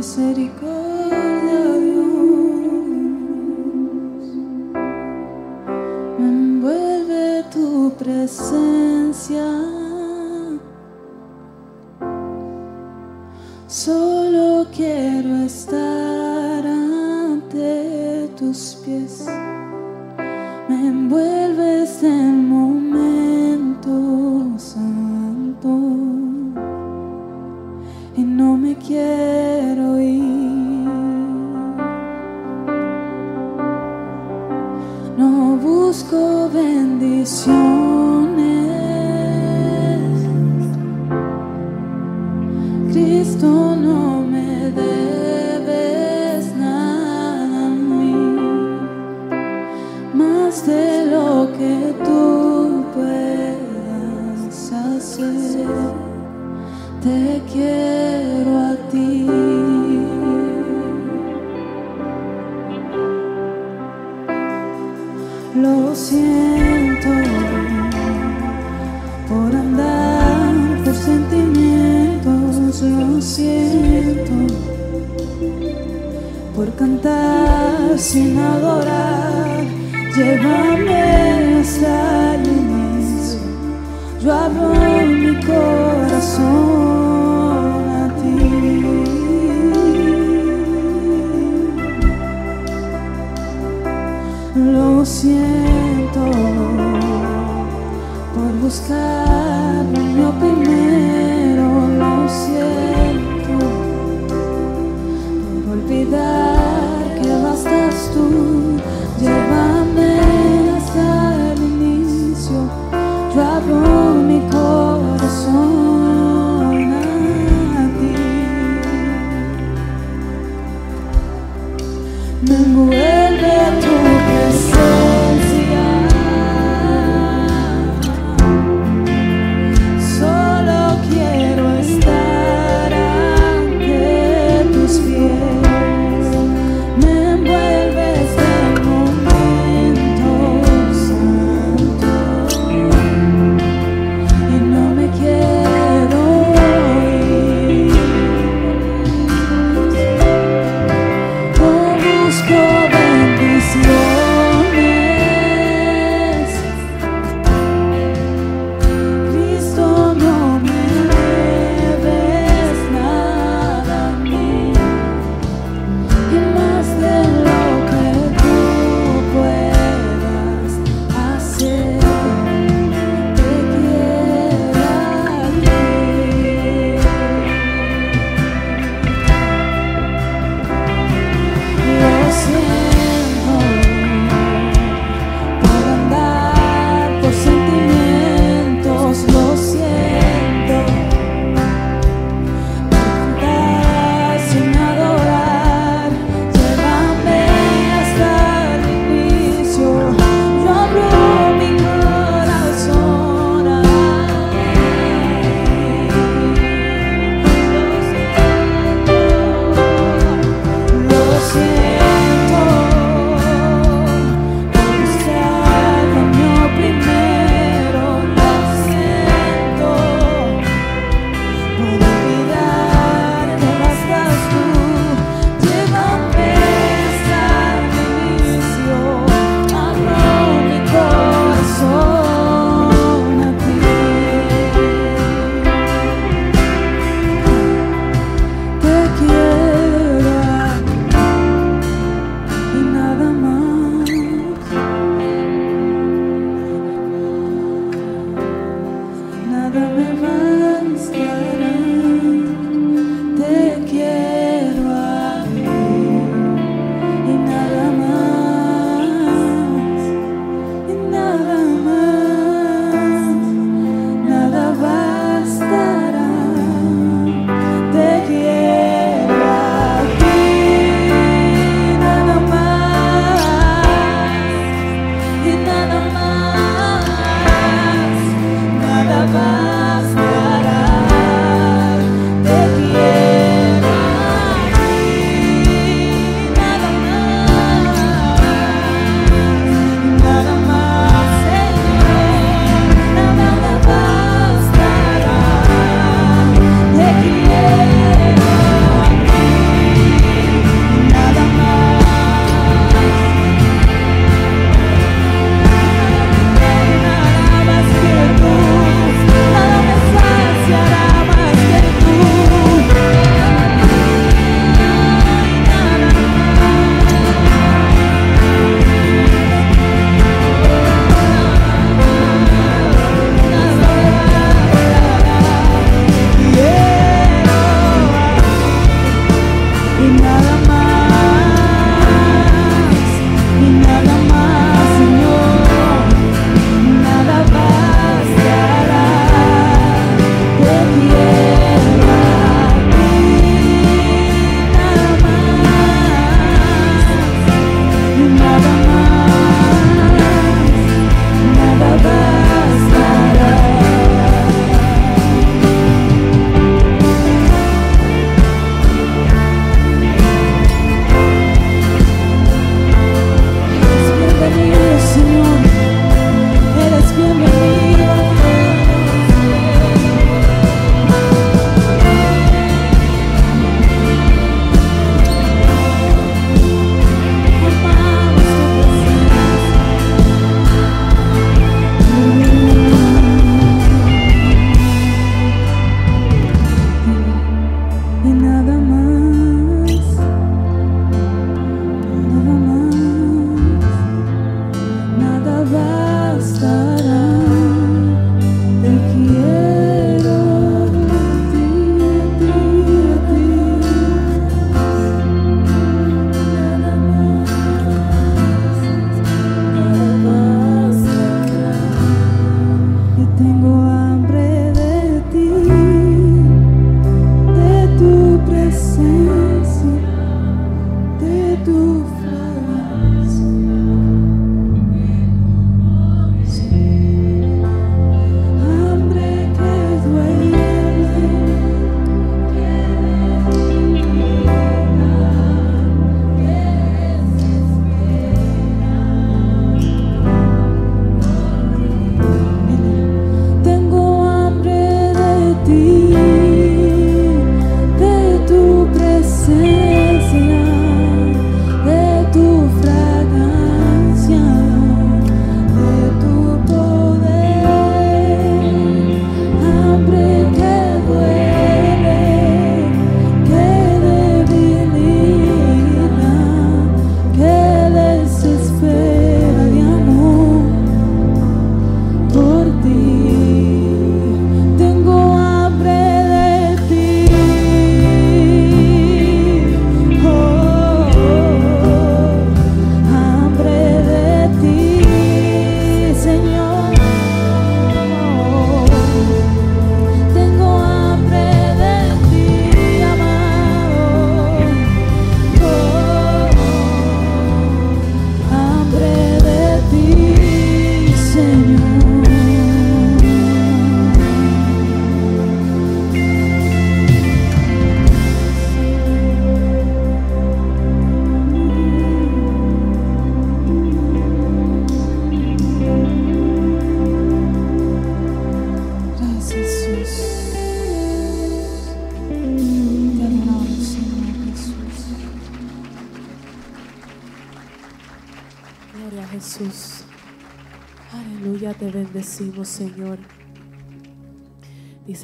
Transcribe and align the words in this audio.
por 0.00 0.06
tu 7.50 7.92
misericordia. 7.96 8.69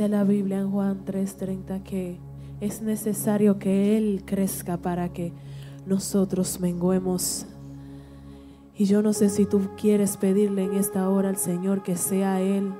La 0.08 0.24
Biblia 0.24 0.58
en 0.58 0.70
Juan 0.70 1.04
3:30 1.04 1.82
que 1.82 2.18
es 2.60 2.80
necesario 2.80 3.58
que 3.58 3.96
Él 3.96 4.22
crezca 4.24 4.76
para 4.76 5.12
que 5.12 5.32
nosotros 5.84 6.60
menguemos. 6.60 7.46
Y 8.76 8.84
yo 8.84 9.02
no 9.02 9.12
sé 9.12 9.28
si 9.30 9.46
tú 9.46 9.68
quieres 9.76 10.16
pedirle 10.16 10.64
en 10.64 10.74
esta 10.74 11.08
hora 11.08 11.28
al 11.28 11.36
Señor 11.36 11.82
que 11.82 11.96
sea 11.96 12.40
Él 12.40 12.72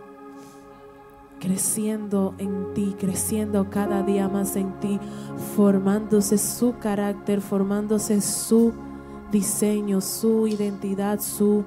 creciendo 1.40 2.34
en 2.38 2.72
ti, 2.74 2.94
creciendo 2.98 3.68
cada 3.70 4.02
día 4.02 4.28
más 4.28 4.56
en 4.56 4.78
ti, 4.80 4.98
formándose 5.56 6.38
su 6.38 6.78
carácter, 6.78 7.40
formándose 7.40 8.20
su 8.20 8.72
diseño, 9.32 10.00
su 10.00 10.46
identidad, 10.46 11.20
su 11.20 11.64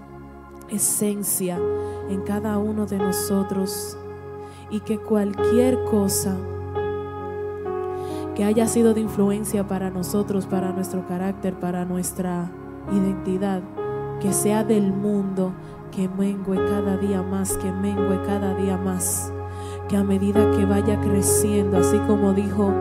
esencia 0.70 1.60
en 2.10 2.22
cada 2.22 2.58
uno 2.58 2.86
de 2.86 2.98
nosotros. 2.98 3.99
Y 4.72 4.82
que 4.82 4.98
cualquier 4.98 5.84
cosa 5.86 6.36
que 8.36 8.44
haya 8.44 8.68
sido 8.68 8.94
de 8.94 9.02
influencia 9.02 9.68
para 9.68 9.90
nosotros, 9.90 10.46
para 10.46 10.72
nuestro 10.72 11.06
carácter, 11.08 11.56
para 11.56 11.86
nuestra 11.86 12.50
identidad, 12.92 13.62
que 14.22 14.32
sea 14.32 14.64
del 14.64 14.94
mundo, 14.94 15.54
que 15.92 16.08
mengue 16.08 16.56
cada 16.56 16.98
día 16.98 17.22
más, 17.22 17.58
que 17.58 17.72
mengue 17.72 18.22
cada 18.26 18.54
día 18.56 18.78
más 18.78 19.32
que 19.90 19.98
a 19.98 20.04
medida 20.04 20.52
que 20.52 20.66
vaya 20.66 21.02
creciendo, 21.02 21.78
así 21.78 21.98
como 22.08 22.34
dijo 22.34 22.72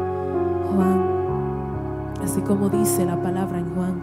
Juan, 0.74 2.12
así 2.22 2.42
como 2.42 2.68
dice 2.68 3.06
la 3.06 3.20
palabra 3.20 3.58
en 3.58 3.74
Juan 3.74 4.02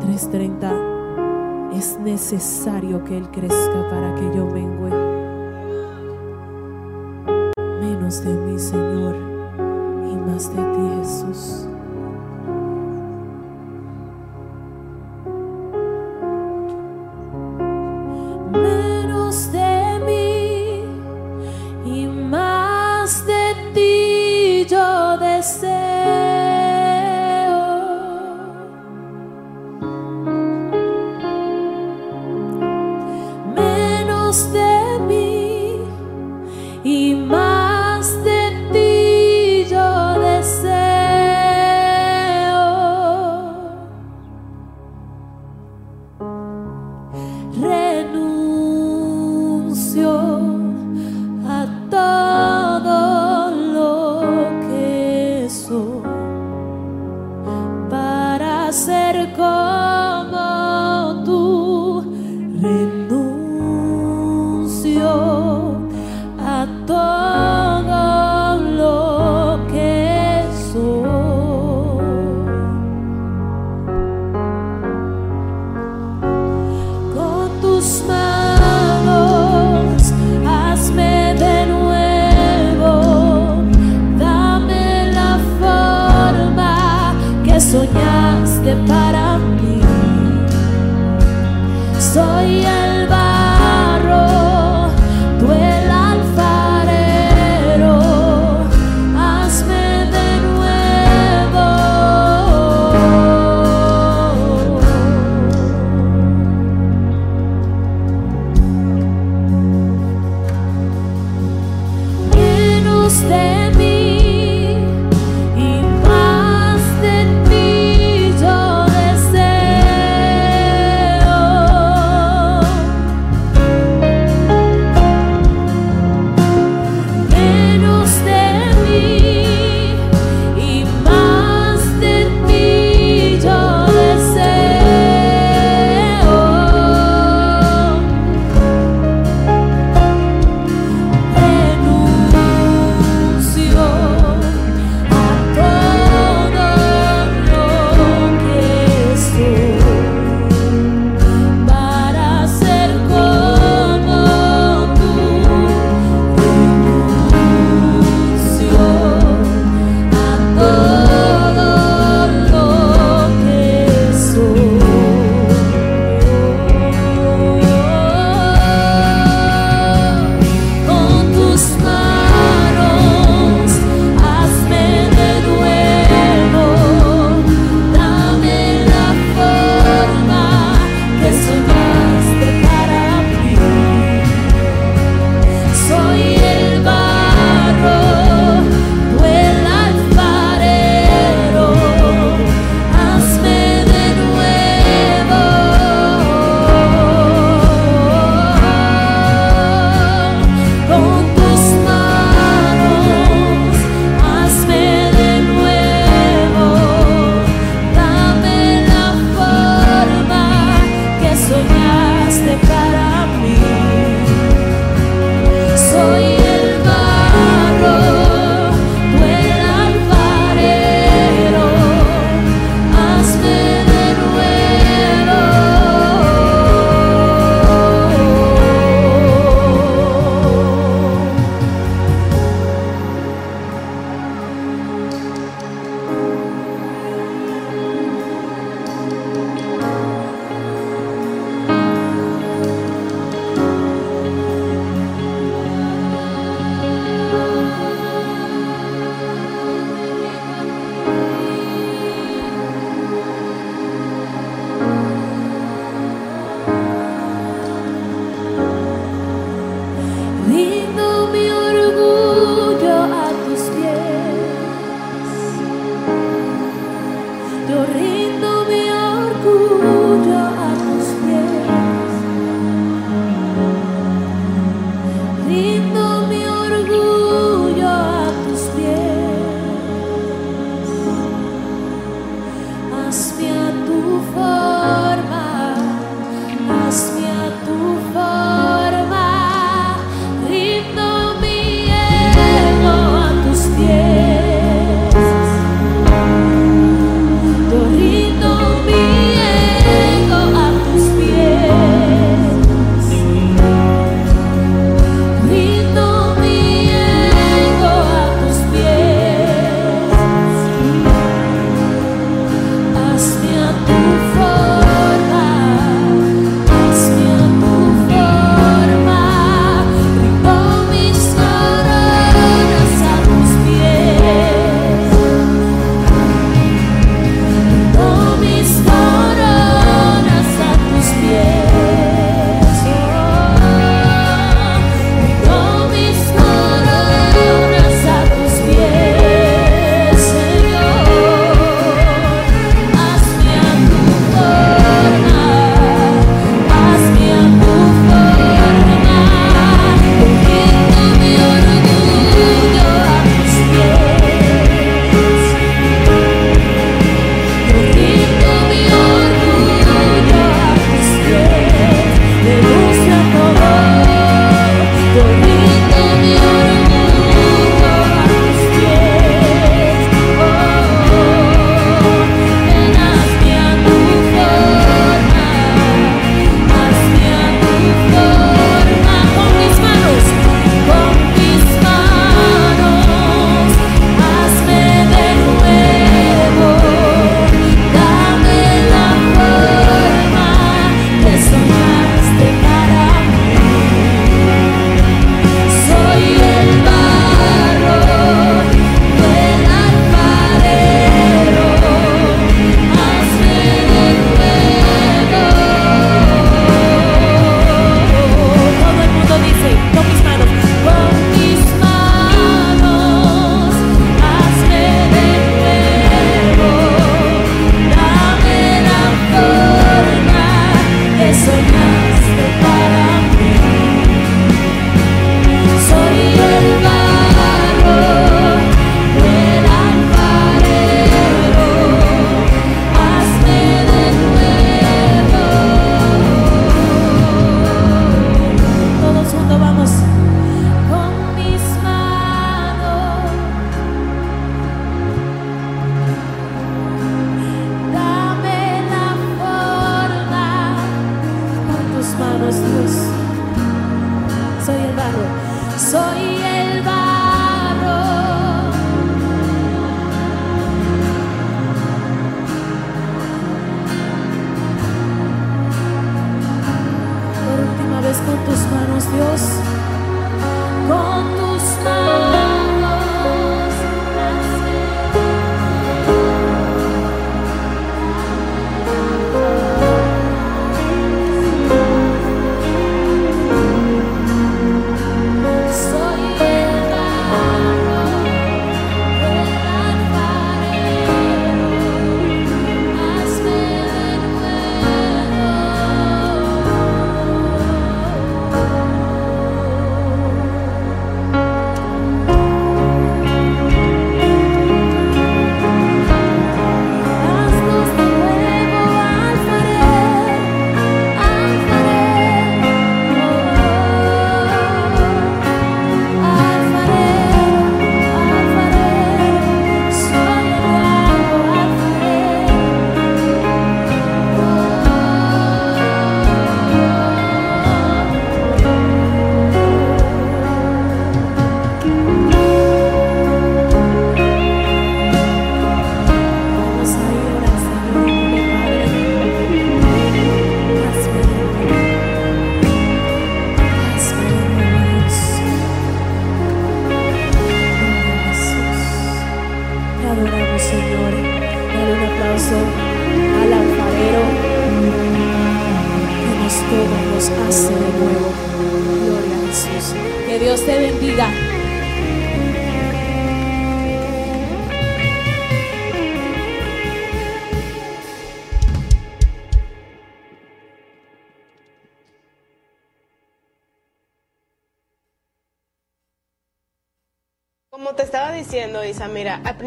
3:30, 0.00 1.72
es 1.74 1.98
necesario 1.98 3.02
que 3.02 3.18
Él 3.18 3.28
crezca 3.30 3.88
para 3.90 4.14
que 4.14 4.30
yo 4.36 4.46
mengue. 4.46 5.01
De 8.12 8.28
mí, 8.28 8.58
Señor, 8.58 9.16
y 10.06 10.16
más 10.16 10.54
de 10.54 10.62
ti, 10.62 10.98
Jesús. 10.98 11.66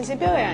Principio 0.05 0.44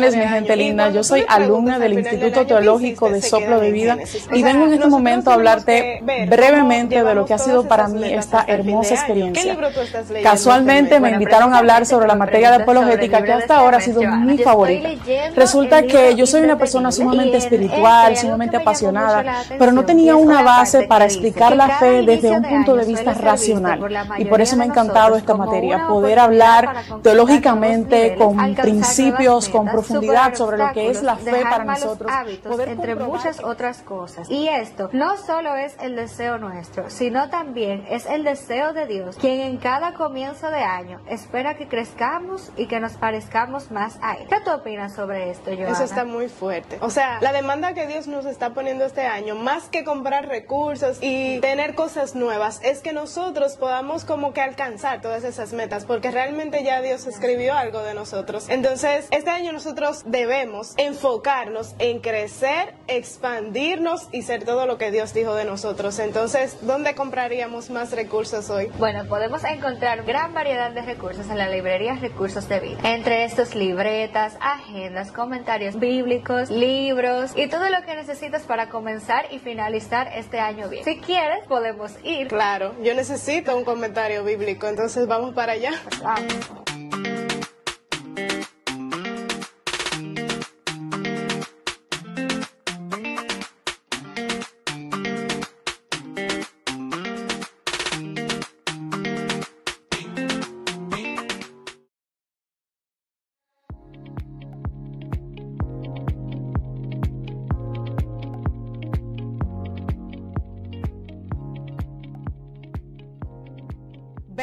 Bendiciones, 0.00 0.30
mi 0.30 0.34
gente 0.34 0.56
linda. 0.56 0.90
Yo 0.90 1.04
soy 1.04 1.24
alumna 1.28 1.74
al 1.74 1.80
del 1.82 1.92
Instituto 1.94 2.40
año, 2.40 2.48
¿qué 2.48 2.54
Teológico 2.54 3.10
de 3.10 3.22
Soplo 3.22 3.60
de 3.60 3.70
Vida 3.70 3.98
y 4.32 4.42
vengo 4.42 4.66
en 4.66 4.74
este 4.74 4.86
momento 4.86 5.30
a 5.30 5.34
hablarte 5.34 6.02
brevemente 6.28 7.02
de 7.02 7.14
lo 7.14 7.26
que 7.26 7.34
ha 7.34 7.38
sido 7.38 7.68
para 7.68 7.88
mí 7.88 8.02
esta 8.04 8.44
hermosa 8.46 8.94
experiencia. 8.94 9.42
¿Qué 9.42 9.50
libro 9.50 9.70
tú 9.70 9.80
estás 9.80 10.08
leyendo 10.08 10.30
Casualmente 10.30 10.94
este 10.94 11.00
me 11.00 11.10
invitaron 11.10 11.54
a 11.54 11.58
hablar 11.58 11.84
sobre 11.86 12.06
la 12.06 12.14
materia 12.14 12.50
de 12.50 12.62
apologética 12.62 13.22
que 13.22 13.32
hasta 13.32 13.58
ahora 13.58 13.78
ha 13.78 13.80
sido 13.80 14.02
mi 14.02 14.38
favorita. 14.38 14.88
Resulta 15.36 15.82
que 15.82 16.14
yo 16.14 16.26
soy 16.26 16.42
una 16.42 16.56
persona 16.56 16.90
sumamente 16.90 17.36
espiritual, 17.36 18.16
sumamente 18.16 18.56
apasionada, 18.56 19.44
pero 19.58 19.72
no 19.72 19.84
tenía 19.84 20.16
una 20.16 20.42
base 20.42 20.86
para 20.86 21.04
explicar 21.04 21.54
la 21.54 21.78
fe 21.78 22.02
desde 22.02 22.30
un 22.30 22.42
punto 22.42 22.74
de 22.74 22.84
vista 22.84 23.12
racional. 23.14 23.80
Y 24.18 24.24
por 24.24 24.40
eso 24.40 24.56
me 24.56 24.64
ha 24.64 24.66
encantado 24.66 25.16
esta 25.16 25.34
materia, 25.34 25.86
poder 25.86 26.18
hablar 26.18 26.74
teológicamente, 27.02 28.14
con 28.16 28.54
principios, 28.54 29.48
con 29.48 29.66
profundidad 29.66 29.89
sobre 30.36 30.58
lo 30.58 30.72
que 30.72 30.90
es 30.90 31.02
la 31.02 31.16
fe 31.16 31.42
para 31.42 31.64
nosotros, 31.64 32.10
poder 32.44 32.68
entre 32.70 32.94
muchas 32.94 33.38
que- 33.38 33.44
otras 33.44 33.82
cosas. 33.82 34.28
Y 34.30 34.48
esto 34.48 34.88
no 34.92 35.16
solo 35.16 35.54
es 35.56 35.76
el 35.80 35.96
deseo 35.96 36.38
nuestro, 36.38 36.90
sino 36.90 37.28
también 37.30 37.84
es 37.88 38.06
el 38.06 38.24
deseo 38.24 38.72
de 38.72 38.86
Dios, 38.86 39.16
quien 39.16 39.40
en 39.40 39.56
cada 39.58 39.94
comienzo 39.94 40.50
de 40.50 40.62
año 40.62 41.00
espera 41.08 41.56
que 41.56 41.68
crezcamos 41.68 42.50
y 42.56 42.66
que 42.66 42.80
nos 42.80 42.92
parezcamos 42.92 43.70
más 43.70 43.98
a 44.02 44.14
Él. 44.14 44.26
¿Qué 44.28 44.36
tú 44.44 44.50
opinas 44.50 44.94
sobre 44.94 45.30
esto, 45.30 45.50
Joana? 45.50 45.72
Eso 45.72 45.84
está 45.84 46.04
muy 46.04 46.28
fuerte. 46.28 46.78
O 46.80 46.90
sea, 46.90 47.18
la 47.20 47.32
demanda 47.32 47.74
que 47.74 47.86
Dios 47.86 48.06
nos 48.06 48.26
está 48.26 48.50
poniendo 48.50 48.84
este 48.84 49.02
año, 49.06 49.34
más 49.34 49.64
que 49.68 49.84
comprar 49.84 50.28
recursos 50.28 50.98
y 51.00 51.38
tener 51.40 51.74
cosas 51.74 52.14
nuevas, 52.14 52.60
es 52.62 52.80
que 52.80 52.92
nosotros 52.92 53.56
podamos 53.56 54.04
como 54.04 54.32
que 54.32 54.40
alcanzar 54.40 55.00
todas 55.00 55.24
esas 55.24 55.52
metas, 55.52 55.84
porque 55.84 56.10
realmente 56.10 56.62
ya 56.64 56.80
Dios 56.80 57.06
escribió 57.06 57.54
algo 57.54 57.82
de 57.82 57.94
nosotros. 57.94 58.48
Entonces, 58.48 59.06
este 59.10 59.30
año 59.30 59.52
nosotros 59.52 59.79
debemos 60.04 60.74
enfocarnos 60.76 61.74
en 61.78 62.00
crecer, 62.00 62.74
expandirnos 62.86 64.08
y 64.12 64.22
ser 64.22 64.44
todo 64.44 64.66
lo 64.66 64.76
que 64.76 64.90
Dios 64.90 65.14
dijo 65.14 65.34
de 65.34 65.44
nosotros. 65.44 65.98
Entonces, 65.98 66.58
¿dónde 66.62 66.94
compraríamos 66.94 67.70
más 67.70 67.92
recursos 67.92 68.50
hoy? 68.50 68.70
Bueno, 68.78 69.06
podemos 69.08 69.42
encontrar 69.44 70.04
gran 70.04 70.34
variedad 70.34 70.70
de 70.70 70.82
recursos 70.82 71.28
en 71.30 71.38
la 71.38 71.48
librería 71.48 71.94
Recursos 71.94 72.48
de 72.48 72.60
Vida. 72.60 72.78
Entre 72.84 73.24
estos, 73.24 73.54
libretas, 73.54 74.36
agendas, 74.40 75.12
comentarios 75.12 75.78
bíblicos, 75.78 76.50
libros 76.50 77.32
y 77.34 77.48
todo 77.48 77.68
lo 77.70 77.82
que 77.82 77.94
necesitas 77.94 78.42
para 78.42 78.68
comenzar 78.68 79.26
y 79.30 79.38
finalizar 79.38 80.10
este 80.14 80.40
año 80.40 80.68
bien. 80.68 80.84
Si 80.84 80.98
quieres, 80.98 81.46
podemos 81.46 81.92
ir. 82.04 82.28
Claro, 82.28 82.74
yo 82.82 82.94
necesito 82.94 83.56
un 83.56 83.64
comentario 83.64 84.24
bíblico, 84.24 84.66
entonces 84.66 85.06
vamos 85.06 85.34
para 85.34 85.52
allá. 85.52 85.72
Vamos. 86.02 86.34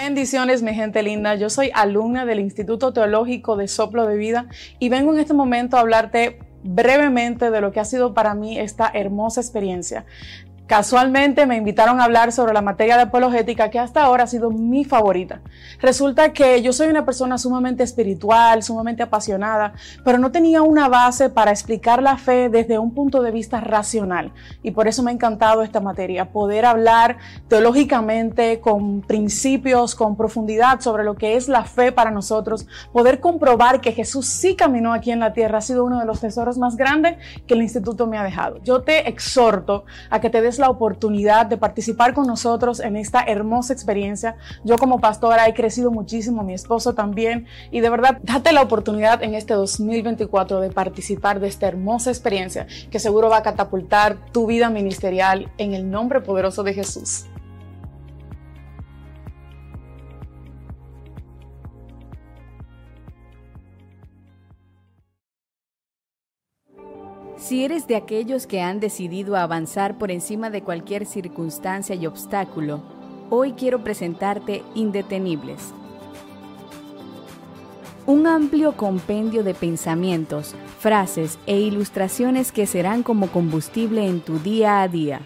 Bendiciones, 0.08 0.63
mi 0.63 0.74
gente 0.74 1.04
linda. 1.04 1.36
Yo 1.36 1.50
soy 1.50 1.70
alumna 1.74 2.26
del 2.26 2.39
Instituto 2.39 2.93
Teológico 2.93 3.58
de 3.58 3.67
Soplo 3.67 4.08
de 4.08 4.15
Vida 4.15 4.48
y 4.80 4.88
vengo 4.88 5.13
en 5.13 5.20
este 5.20 5.34
momento 5.34 5.76
a 5.76 5.82
hablarte 5.82 6.39
brevemente 6.63 7.52
de 7.52 7.60
lo 7.60 7.74
que 7.74 7.82
ha 7.82 7.86
sido 7.86 8.13
para 8.13 8.34
mí 8.34 8.58
esta 8.58 8.89
hermosa 8.93 9.41
experiencia. 9.41 10.06
Casualmente 10.67 11.45
me 11.45 11.56
invitaron 11.56 12.01
a 12.01 12.03
hablar 12.03 12.34
sobre 12.34 12.53
la 12.53 12.62
materia 12.62 12.97
de 12.97 13.03
apologética 13.03 13.69
que 13.69 13.80
hasta 13.80 14.03
ahora 14.03 14.25
ha 14.25 14.27
sido 14.27 14.51
mi 14.51 14.84
favorita. 14.84 15.39
Resulta 15.80 16.34
que 16.34 16.62
yo 16.62 16.73
soy 16.73 16.89
una 16.89 17.06
persona 17.06 17.38
sumamente 17.38 17.84
espiritual, 17.84 18.62
sumamente 18.63 19.01
apasionada, 19.01 19.71
pero 20.03 20.17
no 20.17 20.30
tenía 20.30 20.63
una 20.63 20.89
base 20.89 21.30
para 21.30 21.51
explicar 21.51 22.03
la 22.03 22.17
fe 22.17 22.49
desde 22.49 22.80
un 22.80 22.93
punto 22.93 23.21
de 23.21 23.32
vista 23.32 23.62
racional. 23.62 24.34
Y 24.62 24.71
por 24.71 24.89
eso 24.89 25.03
me 25.03 25.12
ha 25.12 25.13
encantado 25.13 25.63
esta 25.63 25.80
materia, 25.80 26.32
poder 26.32 26.65
hablar 26.65 27.17
teológicamente 27.47 28.60
con 28.60 28.99
principios, 28.99 29.95
con 29.95 30.17
profundidad 30.17 30.82
sobre 30.82 31.06
lo 31.06 31.15
que 31.15 31.38
es 31.38 31.47
la 31.47 31.63
fe 31.63 31.93
para 31.93 32.12
nosotros, 32.12 32.67
poder 32.91 33.21
comprobar 33.21 33.80
que 33.80 33.93
Jesús 33.93 34.25
sí 34.25 34.58
caminó 34.58 34.91
aquí 34.91 35.12
en 35.12 35.21
la 35.21 35.32
tierra 35.32 35.60
ha 35.60 35.62
sido 35.62 35.86
uno 35.86 35.97
de 35.99 36.06
los 36.06 36.19
tesoros 36.19 36.58
más 36.58 36.75
grandes 36.75 37.15
que 37.47 37.53
el 37.53 37.62
instituto 37.62 38.06
me 38.06 38.17
ha 38.17 38.23
dejado. 38.23 38.58
Yo 38.63 38.82
te 38.82 39.08
exhorto 39.08 39.86
a 40.10 40.19
que 40.19 40.30
te 40.30 40.41
des 40.41 40.57
la 40.60 40.70
oportunidad 40.70 41.46
de 41.46 41.58
participar 41.58 42.13
con 42.13 42.28
nosotros 42.28 42.80
en 42.80 42.96
esta 42.96 43.24
hermosa 43.24 43.74
experiencia. 43.74 44.36
Yo 44.63 44.78
como 44.78 45.00
pastora 45.00 45.48
he 45.48 45.54
crecido 45.54 45.91
muchísimo, 45.91 46.43
mi 46.43 46.54
esposo 46.54 46.93
también, 46.93 47.46
y 47.72 47.82
de 47.82 47.89
verdad, 47.89 48.20
date 48.24 48.52
la 48.52 48.62
oportunidad 48.62 49.24
en 49.24 49.36
este 49.36 49.54
2024 49.54 50.60
de 50.60 50.70
participar 50.70 51.39
de 51.39 51.48
esta 51.48 51.67
hermosa 51.67 52.10
experiencia 52.10 52.67
que 52.89 53.00
seguro 53.00 53.30
va 53.30 53.38
a 53.38 53.43
catapultar 53.43 54.17
tu 54.32 54.48
vida 54.48 54.70
ministerial 54.70 55.52
en 55.58 55.74
el 55.74 55.89
nombre 55.89 56.22
poderoso 56.22 56.63
de 56.63 56.74
Jesús. 56.74 57.26
Si 67.47 67.63
eres 67.63 67.88
de 67.88 67.95
aquellos 67.95 68.45
que 68.45 68.60
han 68.60 68.81
decidido 68.81 69.38
avanzar 69.38 69.97
por 69.97 70.12
encima 70.12 70.49
de 70.49 70.63
cualquier 70.63 71.05
circunstancia 71.05 71.95
y 71.95 72.05
obstáculo, 72.05 72.81
hoy 73.29 73.53
quiero 73.53 73.86
presentarte 73.86 74.63
Indetenibles. 74.75 75.71
Un 78.05 78.27
amplio 78.27 78.73
compendio 78.73 79.45
de 79.45 79.53
pensamientos, 79.53 80.55
frases 80.79 81.39
e 81.45 81.57
ilustraciones 81.57 82.51
que 82.51 82.67
serán 82.67 83.01
como 83.01 83.27
combustible 83.27 84.05
en 84.05 84.19
tu 84.19 84.39
día 84.39 84.81
a 84.81 84.89
día. 84.89 85.21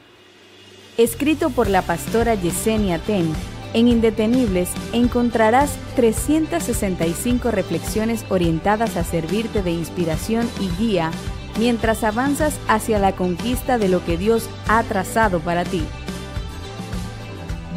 Escrito 1.00 1.50
por 1.50 1.72
la 1.72 1.82
pastora 1.82 2.36
Yesenia 2.36 3.00
Ten, 3.00 3.34
en 3.74 3.88
Indetenibles 3.88 4.70
encontrarás 4.94 5.76
365 5.96 7.50
reflexiones 7.50 8.26
orientadas 8.30 8.96
a 8.96 9.04
servirte 9.04 9.64
de 9.64 9.72
inspiración 9.72 10.48
y 10.60 10.70
guía 10.80 11.10
mientras 11.58 12.04
avanzas 12.04 12.60
hacia 12.68 13.00
la 13.00 13.14
conquista 13.14 13.78
de 13.78 13.90
lo 13.90 14.04
que 14.06 14.18
Dios 14.18 14.50
ha 14.68 14.84
trazado 14.84 15.40
para 15.40 15.64
ti. 15.64 15.84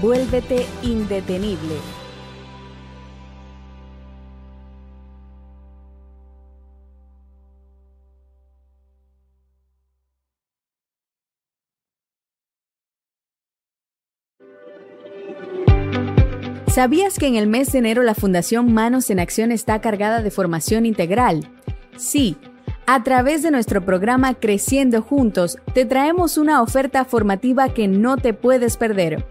Vuélvete 0.00 0.66
indetenible. 0.82 1.74
¿Sabías 16.74 17.20
que 17.20 17.28
en 17.28 17.36
el 17.36 17.46
mes 17.46 17.70
de 17.70 17.78
enero 17.78 18.02
la 18.02 18.16
Fundación 18.16 18.74
Manos 18.74 19.08
en 19.08 19.20
Acción 19.20 19.52
está 19.52 19.80
cargada 19.80 20.22
de 20.22 20.32
formación 20.32 20.86
integral? 20.86 21.48
Sí, 21.96 22.36
a 22.86 23.02
través 23.02 23.42
de 23.42 23.50
nuestro 23.50 23.84
programa 23.84 24.34
Creciendo 24.34 25.00
Juntos, 25.00 25.58
te 25.72 25.86
traemos 25.86 26.36
una 26.36 26.60
oferta 26.60 27.04
formativa 27.04 27.70
que 27.70 27.88
no 27.88 28.16
te 28.16 28.34
puedes 28.34 28.76
perder. 28.76 29.24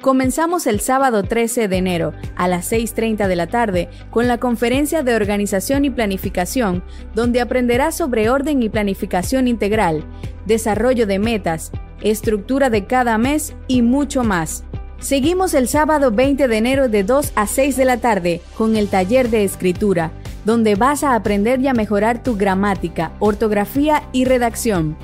Comenzamos 0.00 0.66
el 0.66 0.80
sábado 0.80 1.22
13 1.22 1.68
de 1.68 1.76
enero 1.76 2.14
a 2.34 2.48
las 2.48 2.72
6.30 2.72 3.28
de 3.28 3.36
la 3.36 3.46
tarde 3.46 3.88
con 4.10 4.26
la 4.26 4.38
conferencia 4.38 5.02
de 5.02 5.14
organización 5.14 5.84
y 5.84 5.90
planificación, 5.90 6.82
donde 7.14 7.40
aprenderás 7.40 7.96
sobre 7.96 8.30
orden 8.30 8.62
y 8.62 8.70
planificación 8.70 9.46
integral, 9.46 10.04
desarrollo 10.46 11.06
de 11.06 11.18
metas, 11.18 11.70
estructura 12.00 12.70
de 12.70 12.86
cada 12.86 13.18
mes 13.18 13.54
y 13.68 13.82
mucho 13.82 14.24
más. 14.24 14.64
Seguimos 14.98 15.54
el 15.54 15.68
sábado 15.68 16.10
20 16.10 16.48
de 16.48 16.56
enero 16.56 16.88
de 16.88 17.04
2 17.04 17.32
a 17.34 17.46
6 17.46 17.76
de 17.76 17.84
la 17.84 17.98
tarde 17.98 18.40
con 18.56 18.76
el 18.76 18.88
taller 18.88 19.30
de 19.30 19.44
escritura 19.44 20.12
donde 20.44 20.74
vas 20.74 21.04
a 21.04 21.14
aprender 21.14 21.60
y 21.60 21.68
a 21.68 21.74
mejorar 21.74 22.22
tu 22.22 22.36
gramática, 22.36 23.12
ortografía 23.18 24.02
y 24.12 24.24
redacción. 24.24 24.96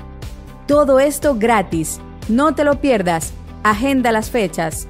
Todo 0.67 0.99
esto 0.99 1.35
gratis. 1.35 1.99
No 2.27 2.53
te 2.55 2.63
lo 2.63 2.81
pierdas. 2.81 3.33
Agenda 3.63 4.11
las 4.11 4.29
fechas. 4.29 4.87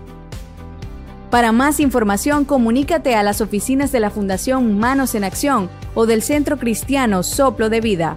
Para 1.30 1.52
más 1.52 1.80
información, 1.80 2.46
comunícate 2.46 3.16
a 3.16 3.24
las 3.24 3.42
oficinas 3.42 3.92
de 3.92 4.00
la 4.00 4.10
Fundación 4.10 4.80
Manos 4.80 5.14
en 5.14 5.26
Acción 5.26 5.70
o 5.94 6.06
del 6.06 6.22
Centro 6.22 6.58
Cristiano 6.58 7.22
Soplo 7.22 7.70
de 7.70 7.82
Vida. 7.82 8.16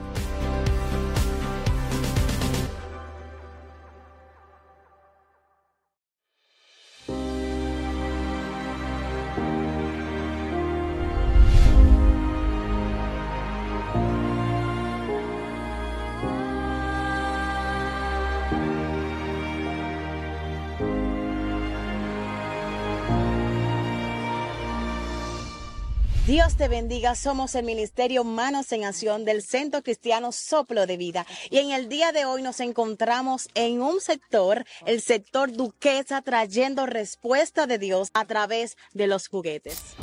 Dios 26.31 26.57
te 26.57 26.69
bendiga. 26.69 27.17
Somos 27.17 27.57
el 27.57 27.65
Ministerio 27.65 28.23
Manos 28.23 28.71
en 28.71 28.85
Acción 28.85 29.25
del 29.25 29.43
Centro 29.43 29.83
Cristiano 29.83 30.31
Soplo 30.31 30.87
de 30.87 30.97
Vida. 30.97 31.27
Y 31.51 31.59
en 31.59 31.73
el 31.73 31.89
día 31.89 32.13
de 32.13 32.25
hoy 32.25 32.41
nos 32.41 32.61
encontramos 32.61 33.49
en 33.57 33.83
un 33.83 34.01
sector, 34.01 34.65
el 34.87 35.01
sector 35.01 35.51
Duquesa, 35.51 36.23
trayendo 36.23 36.87
respuesta 36.87 37.67
de 37.67 37.79
Dios 37.79 38.11
a 38.15 38.27
través 38.27 38.77
de 38.93 39.09
los 39.09 39.27
juguetes. 39.27 39.97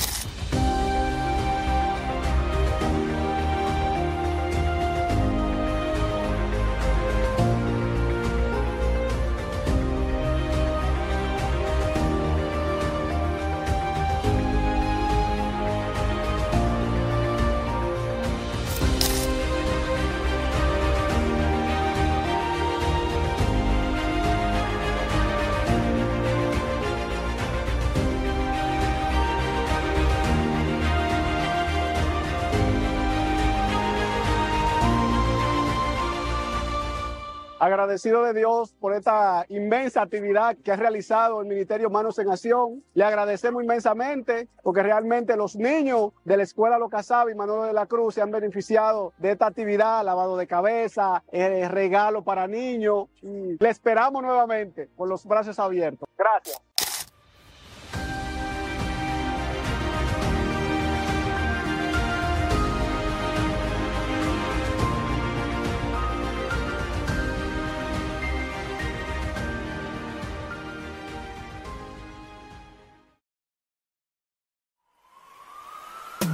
Agradecido 37.78 38.24
de 38.24 38.34
Dios 38.34 38.74
por 38.80 38.96
esta 38.96 39.46
inmensa 39.50 40.02
actividad 40.02 40.58
que 40.64 40.72
ha 40.72 40.76
realizado 40.76 41.42
el 41.42 41.48
Ministerio 41.48 41.92
Manos 41.92 42.18
en 42.18 42.28
Acción. 42.28 42.84
Le 42.96 43.04
agradecemos 43.04 43.62
inmensamente 43.62 44.48
porque 44.64 44.82
realmente 44.82 45.38
los 45.38 45.56
niños 45.56 46.12
de 46.26 46.38
la 46.38 46.44
Escuela 46.44 46.80
Locasabi 46.80 47.34
y 47.34 47.36
Manolo 47.36 47.66
de 47.66 47.74
la 47.74 47.86
Cruz 47.86 48.16
se 48.16 48.24
han 48.24 48.32
beneficiado 48.32 49.14
de 49.20 49.34
esta 49.34 49.46
actividad, 49.46 50.04
lavado 50.04 50.38
de 50.38 50.48
cabeza, 50.48 51.24
eh, 51.32 51.68
regalo 51.68 52.24
para 52.24 52.48
niños. 52.48 53.10
Y 53.22 53.64
le 53.64 53.70
esperamos 53.70 54.24
nuevamente 54.24 54.90
con 54.98 55.08
los 55.08 55.24
brazos 55.28 55.60
abiertos. 55.60 56.10
Gracias. 56.18 56.67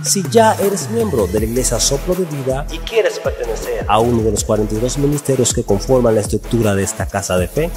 Si 0.04 0.22
ya 0.30 0.54
eres 0.56 0.90
miembro 0.90 1.28
de 1.28 1.40
la 1.40 1.46
Iglesia 1.46 1.80
Soplo 1.80 2.14
de 2.14 2.26
Vida 2.26 2.68
y 2.70 2.78
quieres 2.80 3.20
pertenecer 3.20 3.86
a 3.88 4.00
uno 4.00 4.22
de 4.22 4.32
los 4.32 4.44
42 4.44 4.98
ministerios 4.98 5.54
que 5.54 5.64
conforman 5.64 6.14
la 6.14 6.22
estructura 6.22 6.76
de 6.76 6.84
esta 6.84 7.06
casa 7.06 7.38
de 7.38 7.48
fe, 7.48 7.72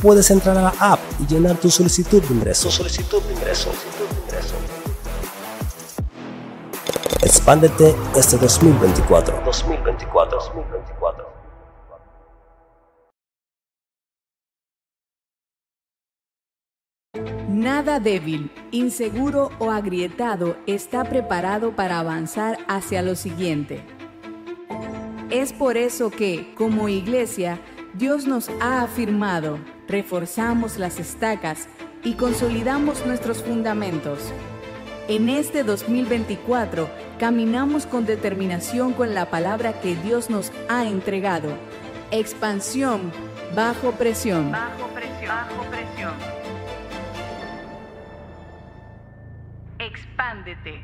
puedes 0.00 0.30
entrar 0.30 0.56
a 0.56 0.62
la 0.62 0.74
app 0.78 1.00
y 1.20 1.26
llenar 1.26 1.56
tu 1.56 1.70
solicitud 1.70 2.22
de 2.22 2.34
ingreso. 2.34 2.70
solicitud 2.70 3.22
de 3.22 3.34
ingreso. 3.34 3.70
Expándete 7.20 7.94
este 8.16 8.38
2024. 8.38 9.42
2024. 9.44 10.38
2024. 10.38 10.93
Nada 17.64 17.98
débil, 17.98 18.50
inseguro 18.72 19.50
o 19.58 19.70
agrietado 19.70 20.58
está 20.66 21.02
preparado 21.02 21.74
para 21.74 21.98
avanzar 21.98 22.58
hacia 22.68 23.00
lo 23.00 23.16
siguiente. 23.16 23.82
Es 25.30 25.54
por 25.54 25.78
eso 25.78 26.10
que, 26.10 26.52
como 26.56 26.90
iglesia, 26.90 27.58
Dios 27.94 28.26
nos 28.26 28.50
ha 28.60 28.82
afirmado, 28.82 29.58
reforzamos 29.88 30.76
las 30.76 31.00
estacas 31.00 31.66
y 32.02 32.16
consolidamos 32.16 33.06
nuestros 33.06 33.42
fundamentos. 33.42 34.18
En 35.08 35.30
este 35.30 35.64
2024 35.64 36.86
caminamos 37.18 37.86
con 37.86 38.04
determinación 38.04 38.92
con 38.92 39.14
la 39.14 39.30
palabra 39.30 39.80
que 39.80 39.96
Dios 39.96 40.28
nos 40.28 40.52
ha 40.68 40.84
entregado. 40.84 41.48
Expansión 42.10 43.10
bajo 43.56 43.92
presión. 43.92 44.52
Bajo 44.52 44.86
presión. 44.88 45.28
Bajo 45.28 45.62
presión. 45.70 46.33
Expándete. 49.94 50.80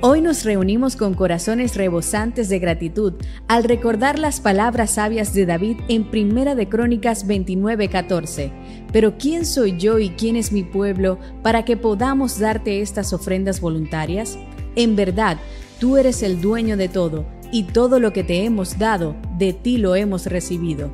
Hoy 0.00 0.20
nos 0.20 0.44
reunimos 0.44 0.94
con 0.94 1.14
corazones 1.14 1.74
rebosantes 1.74 2.48
de 2.48 2.60
gratitud 2.60 3.14
al 3.48 3.64
recordar 3.64 4.20
las 4.20 4.40
palabras 4.40 4.92
sabias 4.92 5.34
de 5.34 5.46
David 5.46 5.78
en 5.88 6.08
Primera 6.12 6.54
de 6.54 6.68
Crónicas 6.68 7.26
29:14. 7.26 8.52
Pero 8.92 9.18
¿quién 9.18 9.44
soy 9.44 9.76
yo 9.78 9.98
y 9.98 10.10
quién 10.10 10.36
es 10.36 10.52
mi 10.52 10.62
pueblo 10.62 11.18
para 11.42 11.64
que 11.64 11.76
podamos 11.76 12.38
darte 12.38 12.82
estas 12.82 13.12
ofrendas 13.12 13.60
voluntarias? 13.60 14.38
En 14.76 14.94
verdad, 14.94 15.38
tú 15.80 15.96
eres 15.96 16.22
el 16.22 16.40
dueño 16.40 16.76
de 16.76 16.88
todo, 16.88 17.26
y 17.52 17.64
todo 17.64 18.00
lo 18.00 18.12
que 18.12 18.24
te 18.24 18.44
hemos 18.44 18.78
dado, 18.78 19.16
de 19.38 19.52
ti 19.52 19.78
lo 19.78 19.94
hemos 19.94 20.26
recibido. 20.26 20.90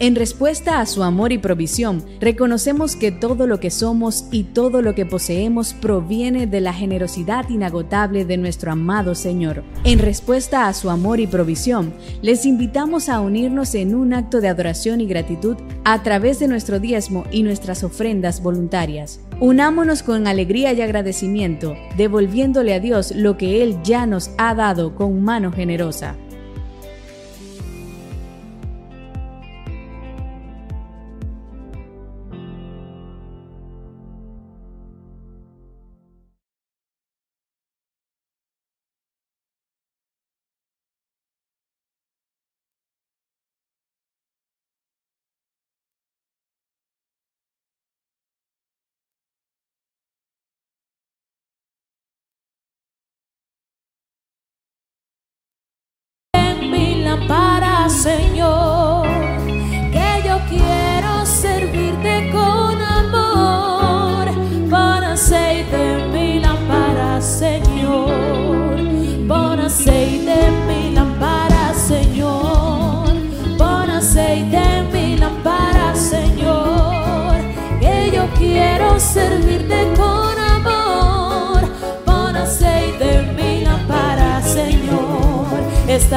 En 0.00 0.16
respuesta 0.16 0.80
a 0.80 0.86
su 0.86 1.04
amor 1.04 1.32
y 1.32 1.38
provisión, 1.38 2.04
reconocemos 2.20 2.96
que 2.96 3.12
todo 3.12 3.46
lo 3.46 3.60
que 3.60 3.70
somos 3.70 4.26
y 4.32 4.42
todo 4.42 4.82
lo 4.82 4.96
que 4.96 5.06
poseemos 5.06 5.72
proviene 5.72 6.48
de 6.48 6.60
la 6.60 6.72
generosidad 6.72 7.48
inagotable 7.48 8.24
de 8.24 8.36
nuestro 8.36 8.72
amado 8.72 9.14
Señor. 9.14 9.62
En 9.84 10.00
respuesta 10.00 10.66
a 10.66 10.74
su 10.74 10.90
amor 10.90 11.20
y 11.20 11.28
provisión, 11.28 11.94
les 12.22 12.44
invitamos 12.44 13.08
a 13.08 13.20
unirnos 13.20 13.76
en 13.76 13.94
un 13.94 14.14
acto 14.14 14.40
de 14.40 14.48
adoración 14.48 15.00
y 15.00 15.06
gratitud 15.06 15.56
a 15.84 16.02
través 16.02 16.40
de 16.40 16.48
nuestro 16.48 16.80
diezmo 16.80 17.24
y 17.30 17.44
nuestras 17.44 17.84
ofrendas 17.84 18.42
voluntarias. 18.42 19.20
Unámonos 19.40 20.02
con 20.02 20.26
alegría 20.26 20.72
y 20.72 20.80
agradecimiento, 20.80 21.74
devolviéndole 21.96 22.72
a 22.72 22.80
Dios 22.80 23.12
lo 23.14 23.36
que 23.36 23.62
Él 23.62 23.76
ya 23.82 24.06
nos 24.06 24.30
ha 24.38 24.54
dado 24.54 24.94
con 24.94 25.22
mano 25.22 25.50
generosa. 25.50 26.16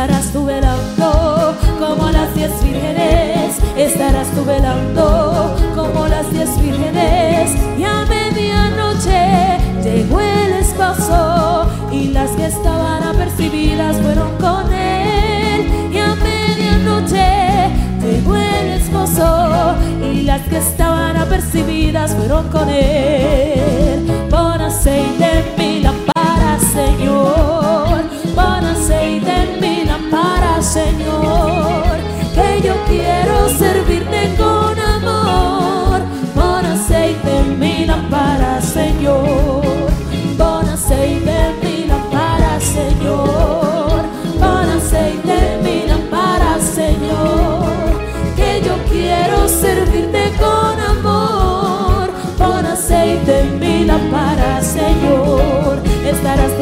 Estarás 0.08 0.32
tú 0.32 0.46
velando 0.46 1.54
como 1.80 2.10
las 2.10 2.34
diez 2.34 2.64
vírgenes. 2.64 3.58
Estarás 3.76 4.30
tú 4.30 4.46
velando 4.46 5.54
como 5.76 6.08
las 6.08 6.32
diez 6.32 6.50
vírgenes. 6.62 7.52
Y 7.78 7.84
a 7.84 8.06
medianoche 8.06 9.58
llegó 9.84 10.22
el 10.22 10.54
esposo 10.54 11.70
y 11.92 12.08
las 12.14 12.32
que 12.32 12.46
estaban 12.46 13.04
apercibidas 13.04 13.98
fueron 13.98 14.30
con 14.38 14.72
él. 14.72 15.92
Y 15.92 15.98
a 15.98 16.16
medianoche 16.16 17.70
llegó 18.02 18.38
el 18.38 18.68
esposo 18.80 19.76
y 20.02 20.22
las 20.22 20.42
que 20.44 20.58
estaban 20.58 21.18
apercibidas 21.18 22.16
fueron 22.16 22.48
con 22.48 22.70
él. 22.70 24.08
Pon 24.30 24.62
aceite 24.62 25.27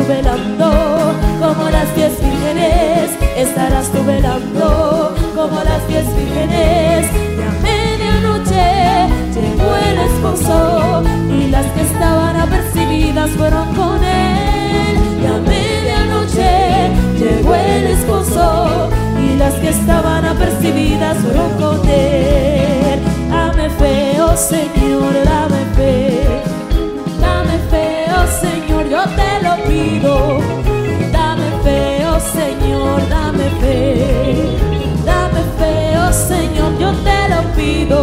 velando 0.07 1.13
como 1.39 1.69
las 1.69 1.95
diez 1.95 2.13
vírgenes. 2.21 3.11
Estarás 3.37 3.89
tú 3.91 4.03
velando 4.03 5.15
como 5.35 5.63
las 5.63 5.87
diez 5.87 6.05
vírgenes. 6.15 7.07
Y 7.37 7.41
a 7.41 7.51
medianoche 7.61 9.07
llegó 9.33 9.75
el 9.75 9.97
esposo 10.09 11.03
y 11.29 11.49
las 11.49 11.65
que 11.67 11.81
estaban 11.81 12.35
apercibidas 12.35 13.31
fueron 13.31 13.73
con 13.75 14.03
él. 14.03 14.97
Y 15.21 15.25
a 15.25 15.37
medianoche 15.39 16.91
llegó 17.17 17.55
el 17.55 17.87
esposo 17.87 18.89
y 19.19 19.37
las 19.37 19.53
que 19.55 19.69
estaban 19.69 20.25
apercibidas 20.25 21.17
fueron 21.17 21.51
con 21.53 21.89
él. 21.89 22.99
Dame 23.29 23.69
fe, 23.71 24.21
oh 24.21 24.35
Señor, 24.35 25.13
dame 25.25 25.64
te 29.07 29.43
lo 29.43 29.55
pido. 29.67 30.39
Dame 31.11 31.49
fe, 31.63 32.05
oh 32.07 32.19
Señor, 32.19 33.07
dame 33.09 33.49
fe. 33.61 34.57
Dame 35.05 35.41
fe, 35.57 35.97
oh 35.97 36.13
Señor, 36.13 36.77
yo 36.79 36.91
te 37.07 37.29
lo 37.29 37.41
pido. 37.55 37.99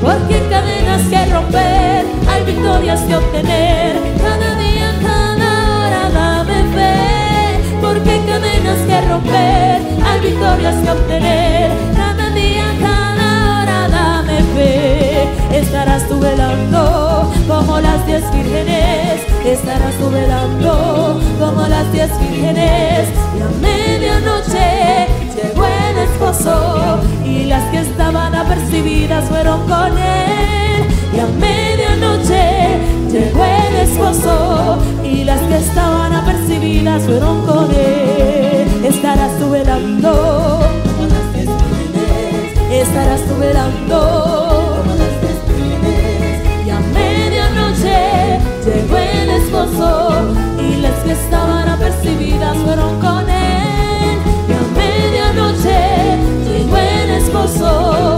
Porque 0.00 0.34
hay 0.34 0.48
cadenas 0.50 1.02
que 1.08 1.32
romper, 1.32 2.04
hay 2.28 2.44
victorias 2.44 3.00
que 3.02 3.16
obtener. 3.16 3.96
Cada 4.22 4.54
día, 4.56 4.94
cada 5.02 5.50
hora, 5.78 6.10
dame 6.10 6.62
fe. 6.74 7.78
Porque 7.80 8.10
hay 8.10 8.20
cadenas 8.20 8.78
que 8.86 9.00
romper, 9.08 9.82
hay 10.06 10.20
victorias 10.20 10.74
que 10.82 10.90
obtener. 10.90 11.70
Cada 11.96 12.30
día, 12.30 12.66
cada 12.80 13.62
hora, 13.62 13.88
dame 13.88 14.42
fe. 14.54 15.03
Estarás 15.52 16.08
tú 16.08 16.18
velando 16.18 17.30
como 17.46 17.80
las 17.80 18.06
diez 18.06 18.22
vírgenes. 18.32 19.22
Estarás 19.44 19.94
tú 19.94 20.10
velando 20.10 21.20
como 21.38 21.66
las 21.66 21.90
diez 21.92 22.10
vírgenes. 22.20 23.08
Y 23.36 23.42
a 23.42 23.48
medianoche 23.60 25.06
llegó 25.34 25.64
el 25.64 25.98
esposo 25.98 27.00
y 27.24 27.44
las 27.44 27.64
que 27.70 27.78
estaban 27.80 28.34
apercibidas 28.34 29.24
fueron 29.28 29.60
con 29.68 29.98
él. 29.98 30.86
Y 31.14 31.20
a 31.20 31.26
medianoche 31.26 32.78
llegó 33.10 33.44
el 33.44 33.76
esposo 33.88 34.78
y 35.04 35.24
las 35.24 35.40
que 35.42 35.56
estaban 35.56 36.12
apercibidas 36.12 37.02
fueron 37.04 37.46
con 37.46 37.70
él. 37.70 38.84
Estarás 38.84 39.38
tú 39.38 39.50
velando 39.50 40.60
como 40.96 41.08
las 41.08 41.32
diez 41.32 41.46
vírgenes. 41.46 42.88
Estarás 42.88 43.20
tú 43.22 43.38
velando 43.38 44.43
el 57.44 58.13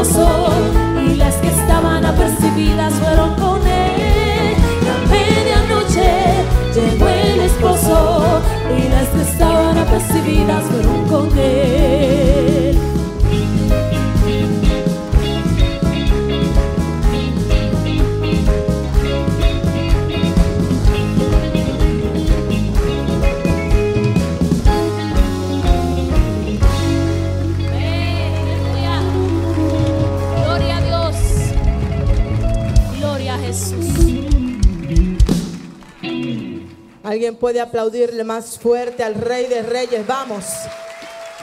y 0.00 1.16
las 1.16 1.34
que 1.38 1.48
estaban 1.48 2.06
apercibidas 2.06 2.94
fueron 2.94 3.34
con 3.34 3.66
él. 3.66 4.54
A 4.86 4.96
medianoche 5.10 6.44
llegó 6.72 7.08
el 7.08 7.40
esposo 7.40 8.40
y 8.78 8.88
las 8.90 9.08
que 9.08 9.22
estaban 9.22 9.76
apercibidas 9.76 10.62
fueron 10.66 11.04
con 11.08 11.36
él. 11.36 12.67
Alguien 37.08 37.36
puede 37.36 37.58
aplaudirle 37.58 38.22
más 38.22 38.58
fuerte 38.58 39.02
al 39.02 39.14
Rey 39.14 39.46
de 39.46 39.62
Reyes. 39.62 40.06
Vamos. 40.06 40.44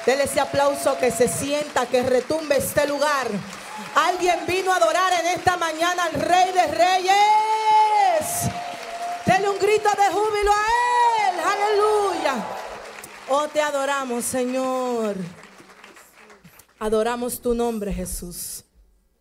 Dele 0.06 0.26
ese 0.26 0.40
aplauso 0.40 0.96
que 1.00 1.10
se 1.10 1.28
sienta, 1.28 1.88
que 1.88 2.04
retumbe 2.04 2.58
este 2.58 2.86
lugar. 2.86 3.28
Alguien 3.96 4.42
vino 4.46 4.72
a 4.72 4.76
adorar 4.76 5.12
en 5.22 5.26
esta 5.26 5.58
mañana 5.58 6.04
al 6.04 6.22
Rey 6.22 6.54
de 6.54 6.68
Reyes. 6.68 8.52
Dele 9.26 9.50
un 9.50 9.58
grito 9.58 9.90
de 9.90 10.14
júbilo 10.14 10.52
a 10.52 10.66
Él. 11.30 11.36
Aleluya. 11.40 12.46
Oh, 13.30 13.48
te 13.48 13.60
adoramos, 13.60 14.24
Señor. 14.24 15.16
Adoramos 16.78 17.42
tu 17.42 17.56
nombre, 17.56 17.92
Jesús. 17.92 18.66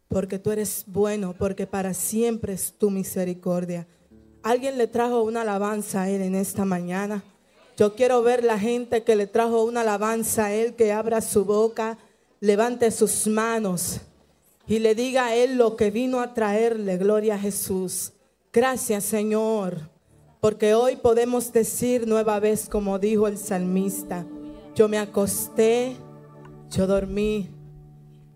Porque 0.08 0.38
tú 0.38 0.50
eres 0.50 0.84
bueno, 0.86 1.34
porque 1.38 1.66
para 1.66 1.94
siempre 1.94 2.52
es 2.52 2.76
tu 2.76 2.90
misericordia. 2.90 3.86
Alguien 4.44 4.76
le 4.76 4.86
trajo 4.86 5.22
una 5.22 5.40
alabanza 5.40 6.02
a 6.02 6.10
Él 6.10 6.20
en 6.20 6.34
esta 6.34 6.66
mañana. 6.66 7.24
Yo 7.78 7.94
quiero 7.94 8.22
ver 8.22 8.44
la 8.44 8.58
gente 8.58 9.02
que 9.02 9.16
le 9.16 9.26
trajo 9.26 9.64
una 9.64 9.80
alabanza 9.80 10.44
a 10.44 10.52
Él, 10.52 10.74
que 10.74 10.92
abra 10.92 11.22
su 11.22 11.46
boca, 11.46 11.96
levante 12.40 12.90
sus 12.90 13.26
manos 13.26 14.02
y 14.68 14.80
le 14.80 14.94
diga 14.94 15.28
a 15.28 15.34
Él 15.34 15.56
lo 15.56 15.76
que 15.76 15.90
vino 15.90 16.20
a 16.20 16.34
traerle. 16.34 16.98
Gloria 16.98 17.36
a 17.36 17.38
Jesús. 17.38 18.12
Gracias 18.52 19.04
Señor, 19.04 19.78
porque 20.42 20.74
hoy 20.74 20.96
podemos 20.96 21.50
decir 21.50 22.06
nueva 22.06 22.38
vez 22.38 22.68
como 22.68 22.98
dijo 22.98 23.26
el 23.26 23.38
salmista, 23.38 24.26
yo 24.74 24.90
me 24.90 24.98
acosté, 24.98 25.96
yo 26.70 26.86
dormí 26.86 27.48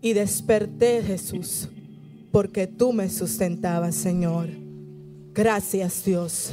y 0.01 0.13
desperté 0.13 1.03
Jesús, 1.03 1.69
porque 2.31 2.65
tú 2.65 2.93
me 2.93 3.11
sustentabas 3.11 3.93
Señor. 3.93 4.68
Gracias 5.39 6.03
Dios. 6.03 6.51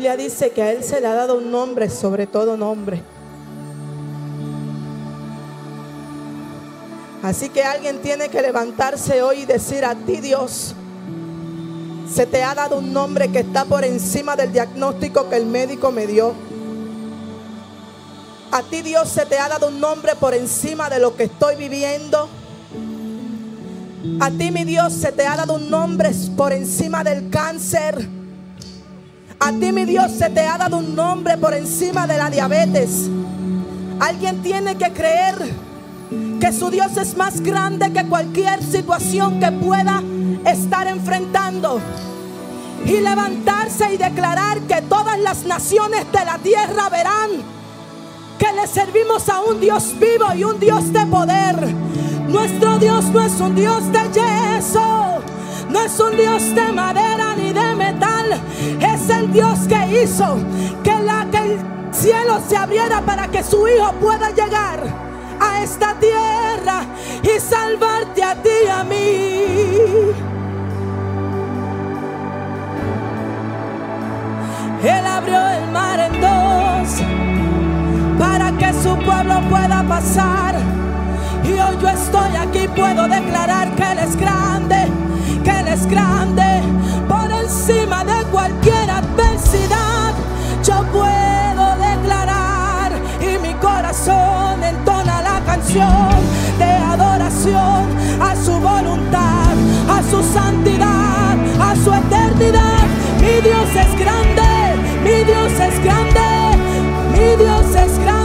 Biblia 0.00 0.16
dice 0.16 0.48
que 0.48 0.62
a 0.62 0.72
Él 0.72 0.82
se 0.82 0.98
le 0.98 1.06
ha 1.08 1.12
dado 1.12 1.36
un 1.36 1.50
nombre 1.50 1.90
sobre 1.90 2.26
todo 2.26 2.56
nombre. 2.56 3.02
Así 7.22 7.50
que 7.50 7.62
alguien 7.62 8.00
tiene 8.00 8.30
que 8.30 8.40
levantarse 8.40 9.20
hoy 9.20 9.40
y 9.40 9.44
decir 9.44 9.84
a 9.84 9.94
ti 9.94 10.22
Dios, 10.22 10.74
se 12.10 12.24
te 12.24 12.42
ha 12.42 12.54
dado 12.54 12.78
un 12.78 12.94
nombre 12.94 13.30
que 13.30 13.40
está 13.40 13.66
por 13.66 13.84
encima 13.84 14.36
del 14.36 14.54
diagnóstico 14.54 15.28
que 15.28 15.36
el 15.36 15.44
médico 15.44 15.92
me 15.92 16.06
dio. 16.06 16.32
A 18.52 18.62
ti 18.62 18.80
Dios 18.80 19.06
se 19.06 19.26
te 19.26 19.38
ha 19.38 19.50
dado 19.50 19.68
un 19.68 19.80
nombre 19.80 20.16
por 20.16 20.32
encima 20.32 20.88
de 20.88 20.98
lo 20.98 21.14
que 21.14 21.24
estoy 21.24 21.56
viviendo. 21.56 22.26
A 24.18 24.30
ti 24.30 24.50
mi 24.50 24.64
Dios 24.64 24.94
se 24.94 25.12
te 25.12 25.26
ha 25.26 25.36
dado 25.36 25.56
un 25.56 25.68
nombre 25.68 26.10
por 26.38 26.54
encima 26.54 27.04
del 27.04 27.28
cáncer. 27.28 28.19
A 29.50 29.52
ti 29.52 29.72
mi 29.72 29.84
Dios 29.84 30.12
se 30.12 30.30
te 30.30 30.46
ha 30.46 30.56
dado 30.56 30.78
un 30.78 30.94
nombre 30.94 31.36
por 31.36 31.52
encima 31.54 32.06
de 32.06 32.16
la 32.16 32.30
diabetes. 32.30 33.10
Alguien 33.98 34.40
tiene 34.42 34.76
que 34.76 34.92
creer 34.92 35.34
que 36.40 36.52
su 36.52 36.70
Dios 36.70 36.96
es 36.96 37.16
más 37.16 37.40
grande 37.40 37.92
que 37.92 38.06
cualquier 38.06 38.62
situación 38.62 39.40
que 39.40 39.50
pueda 39.50 40.04
estar 40.46 40.86
enfrentando. 40.86 41.80
Y 42.86 43.00
levantarse 43.00 43.92
y 43.92 43.96
declarar 43.96 44.60
que 44.60 44.82
todas 44.82 45.18
las 45.18 45.44
naciones 45.44 46.06
de 46.12 46.24
la 46.24 46.38
tierra 46.38 46.88
verán 46.88 47.30
que 48.38 48.52
le 48.52 48.68
servimos 48.68 49.28
a 49.28 49.40
un 49.40 49.58
Dios 49.58 49.96
vivo 49.98 50.32
y 50.32 50.44
un 50.44 50.60
Dios 50.60 50.92
de 50.92 51.04
poder. 51.06 51.74
Nuestro 52.28 52.78
Dios 52.78 53.06
no 53.06 53.20
es 53.20 53.40
un 53.40 53.56
Dios 53.56 53.82
de 53.90 53.98
yeso, 54.12 55.18
no 55.70 55.80
es 55.80 55.98
un 55.98 56.16
Dios 56.16 56.54
de 56.54 56.72
madera 56.72 57.29
es 58.32 59.10
el 59.10 59.32
Dios 59.32 59.58
que 59.68 60.02
hizo 60.02 60.36
que, 60.82 60.98
la, 61.00 61.26
que 61.30 61.38
el 61.38 61.58
cielo 61.92 62.40
se 62.48 62.56
abriera 62.56 63.00
para 63.02 63.28
que 63.28 63.42
su 63.42 63.66
Hijo 63.68 63.92
pueda 64.00 64.30
llegar 64.30 64.80
a 65.40 65.62
esta 65.62 65.94
tierra 65.94 66.84
y 67.22 67.40
salvarte 67.40 68.22
a 68.22 68.34
ti 68.34 68.50
y 68.64 68.68
a 68.68 68.84
mí. 68.84 70.30
Él 74.82 75.06
abrió 75.06 75.46
el 75.48 75.70
mar 75.72 76.00
en 76.00 76.20
dos 76.20 77.02
para 78.18 78.52
que 78.52 78.72
su 78.72 78.96
pueblo 79.04 79.40
pueda 79.48 79.82
pasar. 79.86 80.56
Y 81.44 81.52
hoy 81.52 81.76
yo 81.80 81.88
estoy 81.88 82.36
aquí, 82.36 82.68
puedo 82.68 83.08
declarar 83.08 83.49
de 95.72 96.64
adoración 96.64 97.86
a 98.20 98.34
su 98.34 98.52
voluntad, 98.58 99.54
a 99.88 100.02
su 100.10 100.20
santidad, 100.20 101.36
a 101.60 101.76
su 101.76 101.92
eternidad. 101.92 102.82
Mi 103.20 103.40
Dios 103.40 103.68
es 103.76 103.98
grande, 103.98 104.50
mi 105.04 105.24
Dios 105.24 105.52
es 105.52 105.84
grande, 105.84 106.56
mi 107.12 107.36
Dios 107.36 107.76
es 107.76 107.98
grande. 108.00 108.19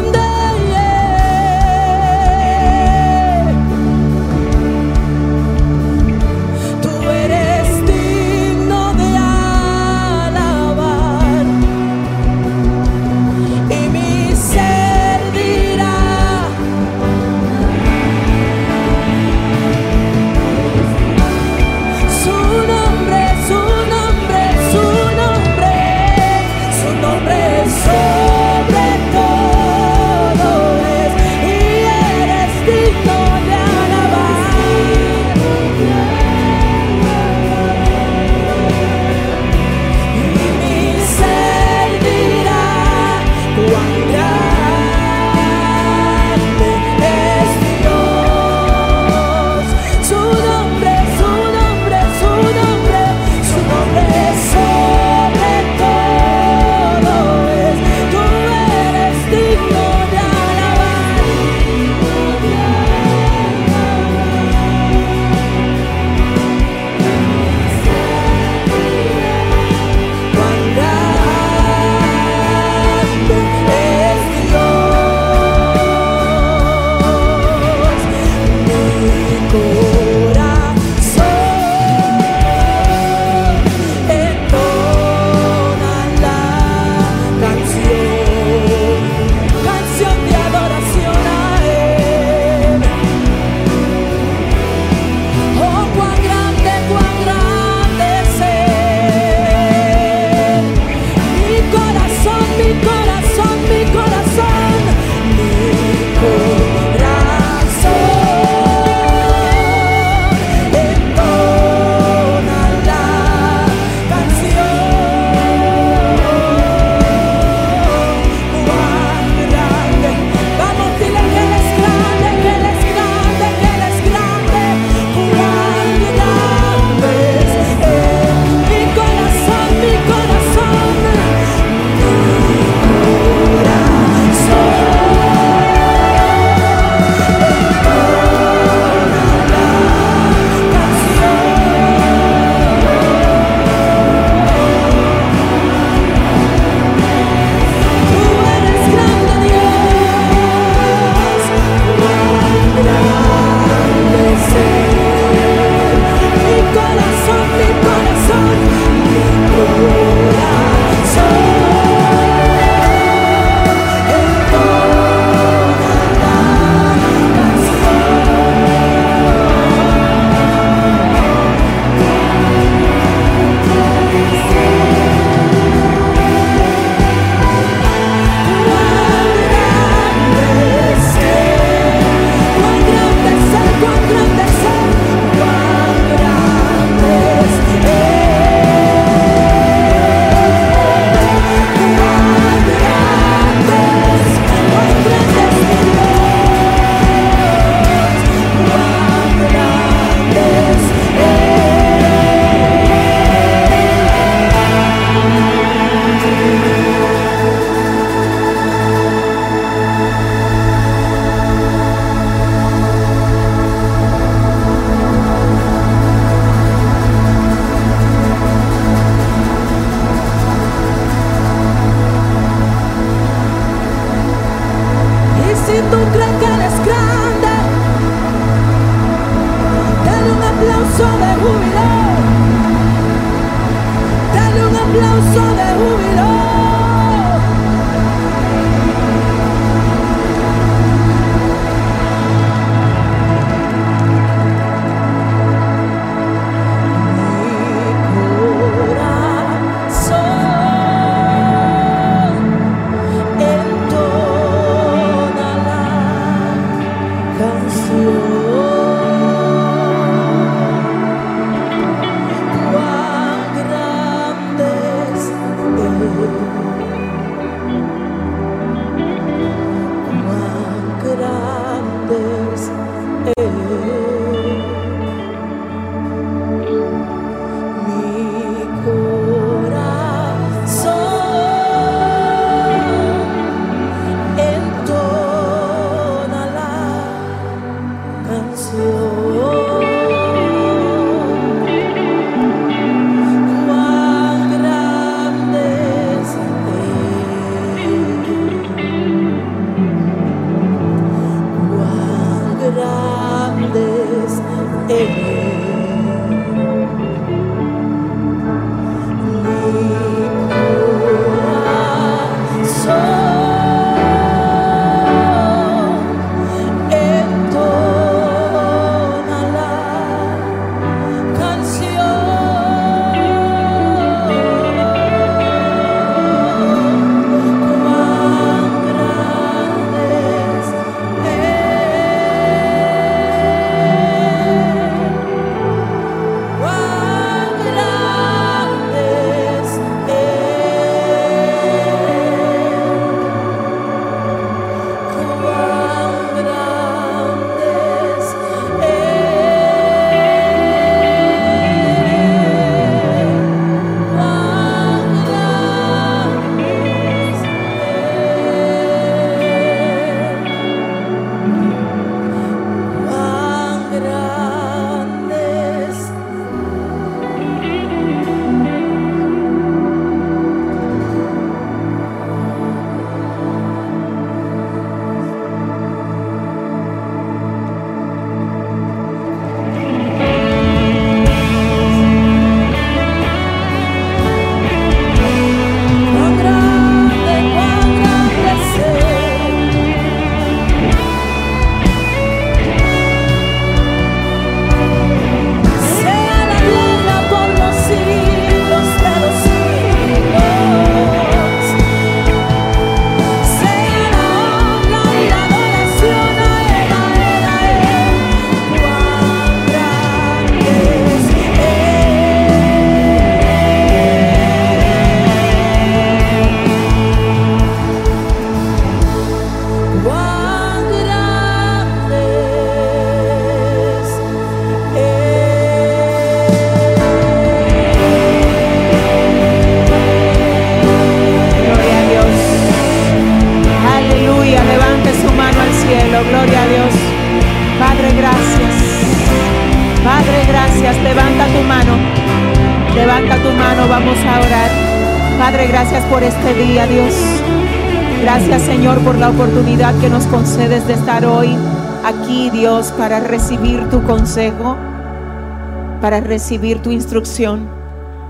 Para 456.06 456.22
recibir 456.22 456.84
tu 456.84 456.92
instrucción. 456.92 457.68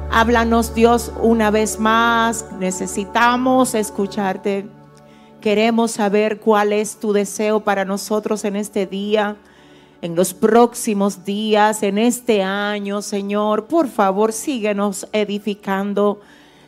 Háblanos 0.10 0.74
Dios 0.74 1.12
una 1.22 1.52
vez 1.52 1.78
más. 1.78 2.46
Necesitamos 2.58 3.76
escucharte. 3.76 4.66
Queremos 5.42 5.92
saber 5.92 6.40
cuál 6.40 6.72
es 6.72 6.96
tu 7.02 7.12
deseo 7.12 7.66
para 7.66 7.84
nosotros 7.84 8.46
en 8.46 8.56
este 8.56 8.86
día, 8.86 9.36
en 10.02 10.16
los 10.16 10.34
próximos 10.34 11.26
días, 11.26 11.84
en 11.84 11.98
este 11.98 12.44
año, 12.44 13.02
Señor. 13.02 13.66
Por 13.66 13.90
favor, 13.90 14.32
síguenos 14.32 15.10
edificando. 15.12 16.22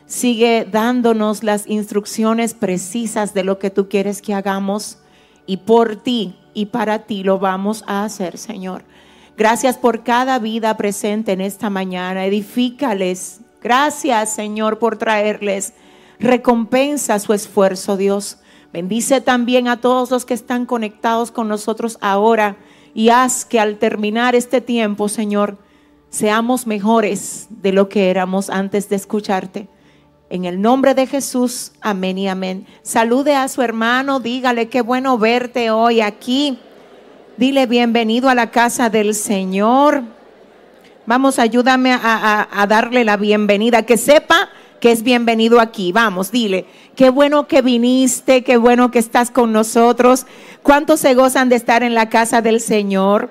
Sigue 0.04 0.68
dándonos 0.70 1.42
las 1.42 1.66
instrucciones 1.66 2.52
precisas 2.52 3.32
de 3.32 3.44
lo 3.44 3.58
que 3.58 3.70
tú 3.70 3.88
quieres 3.88 4.20
que 4.20 4.34
hagamos. 4.34 4.98
Y 5.46 5.56
por 5.56 5.96
ti 5.96 6.36
y 6.52 6.66
para 6.66 7.06
ti 7.06 7.24
lo 7.24 7.38
vamos 7.38 7.82
a 7.86 8.04
hacer, 8.04 8.36
Señor. 8.36 8.82
Gracias 9.38 9.78
por 9.78 10.02
cada 10.02 10.40
vida 10.40 10.76
presente 10.76 11.30
en 11.30 11.40
esta 11.40 11.70
mañana. 11.70 12.26
Edifícales. 12.26 13.38
Gracias, 13.62 14.34
Señor, 14.34 14.80
por 14.80 14.98
traerles 14.98 15.74
recompensa 16.18 17.20
su 17.20 17.32
esfuerzo, 17.32 17.96
Dios. 17.96 18.38
Bendice 18.72 19.20
también 19.20 19.68
a 19.68 19.80
todos 19.80 20.10
los 20.10 20.24
que 20.24 20.34
están 20.34 20.66
conectados 20.66 21.30
con 21.30 21.46
nosotros 21.46 21.98
ahora 22.00 22.56
y 22.94 23.10
haz 23.10 23.44
que 23.44 23.60
al 23.60 23.78
terminar 23.78 24.34
este 24.34 24.60
tiempo, 24.60 25.08
Señor, 25.08 25.56
seamos 26.10 26.66
mejores 26.66 27.46
de 27.48 27.70
lo 27.70 27.88
que 27.88 28.10
éramos 28.10 28.50
antes 28.50 28.88
de 28.88 28.96
escucharte. 28.96 29.68
En 30.30 30.46
el 30.46 30.60
nombre 30.60 30.94
de 30.94 31.06
Jesús, 31.06 31.70
amén 31.80 32.18
y 32.18 32.26
amén. 32.26 32.66
Salude 32.82 33.36
a 33.36 33.46
su 33.46 33.62
hermano, 33.62 34.18
dígale 34.18 34.68
qué 34.68 34.80
bueno 34.82 35.16
verte 35.16 35.70
hoy 35.70 36.00
aquí. 36.00 36.58
Dile 37.38 37.66
bienvenido 37.66 38.28
a 38.28 38.34
la 38.34 38.50
casa 38.50 38.90
del 38.90 39.14
Señor. 39.14 40.02
Vamos, 41.06 41.38
ayúdame 41.38 41.92
a, 41.92 42.66
darle 42.68 43.04
la 43.04 43.16
bienvenida, 43.16 43.86
que 43.86 43.96
sepa 43.96 44.48
que 44.80 44.90
es 44.90 45.04
bienvenido 45.04 45.60
aquí. 45.60 45.92
Vamos, 45.92 46.32
dile, 46.32 46.66
qué 46.96 47.10
bueno 47.10 47.46
que 47.46 47.62
viniste, 47.62 48.42
qué 48.42 48.56
bueno 48.56 48.90
que 48.90 48.98
estás 48.98 49.30
con 49.30 49.52
nosotros. 49.52 50.26
¿Cuántos 50.64 50.98
se 50.98 51.14
gozan 51.14 51.48
de 51.48 51.54
estar 51.54 51.84
en 51.84 51.94
la 51.94 52.08
casa 52.08 52.42
del 52.42 52.60
Señor? 52.60 53.30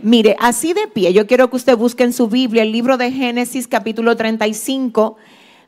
Mire, 0.00 0.34
así 0.40 0.72
de 0.72 0.88
pie, 0.88 1.12
yo 1.12 1.26
quiero 1.26 1.50
que 1.50 1.56
usted 1.56 1.76
busque 1.76 2.02
en 2.02 2.14
su 2.14 2.28
Biblia 2.28 2.62
el 2.62 2.72
libro 2.72 2.96
de 2.96 3.12
Génesis 3.12 3.68
capítulo 3.68 4.16
35, 4.16 5.18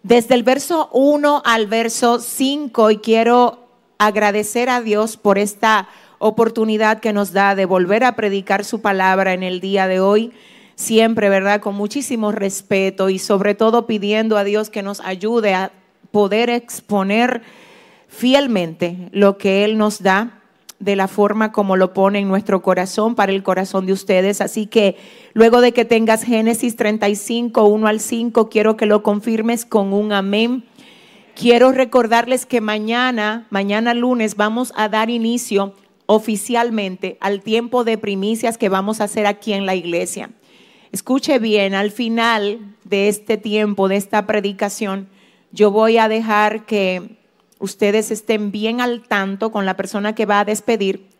desde 0.02 0.34
el 0.34 0.44
verso 0.44 0.88
1 0.94 1.42
al 1.44 1.66
verso 1.66 2.20
5, 2.20 2.90
y 2.90 2.96
quiero 2.96 3.68
agradecer 3.98 4.70
a 4.70 4.80
Dios 4.80 5.18
por 5.18 5.36
esta 5.36 5.88
oportunidad 6.18 7.00
que 7.00 7.12
nos 7.12 7.32
da 7.32 7.54
de 7.54 7.64
volver 7.64 8.04
a 8.04 8.16
predicar 8.16 8.64
su 8.64 8.80
palabra 8.80 9.32
en 9.32 9.42
el 9.42 9.60
día 9.60 9.86
de 9.88 10.00
hoy. 10.00 10.32
Siempre, 10.74 11.28
¿verdad? 11.28 11.60
Con 11.60 11.74
muchísimo 11.74 12.30
respeto 12.32 13.08
y 13.08 13.18
sobre 13.18 13.54
todo 13.54 13.86
pidiendo 13.86 14.36
a 14.36 14.44
Dios 14.44 14.70
que 14.70 14.82
nos 14.82 15.00
ayude 15.00 15.54
a 15.54 15.72
poder 16.12 16.50
exponer 16.50 17.42
fielmente 18.08 19.08
lo 19.12 19.38
que 19.38 19.64
Él 19.64 19.76
nos 19.76 20.02
da 20.02 20.38
de 20.78 20.94
la 20.94 21.08
forma 21.08 21.50
como 21.50 21.76
lo 21.76 21.92
pone 21.92 22.20
en 22.20 22.28
nuestro 22.28 22.62
corazón 22.62 23.14
para 23.14 23.32
el 23.32 23.42
corazón 23.42 23.86
de 23.86 23.92
ustedes. 23.92 24.40
Así 24.40 24.66
que 24.66 24.96
luego 25.34 25.60
de 25.60 25.72
que 25.72 25.84
tengas 25.84 26.22
Génesis 26.22 26.76
35, 26.76 27.64
1 27.64 27.86
al 27.86 28.00
5, 28.00 28.48
quiero 28.48 28.76
que 28.76 28.86
lo 28.86 29.02
confirmes 29.02 29.64
con 29.64 29.92
un 29.92 30.12
amén. 30.12 30.64
Quiero 31.34 31.72
recordarles 31.72 32.46
que 32.46 32.60
mañana, 32.60 33.46
mañana 33.50 33.94
lunes, 33.94 34.36
vamos 34.36 34.72
a 34.76 34.88
dar 34.88 35.10
inicio 35.10 35.74
oficialmente 36.10 37.18
al 37.20 37.42
tiempo 37.42 37.84
de 37.84 37.98
primicias 37.98 38.56
que 38.56 38.70
vamos 38.70 39.00
a 39.00 39.04
hacer 39.04 39.26
aquí 39.26 39.52
en 39.52 39.66
la 39.66 39.74
iglesia. 39.74 40.30
Escuche 40.90 41.38
bien, 41.38 41.74
al 41.74 41.90
final 41.90 42.74
de 42.84 43.08
este 43.08 43.36
tiempo, 43.36 43.88
de 43.88 43.96
esta 43.96 44.26
predicación, 44.26 45.10
yo 45.52 45.70
voy 45.70 45.98
a 45.98 46.08
dejar 46.08 46.64
que 46.64 47.18
ustedes 47.58 48.10
estén 48.10 48.50
bien 48.52 48.80
al 48.80 49.02
tanto 49.06 49.52
con 49.52 49.66
la 49.66 49.76
persona 49.76 50.14
que 50.14 50.24
va 50.24 50.40
a 50.40 50.44
despedir, 50.46 51.10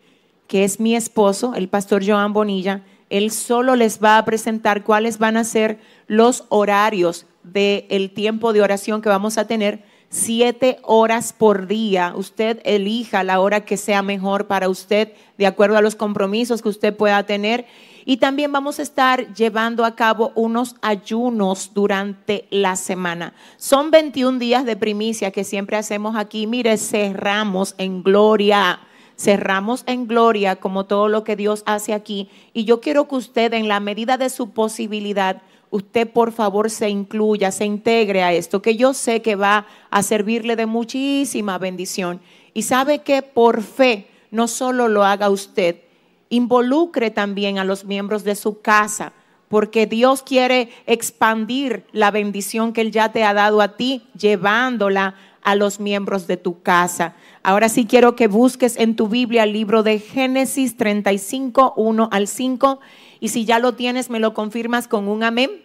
que 0.47 0.63
es 0.63 0.79
mi 0.79 0.95
esposo, 0.95 1.53
el 1.53 1.69
pastor 1.69 2.03
Joan 2.03 2.33
Bonilla. 2.33 2.83
Él 3.11 3.29
solo 3.29 3.75
les 3.75 4.03
va 4.03 4.17
a 4.17 4.25
presentar 4.25 4.83
cuáles 4.83 5.19
van 5.19 5.37
a 5.37 5.43
ser 5.43 5.79
los 6.07 6.45
horarios 6.49 7.27
del 7.43 8.09
tiempo 8.09 8.53
de 8.53 8.63
oración 8.63 9.03
que 9.03 9.09
vamos 9.09 9.37
a 9.37 9.45
tener. 9.45 9.83
Siete 10.11 10.79
horas 10.81 11.33
por 11.33 11.67
día. 11.67 12.13
Usted 12.15 12.61
elija 12.63 13.23
la 13.23 13.39
hora 13.39 13.61
que 13.61 13.77
sea 13.77 14.01
mejor 14.01 14.47
para 14.47 14.67
usted, 14.67 15.13
de 15.37 15.45
acuerdo 15.45 15.77
a 15.77 15.81
los 15.81 15.95
compromisos 15.95 16.63
que 16.63 16.69
usted 16.69 16.97
pueda 16.97 17.23
tener. 17.27 17.67
Y 18.05 18.17
también 18.17 18.51
vamos 18.51 18.79
a 18.79 18.81
estar 18.81 19.31
llevando 19.35 19.85
a 19.85 19.95
cabo 19.95 20.31
unos 20.33 20.75
ayunos 20.81 21.71
durante 21.75 22.47
la 22.49 22.75
semana. 22.75 23.35
Son 23.57 23.91
21 23.91 24.39
días 24.39 24.65
de 24.65 24.75
primicia 24.75 25.29
que 25.29 25.43
siempre 25.43 25.77
hacemos 25.77 26.15
aquí. 26.15 26.47
Mire, 26.47 26.75
cerramos 26.77 27.75
en 27.77 28.01
gloria. 28.01 28.79
Cerramos 29.15 29.83
en 29.85 30.07
gloria 30.07 30.55
como 30.55 30.85
todo 30.85 31.07
lo 31.07 31.23
que 31.23 31.35
Dios 31.35 31.61
hace 31.67 31.93
aquí. 31.93 32.29
Y 32.51 32.65
yo 32.65 32.81
quiero 32.81 33.07
que 33.07 33.15
usted, 33.15 33.53
en 33.53 33.67
la 33.67 33.79
medida 33.79 34.17
de 34.17 34.31
su 34.31 34.49
posibilidad, 34.51 35.43
usted 35.71 36.09
por 36.09 36.31
favor 36.31 36.69
se 36.69 36.89
incluya, 36.89 37.51
se 37.51 37.65
integre 37.65 38.23
a 38.23 38.33
esto, 38.33 38.61
que 38.61 38.75
yo 38.75 38.93
sé 38.93 39.21
que 39.21 39.35
va 39.35 39.67
a 39.89 40.03
servirle 40.03 40.55
de 40.55 40.65
muchísima 40.65 41.57
bendición. 41.57 42.21
Y 42.53 42.63
sabe 42.63 42.99
que 42.99 43.21
por 43.21 43.61
fe 43.61 44.07
no 44.31 44.47
solo 44.47 44.87
lo 44.87 45.03
haga 45.03 45.29
usted, 45.29 45.81
involucre 46.29 47.11
también 47.11 47.57
a 47.57 47.63
los 47.63 47.85
miembros 47.85 48.23
de 48.23 48.35
su 48.35 48.61
casa, 48.61 49.13
porque 49.47 49.87
Dios 49.87 50.21
quiere 50.21 50.69
expandir 50.85 51.85
la 51.91 52.11
bendición 52.11 52.71
que 52.71 52.81
Él 52.81 52.91
ya 52.91 53.11
te 53.11 53.23
ha 53.23 53.33
dado 53.33 53.61
a 53.61 53.75
ti, 53.75 54.03
llevándola 54.17 55.15
a 55.41 55.55
los 55.55 55.79
miembros 55.79 56.27
de 56.27 56.37
tu 56.37 56.61
casa. 56.61 57.15
Ahora 57.41 57.69
sí 57.69 57.85
quiero 57.85 58.15
que 58.15 58.27
busques 58.27 58.77
en 58.77 58.95
tu 58.95 59.07
Biblia 59.07 59.43
el 59.43 59.53
libro 59.53 59.81
de 59.81 59.99
Génesis 59.99 60.77
35, 60.77 61.73
1 61.75 62.09
al 62.11 62.27
5, 62.27 62.79
y 63.19 63.29
si 63.29 63.45
ya 63.45 63.59
lo 63.59 63.73
tienes, 63.73 64.09
me 64.09 64.19
lo 64.19 64.33
confirmas 64.33 64.87
con 64.87 65.07
un 65.07 65.23
amén. 65.23 65.63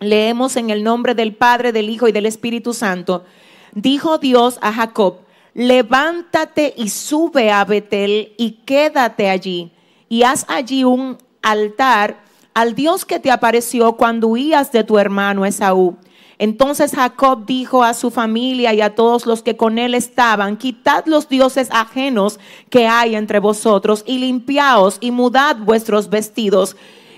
Leemos 0.00 0.56
en 0.56 0.70
el 0.70 0.84
nombre 0.84 1.14
del 1.14 1.34
Padre, 1.34 1.72
del 1.72 1.90
Hijo 1.90 2.08
y 2.08 2.12
del 2.12 2.26
Espíritu 2.26 2.72
Santo. 2.72 3.24
Dijo 3.72 4.18
Dios 4.18 4.58
a 4.62 4.72
Jacob, 4.72 5.18
levántate 5.54 6.74
y 6.76 6.88
sube 6.88 7.50
a 7.50 7.64
Betel 7.64 8.32
y 8.36 8.52
quédate 8.64 9.28
allí 9.28 9.72
y 10.08 10.22
haz 10.22 10.46
allí 10.48 10.84
un 10.84 11.18
altar 11.42 12.22
al 12.54 12.74
Dios 12.74 13.04
que 13.04 13.20
te 13.20 13.30
apareció 13.30 13.92
cuando 13.92 14.28
huías 14.28 14.72
de 14.72 14.84
tu 14.84 14.98
hermano 14.98 15.44
Esaú. 15.44 15.96
Entonces 16.38 16.92
Jacob 16.94 17.46
dijo 17.46 17.82
a 17.82 17.94
su 17.94 18.10
familia 18.10 18.72
y 18.72 18.80
a 18.80 18.94
todos 18.94 19.26
los 19.26 19.42
que 19.42 19.56
con 19.56 19.78
él 19.78 19.94
estaban, 19.94 20.56
quitad 20.56 21.04
los 21.06 21.28
dioses 21.28 21.68
ajenos 21.72 22.38
que 22.70 22.86
hay 22.86 23.16
entre 23.16 23.40
vosotros 23.40 24.04
y 24.06 24.18
limpiaos 24.18 24.98
y 25.00 25.10
mudad 25.10 25.56
vuestros 25.56 26.10
vestidos 26.10 26.76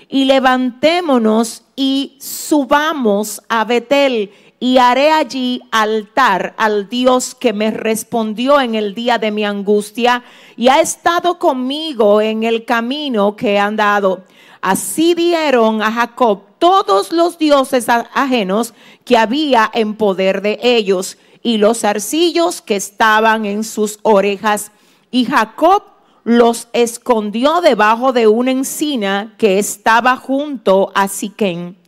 y 0.09 0.25
levantémonos 0.25 1.63
y 1.75 2.17
subamos 2.19 3.41
a 3.47 3.63
Betel 3.63 4.31
y 4.63 4.77
haré 4.77 5.11
allí 5.11 5.63
altar 5.71 6.53
al 6.55 6.87
Dios 6.87 7.33
que 7.33 7.51
me 7.51 7.71
respondió 7.71 8.61
en 8.61 8.75
el 8.75 8.93
día 8.93 9.17
de 9.17 9.31
mi 9.31 9.43
angustia 9.43 10.23
y 10.55 10.67
ha 10.67 10.79
estado 10.79 11.39
conmigo 11.39 12.21
en 12.21 12.43
el 12.43 12.63
camino 12.63 13.35
que 13.35 13.53
he 13.53 13.59
andado. 13.59 14.23
Así 14.61 15.15
dieron 15.15 15.81
a 15.81 15.91
Jacob 15.91 16.43
todos 16.59 17.11
los 17.11 17.39
dioses 17.39 17.87
ajenos 17.89 18.75
que 19.03 19.17
había 19.17 19.71
en 19.73 19.95
poder 19.95 20.43
de 20.43 20.59
ellos 20.61 21.17
y 21.41 21.57
los 21.57 21.83
arcillos 21.83 22.61
que 22.61 22.75
estaban 22.75 23.47
en 23.47 23.63
sus 23.63 23.97
orejas. 24.03 24.71
Y 25.09 25.25
Jacob 25.25 25.85
los 26.23 26.67
escondió 26.73 27.61
debajo 27.61 28.13
de 28.13 28.27
una 28.27 28.51
encina 28.51 29.33
que 29.39 29.57
estaba 29.57 30.17
junto 30.17 30.91
a 30.93 31.07
Siquén. 31.07 31.81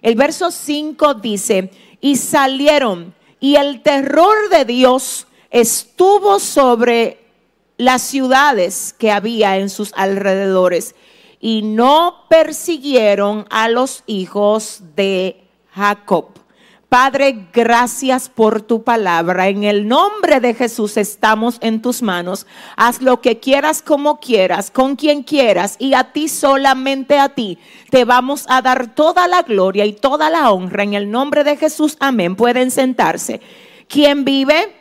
El 0.00 0.14
verso 0.14 0.50
5 0.50 1.14
dice, 1.14 1.70
y 2.00 2.16
salieron. 2.16 3.14
Y 3.40 3.56
el 3.56 3.82
terror 3.82 4.48
de 4.50 4.64
Dios 4.64 5.26
estuvo 5.50 6.38
sobre 6.38 7.18
las 7.76 8.02
ciudades 8.02 8.94
que 8.98 9.10
había 9.10 9.58
en 9.58 9.68
sus 9.68 9.92
alrededores 9.94 10.94
y 11.40 11.62
no 11.62 12.24
persiguieron 12.28 13.46
a 13.50 13.68
los 13.68 14.02
hijos 14.06 14.80
de 14.96 15.44
Jacob. 15.70 16.35
Padre, 16.88 17.48
gracias 17.52 18.28
por 18.28 18.62
tu 18.62 18.84
palabra. 18.84 19.48
En 19.48 19.64
el 19.64 19.88
nombre 19.88 20.38
de 20.38 20.54
Jesús 20.54 20.96
estamos 20.96 21.58
en 21.60 21.82
tus 21.82 22.00
manos. 22.00 22.46
Haz 22.76 23.02
lo 23.02 23.20
que 23.20 23.40
quieras 23.40 23.82
como 23.82 24.20
quieras, 24.20 24.70
con 24.70 24.94
quien 24.94 25.24
quieras 25.24 25.74
y 25.80 25.94
a 25.94 26.12
ti 26.12 26.28
solamente 26.28 27.18
a 27.18 27.30
ti. 27.30 27.58
Te 27.90 28.04
vamos 28.04 28.46
a 28.48 28.62
dar 28.62 28.94
toda 28.94 29.26
la 29.26 29.42
gloria 29.42 29.84
y 29.84 29.94
toda 29.94 30.30
la 30.30 30.52
honra. 30.52 30.84
En 30.84 30.94
el 30.94 31.10
nombre 31.10 31.42
de 31.42 31.56
Jesús, 31.56 31.96
amén. 31.98 32.36
Pueden 32.36 32.70
sentarse. 32.70 33.40
¿Quién 33.88 34.24
vive? 34.24 34.72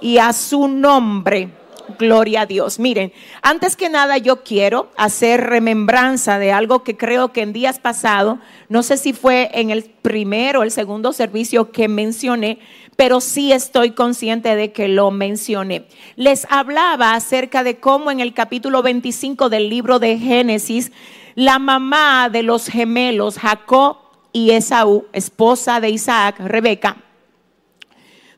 Y 0.00 0.18
a 0.18 0.32
su 0.32 0.68
nombre. 0.68 1.61
Gloria 1.98 2.42
a 2.42 2.46
Dios. 2.46 2.78
Miren, 2.78 3.12
antes 3.42 3.76
que 3.76 3.88
nada 3.88 4.18
yo 4.18 4.42
quiero 4.42 4.90
hacer 4.96 5.40
remembranza 5.40 6.38
de 6.38 6.52
algo 6.52 6.82
que 6.82 6.96
creo 6.96 7.32
que 7.32 7.42
en 7.42 7.52
días 7.52 7.78
pasados, 7.78 8.38
no 8.68 8.82
sé 8.82 8.96
si 8.96 9.12
fue 9.12 9.50
en 9.54 9.70
el 9.70 9.84
primero 9.84 10.60
o 10.60 10.62
el 10.62 10.70
segundo 10.70 11.12
servicio 11.12 11.72
que 11.72 11.88
mencioné, 11.88 12.58
pero 12.96 13.20
sí 13.20 13.52
estoy 13.52 13.92
consciente 13.92 14.54
de 14.54 14.72
que 14.72 14.88
lo 14.88 15.10
mencioné. 15.10 15.86
Les 16.16 16.46
hablaba 16.50 17.14
acerca 17.14 17.64
de 17.64 17.78
cómo 17.78 18.10
en 18.10 18.20
el 18.20 18.34
capítulo 18.34 18.82
25 18.82 19.48
del 19.48 19.68
libro 19.68 19.98
de 19.98 20.18
Génesis, 20.18 20.92
la 21.34 21.58
mamá 21.58 22.28
de 22.30 22.42
los 22.42 22.66
gemelos, 22.66 23.38
Jacob 23.38 23.96
y 24.32 24.50
Esaú, 24.50 25.06
esposa 25.12 25.80
de 25.80 25.90
Isaac, 25.90 26.38
Rebeca, 26.38 26.96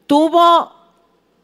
tuvo 0.07 0.73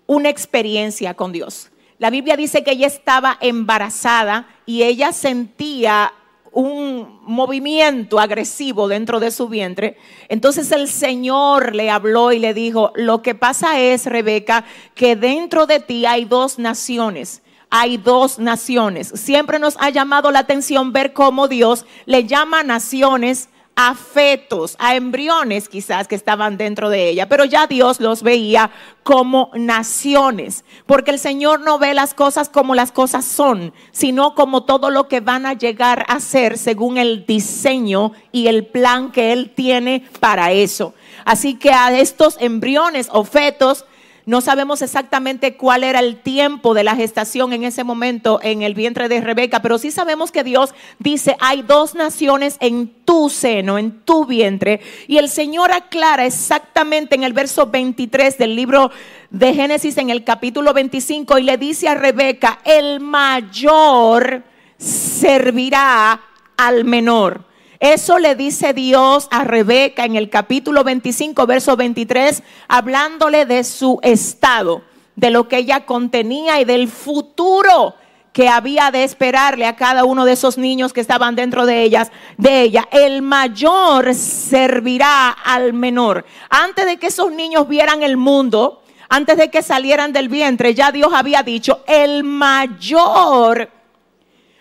una 0.06 0.28
experiencia 0.28 1.14
con 1.14 1.32
Dios. 1.32 1.70
La 2.00 2.08
Biblia 2.08 2.34
dice 2.34 2.64
que 2.64 2.70
ella 2.70 2.86
estaba 2.86 3.36
embarazada 3.42 4.48
y 4.64 4.84
ella 4.84 5.12
sentía 5.12 6.14
un 6.50 7.20
movimiento 7.26 8.18
agresivo 8.18 8.88
dentro 8.88 9.20
de 9.20 9.30
su 9.30 9.48
vientre. 9.48 9.98
Entonces 10.30 10.72
el 10.72 10.88
Señor 10.88 11.74
le 11.74 11.90
habló 11.90 12.32
y 12.32 12.38
le 12.38 12.54
dijo, 12.54 12.90
lo 12.94 13.20
que 13.20 13.34
pasa 13.34 13.78
es, 13.78 14.06
Rebeca, 14.06 14.64
que 14.94 15.14
dentro 15.14 15.66
de 15.66 15.80
ti 15.80 16.06
hay 16.06 16.24
dos 16.24 16.58
naciones. 16.58 17.42
Hay 17.68 17.98
dos 17.98 18.38
naciones. 18.38 19.08
Siempre 19.08 19.58
nos 19.58 19.76
ha 19.78 19.90
llamado 19.90 20.30
la 20.30 20.38
atención 20.38 20.94
ver 20.94 21.12
cómo 21.12 21.48
Dios 21.48 21.84
le 22.06 22.24
llama 22.24 22.62
naciones 22.62 23.50
a 23.88 23.94
fetos, 23.94 24.76
a 24.78 24.94
embriones 24.94 25.68
quizás 25.68 26.06
que 26.06 26.14
estaban 26.14 26.58
dentro 26.58 26.90
de 26.90 27.08
ella, 27.08 27.28
pero 27.28 27.46
ya 27.46 27.66
Dios 27.66 27.98
los 27.98 28.22
veía 28.22 28.70
como 29.02 29.50
naciones, 29.54 30.64
porque 30.84 31.12
el 31.12 31.18
Señor 31.18 31.60
no 31.60 31.78
ve 31.78 31.94
las 31.94 32.12
cosas 32.12 32.50
como 32.50 32.74
las 32.74 32.92
cosas 32.92 33.24
son, 33.24 33.72
sino 33.90 34.34
como 34.34 34.64
todo 34.64 34.90
lo 34.90 35.08
que 35.08 35.20
van 35.20 35.46
a 35.46 35.54
llegar 35.54 36.04
a 36.08 36.20
ser 36.20 36.58
según 36.58 36.98
el 36.98 37.24
diseño 37.24 38.12
y 38.32 38.48
el 38.48 38.66
plan 38.66 39.12
que 39.12 39.32
Él 39.32 39.52
tiene 39.54 40.04
para 40.20 40.52
eso. 40.52 40.92
Así 41.24 41.54
que 41.54 41.72
a 41.72 41.90
estos 41.98 42.36
embriones 42.38 43.08
o 43.10 43.24
fetos 43.24 43.86
no 44.30 44.40
sabemos 44.40 44.80
exactamente 44.80 45.56
cuál 45.56 45.82
era 45.82 45.98
el 45.98 46.20
tiempo 46.22 46.72
de 46.72 46.84
la 46.84 46.94
gestación 46.94 47.52
en 47.52 47.64
ese 47.64 47.82
momento 47.82 48.38
en 48.44 48.62
el 48.62 48.74
vientre 48.74 49.08
de 49.08 49.20
Rebeca, 49.20 49.60
pero 49.60 49.76
sí 49.76 49.90
sabemos 49.90 50.30
que 50.30 50.44
Dios 50.44 50.72
dice, 51.00 51.36
hay 51.40 51.62
dos 51.62 51.96
naciones 51.96 52.56
en 52.60 52.92
tu 53.04 53.28
seno, 53.28 53.76
en 53.76 54.02
tu 54.02 54.26
vientre. 54.26 54.82
Y 55.08 55.18
el 55.18 55.28
Señor 55.28 55.72
aclara 55.72 56.26
exactamente 56.26 57.16
en 57.16 57.24
el 57.24 57.32
verso 57.32 57.66
23 57.66 58.38
del 58.38 58.54
libro 58.54 58.92
de 59.30 59.52
Génesis, 59.52 59.98
en 59.98 60.10
el 60.10 60.22
capítulo 60.22 60.72
25, 60.74 61.38
y 61.38 61.42
le 61.42 61.56
dice 61.56 61.88
a 61.88 61.96
Rebeca, 61.96 62.60
el 62.64 63.00
mayor 63.00 64.44
servirá 64.78 66.20
al 66.56 66.84
menor. 66.84 67.49
Eso 67.80 68.18
le 68.18 68.34
dice 68.34 68.74
Dios 68.74 69.26
a 69.30 69.42
Rebeca 69.42 70.04
en 70.04 70.14
el 70.14 70.28
capítulo 70.28 70.84
25, 70.84 71.46
verso 71.46 71.76
23, 71.76 72.42
hablándole 72.68 73.46
de 73.46 73.64
su 73.64 73.98
estado, 74.02 74.82
de 75.16 75.30
lo 75.30 75.48
que 75.48 75.56
ella 75.56 75.86
contenía 75.86 76.60
y 76.60 76.66
del 76.66 76.88
futuro 76.88 77.94
que 78.34 78.50
había 78.50 78.90
de 78.90 79.02
esperarle 79.02 79.64
a 79.64 79.76
cada 79.76 80.04
uno 80.04 80.26
de 80.26 80.32
esos 80.32 80.58
niños 80.58 80.92
que 80.92 81.00
estaban 81.00 81.34
dentro 81.36 81.64
de 81.64 81.82
ellas, 81.82 82.12
de 82.36 82.60
ella. 82.60 82.86
El 82.92 83.22
mayor 83.22 84.14
servirá 84.14 85.30
al 85.30 85.72
menor. 85.72 86.26
Antes 86.50 86.84
de 86.84 86.98
que 86.98 87.06
esos 87.06 87.32
niños 87.32 87.66
vieran 87.66 88.02
el 88.02 88.18
mundo, 88.18 88.82
antes 89.08 89.38
de 89.38 89.50
que 89.50 89.62
salieran 89.62 90.12
del 90.12 90.28
vientre, 90.28 90.74
ya 90.74 90.92
Dios 90.92 91.14
había 91.14 91.42
dicho, 91.42 91.82
el 91.86 92.24
mayor 92.24 93.70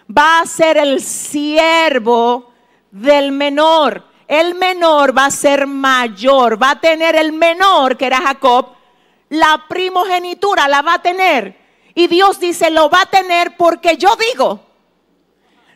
va 0.10 0.40
a 0.40 0.46
ser 0.46 0.78
el 0.78 1.02
siervo 1.02 2.49
del 2.92 3.32
menor. 3.32 4.04
El 4.28 4.56
menor 4.56 5.18
va 5.18 5.26
a 5.26 5.32
ser 5.32 5.66
mayor, 5.66 6.62
va 6.62 6.72
a 6.72 6.80
tener 6.80 7.16
el 7.16 7.32
menor, 7.32 7.98
que 7.98 8.06
era 8.06 8.22
Jacob, 8.22 8.74
la 9.30 9.66
primogenitura 9.68 10.68
la 10.68 10.82
va 10.82 10.96
a 10.96 11.02
tener. 11.02 11.58
Y 11.96 12.08
Dios 12.08 12.40
dice, 12.40 12.70
lo 12.70 12.90
va 12.90 13.02
a 13.02 13.06
tener 13.08 13.58
porque 13.58 13.98
yo 13.98 14.16
digo. 14.32 14.62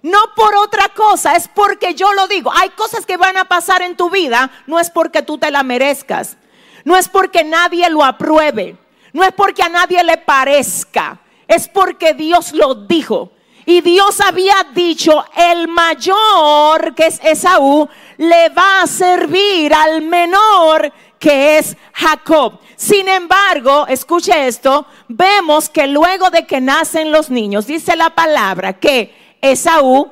No 0.04 0.20
por 0.36 0.56
otra 0.56 0.90
cosa, 0.90 1.36
es 1.36 1.48
porque 1.48 1.96
yo 1.96 2.14
lo 2.14 2.28
digo. 2.28 2.52
Hay 2.54 2.70
cosas 2.72 3.06
que 3.06 3.18
van 3.18 3.38
a 3.38 3.46
pasar 3.46 3.82
en 3.82 3.96
tu 3.96 4.10
vida, 4.10 4.52
no 4.68 4.80
es 4.80 4.90
porque 4.90 5.22
tú 5.22 5.38
te 5.38 5.50
la 5.50 5.64
merezcas. 5.64 6.38
No 6.84 6.98
es 6.98 7.08
porque 7.08 7.44
nadie 7.44 7.90
lo 7.90 8.04
apruebe. 8.04 8.78
No 9.14 9.24
es 9.24 9.32
porque 9.32 9.64
a 9.64 9.70
nadie 9.70 10.04
le 10.04 10.18
parezca. 10.18 11.20
Es 11.48 11.68
porque 11.68 12.14
Dios 12.14 12.52
lo 12.52 12.76
dijo. 12.76 13.32
Y 13.66 13.82
Dios 13.82 14.20
había 14.20 14.56
dicho, 14.74 15.26
el 15.36 15.68
mayor, 15.68 16.94
que 16.96 17.08
es 17.08 17.20
Esaú, 17.24 17.88
le 18.18 18.50
va 18.50 18.82
a 18.82 18.88
servir 18.88 19.74
al 19.74 20.02
menor, 20.02 20.92
que 21.18 21.58
es 21.58 21.78
Jacob. 21.94 22.60
Sin 22.76 23.08
embargo, 23.08 23.88
escuche 23.88 24.48
esto, 24.48 24.86
vemos 25.08 25.70
que 25.70 25.88
luego 25.88 26.30
de 26.30 26.46
que 26.46 26.60
nacen 26.60 27.12
los 27.12 27.30
niños, 27.30 27.66
dice 27.66 27.96
la 27.96 28.10
palabra 28.10 28.74
que 28.74 29.38
Esaú 29.42 30.12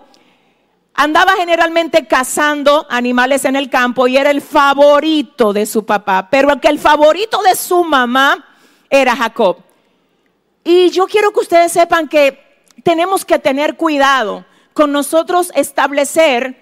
andaba 0.93 1.33
generalmente 1.33 2.07
cazando 2.07 2.85
animales 2.89 3.43
en 3.45 3.55
el 3.55 3.69
campo 3.69 4.07
y 4.07 4.17
era 4.17 4.31
el 4.31 4.41
favorito 4.41 5.51
de 5.51 5.65
su 5.65 5.85
papá, 5.85 6.29
pero 6.29 6.61
que 6.61 6.67
el 6.69 6.79
favorito 6.79 7.41
de 7.41 7.55
su 7.55 7.83
mamá 7.83 8.45
era 8.89 9.15
Jacob. 9.15 9.57
Y 10.63 10.89
yo 10.91 11.07
quiero 11.07 11.31
que 11.31 11.39
ustedes 11.39 11.71
sepan 11.71 12.07
que 12.07 12.50
tenemos 12.83 13.25
que 13.25 13.39
tener 13.39 13.77
cuidado 13.77 14.45
con 14.73 14.91
nosotros 14.91 15.51
establecer 15.55 16.61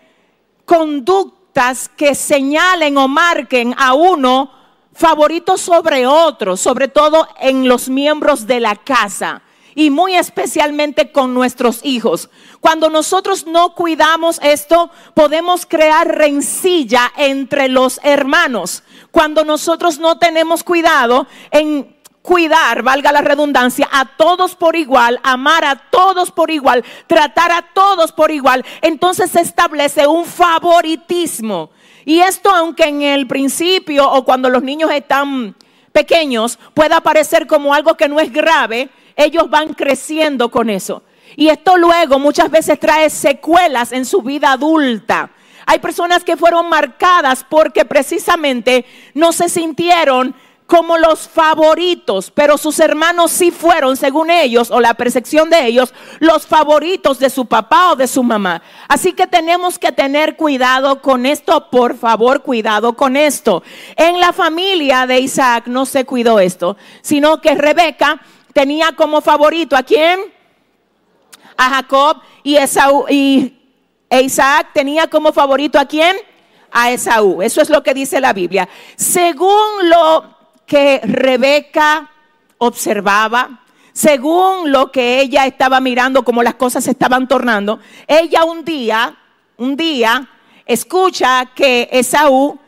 conductas 0.65 1.90
que 1.90 2.15
señalen 2.15 2.98
o 2.98 3.07
marquen 3.07 3.73
a 3.77 3.94
uno 3.94 4.52
favorito 4.94 5.57
sobre 5.57 6.06
otro, 6.06 6.57
sobre 6.57 6.88
todo 6.88 7.27
en 7.40 7.68
los 7.68 7.90
miembros 7.90 8.48
de 8.48 8.60
la 8.60 8.76
casa 8.76 9.41
y 9.76 9.91
muy 9.91 10.15
especialmente 10.15 11.11
con 11.11 11.34
nuestros 11.34 11.80
hijos. 11.84 12.30
Cuando 12.60 12.90
nosotros 12.90 13.48
no 13.48 13.76
cuidamos 13.76 14.40
esto, 14.44 14.91
podemos 15.14 15.65
crear 15.65 16.07
rencilla 16.07 17.11
entre 17.15 17.69
los 17.69 17.99
hermanos. 18.03 18.84
Cuando 19.11 19.45
nosotros 19.45 19.99
no 19.99 20.18
tenemos 20.18 20.64
cuidado 20.64 21.27
en 21.52 21.99
cuidar, 22.30 22.84
valga 22.84 23.11
la 23.11 23.22
redundancia, 23.22 23.89
a 23.91 24.06
todos 24.06 24.56
por 24.56 24.76
igual, 24.76 25.19
amar 25.23 25.65
a 25.65 25.76
todos 25.89 26.30
por 26.30 26.51
igual, 26.51 26.85
tratar 27.07 27.51
a 27.51 27.64
todos 27.73 28.11
por 28.11 28.30
igual, 28.30 28.64
entonces 28.84 29.31
se 29.31 29.41
establece 29.41 30.06
un 30.06 30.26
favoritismo. 30.26 31.72
Y 32.06 32.19
esto, 32.19 32.51
aunque 32.51 32.84
en 32.84 33.01
el 33.01 33.26
principio 33.26 34.07
o 34.07 34.23
cuando 34.26 34.47
los 34.47 34.61
niños 34.61 34.91
están 34.91 35.56
pequeños 35.91 36.60
pueda 36.76 37.01
parecer 37.01 37.47
como 37.47 37.73
algo 37.73 37.95
que 37.95 38.07
no 38.07 38.19
es 38.19 38.31
grave, 38.31 38.89
ellos 39.15 39.49
van 39.49 39.73
creciendo 39.73 40.51
con 40.51 40.69
eso. 40.69 41.01
Y 41.35 41.47
esto 41.49 41.77
luego 41.77 42.19
muchas 42.19 42.51
veces 42.51 42.80
trae 42.80 43.10
secuelas 43.10 43.91
en 43.91 44.06
su 44.06 44.22
vida 44.22 44.51
adulta. 44.51 45.31
Hay 45.65 45.80
personas 45.80 46.23
que 46.23 46.38
fueron 46.38 46.69
marcadas 46.69 47.43
porque 47.47 47.85
precisamente 47.85 48.85
no 49.15 49.31
se 49.31 49.49
sintieron 49.49 50.35
como 50.70 51.00
los 51.00 51.28
favoritos, 51.28 52.30
pero 52.30 52.56
sus 52.56 52.80
hermanos 52.80 53.32
sí 53.32 53.50
fueron, 53.50 53.98
según 53.98 54.30
ellos, 54.30 54.70
o 54.70 54.80
la 54.80 54.94
percepción 54.94 55.50
de 55.50 55.66
ellos, 55.66 55.96
los 56.20 56.46
favoritos 56.46 57.18
de 57.18 57.32
su 57.32 57.48
papá 57.48 57.94
o 57.94 57.96
de 57.96 58.06
su 58.06 58.22
mamá. 58.22 58.62
Así 58.88 59.14
que 59.14 59.26
tenemos 59.26 59.80
que 59.80 59.91
tener 59.91 60.36
cuidado 60.36 61.02
con 61.02 61.26
esto, 61.26 61.72
por 61.72 61.98
favor, 61.98 62.44
cuidado 62.44 62.94
con 62.94 63.18
esto. 63.18 63.64
En 63.96 64.20
la 64.20 64.32
familia 64.32 65.08
de 65.08 65.20
Isaac 65.20 65.66
no 65.66 65.88
se 65.88 66.06
cuidó 66.06 66.40
esto, 66.40 66.78
sino 67.02 67.41
que 67.41 67.56
Rebeca 67.56 68.22
tenía 68.54 68.91
como 68.91 69.22
favorito 69.22 69.76
a 69.76 69.82
quién? 69.82 70.20
A 71.58 71.70
Jacob 71.72 72.18
y, 72.44 72.58
Esaú, 72.58 73.08
y 73.10 73.58
Isaac 74.12 74.68
tenía 74.76 75.08
como 75.08 75.34
favorito 75.34 75.80
a 75.80 75.86
quién? 75.86 76.16
A 76.72 76.91
Esaú. 76.91 77.41
Eso 77.41 77.60
es 77.60 77.72
lo 77.72 77.82
que 77.82 77.96
dice 77.96 78.22
la 78.22 78.34
Biblia. 78.34 78.70
Según 78.96 79.90
lo 79.90 80.39
que 80.70 81.02
Rebeca 81.04 82.12
observaba, 82.60 83.64
según 83.91 84.72
lo 84.72 84.91
que 84.91 85.20
ella 85.20 85.48
estaba 85.48 85.80
mirando, 85.82 86.24
como 86.24 86.44
las 86.44 86.54
cosas 86.54 86.84
se 86.84 86.91
estaban 86.91 87.28
tornando, 87.28 87.80
ella 88.08 88.46
un 88.46 88.64
día, 88.64 89.18
un 89.58 89.76
día, 89.76 90.30
escucha 90.68 91.48
que 91.56 91.90
Esaú 91.91 92.60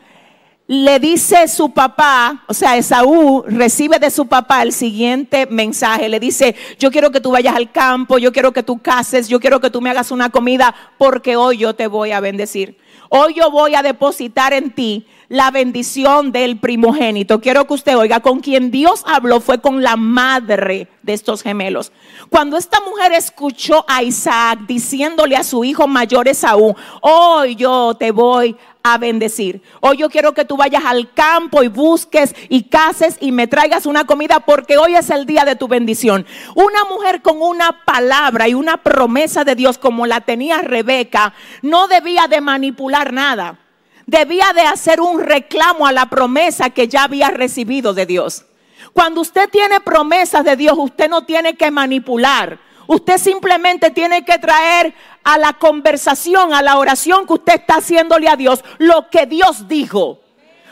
le 0.65 0.99
dice 0.99 1.48
su 1.48 1.72
papá, 1.72 2.44
o 2.48 2.53
sea, 2.53 2.76
Esaú 2.76 3.44
recibe 3.45 3.99
de 3.99 4.10
su 4.10 4.26
papá 4.26 4.64
el 4.64 4.72
siguiente 4.72 5.45
mensaje. 5.45 6.10
Le 6.10 6.19
dice, 6.19 6.56
yo 6.80 6.90
quiero 6.90 7.11
que 7.11 7.19
tú 7.19 7.32
vayas 7.32 7.56
al 7.56 7.72
campo, 7.72 8.18
yo 8.18 8.32
quiero 8.32 8.52
que 8.52 8.64
tú 8.64 8.80
cases, 8.80 9.28
yo 9.28 9.40
quiero 9.40 9.60
que 9.60 9.69
tú 9.69 9.82
me 9.82 9.90
hagas 9.90 10.11
una 10.11 10.30
comida, 10.30 10.73
porque 10.98 11.36
hoy 11.36 11.57
yo 11.57 11.76
te 11.76 11.88
voy 11.88 12.14
a 12.14 12.19
bendecir. 12.19 12.78
Hoy 13.10 13.34
yo 13.34 13.52
voy 13.52 13.76
a 13.76 13.84
depositar 13.84 14.53
en 14.53 14.72
ti 14.72 15.06
la 15.32 15.49
bendición 15.49 16.34
del 16.34 16.60
primogénito. 16.60 17.40
Quiero 17.40 17.66
que 17.66 17.76
usted 17.76 17.98
oiga, 17.98 18.20
con 18.20 18.41
quien 18.41 18.70
Dios 18.70 19.02
habló 19.08 19.40
fue 19.40 19.62
con 19.62 19.82
la 19.82 19.95
madre 19.95 20.90
de 21.03 21.14
estos 21.14 21.41
gemelos. 21.41 21.94
Cuando 22.30 22.58
esta 22.58 22.82
mujer 22.82 23.14
escuchó 23.14 23.86
a 23.88 24.03
Isaac 24.03 24.60
diciéndole 24.68 25.38
a 25.38 25.45
su 25.45 25.64
hijo 25.64 25.88
mayor 25.88 26.28
Esaú, 26.28 26.76
hoy 26.99 27.56
yo 27.56 27.95
te 27.98 28.12
voy 28.12 28.58
a 28.84 28.98
bendecir. 28.98 29.62
Hoy 29.80 29.95
yo 29.95 30.10
quiero 30.10 30.34
que 30.34 30.44
tú 30.44 30.58
vayas 30.58 30.84
al 30.84 31.14
campo 31.14 31.64
y 31.64 31.70
busques 31.70 32.36
y 32.49 32.64
cases 32.64 33.16
y 33.22 33.32
me 33.32 33.48
traigas 33.48 33.86
una 33.86 34.03
comida 34.03 34.41
porque 34.41 34.78
hoy 34.78 34.95
es 34.95 35.10
el 35.12 35.26
día 35.26 35.45
de 35.45 35.56
tu 35.56 35.70
bendición. 35.70 36.26
Una 36.56 36.84
mujer 36.90 37.22
con 37.22 37.41
una 37.41 37.86
palabra 37.86 38.49
y 38.49 38.53
una 38.53 38.84
promesa 38.84 39.45
de 39.45 39.56
Dios 39.56 39.78
como 39.78 40.06
la 40.08 40.20
tenía 40.20 40.62
Rebeca 40.62 41.34
no 41.62 41.88
debía 41.88 42.28
de 42.28 42.41
manipular 42.41 43.14
nada 43.14 43.60
debía 44.11 44.51
de 44.53 44.63
hacer 44.63 44.99
un 44.99 45.21
reclamo 45.21 45.88
a 45.88 45.93
la 45.93 46.07
promesa 46.07 46.69
que 46.69 46.89
ya 46.89 47.05
había 47.05 47.29
recibido 47.29 47.93
de 47.93 48.05
Dios. 48.05 48.43
Cuando 48.91 49.21
usted 49.21 49.49
tiene 49.49 49.79
promesas 49.79 50.43
de 50.43 50.57
Dios, 50.57 50.75
usted 50.77 51.09
no 51.09 51.23
tiene 51.23 51.55
que 51.55 51.71
manipular. 51.71 52.59
Usted 52.88 53.17
simplemente 53.17 53.89
tiene 53.91 54.25
que 54.25 54.38
traer 54.38 54.93
a 55.23 55.38
la 55.38 55.53
conversación, 55.53 56.53
a 56.53 56.61
la 56.61 56.77
oración 56.77 57.25
que 57.25 57.33
usted 57.33 57.53
está 57.53 57.75
haciéndole 57.75 58.27
a 58.27 58.35
Dios, 58.35 58.65
lo 58.79 59.09
que 59.09 59.27
Dios 59.27 59.69
dijo. 59.69 60.19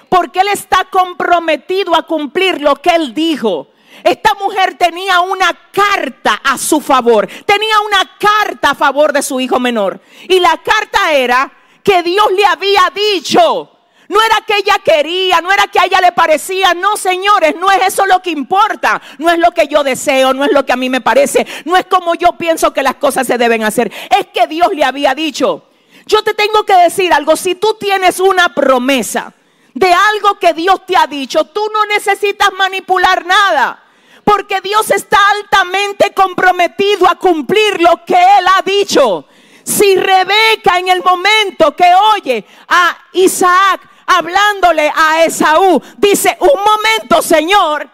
Porque 0.09 0.41
Él 0.41 0.49
está 0.49 0.85
comprometido 0.91 1.95
a 1.95 2.03
cumplir 2.03 2.59
lo 2.59 2.75
que 2.75 2.89
Él 2.89 3.13
dijo. 3.13 3.69
Esta 4.03 4.33
mujer 4.33 4.77
tenía 4.77 5.21
una 5.21 5.57
carta 5.71 6.41
a 6.43 6.57
su 6.57 6.81
favor, 6.81 7.25
tenía 7.45 7.79
una 7.85 8.17
carta 8.19 8.71
a 8.71 8.75
favor 8.75 9.13
de 9.13 9.21
su 9.21 9.39
hijo 9.39 9.61
menor. 9.61 10.01
Y 10.27 10.41
la 10.41 10.57
carta 10.57 11.13
era, 11.13 11.49
que 11.89 12.03
Dios 12.03 12.31
le 12.35 12.45
había 12.45 12.91
dicho. 12.93 13.71
No 14.09 14.21
era 14.21 14.41
que 14.45 14.57
ella 14.57 14.79
quería, 14.83 15.41
no 15.41 15.51
era 15.51 15.67
que 15.67 15.79
a 15.79 15.85
ella 15.85 16.01
le 16.01 16.11
parecía. 16.11 16.75
No, 16.75 16.95
señores, 16.97 17.55
no 17.55 17.71
es 17.71 17.87
eso 17.87 18.05
lo 18.05 18.21
que 18.21 18.29
importa. 18.29 19.01
No 19.17 19.29
es 19.29 19.39
lo 19.39 19.51
que 19.51 19.67
yo 19.67 19.83
deseo, 19.83 20.33
no 20.33 20.45
es 20.45 20.51
lo 20.51 20.65
que 20.65 20.71
a 20.71 20.75
mí 20.75 20.89
me 20.89 21.01
parece. 21.01 21.47
No 21.65 21.75
es 21.75 21.85
como 21.85 22.13
yo 22.13 22.33
pienso 22.33 22.73
que 22.73 22.83
las 22.83 22.95
cosas 22.95 23.25
se 23.25 23.39
deben 23.39 23.63
hacer. 23.63 23.91
Es 24.19 24.27
que 24.27 24.45
Dios 24.45 24.69
le 24.73 24.83
había 24.83 25.15
dicho. 25.15 25.63
Yo 26.05 26.23
te 26.23 26.35
tengo 26.35 26.63
que 26.63 26.75
decir 26.75 27.11
algo. 27.11 27.35
Si 27.35 27.55
tú 27.55 27.75
tienes 27.79 28.19
una 28.19 28.53
promesa 28.53 29.33
de 29.73 29.91
algo 29.91 30.37
que 30.39 30.53
Dios 30.53 30.85
te 30.85 30.95
ha 30.95 31.07
dicho, 31.07 31.45
tú 31.45 31.61
no 31.73 31.85
necesitas 31.85 32.51
manipular 32.53 33.25
nada. 33.25 33.83
Porque 34.23 34.61
Dios 34.61 34.91
está 34.91 35.17
altamente 35.37 36.13
comprometido 36.13 37.07
a 37.09 37.15
cumplir 37.15 37.81
lo 37.81 38.05
que 38.05 38.13
Él 38.13 38.45
ha 38.57 38.61
dicho. 38.63 39.25
Si 39.69 39.95
Rebeca 39.95 40.79
en 40.79 40.87
el 40.87 41.03
momento 41.03 41.75
que 41.75 41.85
oye 42.15 42.43
a 42.67 42.97
Isaac 43.13 43.87
hablándole 44.07 44.91
a 44.95 45.23
Esaú, 45.23 45.79
dice, 45.95 46.35
un 46.39 46.59
momento, 46.63 47.21
Señor, 47.21 47.87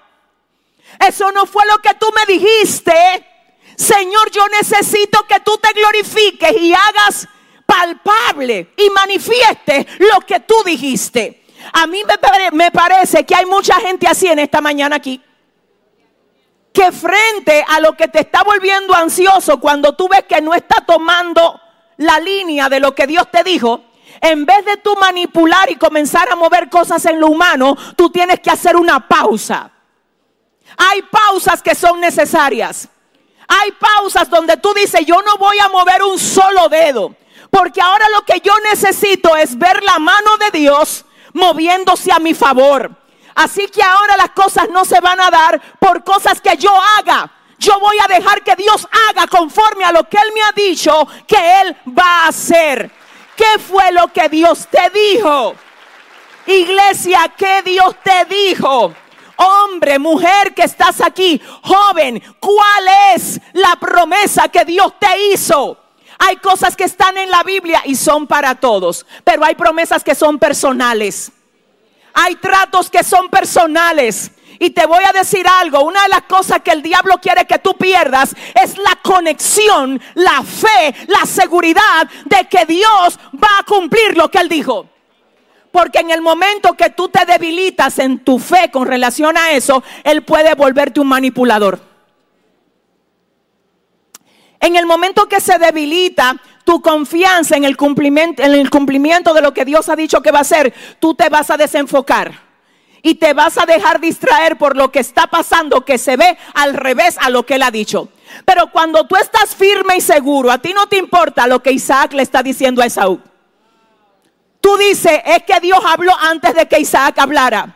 eso 1.05 1.33
no 1.33 1.45
fue 1.45 1.65
lo 1.65 1.79
que 1.79 1.93
tú 1.95 2.07
me 2.15 2.33
dijiste. 2.33 2.93
Señor, 3.75 4.31
yo 4.31 4.47
necesito 4.47 5.27
que 5.27 5.41
tú 5.41 5.57
te 5.57 5.73
glorifiques 5.73 6.53
y 6.61 6.73
hagas 6.73 7.27
palpable 7.65 8.71
y 8.77 8.89
manifieste 8.91 9.85
lo 9.99 10.21
que 10.21 10.39
tú 10.39 10.55
dijiste. 10.65 11.45
A 11.73 11.87
mí 11.87 12.03
me, 12.05 12.51
me 12.51 12.71
parece 12.71 13.25
que 13.25 13.35
hay 13.35 13.45
mucha 13.45 13.75
gente 13.81 14.07
así 14.07 14.27
en 14.27 14.39
esta 14.39 14.61
mañana 14.61 14.95
aquí. 14.95 15.21
que 16.71 16.93
frente 16.93 17.65
a 17.67 17.81
lo 17.81 17.97
que 17.97 18.07
te 18.07 18.21
está 18.21 18.43
volviendo 18.43 18.93
ansioso, 18.93 19.59
cuando 19.59 19.93
tú 19.93 20.07
ves 20.07 20.23
que 20.23 20.39
no 20.39 20.53
está 20.53 20.85
tomando 20.85 21.59
la 21.97 22.19
línea 22.19 22.69
de 22.69 22.79
lo 22.79 22.93
que 22.93 23.07
Dios 23.07 23.29
te 23.31 23.43
dijo, 23.43 23.81
en 24.21 24.45
vez 24.45 24.65
de 24.65 24.77
tú 24.77 24.95
manipular 24.95 25.69
y 25.69 25.75
comenzar 25.75 26.29
a 26.31 26.35
mover 26.35 26.69
cosas 26.69 27.05
en 27.05 27.19
lo 27.19 27.27
humano, 27.27 27.75
tú 27.95 28.09
tienes 28.09 28.39
que 28.39 28.51
hacer 28.51 28.75
una 28.75 29.07
pausa. 29.07 29.71
Hay 30.77 31.01
pausas 31.03 31.61
que 31.61 31.75
son 31.75 31.99
necesarias. 31.99 32.89
Hay 33.47 33.71
pausas 33.73 34.29
donde 34.29 34.57
tú 34.57 34.73
dices, 34.73 35.05
yo 35.05 35.21
no 35.21 35.37
voy 35.37 35.59
a 35.59 35.69
mover 35.69 36.01
un 36.03 36.17
solo 36.17 36.67
dedo, 36.67 37.15
porque 37.51 37.79
ahora 37.81 38.07
lo 38.09 38.23
que 38.23 38.39
yo 38.39 38.53
necesito 38.71 39.35
es 39.35 39.57
ver 39.57 39.83
la 39.83 39.99
mano 39.99 40.37
de 40.37 40.57
Dios 40.57 41.05
moviéndose 41.33 42.11
a 42.11 42.19
mi 42.19 42.33
favor. 42.33 42.91
Así 43.35 43.67
que 43.67 43.83
ahora 43.83 44.17
las 44.17 44.31
cosas 44.31 44.69
no 44.69 44.85
se 44.85 44.99
van 45.01 45.19
a 45.19 45.29
dar 45.29 45.61
por 45.77 46.03
cosas 46.03 46.41
que 46.41 46.57
yo 46.57 46.71
haga. 46.97 47.31
Yo 47.57 47.79
voy 47.79 47.95
a 48.03 48.13
dejar 48.13 48.43
que 48.43 48.55
Dios 48.55 48.87
haga 49.09 49.27
conforme 49.27 49.85
a 49.85 49.91
lo 49.91 50.07
que 50.09 50.17
Él 50.17 50.31
me 50.33 50.41
ha 50.41 50.51
dicho 50.51 51.07
que 51.27 51.61
Él 51.61 51.75
va 51.97 52.23
a 52.23 52.27
hacer. 52.27 52.91
¿Qué 53.35 53.59
fue 53.59 53.91
lo 53.91 54.11
que 54.11 54.29
Dios 54.29 54.67
te 54.69 54.89
dijo? 54.89 55.55
Iglesia, 56.47 57.33
¿qué 57.37 57.61
Dios 57.63 57.95
te 58.03 58.25
dijo? 58.25 58.93
Hombre, 59.37 59.99
mujer 59.99 60.53
que 60.53 60.63
estás 60.63 61.01
aquí, 61.01 61.41
joven, 61.63 62.21
¿cuál 62.39 62.87
es 63.13 63.41
la 63.53 63.75
promesa 63.79 64.47
que 64.47 64.63
Dios 64.63 64.93
te 64.99 65.33
hizo? 65.33 65.77
Hay 66.17 66.37
cosas 66.37 66.75
que 66.75 66.85
están 66.85 67.17
en 67.17 67.29
la 67.29 67.43
Biblia 67.43 67.81
y 67.85 67.95
son 67.95 68.27
para 68.27 68.55
todos, 68.55 69.05
pero 69.23 69.43
hay 69.43 69.55
promesas 69.55 70.03
que 70.03 70.15
son 70.15 70.39
personales. 70.39 71.31
Hay 72.13 72.35
tratos 72.35 72.89
que 72.89 73.03
son 73.03 73.29
personales. 73.29 74.31
Y 74.59 74.69
te 74.69 74.85
voy 74.85 75.03
a 75.03 75.11
decir 75.11 75.45
algo, 75.47 75.81
una 75.81 76.03
de 76.03 76.09
las 76.09 76.23
cosas 76.23 76.61
que 76.61 76.71
el 76.71 76.81
diablo 76.81 77.19
quiere 77.21 77.45
que 77.45 77.59
tú 77.59 77.75
pierdas 77.75 78.35
es 78.61 78.77
la 78.77 78.97
conexión, 79.03 80.01
la 80.13 80.43
fe, 80.43 80.95
la 81.07 81.25
seguridad 81.25 82.07
de 82.25 82.47
que 82.47 82.65
Dios 82.65 83.19
va 83.33 83.59
a 83.59 83.63
cumplir 83.63 84.15
lo 84.15 84.29
que 84.29 84.39
él 84.39 84.49
dijo. 84.49 84.89
Porque 85.71 85.99
en 85.99 86.11
el 86.11 86.21
momento 86.21 86.75
que 86.75 86.89
tú 86.91 87.09
te 87.09 87.25
debilitas 87.25 87.99
en 87.99 88.19
tu 88.19 88.39
fe 88.39 88.71
con 88.71 88.87
relación 88.87 89.35
a 89.35 89.51
eso, 89.51 89.83
Él 90.05 90.23
puede 90.23 90.55
volverte 90.55 91.01
un 91.01 91.07
manipulador. 91.07 91.81
En 94.61 94.77
el 94.77 94.85
momento 94.85 95.27
que 95.27 95.41
se 95.41 95.59
debilita 95.59 96.41
tu 96.63 96.81
confianza 96.81 97.57
en 97.57 97.65
el 97.65 97.75
cumplimiento, 97.75 98.41
en 98.41 98.53
el 98.53 98.69
cumplimiento 98.69 99.33
de 99.33 99.41
lo 99.41 99.53
que 99.53 99.65
Dios 99.65 99.89
ha 99.89 99.97
dicho 99.97 100.21
que 100.21 100.31
va 100.31 100.39
a 100.39 100.41
hacer, 100.43 100.73
tú 100.99 101.13
te 101.13 101.27
vas 101.27 101.49
a 101.49 101.57
desenfocar 101.57 102.44
y 103.05 103.13
te 103.13 103.35
vas 103.35 103.59
a 103.59 103.67
dejar 103.67 103.99
distraer 103.99 104.57
por 104.57 104.75
lo 104.75 104.91
que 104.91 104.97
está 104.97 105.27
pasando 105.27 105.85
que 105.85 105.99
se 105.99 106.17
ve 106.17 106.39
al 106.55 106.73
revés 106.73 107.19
a 107.21 107.29
lo 107.29 107.45
que 107.45 107.53
Él 107.53 107.61
ha 107.61 107.69
dicho. 107.69 108.09
Pero 108.45 108.71
cuando 108.71 109.05
tú 109.05 109.15
estás 109.15 109.55
firme 109.55 109.97
y 109.97 110.01
seguro, 110.01 110.49
a 110.49 110.57
ti 110.57 110.73
no 110.73 110.87
te 110.87 110.97
importa 110.97 111.45
lo 111.45 111.61
que 111.61 111.71
Isaac 111.71 112.13
le 112.13 112.23
está 112.23 112.41
diciendo 112.41 112.81
a 112.81 112.87
Esaú. 112.87 113.21
Tú 114.59 114.75
dices, 114.77 115.21
es 115.23 115.43
que 115.43 115.59
Dios 115.59 115.77
habló 115.85 116.13
antes 116.19 116.55
de 116.55 116.67
que 116.67 116.79
Isaac 116.79 117.19
hablara. 117.19 117.75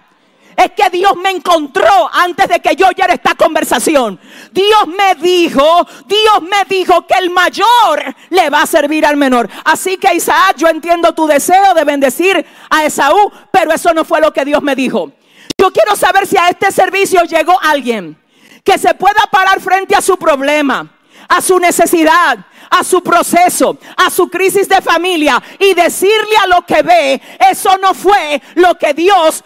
Es 0.59 0.71
que 0.71 0.89
Dios 0.89 1.15
me 1.15 1.29
encontró 1.29 2.09
antes 2.11 2.49
de 2.49 2.59
que 2.59 2.75
yo 2.75 2.87
oyera 2.87 3.13
esta 3.13 3.33
conversación. 3.33 4.19
Dios 4.51 4.87
me 4.87 5.15
dijo, 5.15 5.87
Dios 6.05 6.41
me 6.41 6.65
dijo 6.67 7.07
que 7.07 7.13
el 7.13 7.29
mayor 7.29 8.13
le 8.29 8.49
va 8.49 8.63
a 8.63 8.67
servir 8.67 9.05
al 9.05 9.15
menor. 9.15 9.49
Así 9.63 9.95
que 9.95 10.13
Isaac, 10.13 10.57
yo 10.57 10.67
entiendo 10.67 11.13
tu 11.13 11.27
deseo 11.27 11.73
de 11.73 11.85
bendecir 11.85 12.45
a 12.69 12.83
Esaú, 12.83 13.31
pero 13.51 13.71
eso 13.71 13.93
no 13.93 14.03
fue 14.03 14.19
lo 14.19 14.33
que 14.33 14.43
Dios 14.43 14.61
me 14.61 14.75
dijo. 14.75 15.13
Yo 15.57 15.71
quiero 15.71 15.95
saber 15.95 16.27
si 16.27 16.37
a 16.37 16.49
este 16.49 16.73
servicio 16.73 17.23
llegó 17.23 17.57
alguien 17.61 18.17
que 18.65 18.77
se 18.77 18.93
pueda 18.95 19.29
parar 19.31 19.61
frente 19.61 19.95
a 19.95 20.01
su 20.01 20.17
problema, 20.17 20.91
a 21.29 21.39
su 21.39 21.57
necesidad, 21.57 22.37
a 22.69 22.83
su 22.83 23.01
proceso, 23.01 23.77
a 23.95 24.09
su 24.09 24.27
crisis 24.29 24.67
de 24.67 24.81
familia 24.81 25.41
y 25.57 25.73
decirle 25.73 26.35
a 26.43 26.47
lo 26.47 26.65
que 26.65 26.81
ve, 26.81 27.21
eso 27.49 27.77
no 27.77 27.93
fue 27.93 28.41
lo 28.55 28.77
que 28.77 28.93
Dios 28.93 29.41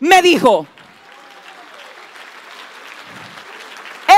me 0.00 0.22
dijo. 0.22 0.66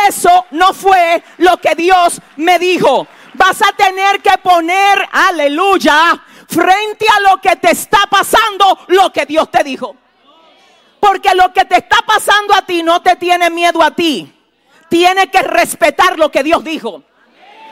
Eso 0.06 0.46
no 0.50 0.72
fue 0.74 1.22
lo 1.38 1.56
que 1.58 1.74
Dios 1.74 2.20
me 2.36 2.58
dijo. 2.58 3.06
Vas 3.34 3.62
a 3.62 3.72
tener 3.72 4.20
que 4.20 4.36
poner, 4.38 5.08
aleluya, 5.12 6.22
frente 6.48 7.06
a 7.08 7.20
lo 7.20 7.40
que 7.40 7.56
te 7.56 7.70
está 7.70 8.00
pasando, 8.10 8.78
lo 8.88 9.12
que 9.12 9.26
Dios 9.26 9.50
te 9.50 9.62
dijo. 9.62 9.96
Porque 11.00 11.34
lo 11.34 11.52
que 11.52 11.64
te 11.64 11.76
está 11.76 11.98
pasando 12.06 12.54
a 12.54 12.62
ti 12.62 12.82
no 12.82 13.00
te 13.00 13.16
tiene 13.16 13.50
miedo 13.50 13.82
a 13.82 13.92
ti. 13.92 14.34
Tiene 14.88 15.30
que 15.30 15.42
respetar 15.42 16.18
lo 16.18 16.30
que 16.30 16.42
Dios 16.42 16.64
dijo. 16.64 17.04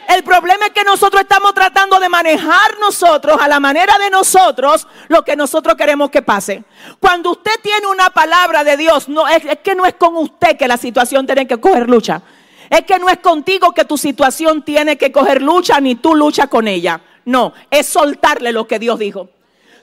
El 0.08 0.22
problema 0.22 0.66
es 0.66 0.72
que 0.72 0.84
nosotros 0.84 1.22
estamos 1.22 1.52
tratando 1.52 1.98
de 1.98 2.08
manejar 2.08 2.78
nosotros 2.80 3.38
a 3.40 3.48
la 3.48 3.58
manera 3.58 3.98
de 3.98 4.08
nosotros 4.08 4.86
lo 5.08 5.24
que 5.24 5.34
nosotros 5.34 5.74
queremos 5.74 6.10
que 6.10 6.22
pase. 6.22 6.64
Cuando 7.00 7.32
usted 7.32 7.52
tiene 7.62 7.86
una 7.88 8.10
palabra 8.10 8.62
de 8.62 8.76
Dios, 8.76 9.08
no 9.08 9.26
es, 9.26 9.44
es 9.44 9.58
que 9.58 9.74
no 9.74 9.84
es 9.84 9.94
con 9.94 10.16
usted 10.16 10.56
que 10.56 10.68
la 10.68 10.76
situación 10.76 11.26
tiene 11.26 11.46
que 11.46 11.58
coger 11.58 11.88
lucha. 11.88 12.22
Es 12.70 12.82
que 12.82 12.98
no 12.98 13.08
es 13.08 13.18
contigo 13.18 13.72
que 13.72 13.84
tu 13.84 13.96
situación 13.96 14.62
tiene 14.62 14.96
que 14.96 15.10
coger 15.10 15.42
lucha 15.42 15.80
ni 15.80 15.96
tú 15.96 16.14
luchas 16.14 16.48
con 16.48 16.68
ella. 16.68 17.00
No, 17.24 17.52
es 17.70 17.86
soltarle 17.86 18.52
lo 18.52 18.68
que 18.68 18.78
Dios 18.78 18.98
dijo. 18.98 19.28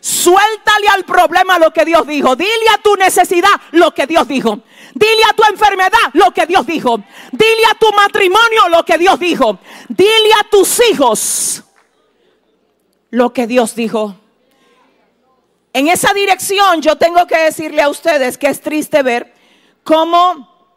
Suéltale 0.03 0.89
al 0.93 1.05
problema 1.05 1.57
lo 1.57 1.71
que 1.71 1.85
Dios 1.85 2.05
dijo. 2.05 2.35
Dile 2.35 2.67
a 2.73 2.77
tu 2.77 2.93
necesidad 2.97 3.51
lo 3.71 3.93
que 3.93 4.05
Dios 4.05 4.27
dijo. 4.27 4.59
Dile 4.93 5.23
a 5.30 5.34
tu 5.34 5.43
enfermedad 5.49 6.11
lo 6.11 6.31
que 6.31 6.45
Dios 6.45 6.67
dijo. 6.67 7.01
Dile 7.31 7.65
a 7.71 7.75
tu 7.75 7.89
matrimonio 7.93 8.67
lo 8.67 8.84
que 8.84 8.97
Dios 8.97 9.17
dijo. 9.17 9.59
Dile 9.88 10.34
a 10.41 10.43
tus 10.49 10.81
hijos 10.91 11.63
lo 13.11 13.31
que 13.31 13.47
Dios 13.47 13.75
dijo. 13.75 14.13
En 15.71 15.88
esa 15.88 16.13
dirección 16.13 16.81
yo 16.81 16.97
tengo 16.97 17.25
que 17.25 17.38
decirle 17.38 17.81
a 17.81 17.88
ustedes 17.88 18.38
que 18.38 18.47
es 18.47 18.59
triste 18.59 19.03
ver 19.03 19.34
cómo 19.85 20.75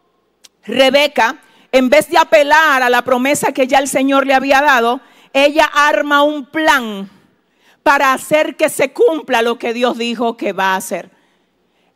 Rebeca, 0.62 1.42
en 1.72 1.90
vez 1.90 2.08
de 2.10 2.18
apelar 2.18 2.80
a 2.80 2.90
la 2.90 3.02
promesa 3.02 3.50
que 3.50 3.66
ya 3.66 3.80
el 3.80 3.88
Señor 3.88 4.24
le 4.24 4.34
había 4.34 4.62
dado, 4.62 5.00
ella 5.32 5.64
arma 5.64 6.22
un 6.22 6.46
plan 6.46 7.10
para 7.86 8.12
hacer 8.12 8.56
que 8.56 8.68
se 8.68 8.92
cumpla 8.92 9.42
lo 9.42 9.60
que 9.60 9.72
Dios 9.72 9.96
dijo 9.96 10.36
que 10.36 10.52
va 10.52 10.72
a 10.72 10.76
hacer. 10.76 11.08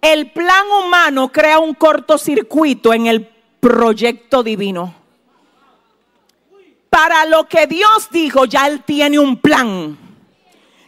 El 0.00 0.30
plan 0.30 0.64
humano 0.84 1.32
crea 1.32 1.58
un 1.58 1.74
cortocircuito 1.74 2.94
en 2.94 3.08
el 3.08 3.26
proyecto 3.58 4.44
divino. 4.44 4.94
Para 6.88 7.26
lo 7.26 7.48
que 7.48 7.66
Dios 7.66 8.08
dijo, 8.12 8.44
ya 8.44 8.68
Él 8.68 8.84
tiene 8.84 9.18
un 9.18 9.38
plan. 9.38 9.98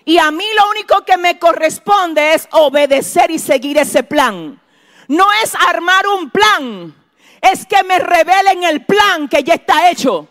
Y 0.04 0.18
a 0.18 0.30
mí 0.30 0.44
lo 0.56 0.70
único 0.70 1.04
que 1.04 1.16
me 1.16 1.36
corresponde 1.36 2.34
es 2.34 2.46
obedecer 2.52 3.32
y 3.32 3.40
seguir 3.40 3.78
ese 3.78 4.04
plan. 4.04 4.60
No 5.08 5.26
es 5.42 5.52
armar 5.68 6.06
un 6.06 6.30
plan, 6.30 6.94
es 7.40 7.66
que 7.66 7.82
me 7.82 7.98
revelen 7.98 8.62
el 8.62 8.86
plan 8.86 9.28
que 9.28 9.42
ya 9.42 9.54
está 9.54 9.90
hecho. 9.90 10.28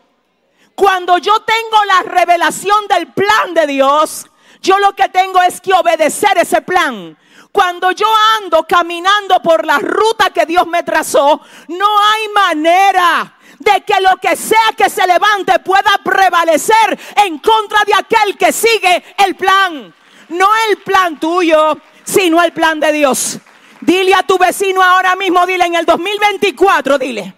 Cuando 0.76 1.18
yo 1.18 1.42
tengo 1.42 1.84
la 1.88 2.04
revelación 2.04 2.88
del 2.88 3.08
plan 3.08 3.54
de 3.54 3.68
Dios, 3.68 4.31
yo 4.62 4.78
lo 4.80 4.94
que 4.94 5.10
tengo 5.10 5.42
es 5.42 5.60
que 5.60 5.74
obedecer 5.74 6.38
ese 6.38 6.62
plan. 6.62 7.18
Cuando 7.52 7.92
yo 7.92 8.08
ando 8.42 8.64
caminando 8.64 9.42
por 9.42 9.66
la 9.66 9.78
ruta 9.78 10.30
que 10.30 10.46
Dios 10.46 10.66
me 10.68 10.84
trazó, 10.84 11.42
no 11.68 11.88
hay 12.00 12.28
manera 12.30 13.38
de 13.60 13.82
que 13.82 14.00
lo 14.00 14.16
que 14.18 14.36
sea 14.36 14.74
que 14.78 14.90
se 14.90 15.06
levante 15.06 15.60
pueda 15.60 16.00
prevalecer 16.04 16.98
en 17.26 17.40
contra 17.40 17.80
de 17.86 17.94
aquel 17.94 18.38
que 18.38 18.54
sigue 18.54 19.04
el 19.18 19.36
plan. 19.36 19.94
No 20.30 20.48
el 20.70 20.78
plan 20.78 21.20
tuyo, 21.20 21.78
sino 22.04 22.42
el 22.42 22.54
plan 22.54 22.80
de 22.80 22.94
Dios. 22.94 23.40
Dile 23.82 24.14
a 24.14 24.24
tu 24.24 24.38
vecino 24.38 24.82
ahora 24.82 25.16
mismo, 25.16 25.46
dile 25.46 25.66
en 25.66 25.76
el 25.76 25.86
2024, 25.86 26.98
dile. 26.98 27.36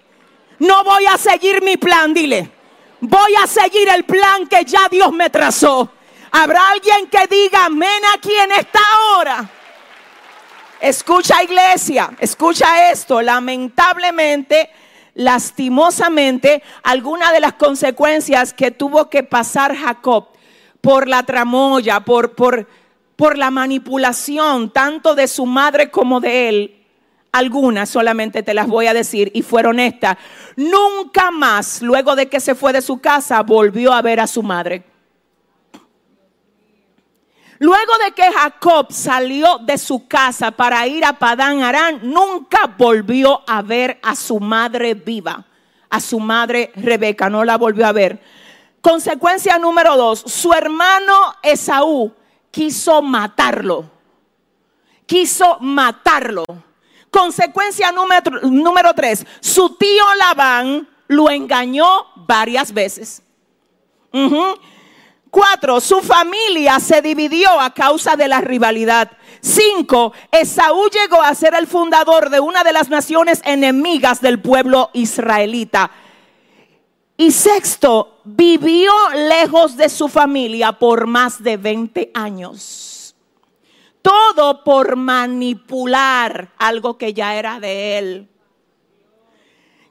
No 0.59 0.83
voy 0.83 1.05
a 1.05 1.17
seguir 1.17 1.63
mi 1.63 1.77
plan, 1.77 2.13
dile. 2.13 2.51
Voy 2.99 3.33
a 3.41 3.47
seguir 3.47 3.89
el 3.89 4.03
plan 4.03 4.47
que 4.47 4.63
ya 4.63 4.87
Dios 4.89 5.11
me 5.11 5.29
trazó. 5.29 5.89
Habrá 6.35 6.71
alguien 6.71 7.07
que 7.11 7.27
diga 7.27 7.65
amén 7.65 8.01
aquí 8.11 8.31
en 8.33 8.51
esta 8.53 8.79
hora. 9.15 9.47
Escucha 10.81 11.43
iglesia, 11.43 12.09
escucha 12.19 12.89
esto. 12.89 13.21
Lamentablemente, 13.21 14.71
lastimosamente, 15.13 16.63
alguna 16.81 17.31
de 17.31 17.39
las 17.39 17.53
consecuencias 17.53 18.51
que 18.51 18.71
tuvo 18.71 19.11
que 19.11 19.21
pasar 19.21 19.75
Jacob 19.75 20.29
por 20.81 21.07
la 21.07 21.21
tramoya, 21.21 21.99
por, 21.99 22.33
por, 22.33 22.67
por 23.15 23.37
la 23.37 23.51
manipulación 23.51 24.71
tanto 24.71 25.13
de 25.13 25.27
su 25.27 25.45
madre 25.45 25.91
como 25.91 26.19
de 26.19 26.49
él, 26.49 26.85
algunas 27.31 27.89
solamente 27.89 28.41
te 28.41 28.55
las 28.55 28.65
voy 28.65 28.87
a 28.87 28.95
decir 28.95 29.29
y 29.35 29.43
fueron 29.43 29.79
estas. 29.79 30.17
Nunca 30.55 31.29
más, 31.29 31.83
luego 31.83 32.15
de 32.15 32.27
que 32.27 32.39
se 32.39 32.55
fue 32.55 32.73
de 32.73 32.81
su 32.81 32.97
casa, 32.97 33.43
volvió 33.43 33.93
a 33.93 34.01
ver 34.01 34.19
a 34.19 34.25
su 34.25 34.41
madre. 34.41 34.92
Luego 37.59 37.93
de 38.05 38.11
que 38.13 38.31
Jacob 38.31 38.87
salió 38.91 39.57
de 39.59 39.77
su 39.77 40.07
casa 40.07 40.51
para 40.51 40.85
ir 40.87 41.05
a 41.05 41.13
Padán 41.13 41.61
Arán, 41.61 41.99
nunca 42.03 42.73
volvió 42.77 43.41
a 43.47 43.61
ver 43.61 43.99
a 44.01 44.15
su 44.15 44.39
madre 44.39 44.93
viva. 44.93 45.45
a 45.89 45.99
su 45.99 46.19
madre 46.19 46.71
Rebeca, 46.75 47.29
no 47.29 47.45
la 47.45 47.55
volvió 47.55 47.85
a 47.85 47.91
ver. 47.91 48.19
Consecuencia 48.81 49.59
número 49.59 49.95
dos, 49.95 50.23
su 50.25 50.51
hermano 50.51 51.35
Esaú 51.43 52.11
quiso 52.49 53.03
matarlo. 53.03 53.91
Quiso 55.05 55.59
matarlo. 55.59 56.45
Consecuencia 57.11 57.91
número, 57.91 58.41
número 58.41 58.93
tres, 58.95 59.23
su 59.39 59.75
tío 59.75 60.03
Labán 60.17 60.89
lo 61.07 61.29
engañó 61.29 62.07
varias 62.15 62.73
veces. 62.73 63.21
Ujú. 64.11 64.55
Cuatro, 65.33 65.81
su 65.81 66.01
familia 66.01 66.79
se 66.79 67.01
dividió 67.01 67.59
a 67.59 67.73
causa 67.73 68.15
de 68.15 68.27
la 68.27 68.39
rivalidad. 68.39 69.09
Cinco, 69.41 70.13
Esaú 70.31 70.87
llegó 70.91 71.23
a 71.23 71.33
ser 71.33 71.55
el 71.55 71.65
fundador 71.65 72.29
de 72.29 72.39
una 72.39 72.63
de 72.63 72.71
las 72.71 72.87
naciones 72.89 73.41
enemigas 73.43 74.21
del 74.21 74.39
pueblo 74.39 74.91
israelita. 74.93 75.89
Y 77.17 77.31
sexto, 77.31 78.19
vivió 78.25 78.93
lejos 79.27 79.75
de 79.75 79.89
su 79.89 80.07
familia 80.07 80.73
por 80.73 81.07
más 81.07 81.41
de 81.41 81.57
20 81.57 82.11
años. 82.13 83.15
Todo 84.03 84.63
por 84.63 84.95
manipular 84.95 86.51
algo 86.59 86.95
que 86.95 87.11
ya 87.11 87.33
era 87.33 87.59
de 87.59 87.97
él. 87.97 88.29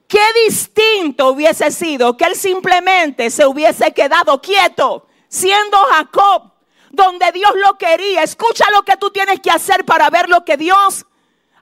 Qué 0.07 0.23
distinto 0.47 1.31
hubiese 1.31 1.73
sido 1.73 2.17
que 2.17 2.27
él 2.27 2.37
simplemente 2.37 3.29
se 3.29 3.45
hubiese 3.45 3.91
quedado 3.93 4.41
quieto, 4.41 5.09
siendo 5.33 5.79
Jacob, 5.91 6.53
donde 6.91 7.33
Dios 7.33 7.53
lo 7.65 7.79
quería. 7.79 8.23
Escucha 8.23 8.71
lo 8.71 8.83
que 8.83 8.99
tú 8.99 9.11
tienes 9.11 9.41
que 9.41 9.51
hacer 9.51 9.85
para 9.87 10.11
ver 10.11 10.29
lo 10.29 10.45
que 10.45 10.59
Dios 10.59 11.07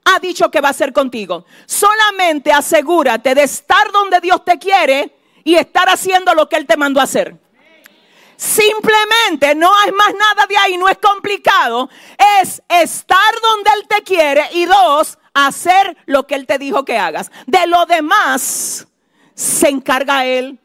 ha 0.05 0.19
dicho 0.19 0.51
que 0.51 0.61
va 0.61 0.69
a 0.69 0.73
hacer 0.73 0.93
contigo. 0.93 1.47
Solamente 1.67 2.53
asegúrate 2.53 3.33
de 3.35 3.45
estar 3.45 3.93
donde 3.93 4.21
Dios 4.21 4.45
te 4.45 4.59
quiere 4.59 5.17
y 5.45 5.55
estar 5.55 5.89
haciendo 5.89 6.35
lo 6.35 6.49
que 6.49 6.57
Él 6.57 6.67
te 6.67 6.77
mandó 6.77 6.99
a 7.01 7.05
hacer. 7.05 7.37
Simplemente 8.37 9.55
no 9.55 9.71
es 9.87 9.93
más 9.93 10.15
nada 10.15 10.47
de 10.49 10.57
ahí, 10.57 10.77
no 10.77 10.89
es 10.89 10.99
complicado. 10.99 11.89
Es 12.41 12.61
estar 12.69 13.35
donde 13.41 13.71
Él 13.77 13.87
te 13.87 14.03
quiere 14.03 14.49
y 14.53 14.65
dos, 14.65 15.17
hacer 15.33 15.97
lo 16.07 16.27
que 16.27 16.35
Él 16.35 16.47
te 16.47 16.59
dijo 16.59 16.85
que 16.85 16.99
hagas. 16.99 17.31
De 17.47 17.69
lo 17.69 17.87
demás 17.87 18.89
se 19.35 19.69
encarga 19.69 20.27
Él. 20.27 20.59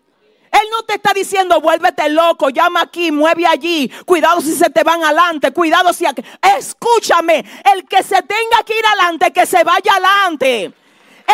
Él 0.56 0.70
no 0.72 0.84
te 0.84 0.96
está 0.96 1.14
diciendo, 1.14 1.60
vuélvete 1.60 2.08
loco, 2.08 2.50
llama 2.50 2.84
aquí, 2.84 3.12
mueve 3.12 3.46
allí, 3.46 3.90
cuidado 4.06 4.40
si 4.40 4.54
se 4.54 4.70
te 4.70 4.84
van 4.84 5.04
adelante, 5.04 5.52
cuidado 5.52 5.92
si... 5.92 6.06
aquí". 6.06 6.24
Escúchame, 6.58 7.44
el 7.74 7.86
que 7.86 8.02
se 8.04 8.22
tenga 8.22 8.64
que 8.66 8.78
ir 8.80 8.86
adelante, 8.86 9.34
que 9.34 9.46
se 9.46 9.64
vaya 9.66 9.92
adelante. 9.92 10.72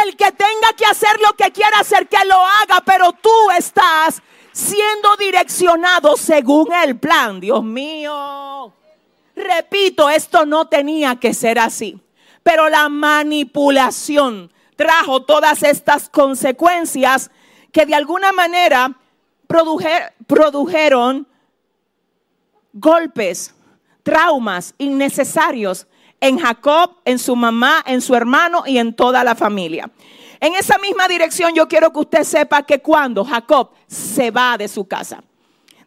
El 0.04 0.16
que 0.16 0.32
tenga 0.32 0.74
que 0.76 0.86
hacer 0.86 1.20
lo 1.20 1.34
que 1.34 1.52
quiera 1.52 1.80
hacer, 1.80 2.08
que 2.08 2.26
lo 2.26 2.44
haga, 2.44 2.82
pero 2.84 3.12
tú 3.14 3.30
estás 3.56 4.24
siendo 4.52 5.16
direccionado 5.18 6.18
según 6.18 6.74
el 6.74 6.98
plan, 6.98 7.40
Dios 7.40 7.64
mío. 7.64 8.74
Repito, 9.36 10.10
esto 10.10 10.48
no 10.48 10.68
tenía 10.68 11.18
que 11.18 11.34
ser 11.34 11.60
así, 11.60 12.00
pero 12.42 12.70
la 12.70 12.90
manipulación 12.90 14.52
trajo 14.76 15.24
todas 15.24 15.62
estas 15.62 16.10
consecuencias 16.10 17.30
que 17.72 17.86
de 17.86 17.96
alguna 17.96 18.32
manera 18.32 18.98
produje- 19.52 20.14
produjeron 20.28 21.28
golpes, 22.74 23.54
traumas 24.04 24.74
innecesarios 24.78 25.88
en 26.20 26.38
Jacob, 26.38 26.92
en 27.06 27.20
su 27.20 27.36
mamá, 27.36 27.84
en 27.86 28.02
su 28.02 28.16
hermano 28.16 28.64
y 28.66 28.78
en 28.78 28.94
toda 28.94 29.24
la 29.24 29.36
familia. 29.36 29.90
En 30.40 30.56
esa 30.56 30.78
misma 30.78 31.08
dirección 31.08 31.54
yo 31.54 31.68
quiero 31.68 31.92
que 31.92 32.00
usted 32.00 32.24
sepa 32.24 32.64
que 32.64 32.80
cuando 32.82 33.24
Jacob 33.26 33.70
se 33.88 34.32
va 34.32 34.58
de 34.58 34.68
su 34.68 34.88
casa, 34.88 35.24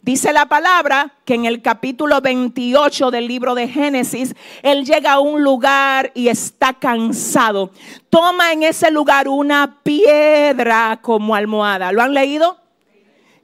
dice 0.03 0.33
la 0.33 0.47
palabra 0.47 1.15
que 1.25 1.35
en 1.35 1.45
el 1.45 1.63
capítulo 1.63 2.21
28 2.21 3.11
del 3.11 3.27
libro 3.27 3.55
de 3.55 3.69
Génesis, 3.69 4.35
él 4.63 4.85
llega 4.85 5.15
a 5.15 5.21
un 5.21 5.43
lugar 5.43 6.13
y 6.15 6.29
está 6.29 6.75
cansado. 6.75 7.71
Toma 8.11 8.53
en 8.53 8.63
ese 8.65 8.91
lugar 8.91 9.29
una 9.29 9.79
piedra 9.83 11.01
como 11.03 11.35
almohada. 11.35 11.91
¿Lo 11.93 12.03
han 12.03 12.13
leído? 12.15 12.59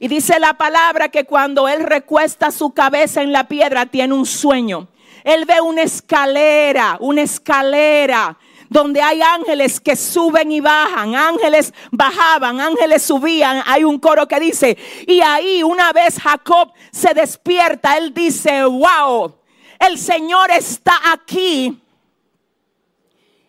Y 0.01 0.07
dice 0.07 0.39
la 0.39 0.55
palabra 0.55 1.09
que 1.09 1.25
cuando 1.25 1.67
él 1.67 1.83
recuesta 1.83 2.49
su 2.49 2.71
cabeza 2.71 3.21
en 3.21 3.31
la 3.31 3.47
piedra 3.47 3.85
tiene 3.85 4.15
un 4.15 4.25
sueño. 4.25 4.87
Él 5.23 5.45
ve 5.45 5.61
una 5.61 5.83
escalera, 5.83 6.97
una 6.99 7.21
escalera 7.21 8.35
donde 8.67 8.99
hay 8.99 9.21
ángeles 9.21 9.79
que 9.79 9.95
suben 9.95 10.51
y 10.51 10.59
bajan, 10.59 11.13
ángeles 11.13 11.71
bajaban, 11.91 12.59
ángeles 12.59 13.03
subían. 13.03 13.61
Hay 13.67 13.83
un 13.83 13.99
coro 13.99 14.27
que 14.27 14.39
dice, 14.39 14.75
y 15.05 15.21
ahí 15.21 15.61
una 15.61 15.93
vez 15.93 16.19
Jacob 16.19 16.73
se 16.91 17.13
despierta, 17.13 17.95
él 17.95 18.11
dice, 18.11 18.63
wow, 18.63 19.35
el 19.77 19.99
Señor 19.99 20.49
está 20.49 20.93
aquí 21.13 21.79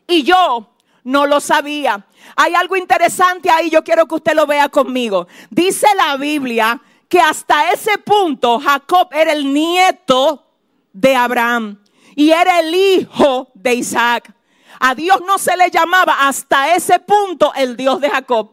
y 0.07 0.23
yo 0.23 0.69
no 1.05 1.27
lo 1.27 1.41
sabía. 1.41 2.05
Hay 2.36 2.55
algo 2.55 2.77
interesante 2.77 3.51
ahí, 3.51 3.70
yo 3.70 3.82
quiero 3.85 4.07
que 4.07 4.15
usted 4.15 4.35
lo 4.35 4.47
vea 4.47 4.69
conmigo. 4.69 5.27
Dice 5.51 5.86
la 5.97 6.16
Biblia 6.16 6.81
que 7.09 7.20
hasta 7.20 7.70
ese 7.73 7.99
punto 7.99 8.59
Jacob 8.59 9.09
era 9.12 9.32
el 9.32 9.53
nieto 9.53 10.47
de 10.93 11.15
Abraham 11.15 11.82
y 12.15 12.31
era 12.31 12.61
el 12.61 12.74
hijo 12.74 13.51
de 13.55 13.74
Isaac. 13.74 14.35
A 14.81 14.94
Dios 14.94 15.20
no 15.27 15.39
se 15.39 15.57
le 15.57 15.70
llamaba 15.70 16.27
hasta 16.27 16.74
ese 16.74 16.99
punto 16.99 17.53
el 17.55 17.77
Dios 17.77 18.01
de 18.01 18.11
Jacob. 18.11 18.51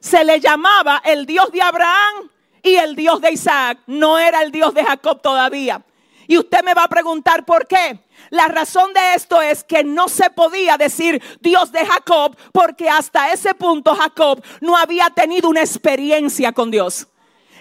Se 0.00 0.24
le 0.24 0.40
llamaba 0.40 1.02
el 1.04 1.26
Dios 1.26 1.50
de 1.50 1.60
Abraham 1.60 2.30
y 2.62 2.76
el 2.76 2.96
Dios 2.96 3.20
de 3.20 3.32
Isaac. 3.32 3.80
No 3.86 4.18
era 4.18 4.42
el 4.42 4.52
Dios 4.52 4.72
de 4.72 4.84
Jacob 4.84 5.20
todavía. 5.20 5.82
Y 6.28 6.38
usted 6.38 6.62
me 6.64 6.74
va 6.74 6.84
a 6.84 6.88
preguntar 6.88 7.44
por 7.44 7.66
qué. 7.66 8.00
La 8.30 8.48
razón 8.48 8.92
de 8.92 9.14
esto 9.14 9.40
es 9.40 9.62
que 9.62 9.84
no 9.84 10.08
se 10.08 10.30
podía 10.30 10.76
decir 10.76 11.22
Dios 11.40 11.70
de 11.72 11.84
Jacob 11.86 12.36
porque 12.52 12.88
hasta 12.88 13.32
ese 13.32 13.54
punto 13.54 13.94
Jacob 13.94 14.42
no 14.60 14.76
había 14.76 15.10
tenido 15.10 15.48
una 15.48 15.60
experiencia 15.60 16.52
con 16.52 16.70
Dios. 16.70 17.06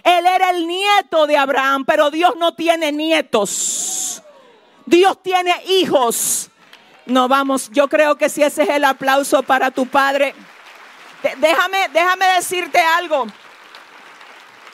Él 0.03 0.25
era 0.25 0.51
el 0.51 0.67
nieto 0.67 1.25
de 1.27 1.37
Abraham, 1.37 1.83
pero 1.85 2.11
Dios 2.11 2.35
no 2.37 2.53
tiene 2.53 2.91
nietos. 2.91 4.21
Dios 4.85 5.21
tiene 5.23 5.53
hijos. 5.67 6.49
No 7.05 7.27
vamos, 7.27 7.69
yo 7.71 7.87
creo 7.87 8.15
que 8.15 8.29
si 8.29 8.43
ese 8.43 8.63
es 8.63 8.69
el 8.69 8.83
aplauso 8.83 9.43
para 9.43 9.71
tu 9.71 9.87
padre. 9.87 10.33
Déjame, 11.39 11.89
déjame 11.91 12.25
decirte 12.35 12.79
algo. 12.79 13.25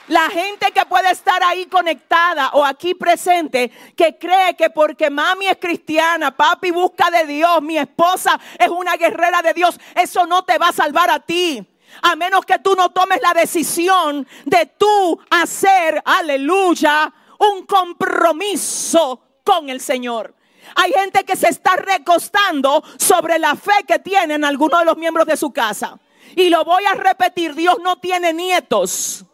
La 0.08 0.30
gente 0.30 0.72
que 0.72 0.86
puede 0.86 1.12
estar 1.12 1.42
ahí 1.44 1.68
conectada 1.68 2.50
o 2.54 2.66
aquí 2.66 2.96
presente, 2.96 3.72
que 3.96 4.18
cree 4.18 4.56
que 4.56 4.70
porque 4.70 5.10
mami 5.10 5.48
es 5.48 5.58
cristiana, 5.58 6.36
papi 6.36 6.72
busca 6.72 7.10
de 7.12 7.26
Dios, 7.26 7.62
mi 7.62 7.78
esposa 7.78 8.40
es 8.58 8.68
una 8.68 8.98
guerrera 8.98 9.42
de 9.42 9.54
Dios, 9.54 9.80
eso 9.96 10.26
no 10.26 10.44
te 10.44 10.58
va 10.58 10.70
a 10.70 10.74
salvar 10.74 11.10
a 11.12 11.20
ti. 11.20 11.66
A 12.02 12.16
menos 12.16 12.46
que 12.46 12.60
tú 12.60 12.74
no 12.76 12.90
tomes 12.92 13.22
la 13.22 13.34
decisión 13.34 14.28
de 14.46 14.66
tú 14.78 15.20
hacer, 15.30 16.02
aleluya, 16.04 17.14
un 17.38 17.66
compromiso 17.66 19.22
con 19.44 19.70
el 19.70 19.82
Señor. 19.82 20.36
Hay 20.76 20.94
gente 20.94 21.24
que 21.26 21.36
se 21.36 21.50
está 21.50 21.76
recostando 21.76 22.84
sobre 22.98 23.40
la 23.40 23.56
fe 23.56 23.84
que 23.88 24.00
tienen 24.00 24.46
algunos 24.46 24.80
de 24.80 24.86
los 24.86 24.98
miembros 24.98 25.28
de 25.28 25.38
su 25.38 25.52
casa. 25.52 26.00
Y 26.36 26.50
lo 26.50 26.64
voy 26.64 26.86
a 26.86 26.94
repetir, 26.94 27.56
Dios 27.56 27.78
no 27.84 27.98
tiene 27.98 28.34
nietos. 28.34 29.26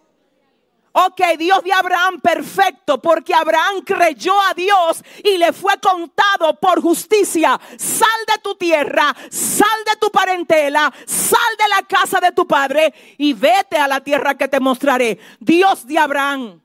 Ok, 0.91 1.22
Dios 1.38 1.64
de 1.64 1.72
Abraham 1.72 2.19
perfecto, 2.22 2.99
porque 2.99 3.34
Abraham 3.34 3.81
creyó 3.85 4.34
a 4.41 4.53
Dios 4.55 5.03
y 5.23 5.38
le 5.38 5.53
fue 5.53 5.80
contado 5.80 6.59
por 6.59 6.81
justicia. 6.81 7.59
Sal 7.77 8.09
de 8.27 8.39
tu 8.41 8.55
tierra, 8.55 9.15
sal 9.30 9.84
de 9.85 9.95
tu 9.99 10.09
parentela, 10.09 10.91
sal 11.05 11.39
de 11.57 11.68
la 11.69 11.84
casa 11.84 12.19
de 12.19 12.31
tu 12.31 12.47
padre 12.47 12.93
y 13.18 13.34
vete 13.34 13.77
a 13.77 13.88
la 13.88 14.01
tierra 14.01 14.35
que 14.35 14.47
te 14.47 14.59
mostraré. 14.59 15.19
Dios 15.39 15.85
de 15.85 15.99
Abraham, 15.99 16.61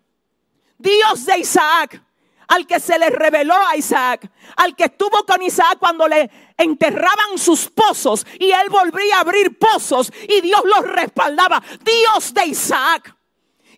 Dios 0.78 1.26
de 1.26 1.38
Isaac, 1.38 2.02
al 2.48 2.66
que 2.66 2.80
se 2.80 2.98
le 2.98 3.10
reveló 3.10 3.54
a 3.54 3.76
Isaac, 3.76 4.30
al 4.56 4.74
que 4.76 4.84
estuvo 4.84 5.24
con 5.24 5.42
Isaac 5.42 5.78
cuando 5.78 6.08
le 6.08 6.30
enterraban 6.56 7.36
sus 7.36 7.68
pozos 7.68 8.26
y 8.38 8.50
él 8.50 8.68
volvía 8.68 9.16
a 9.16 9.20
abrir 9.20 9.58
pozos 9.58 10.12
y 10.28 10.40
Dios 10.40 10.62
los 10.64 10.86
respaldaba. 10.86 11.62
Dios 11.82 12.34
de 12.34 12.46
Isaac. 12.46 13.16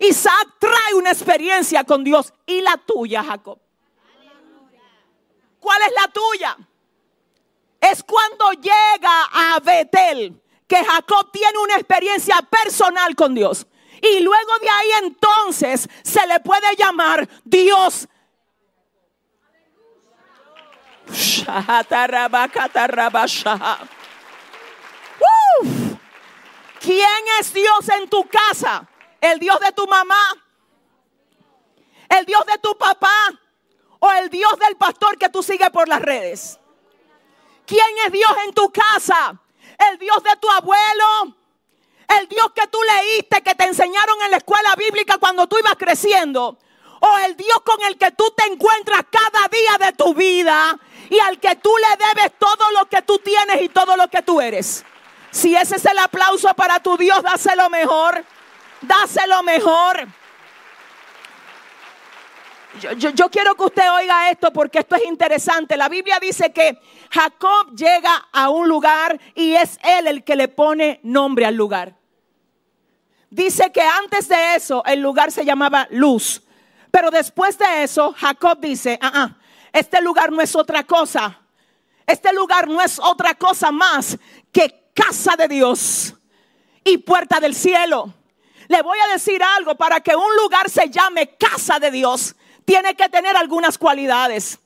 Isaac 0.08 0.56
trae 0.58 0.94
una 0.94 1.10
experiencia 1.10 1.84
con 1.84 2.04
Dios 2.04 2.32
y 2.46 2.60
la 2.60 2.76
tuya, 2.76 3.22
Jacob. 3.22 3.58
¿Cuál 5.60 5.82
es 5.82 5.92
la 6.00 6.08
tuya? 6.08 6.56
Es 7.80 8.02
cuando 8.02 8.52
llega 8.52 9.24
a 9.32 9.60
Betel 9.60 10.40
que 10.66 10.84
Jacob 10.84 11.30
tiene 11.32 11.58
una 11.58 11.74
experiencia 11.76 12.36
personal 12.42 13.14
con 13.14 13.34
Dios. 13.34 13.66
Y 14.02 14.20
luego 14.20 14.58
de 14.60 14.68
ahí 14.68 14.88
entonces 15.04 15.88
se 16.02 16.26
le 16.26 16.40
puede 16.40 16.76
llamar 16.76 17.28
Dios. 17.44 18.08
¿Quién 26.80 27.22
es 27.40 27.54
Dios 27.54 27.88
en 27.88 28.08
tu 28.08 28.26
casa? 28.28 28.86
¿El 29.24 29.38
Dios 29.38 29.58
de 29.58 29.72
tu 29.72 29.86
mamá? 29.86 30.22
¿El 32.10 32.26
Dios 32.26 32.44
de 32.44 32.58
tu 32.58 32.76
papá? 32.76 33.32
¿O 33.98 34.12
el 34.12 34.28
Dios 34.28 34.52
del 34.58 34.76
pastor 34.76 35.16
que 35.16 35.30
tú 35.30 35.42
sigues 35.42 35.70
por 35.70 35.88
las 35.88 36.02
redes? 36.02 36.58
¿Quién 37.64 37.86
es 38.04 38.12
Dios 38.12 38.30
en 38.46 38.52
tu 38.52 38.70
casa? 38.70 39.40
¿El 39.90 39.98
Dios 39.98 40.22
de 40.22 40.36
tu 40.36 40.50
abuelo? 40.50 41.34
¿El 42.06 42.28
Dios 42.28 42.52
que 42.54 42.66
tú 42.66 42.78
leíste, 42.82 43.42
que 43.42 43.54
te 43.54 43.64
enseñaron 43.64 44.20
en 44.26 44.30
la 44.30 44.36
escuela 44.36 44.76
bíblica 44.76 45.16
cuando 45.16 45.46
tú 45.46 45.56
ibas 45.58 45.76
creciendo? 45.78 46.58
¿O 47.00 47.18
el 47.24 47.34
Dios 47.34 47.62
con 47.64 47.80
el 47.80 47.96
que 47.96 48.10
tú 48.10 48.30
te 48.36 48.44
encuentras 48.44 49.06
cada 49.10 49.48
día 49.48 49.86
de 49.86 49.92
tu 49.94 50.12
vida 50.12 50.78
y 51.08 51.18
al 51.20 51.40
que 51.40 51.56
tú 51.56 51.72
le 51.78 52.06
debes 52.08 52.38
todo 52.38 52.70
lo 52.72 52.90
que 52.90 53.00
tú 53.00 53.18
tienes 53.20 53.62
y 53.62 53.70
todo 53.70 53.96
lo 53.96 54.06
que 54.08 54.20
tú 54.20 54.42
eres? 54.42 54.84
Si 55.30 55.56
ese 55.56 55.76
es 55.76 55.84
el 55.86 55.96
aplauso 55.96 56.52
para 56.52 56.78
tu 56.80 56.98
Dios, 56.98 57.22
dáselo 57.22 57.70
mejor. 57.70 58.22
Dáselo 58.86 59.42
mejor. 59.42 60.06
Yo, 62.80 63.30
quiero 63.30 63.54
que 63.54 63.64
usted 63.64 63.92
oiga 63.92 64.30
esto 64.30 64.52
porque 64.52 64.80
esto 64.80 64.96
es 64.96 65.04
interesante. 65.04 65.76
La 65.76 65.88
Biblia 65.88 66.18
dice 66.20 66.52
que 66.52 66.78
Jacob 67.10 67.74
llega 67.76 68.28
a 68.32 68.50
un 68.50 68.68
lugar 68.68 69.18
y 69.34 69.54
es 69.54 69.78
él 69.82 70.08
el 70.08 70.24
que 70.24 70.34
le 70.34 70.48
pone 70.48 70.98
nombre 71.04 71.46
al 71.46 71.54
lugar. 71.54 71.94
Dice 73.30 73.70
que 73.70 73.80
antes 73.80 74.28
de 74.28 74.56
eso 74.56 74.82
el 74.86 75.00
lugar 75.00 75.30
se 75.30 75.44
llamaba 75.44 75.86
Luz. 75.90 76.42
Pero 76.90 77.10
después 77.10 77.56
de 77.58 77.84
eso 77.84 78.12
Jacob 78.18 78.58
dice, 78.60 78.98
ah, 79.00 79.12
ah, 79.14 79.36
este 79.72 80.02
lugar 80.02 80.32
no 80.32 80.40
es 80.40 80.54
otra 80.56 80.82
cosa. 80.82 81.40
Este 82.06 82.32
lugar 82.32 82.68
no 82.68 82.80
es 82.80 82.98
otra 82.98 83.34
cosa 83.34 83.70
más 83.70 84.18
que 84.52 84.90
casa 84.94 85.36
de 85.36 85.48
Dios 85.48 86.14
y 86.82 86.98
puerta 86.98 87.38
del 87.38 87.54
cielo. 87.54 88.12
Le 88.68 88.82
voy 88.82 88.98
a 88.98 89.12
decir 89.12 89.42
algo, 89.42 89.74
para 89.74 90.00
que 90.00 90.16
un 90.16 90.36
lugar 90.42 90.70
se 90.70 90.88
llame 90.88 91.36
casa 91.36 91.78
de 91.78 91.90
Dios, 91.90 92.34
tiene 92.64 92.94
que 92.94 93.08
tener 93.08 93.36
algunas 93.36 93.78
cualidades. 93.78 94.58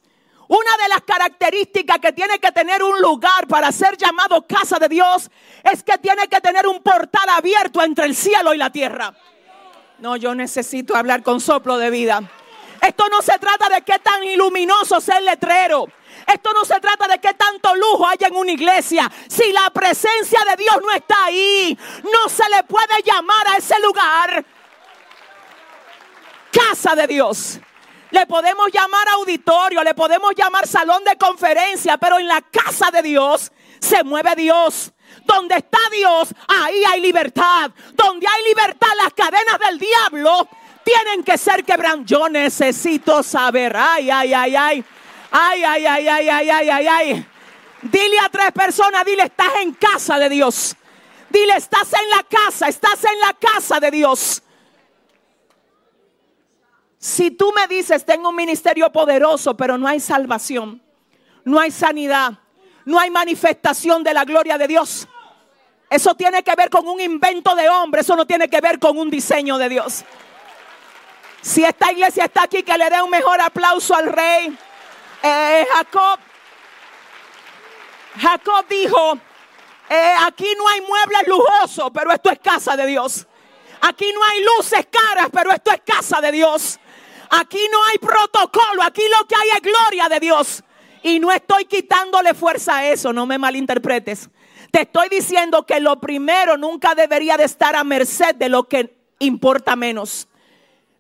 Una 0.49 0.77
de 0.83 0.89
las 0.89 1.03
características 1.03 1.99
que 1.99 2.13
tiene 2.13 2.39
que 2.39 2.51
tener 2.53 2.83
un 2.83 3.01
lugar 3.01 3.47
para 3.49 3.71
ser 3.71 3.99
llamado 3.99 4.47
casa 4.47 4.79
de 4.79 4.89
Dios 4.89 5.31
es 5.63 5.83
que 5.83 5.99
tiene 5.99 6.27
que 6.29 6.41
tener 6.41 6.67
un 6.67 6.83
portal 6.83 7.29
abierto 7.29 7.83
entre 7.83 8.07
el 8.07 8.15
cielo 8.15 8.55
y 8.55 8.57
la 8.57 8.71
tierra. 8.71 9.15
No, 9.99 10.17
yo 10.17 10.35
necesito 10.35 10.97
hablar 10.97 11.23
con 11.23 11.41
soplo 11.41 11.77
de 11.77 11.91
vida. 11.91 12.23
Esto 12.81 13.09
no 13.11 13.21
se 13.21 13.39
trata 13.39 13.69
de 13.69 13.83
qué 13.83 13.99
tan 13.99 14.25
iluminoso 14.25 15.01
sea 15.01 15.19
el 15.19 15.27
letrero. 15.27 15.87
Esto 16.33 16.53
no 16.53 16.65
se 16.65 16.79
trata 16.79 17.09
de 17.09 17.19
qué 17.19 17.33
tanto 17.35 17.75
lujo 17.75 18.07
hay 18.07 18.19
en 18.21 18.37
una 18.37 18.53
iglesia. 18.53 19.11
Si 19.29 19.51
la 19.53 19.71
presencia 19.71 20.41
de 20.51 20.63
Dios 20.63 20.77
no 20.83 20.93
está 20.93 21.25
ahí, 21.25 21.77
no 22.05 22.29
se 22.29 22.49
le 22.51 22.63
puede 22.65 23.03
llamar 23.03 23.49
a 23.49 23.57
ese 23.57 23.81
lugar 23.81 24.45
casa 26.51 26.95
de 26.95 27.07
Dios. 27.07 27.59
Le 28.11 28.27
podemos 28.27 28.71
llamar 28.73 29.09
auditorio, 29.11 29.83
le 29.85 29.95
podemos 29.95 30.33
llamar 30.35 30.67
salón 30.67 31.05
de 31.05 31.17
conferencia, 31.17 31.99
pero 31.99 32.19
en 32.19 32.27
la 32.27 32.41
casa 32.43 32.91
de 32.91 33.03
Dios 33.03 33.53
se 33.81 34.03
mueve 34.05 34.35
Dios. 34.35 34.93
Donde 35.25 35.57
está 35.57 35.79
Dios, 35.93 36.29
ahí 36.47 36.83
hay 36.85 37.01
libertad. 37.01 37.71
Donde 37.95 38.27
hay 38.27 38.45
libertad, 38.45 38.89
las 39.03 39.13
cadenas 39.15 39.59
del 39.67 39.79
diablo 39.79 40.49
tienen 40.85 41.23
que 41.23 41.37
ser 41.37 41.65
quebrantadas. 41.65 42.07
Yo 42.07 42.29
necesito 42.29 43.23
saber, 43.23 43.77
ay, 43.77 44.11
ay, 44.11 44.35
ay, 44.35 44.57
ay. 44.57 44.85
Ay, 45.31 45.63
ay, 45.65 45.87
ay, 45.87 46.09
ay, 46.09 46.29
ay, 46.29 46.51
ay, 46.51 46.71
ay, 46.71 46.87
ay. 46.89 47.27
Dile 47.83 48.19
a 48.21 48.29
tres 48.29 48.53
personas, 48.53 49.05
dile, 49.05 49.25
estás 49.25 49.53
en 49.63 49.73
casa 49.73 50.19
de 50.19 50.29
Dios. 50.29 50.77
Dile, 51.31 51.57
estás 51.57 51.93
en 51.93 52.11
la 52.11 52.23
casa, 52.25 52.69
estás 52.69 53.05
en 53.05 53.21
la 53.21 53.35
casa 53.35 53.79
de 53.79 53.91
Dios. 53.91 54.43
Si 56.99 57.31
tú 57.31 57.53
me 57.55 57.69
dices, 57.69 58.05
tengo 58.05 58.31
un 58.31 58.37
ministerio 58.37 58.91
poderoso, 58.91 59.57
pero 59.57 59.79
no 59.79 59.87
hay 59.87 60.01
salvación, 60.01 60.83
no 61.45 61.61
hay 61.61 61.71
sanidad, 61.71 62.33
no 62.85 62.99
hay 62.99 63.11
manifestación 63.11 64.03
de 64.03 64.15
la 64.15 64.25
gloria 64.25 64.59
de 64.59 64.67
Dios. 64.67 65.07
Eso 65.91 66.15
tiene 66.15 66.43
que 66.43 66.55
ver 66.55 66.69
con 66.71 66.89
un 66.89 67.01
invento 67.01 67.55
de 67.55 67.69
hombre, 67.69 68.01
eso 68.01 68.17
no 68.17 68.27
tiene 68.27 68.49
que 68.49 68.61
ver 68.61 68.79
con 68.79 68.99
un 68.99 69.11
diseño 69.11 69.59
de 69.59 69.69
Dios. 69.69 70.05
Si 71.41 71.65
esta 71.65 71.93
iglesia 71.93 72.25
está 72.25 72.43
aquí, 72.43 72.63
que 72.63 72.77
le 72.77 72.91
dé 72.91 73.01
un 73.01 73.11
mejor 73.11 73.41
aplauso 73.41 73.95
al 73.95 74.07
rey. 74.07 74.59
Eh, 75.23 75.67
Jacob, 75.73 76.21
Jacob 78.21 78.67
dijo, 78.69 79.19
eh, 79.89 80.15
aquí 80.27 80.47
no 80.57 80.69
hay 80.69 80.81
muebles 80.83 81.27
lujosos, 81.27 81.91
pero 81.93 82.13
esto 82.13 82.31
es 82.31 82.39
casa 82.39 82.77
de 82.77 82.87
Dios. 82.87 83.27
Aquí 83.81 84.13
no 84.13 84.23
hay 84.23 84.45
luces 84.45 84.87
caras, 84.91 85.29
pero 85.33 85.51
esto 85.51 85.71
es 85.73 85.81
casa 85.85 86.21
de 86.21 86.33
Dios. 86.33 86.79
Aquí 87.31 87.61
no 87.71 87.85
hay 87.85 87.99
protocolo, 87.99 88.83
aquí 88.83 89.03
lo 89.19 89.27
que 89.27 89.35
hay 89.35 89.49
es 89.57 89.63
gloria 89.63 90.09
de 90.09 90.21
Dios. 90.21 90.63
Y 91.03 91.21
no 91.21 91.31
estoy 91.31 91.65
quitándole 91.67 92.35
fuerza 92.35 92.79
a 92.79 92.89
eso, 92.89 93.13
no 93.13 93.27
me 93.27 93.39
malinterpretes. 93.39 94.31
Te 94.71 94.83
estoy 94.83 95.09
diciendo 95.09 95.65
que 95.65 95.81
lo 95.81 96.01
primero 96.01 96.57
nunca 96.57 96.95
debería 96.95 97.37
de 97.37 97.45
estar 97.45 97.77
a 97.77 97.85
merced 97.85 98.35
de 98.35 98.49
lo 98.49 98.65
que 98.65 98.97
importa 99.19 99.77
menos. 99.77 100.29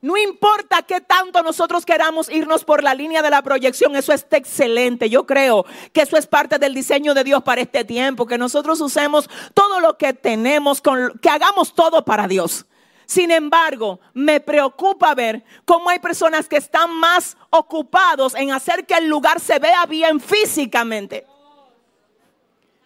No 0.00 0.16
importa 0.16 0.82
qué 0.82 1.00
tanto 1.00 1.42
nosotros 1.42 1.84
queramos 1.84 2.28
irnos 2.28 2.64
por 2.64 2.84
la 2.84 2.94
línea 2.94 3.20
de 3.20 3.30
la 3.30 3.42
proyección, 3.42 3.96
eso 3.96 4.12
está 4.12 4.36
excelente. 4.36 5.10
Yo 5.10 5.26
creo 5.26 5.66
que 5.92 6.02
eso 6.02 6.16
es 6.16 6.26
parte 6.28 6.58
del 6.58 6.72
diseño 6.72 7.14
de 7.14 7.24
Dios 7.24 7.42
para 7.42 7.62
este 7.62 7.84
tiempo, 7.84 8.26
que 8.26 8.38
nosotros 8.38 8.80
usemos 8.80 9.28
todo 9.54 9.80
lo 9.80 9.98
que 9.98 10.12
tenemos, 10.12 10.80
que 11.20 11.28
hagamos 11.28 11.74
todo 11.74 12.04
para 12.04 12.28
Dios. 12.28 12.64
Sin 13.06 13.32
embargo, 13.32 13.98
me 14.14 14.38
preocupa 14.38 15.14
ver 15.14 15.42
cómo 15.64 15.90
hay 15.90 15.98
personas 15.98 16.46
que 16.46 16.58
están 16.58 16.90
más 16.90 17.36
ocupados 17.50 18.34
en 18.36 18.52
hacer 18.52 18.86
que 18.86 18.94
el 18.94 19.08
lugar 19.08 19.40
se 19.40 19.58
vea 19.58 19.84
bien 19.86 20.20
físicamente 20.20 21.26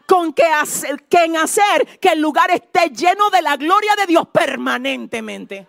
con 0.06 0.32
que, 0.32 0.44
que 1.08 1.24
en 1.24 1.36
hacer 1.36 1.98
que 1.98 2.10
el 2.10 2.20
lugar 2.20 2.50
esté 2.50 2.90
lleno 2.90 3.30
de 3.30 3.42
la 3.42 3.56
gloria 3.56 3.96
de 3.96 4.06
Dios 4.06 4.28
permanentemente. 4.30 5.66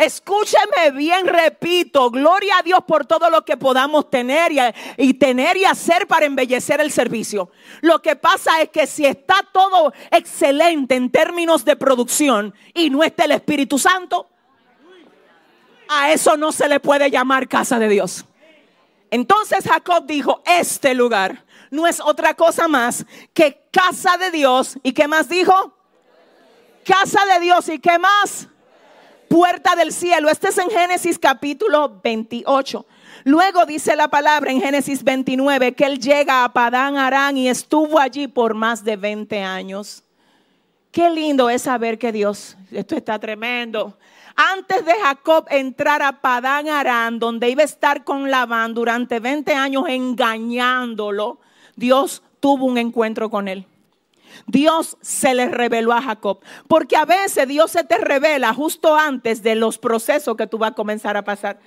Escúcheme 0.00 0.92
bien, 0.92 1.26
repito, 1.26 2.10
gloria 2.10 2.56
a 2.56 2.62
Dios 2.62 2.80
por 2.88 3.04
todo 3.04 3.28
lo 3.28 3.44
que 3.44 3.58
podamos 3.58 4.08
tener 4.08 4.50
y, 4.96 5.12
tener 5.12 5.58
y 5.58 5.66
hacer 5.66 6.06
para 6.06 6.24
embellecer 6.24 6.80
el 6.80 6.90
servicio. 6.90 7.50
Lo 7.82 8.00
que 8.00 8.16
pasa 8.16 8.62
es 8.62 8.70
que 8.70 8.86
si 8.86 9.04
está 9.04 9.46
todo 9.52 9.92
excelente 10.10 10.94
en 10.94 11.10
términos 11.10 11.66
de 11.66 11.76
producción 11.76 12.54
y 12.72 12.88
no 12.88 13.02
está 13.02 13.26
el 13.26 13.32
Espíritu 13.32 13.78
Santo, 13.78 14.30
a 15.86 16.10
eso 16.10 16.34
no 16.38 16.50
se 16.50 16.66
le 16.66 16.80
puede 16.80 17.10
llamar 17.10 17.46
casa 17.46 17.78
de 17.78 17.88
Dios. 17.90 18.24
Entonces 19.10 19.64
Jacob 19.68 20.06
dijo, 20.06 20.42
este 20.46 20.94
lugar 20.94 21.44
no 21.70 21.86
es 21.86 22.00
otra 22.00 22.32
cosa 22.32 22.68
más 22.68 23.04
que 23.34 23.68
casa 23.70 24.16
de 24.16 24.30
Dios. 24.30 24.78
¿Y 24.82 24.94
qué 24.94 25.06
más 25.06 25.28
dijo? 25.28 25.76
Casa 26.86 27.26
de 27.26 27.40
Dios. 27.40 27.68
¿Y 27.68 27.78
qué 27.80 27.98
más? 27.98 28.48
Puerta 29.30 29.76
del 29.76 29.92
cielo. 29.92 30.28
Este 30.28 30.48
es 30.48 30.58
en 30.58 30.68
Génesis 30.68 31.16
capítulo 31.16 32.00
28. 32.02 32.84
Luego 33.22 33.64
dice 33.64 33.94
la 33.94 34.08
palabra 34.08 34.50
en 34.50 34.60
Génesis 34.60 35.04
29 35.04 35.72
que 35.72 35.84
él 35.84 36.00
llega 36.00 36.42
a 36.42 36.52
Padán 36.52 36.96
Arán 36.96 37.36
y 37.36 37.48
estuvo 37.48 38.00
allí 38.00 38.26
por 38.26 38.54
más 38.54 38.82
de 38.82 38.96
20 38.96 39.40
años. 39.40 40.02
Qué 40.90 41.08
lindo 41.10 41.48
es 41.48 41.62
saber 41.62 41.96
que 41.96 42.10
Dios, 42.10 42.56
esto 42.72 42.96
está 42.96 43.20
tremendo. 43.20 43.96
Antes 44.34 44.84
de 44.84 44.94
Jacob 45.00 45.46
entrar 45.48 46.02
a 46.02 46.20
Padán 46.20 46.68
Arán, 46.68 47.20
donde 47.20 47.50
iba 47.50 47.62
a 47.62 47.66
estar 47.66 48.02
con 48.02 48.32
Labán 48.32 48.74
durante 48.74 49.20
20 49.20 49.54
años 49.54 49.84
engañándolo, 49.86 51.38
Dios 51.76 52.24
tuvo 52.40 52.64
un 52.64 52.78
encuentro 52.78 53.30
con 53.30 53.46
él. 53.46 53.64
Dios 54.46 54.96
se 55.00 55.34
le 55.34 55.48
reveló 55.48 55.92
a 55.92 56.02
Jacob. 56.02 56.40
Porque 56.68 56.96
a 56.96 57.04
veces 57.04 57.46
Dios 57.48 57.70
se 57.70 57.84
te 57.84 57.98
revela 57.98 58.54
justo 58.54 58.96
antes 58.96 59.42
de 59.42 59.54
los 59.54 59.78
procesos 59.78 60.36
que 60.36 60.46
tú 60.46 60.58
vas 60.58 60.72
a 60.72 60.74
comenzar 60.74 61.16
a 61.16 61.22
pasar. 61.22 61.58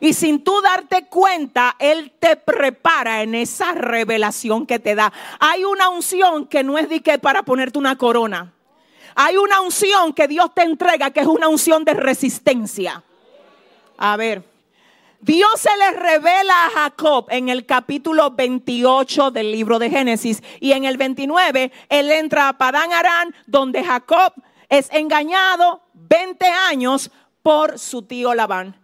Y 0.00 0.12
sin 0.14 0.42
tú 0.42 0.60
darte 0.60 1.06
cuenta, 1.06 1.76
Él 1.78 2.12
te 2.18 2.36
prepara 2.36 3.22
en 3.22 3.34
esa 3.34 3.72
revelación 3.72 4.66
que 4.66 4.78
te 4.78 4.94
da. 4.94 5.12
Hay 5.38 5.64
una 5.64 5.88
unción 5.88 6.46
que 6.46 6.64
no 6.64 6.78
es 6.78 6.88
de 6.88 7.00
para 7.18 7.42
ponerte 7.42 7.78
una 7.78 7.96
corona. 7.96 8.52
Hay 9.14 9.36
una 9.36 9.60
unción 9.60 10.12
que 10.12 10.26
Dios 10.26 10.52
te 10.54 10.62
entrega 10.62 11.10
que 11.10 11.20
es 11.20 11.26
una 11.26 11.48
unción 11.48 11.84
de 11.84 11.94
resistencia. 11.94 13.04
A 13.96 14.16
ver. 14.16 14.53
Dios 15.24 15.58
se 15.58 15.70
le 15.78 15.92
revela 15.92 16.66
a 16.66 16.70
Jacob 16.70 17.28
en 17.30 17.48
el 17.48 17.64
capítulo 17.64 18.32
28 18.32 19.30
del 19.30 19.52
libro 19.52 19.78
de 19.78 19.88
Génesis 19.88 20.42
y 20.60 20.72
en 20.72 20.84
el 20.84 20.98
29 20.98 21.72
él 21.88 22.10
entra 22.10 22.50
a 22.50 22.58
Padán 22.58 22.92
Arán 22.92 23.34
donde 23.46 23.82
Jacob 23.82 24.34
es 24.68 24.92
engañado 24.92 25.80
20 25.94 26.44
años 26.68 27.10
por 27.42 27.78
su 27.78 28.02
tío 28.02 28.34
Labán. 28.34 28.78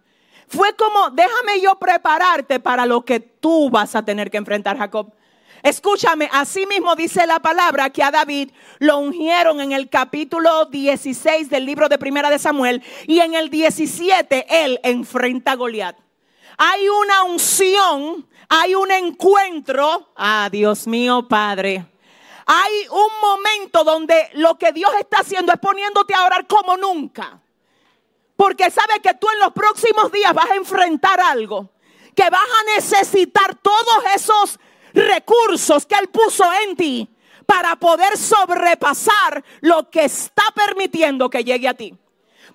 Fue 0.47 0.75
como, 0.75 1.11
déjame 1.11 1.61
yo 1.61 1.77
prepararte 1.77 2.59
para 2.59 2.87
lo 2.87 3.05
que 3.05 3.19
tú 3.19 3.69
vas 3.69 3.95
a 3.95 4.03
tener 4.03 4.31
que 4.31 4.37
enfrentar, 4.37 4.79
Jacob. 4.79 5.13
Escúchame, 5.61 6.27
así 6.33 6.65
mismo 6.65 6.95
dice 6.95 7.27
la 7.27 7.39
palabra 7.39 7.91
que 7.91 8.01
a 8.01 8.09
David 8.09 8.49
lo 8.79 8.97
ungieron 8.97 9.61
en 9.61 9.73
el 9.73 9.89
capítulo 9.89 10.65
16 10.65 11.51
del 11.51 11.67
libro 11.67 11.87
de 11.87 11.99
Primera 11.99 12.31
de 12.31 12.39
Samuel 12.39 12.81
y 13.05 13.19
en 13.19 13.35
el 13.35 13.51
17 13.51 14.47
él 14.49 14.79
enfrenta 14.81 15.51
a 15.51 15.55
Goliat. 15.55 15.97
Hay 16.57 16.87
una 16.89 17.23
unción, 17.23 18.27
hay 18.49 18.75
un 18.75 18.91
encuentro, 18.91 20.11
ah 20.15 20.49
Dios 20.51 20.87
mío 20.87 21.27
Padre. 21.27 21.85
Hay 22.45 22.87
un 22.89 23.21
momento 23.21 23.83
donde 23.83 24.29
lo 24.33 24.57
que 24.57 24.71
Dios 24.73 24.91
está 24.99 25.19
haciendo 25.19 25.53
es 25.53 25.59
poniéndote 25.59 26.13
a 26.13 26.25
orar 26.25 26.47
como 26.47 26.75
nunca. 26.75 27.39
Porque 28.35 28.71
sabe 28.71 28.99
que 29.01 29.13
tú 29.13 29.27
en 29.33 29.39
los 29.39 29.53
próximos 29.53 30.11
días 30.11 30.33
vas 30.33 30.49
a 30.49 30.55
enfrentar 30.55 31.19
algo. 31.19 31.69
Que 32.15 32.29
vas 32.29 32.41
a 32.41 32.75
necesitar 32.75 33.55
todos 33.55 34.03
esos 34.15 34.59
recursos 34.93 35.85
que 35.85 35.95
Él 35.95 36.09
puso 36.09 36.43
en 36.67 36.75
ti 36.75 37.09
para 37.45 37.75
poder 37.75 38.17
sobrepasar 38.17 39.43
lo 39.61 39.89
que 39.89 40.05
está 40.05 40.43
permitiendo 40.53 41.29
que 41.29 41.43
llegue 41.43 41.67
a 41.67 41.73
ti. 41.73 41.95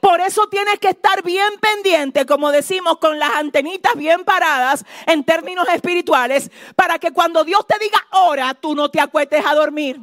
Por 0.01 0.21
eso 0.21 0.49
tienes 0.49 0.79
que 0.79 0.91
estar 0.91 1.23
bien 1.23 1.59
pendiente, 1.61 2.27
como 2.27 2.53
decimos, 2.53 2.99
con 2.99 3.19
las 3.19 3.31
antenitas 3.31 3.95
bien 3.95 4.25
paradas 4.25 4.85
en 5.07 5.25
términos 5.25 5.69
espirituales, 5.69 6.51
para 6.75 6.99
que 6.99 7.13
cuando 7.13 7.45
Dios 7.45 7.67
te 7.67 7.79
diga 7.79 7.99
ora, 8.13 8.55
tú 8.55 8.75
no 8.75 8.91
te 8.91 9.01
acuestes 9.01 9.45
a 9.45 9.55
dormir. 9.55 10.01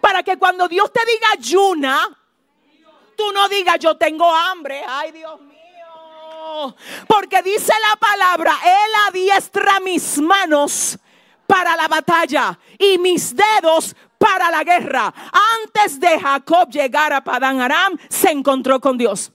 Para 0.00 0.22
que 0.22 0.36
cuando 0.36 0.68
Dios 0.68 0.92
te 0.92 1.00
diga 1.06 1.28
ayuna, 1.32 2.18
tú 3.16 3.32
no 3.32 3.48
digas 3.48 3.78
yo 3.78 3.96
tengo 3.96 4.32
hambre. 4.34 4.82
Ay, 4.86 5.12
Dios 5.12 5.40
mío. 5.40 5.54
Porque 7.08 7.42
dice 7.42 7.72
la 7.90 7.96
palabra, 7.96 8.52
Él 8.64 8.90
adiestra 9.08 9.80
mis 9.80 10.18
manos 10.18 10.98
para 11.54 11.76
la 11.76 11.86
batalla 11.86 12.58
y 12.76 12.98
mis 12.98 13.32
dedos 13.32 13.94
para 14.18 14.50
la 14.50 14.64
guerra. 14.64 15.14
Antes 15.62 16.00
de 16.00 16.18
Jacob 16.18 16.68
llegar 16.68 17.12
a 17.12 17.22
Padán 17.22 17.60
Aram, 17.60 17.96
se 18.08 18.32
encontró 18.32 18.80
con 18.80 18.98
Dios. 18.98 19.30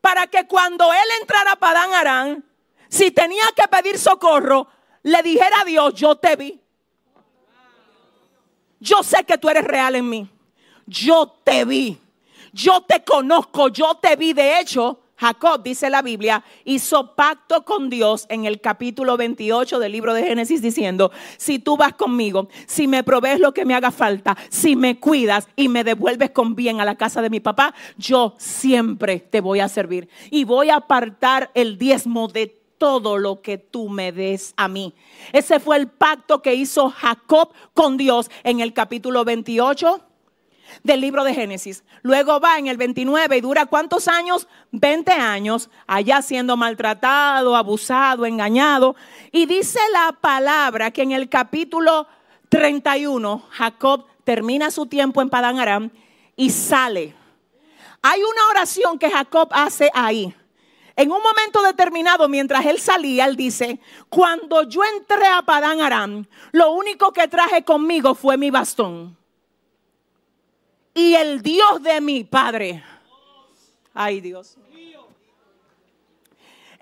Para 0.00 0.26
que 0.26 0.44
cuando 0.48 0.92
él 0.92 1.08
entrara 1.20 1.52
a 1.52 1.56
Padán 1.56 1.92
Aram, 1.92 2.42
si 2.88 3.12
tenía 3.12 3.44
que 3.54 3.68
pedir 3.68 3.96
socorro, 3.96 4.66
le 5.04 5.22
dijera 5.22 5.60
a 5.60 5.64
Dios, 5.64 5.94
yo 5.94 6.16
te 6.16 6.34
vi. 6.34 6.60
Yo 8.80 9.04
sé 9.04 9.22
que 9.22 9.38
tú 9.38 9.48
eres 9.48 9.62
real 9.62 9.94
en 9.94 10.08
mí. 10.08 10.28
Yo 10.84 11.28
te 11.44 11.64
vi. 11.64 11.96
Yo 12.52 12.80
te 12.80 13.04
conozco, 13.04 13.68
yo 13.68 13.94
te 14.02 14.16
vi. 14.16 14.32
De 14.32 14.58
hecho, 14.58 14.98
Jacob, 15.22 15.62
dice 15.62 15.88
la 15.88 16.02
Biblia, 16.02 16.42
hizo 16.64 17.14
pacto 17.14 17.64
con 17.64 17.88
Dios 17.88 18.26
en 18.28 18.44
el 18.44 18.60
capítulo 18.60 19.16
28 19.16 19.78
del 19.78 19.92
libro 19.92 20.14
de 20.14 20.24
Génesis 20.24 20.60
diciendo, 20.60 21.12
si 21.36 21.60
tú 21.60 21.76
vas 21.76 21.92
conmigo, 21.94 22.48
si 22.66 22.88
me 22.88 23.04
provees 23.04 23.38
lo 23.38 23.54
que 23.54 23.64
me 23.64 23.76
haga 23.76 23.92
falta, 23.92 24.36
si 24.48 24.74
me 24.74 24.98
cuidas 24.98 25.46
y 25.54 25.68
me 25.68 25.84
devuelves 25.84 26.32
con 26.32 26.56
bien 26.56 26.80
a 26.80 26.84
la 26.84 26.96
casa 26.96 27.22
de 27.22 27.30
mi 27.30 27.38
papá, 27.38 27.72
yo 27.96 28.34
siempre 28.36 29.20
te 29.20 29.40
voy 29.40 29.60
a 29.60 29.68
servir 29.68 30.08
y 30.28 30.42
voy 30.42 30.70
a 30.70 30.76
apartar 30.76 31.52
el 31.54 31.78
diezmo 31.78 32.26
de 32.26 32.60
todo 32.78 33.16
lo 33.16 33.42
que 33.42 33.58
tú 33.58 33.88
me 33.88 34.10
des 34.10 34.54
a 34.56 34.66
mí. 34.66 34.92
Ese 35.32 35.60
fue 35.60 35.76
el 35.76 35.86
pacto 35.86 36.42
que 36.42 36.56
hizo 36.56 36.90
Jacob 36.90 37.52
con 37.74 37.96
Dios 37.96 38.28
en 38.42 38.58
el 38.58 38.72
capítulo 38.72 39.24
28 39.24 40.00
del 40.82 41.00
libro 41.00 41.24
de 41.24 41.34
Génesis. 41.34 41.84
Luego 42.02 42.40
va 42.40 42.58
en 42.58 42.66
el 42.66 42.76
29 42.76 43.36
y 43.36 43.40
dura 43.40 43.66
cuántos 43.66 44.08
años? 44.08 44.48
20 44.72 45.12
años, 45.12 45.70
allá 45.86 46.22
siendo 46.22 46.56
maltratado, 46.56 47.56
abusado, 47.56 48.26
engañado. 48.26 48.96
Y 49.30 49.46
dice 49.46 49.78
la 49.92 50.12
palabra 50.12 50.90
que 50.90 51.02
en 51.02 51.12
el 51.12 51.28
capítulo 51.28 52.06
31 52.48 53.44
Jacob 53.50 54.06
termina 54.24 54.70
su 54.70 54.86
tiempo 54.86 55.22
en 55.22 55.30
Padán 55.30 55.58
Aram 55.58 55.90
y 56.36 56.50
sale. 56.50 57.14
Hay 58.02 58.20
una 58.20 58.48
oración 58.50 58.98
que 58.98 59.10
Jacob 59.10 59.48
hace 59.52 59.90
ahí. 59.94 60.34
En 60.94 61.10
un 61.10 61.22
momento 61.22 61.62
determinado, 61.62 62.28
mientras 62.28 62.66
él 62.66 62.78
salía, 62.78 63.24
él 63.24 63.36
dice, 63.36 63.80
cuando 64.10 64.64
yo 64.64 64.82
entré 64.84 65.26
a 65.26 65.42
Padán 65.42 65.80
Aram, 65.80 66.26
lo 66.50 66.72
único 66.72 67.12
que 67.12 67.28
traje 67.28 67.64
conmigo 67.64 68.14
fue 68.14 68.36
mi 68.36 68.50
bastón 68.50 69.16
y 70.94 71.14
el 71.14 71.42
Dios 71.42 71.82
de 71.82 72.00
mi 72.00 72.24
Padre. 72.24 72.82
Ay 73.94 74.20
Dios. 74.20 74.56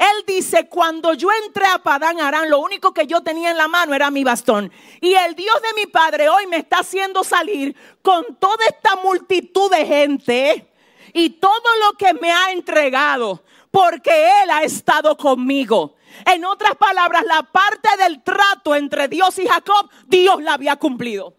Él 0.00 0.24
dice, 0.26 0.66
cuando 0.66 1.12
yo 1.12 1.28
entré 1.44 1.66
a 1.66 1.78
Padán 1.78 2.20
Arán, 2.20 2.48
lo 2.48 2.60
único 2.60 2.94
que 2.94 3.06
yo 3.06 3.20
tenía 3.20 3.50
en 3.50 3.58
la 3.58 3.68
mano 3.68 3.92
era 3.92 4.10
mi 4.10 4.24
bastón. 4.24 4.72
Y 4.98 5.12
el 5.12 5.34
Dios 5.34 5.60
de 5.60 5.78
mi 5.78 5.86
Padre 5.86 6.26
hoy 6.30 6.46
me 6.46 6.56
está 6.56 6.78
haciendo 6.78 7.22
salir 7.22 7.76
con 8.00 8.34
toda 8.36 8.64
esta 8.64 8.96
multitud 8.96 9.70
de 9.70 9.84
gente 9.84 10.66
y 11.12 11.28
todo 11.28 11.76
lo 11.84 11.98
que 11.98 12.14
me 12.14 12.32
ha 12.32 12.50
entregado, 12.50 13.42
porque 13.70 14.10
Él 14.42 14.50
ha 14.50 14.62
estado 14.62 15.18
conmigo. 15.18 15.96
En 16.24 16.46
otras 16.46 16.76
palabras, 16.76 17.22
la 17.26 17.42
parte 17.42 17.90
del 17.98 18.22
trato 18.22 18.74
entre 18.74 19.06
Dios 19.06 19.38
y 19.38 19.46
Jacob, 19.46 19.90
Dios 20.06 20.42
la 20.42 20.54
había 20.54 20.76
cumplido. 20.76 21.34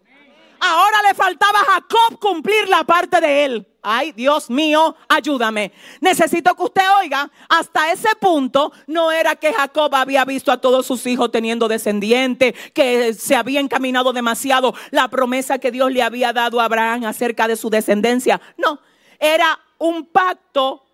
Ahora 0.64 1.02
le 1.08 1.14
faltaba 1.14 1.60
a 1.60 1.64
Jacob 1.64 2.20
cumplir 2.20 2.68
la 2.68 2.84
parte 2.84 3.20
de 3.20 3.44
él. 3.44 3.66
Ay, 3.82 4.12
Dios 4.12 4.48
mío, 4.48 4.94
ayúdame. 5.08 5.72
Necesito 6.00 6.54
que 6.54 6.62
usted 6.62 6.84
oiga, 7.00 7.28
hasta 7.48 7.90
ese 7.90 8.10
punto 8.20 8.72
no 8.86 9.10
era 9.10 9.34
que 9.34 9.52
Jacob 9.52 9.92
había 9.92 10.24
visto 10.24 10.52
a 10.52 10.60
todos 10.60 10.86
sus 10.86 11.04
hijos 11.08 11.32
teniendo 11.32 11.66
descendientes, 11.66 12.54
que 12.74 13.12
se 13.12 13.34
había 13.34 13.58
encaminado 13.58 14.12
demasiado 14.12 14.72
la 14.92 15.08
promesa 15.08 15.58
que 15.58 15.72
Dios 15.72 15.90
le 15.90 16.00
había 16.00 16.32
dado 16.32 16.60
a 16.60 16.66
Abraham 16.66 17.06
acerca 17.06 17.48
de 17.48 17.56
su 17.56 17.68
descendencia. 17.68 18.40
No, 18.56 18.78
era 19.18 19.58
un 19.78 20.06
pacto 20.06 20.86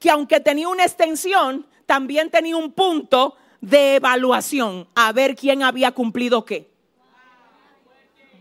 que 0.00 0.08
aunque 0.08 0.40
tenía 0.40 0.70
una 0.70 0.84
extensión, 0.84 1.66
también 1.84 2.30
tenía 2.30 2.56
un 2.56 2.72
punto 2.72 3.36
de 3.60 3.96
evaluación, 3.96 4.88
a 4.94 5.12
ver 5.12 5.36
quién 5.36 5.62
había 5.62 5.92
cumplido 5.92 6.46
qué. 6.46 6.73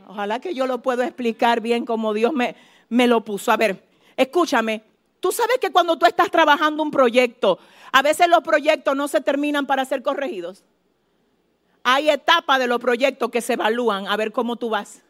Ojalá 0.08 0.40
que 0.40 0.54
yo 0.54 0.68
lo 0.68 0.82
pueda 0.82 1.06
explicar 1.06 1.62
bien 1.62 1.86
como 1.86 2.14
Dios 2.14 2.34
me, 2.34 2.56
me 2.90 3.08
lo 3.08 3.24
puso. 3.24 3.52
A 3.52 3.58
ver, 3.58 3.84
escúchame. 4.18 4.84
Tú 5.20 5.32
sabes 5.32 5.58
que 5.60 5.72
cuando 5.72 5.98
tú 5.98 6.06
estás 6.06 6.30
trabajando 6.30 6.84
un 6.84 6.92
proyecto, 6.92 7.60
a 7.92 8.02
veces 8.02 8.28
los 8.28 8.42
proyectos 8.42 8.96
no 8.96 9.08
se 9.08 9.22
terminan 9.22 9.66
para 9.66 9.86
ser 9.86 10.04
corregidos. 10.04 10.64
Hay 11.84 12.10
etapas 12.10 12.60
de 12.60 12.68
los 12.68 12.80
proyectos 12.80 13.30
que 13.30 13.42
se 13.42 13.54
evalúan 13.54 14.08
a 14.08 14.18
ver 14.18 14.32
cómo 14.32 14.56
tú 14.56 14.70
vas. 14.70 15.02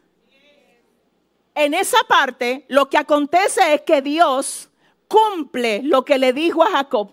En 1.54 1.72
esa 1.74 1.98
parte, 2.08 2.64
lo 2.68 2.88
que 2.90 2.98
acontece 2.98 3.74
es 3.74 3.82
que 3.82 4.02
Dios 4.02 4.70
cumple 5.08 5.82
lo 5.82 6.04
que 6.04 6.18
le 6.18 6.32
dijo 6.32 6.64
a 6.64 6.70
Jacob 6.70 7.12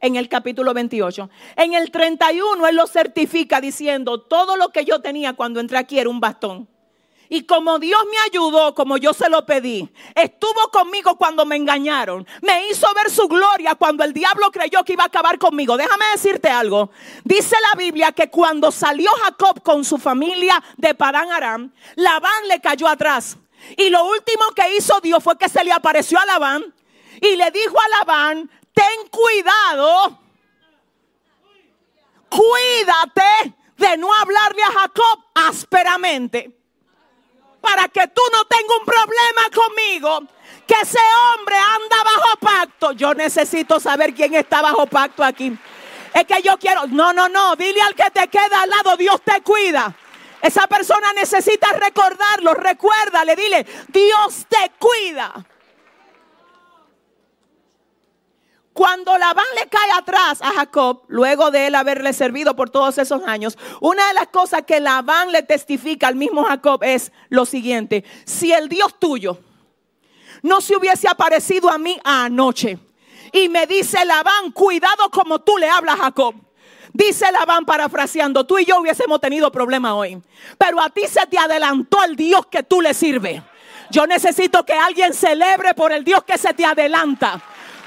en 0.00 0.16
el 0.16 0.28
capítulo 0.28 0.74
28. 0.74 1.30
En 1.56 1.74
el 1.74 1.90
31 1.90 2.66
Él 2.66 2.76
lo 2.76 2.86
certifica 2.86 3.60
diciendo, 3.60 4.20
todo 4.20 4.56
lo 4.56 4.70
que 4.70 4.84
yo 4.84 5.00
tenía 5.00 5.34
cuando 5.34 5.60
entré 5.60 5.78
aquí 5.78 5.98
era 5.98 6.10
un 6.10 6.20
bastón. 6.20 6.68
Y 7.28 7.42
como 7.44 7.78
Dios 7.78 8.00
me 8.10 8.18
ayudó, 8.28 8.74
como 8.74 8.96
yo 8.96 9.12
se 9.12 9.28
lo 9.28 9.44
pedí, 9.44 9.88
estuvo 10.14 10.70
conmigo 10.70 11.16
cuando 11.16 11.44
me 11.44 11.56
engañaron, 11.56 12.26
me 12.42 12.68
hizo 12.68 12.86
ver 12.94 13.10
su 13.10 13.26
gloria 13.26 13.74
cuando 13.74 14.04
el 14.04 14.12
diablo 14.12 14.50
creyó 14.52 14.84
que 14.84 14.92
iba 14.92 15.04
a 15.04 15.08
acabar 15.08 15.38
conmigo. 15.38 15.76
Déjame 15.76 16.04
decirte 16.12 16.48
algo. 16.48 16.90
Dice 17.24 17.56
la 17.72 17.78
Biblia 17.78 18.12
que 18.12 18.30
cuando 18.30 18.70
salió 18.70 19.10
Jacob 19.24 19.62
con 19.62 19.84
su 19.84 19.98
familia 19.98 20.62
de 20.76 20.94
Padán 20.94 21.32
Aram, 21.32 21.72
Labán 21.96 22.48
le 22.48 22.60
cayó 22.60 22.86
atrás. 22.86 23.36
Y 23.76 23.90
lo 23.90 24.04
último 24.04 24.44
que 24.54 24.76
hizo 24.76 25.00
Dios 25.00 25.22
fue 25.22 25.36
que 25.36 25.48
se 25.48 25.64
le 25.64 25.72
apareció 25.72 26.18
a 26.20 26.26
Labán 26.26 26.74
y 27.20 27.34
le 27.34 27.50
dijo 27.50 27.76
a 27.80 27.98
Labán, 27.98 28.50
ten 28.72 29.08
cuidado, 29.10 30.20
cuídate 32.28 33.54
de 33.78 33.96
no 33.96 34.12
hablarle 34.14 34.62
a 34.62 34.72
Jacob 34.72 35.24
ásperamente 35.34 36.55
para 37.60 37.88
que 37.88 38.06
tú 38.08 38.22
no 38.32 38.44
tengas 38.44 38.78
un 38.78 38.84
problema 38.84 39.42
conmigo. 39.54 40.20
Que 40.66 40.74
ese 40.82 40.98
hombre 40.98 41.56
anda 41.56 41.96
bajo 42.04 42.36
pacto. 42.38 42.92
Yo 42.92 43.14
necesito 43.14 43.78
saber 43.78 44.14
quién 44.14 44.34
está 44.34 44.62
bajo 44.62 44.86
pacto 44.86 45.22
aquí. 45.22 45.56
Es 46.12 46.24
que 46.24 46.42
yo 46.42 46.56
quiero, 46.58 46.86
no, 46.86 47.12
no, 47.12 47.28
no, 47.28 47.56
dile 47.56 47.80
al 47.82 47.94
que 47.94 48.10
te 48.10 48.26
queda 48.28 48.62
al 48.62 48.70
lado, 48.70 48.96
Dios 48.96 49.20
te 49.22 49.42
cuida. 49.42 49.94
Esa 50.40 50.66
persona 50.66 51.12
necesita 51.12 51.72
recordarlo, 51.72 52.54
recuérdale, 52.54 53.36
dile, 53.36 53.66
Dios 53.88 54.46
te 54.48 54.72
cuida. 54.78 55.34
Cuando 58.76 59.16
Labán 59.16 59.46
le 59.54 59.70
cae 59.70 59.90
atrás 59.96 60.42
a 60.42 60.52
Jacob, 60.52 61.04
luego 61.08 61.50
de 61.50 61.68
él 61.68 61.74
haberle 61.74 62.12
servido 62.12 62.54
por 62.54 62.68
todos 62.68 62.98
esos 62.98 63.22
años, 63.26 63.56
una 63.80 64.06
de 64.08 64.12
las 64.12 64.26
cosas 64.26 64.64
que 64.66 64.80
Labán 64.80 65.32
le 65.32 65.42
testifica 65.42 66.08
al 66.08 66.14
mismo 66.14 66.44
Jacob 66.44 66.84
es 66.84 67.10
lo 67.30 67.46
siguiente, 67.46 68.04
si 68.26 68.52
el 68.52 68.68
Dios 68.68 68.98
tuyo 68.98 69.38
no 70.42 70.60
se 70.60 70.76
hubiese 70.76 71.08
aparecido 71.08 71.70
a 71.70 71.78
mí 71.78 71.98
anoche 72.04 72.78
y 73.32 73.48
me 73.48 73.66
dice 73.66 74.04
Labán, 74.04 74.52
cuidado 74.52 75.10
como 75.10 75.38
tú 75.38 75.56
le 75.56 75.70
hablas 75.70 75.98
a 75.98 76.04
Jacob, 76.04 76.34
Dice 76.92 77.30
Labán 77.30 77.66
parafraseando, 77.66 78.44
tú 78.44 78.58
y 78.58 78.64
yo 78.64 78.80
hubiésemos 78.80 79.20
tenido 79.20 79.52
problema 79.52 79.94
hoy. 79.94 80.18
Pero 80.56 80.80
a 80.80 80.88
ti 80.88 81.02
se 81.06 81.26
te 81.26 81.36
adelantó 81.36 82.02
el 82.04 82.16
Dios 82.16 82.46
que 82.46 82.62
tú 82.62 82.80
le 82.80 82.94
sirves. 82.94 83.42
Yo 83.90 84.06
necesito 84.06 84.64
que 84.64 84.72
alguien 84.72 85.12
celebre 85.12 85.74
por 85.74 85.92
el 85.92 86.04
Dios 86.04 86.24
que 86.24 86.38
se 86.38 86.54
te 86.54 86.64
adelanta. 86.64 87.42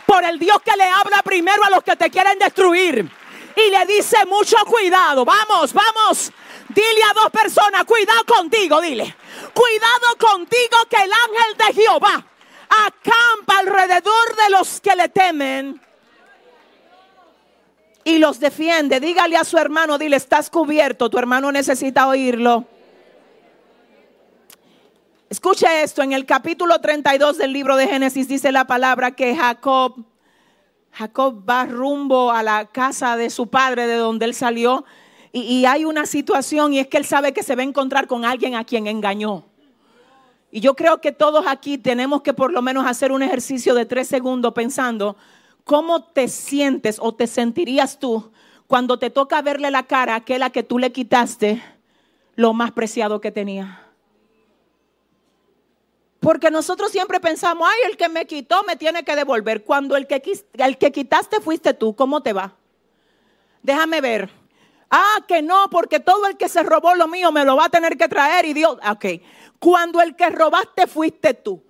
Por 0.10 0.23
el 0.23 0.40
Dios 0.40 0.60
que 0.65 0.76
le 0.76 0.86
habla 0.86 1.22
primero 1.22 1.64
a 1.64 1.69
los 1.69 1.84
que 1.84 1.95
te 1.95 2.10
quieren 2.10 2.40
destruir. 2.40 3.07
Y 3.56 3.69
le 3.69 3.86
dice 3.86 4.26
mucho 4.26 4.57
cuidado. 4.65 5.23
Vamos, 5.23 5.72
vamos. 5.72 6.31
Dile 6.68 7.03
a 7.11 7.14
dos 7.14 7.30
personas, 7.30 7.84
cuidado 7.86 8.26
contigo, 8.26 8.81
dile. 8.81 9.15
Cuidado 9.53 10.18
contigo 10.18 10.77
que 10.90 10.98
el 10.98 11.11
ángel 11.14 11.57
de 11.57 11.81
Jehová 11.81 12.26
acampa 12.88 13.60
alrededor 13.60 14.36
de 14.36 14.49
los 14.49 14.81
que 14.81 14.95
le 14.95 15.10
temen 15.10 15.80
y 18.03 18.18
los 18.18 18.40
defiende. 18.40 18.99
Dígale 18.99 19.38
a 19.38 19.44
su 19.44 19.60
hermano, 19.60 19.99
dile, 19.99 20.15
estás 20.15 20.49
cubierto, 20.49 21.11
tu 21.11 21.19
hermano 21.19 21.52
necesita 21.52 22.07
oírlo. 22.07 22.65
Escuche 25.30 25.84
esto, 25.84 26.01
en 26.01 26.11
el 26.11 26.26
capítulo 26.26 26.81
32 26.81 27.38
del 27.38 27.53
libro 27.53 27.76
de 27.76 27.85
Génesis 27.85 28.27
dice 28.27 28.51
la 28.51 28.65
palabra 28.65 29.11
que 29.11 29.35
Jacob, 29.35 30.03
Jacob 30.91 31.47
va 31.47 31.65
rumbo 31.65 32.31
a 32.31 32.41
la 32.41 32.65
casa 32.65 33.15
de 33.15 33.30
su 33.30 33.45
padre, 33.47 33.85
de 33.85 33.97
donde 33.97 34.26
él 34.26 34.34
salió, 34.34 34.85
y, 35.31 35.65
hay 35.65 35.85
una 35.85 36.07
situación 36.07 36.73
y 36.73 36.80
es 36.80 36.88
que 36.88 36.97
él 36.97 37.06
sabe 37.06 37.31
que 37.31 37.43
se 37.43 37.56
va 37.56 37.61
a 37.61 37.65
encontrar 37.65 38.07
con 38.07 38.26
alguien 38.26 38.56
a 38.56 38.64
quien 38.64 38.88
engañó. 38.88 39.45
Y 40.49 40.61
yo 40.61 40.76
creo 40.76 40.99
que 40.99 41.11
todos 41.11 41.45
aquí 41.45 41.77
tenemos 41.77 42.23
que 42.23 42.34
por 42.34 42.51
lo 42.51 42.64
menos 42.64 42.88
hacer 42.88 43.11
un 43.11 43.22
ejercicio 43.22 43.76
de 43.76 43.85
tres 43.85 44.07
segundos 44.07 44.53
pensando 44.53 45.15
cómo 45.64 46.06
te 46.06 46.27
sientes 46.27 46.97
o 46.99 47.14
te 47.14 47.27
sentirías 47.27 47.99
tú 47.99 48.31
cuando 48.65 48.97
te 48.97 49.11
toca 49.11 49.43
verle 49.43 49.69
la 49.69 49.84
cara 49.84 50.14
a 50.14 50.18
aquella 50.18 50.49
que 50.49 50.64
tú 50.64 50.80
le 50.80 50.91
quitaste 50.91 51.61
lo 52.35 52.53
más 52.53 52.72
preciado 52.72 53.22
que 53.22 53.31
tenía. 53.31 53.89
Porque 56.20 56.52
nosotros 56.52 56.91
siempre 56.91 57.20
pensamos, 57.20 57.68
ay, 57.70 57.90
el 57.90 57.98
que 57.98 58.10
me 58.10 58.26
quitó 58.26 58.64
me 58.64 58.76
tiene 58.76 59.04
que 59.04 59.16
devolver. 59.16 59.64
Cuando 59.64 59.96
el 59.96 60.06
que, 60.06 60.22
el 60.54 60.78
que 60.78 60.91
quitaste 60.91 61.40
fuiste 61.40 61.74
tú, 61.74 61.96
¿cómo 61.96 62.22
te 62.22 62.34
va? 62.34 62.56
Déjame 63.64 64.02
ver. 64.02 64.30
Ah, 64.90 65.20
que 65.28 65.41
no, 65.41 65.70
porque 65.70 66.00
todo 66.00 66.26
el 66.28 66.36
que 66.36 66.50
se 66.50 66.64
robó 66.64 66.96
lo 66.96 67.08
mío 67.08 67.32
me 67.32 67.46
lo 67.46 67.56
va 67.56 67.66
a 67.66 67.70
tener 67.70 67.96
que 67.96 68.08
traer 68.08 68.46
y 68.46 68.54
Dios, 68.54 68.78
ok. 68.90 69.06
Cuando 69.60 70.02
el 70.02 70.16
que 70.16 70.30
robaste 70.30 70.88
fuiste 70.88 71.34
tú. 71.36 71.64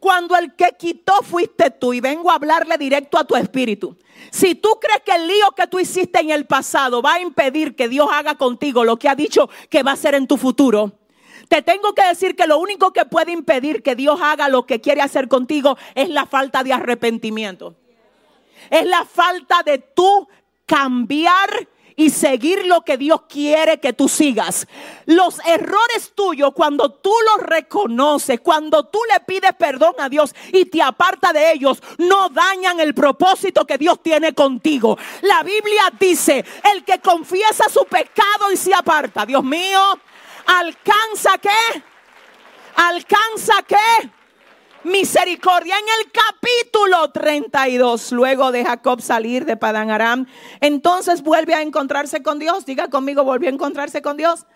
Cuando 0.00 0.36
el 0.36 0.54
que 0.56 0.74
quitó 0.76 1.22
fuiste 1.22 1.70
tú. 1.70 1.92
Y 1.92 2.00
vengo 2.00 2.30
a 2.30 2.34
hablarle 2.34 2.76
directo 2.76 3.18
a 3.18 3.24
tu 3.24 3.36
espíritu. 3.36 3.96
Si 4.30 4.54
tú 4.54 4.78
crees 4.80 5.02
que 5.04 5.12
el 5.12 5.28
lío 5.28 5.50
que 5.52 5.66
tú 5.66 5.78
hiciste 5.78 6.20
en 6.20 6.30
el 6.30 6.46
pasado 6.46 7.02
va 7.02 7.14
a 7.14 7.20
impedir 7.20 7.76
que 7.76 7.88
Dios 7.88 8.08
haga 8.10 8.36
contigo 8.36 8.84
lo 8.84 8.98
que 8.98 9.08
ha 9.08 9.14
dicho 9.14 9.48
que 9.68 9.82
va 9.82 9.92
a 9.92 9.94
hacer 9.94 10.14
en 10.14 10.26
tu 10.26 10.36
futuro, 10.36 10.92
te 11.52 11.60
tengo 11.60 11.92
que 11.92 12.02
decir 12.06 12.34
que 12.34 12.46
lo 12.46 12.56
único 12.56 12.94
que 12.94 13.04
puede 13.04 13.30
impedir 13.30 13.82
que 13.82 13.94
Dios 13.94 14.18
haga 14.22 14.48
lo 14.48 14.64
que 14.64 14.80
quiere 14.80 15.02
hacer 15.02 15.28
contigo 15.28 15.76
es 15.94 16.08
la 16.08 16.24
falta 16.24 16.64
de 16.64 16.72
arrepentimiento. 16.72 17.74
Es 18.70 18.86
la 18.86 19.04
falta 19.04 19.62
de 19.62 19.76
tú 19.76 20.26
cambiar 20.64 21.68
y 21.94 22.08
seguir 22.08 22.64
lo 22.64 22.80
que 22.86 22.96
Dios 22.96 23.24
quiere 23.28 23.80
que 23.80 23.92
tú 23.92 24.08
sigas. 24.08 24.66
Los 25.04 25.40
errores 25.44 26.12
tuyos, 26.14 26.54
cuando 26.54 26.90
tú 26.90 27.12
los 27.36 27.46
reconoces, 27.46 28.40
cuando 28.40 28.84
tú 28.84 29.00
le 29.12 29.20
pides 29.20 29.52
perdón 29.58 29.92
a 29.98 30.08
Dios 30.08 30.34
y 30.54 30.64
te 30.64 30.80
aparta 30.80 31.34
de 31.34 31.52
ellos, 31.52 31.82
no 31.98 32.30
dañan 32.30 32.80
el 32.80 32.94
propósito 32.94 33.66
que 33.66 33.76
Dios 33.76 34.02
tiene 34.02 34.32
contigo. 34.32 34.96
La 35.20 35.42
Biblia 35.42 35.92
dice, 36.00 36.46
el 36.72 36.82
que 36.82 37.00
confiesa 37.00 37.68
su 37.68 37.84
pecado 37.84 38.50
y 38.50 38.56
se 38.56 38.72
aparta, 38.72 39.26
Dios 39.26 39.44
mío, 39.44 40.00
alcanza 40.46 41.38
qué? 41.38 41.82
Alcanza 42.76 43.62
qué? 43.66 44.10
misericordia. 44.84 45.76
En 45.78 45.84
el 46.00 46.12
capítulo 46.12 47.10
32, 47.10 48.12
luego 48.12 48.52
de 48.52 48.64
Jacob 48.64 49.00
salir 49.00 49.44
de 49.44 49.56
Padán 49.56 49.90
Aram, 49.90 50.26
entonces 50.60 51.22
vuelve 51.22 51.54
a 51.54 51.62
encontrarse 51.62 52.22
con 52.22 52.38
Dios. 52.38 52.66
Diga 52.66 52.88
conmigo, 52.88 53.24
volvió 53.24 53.48
a 53.48 53.52
encontrarse 53.52 54.02
con 54.02 54.16
Dios. 54.16 54.46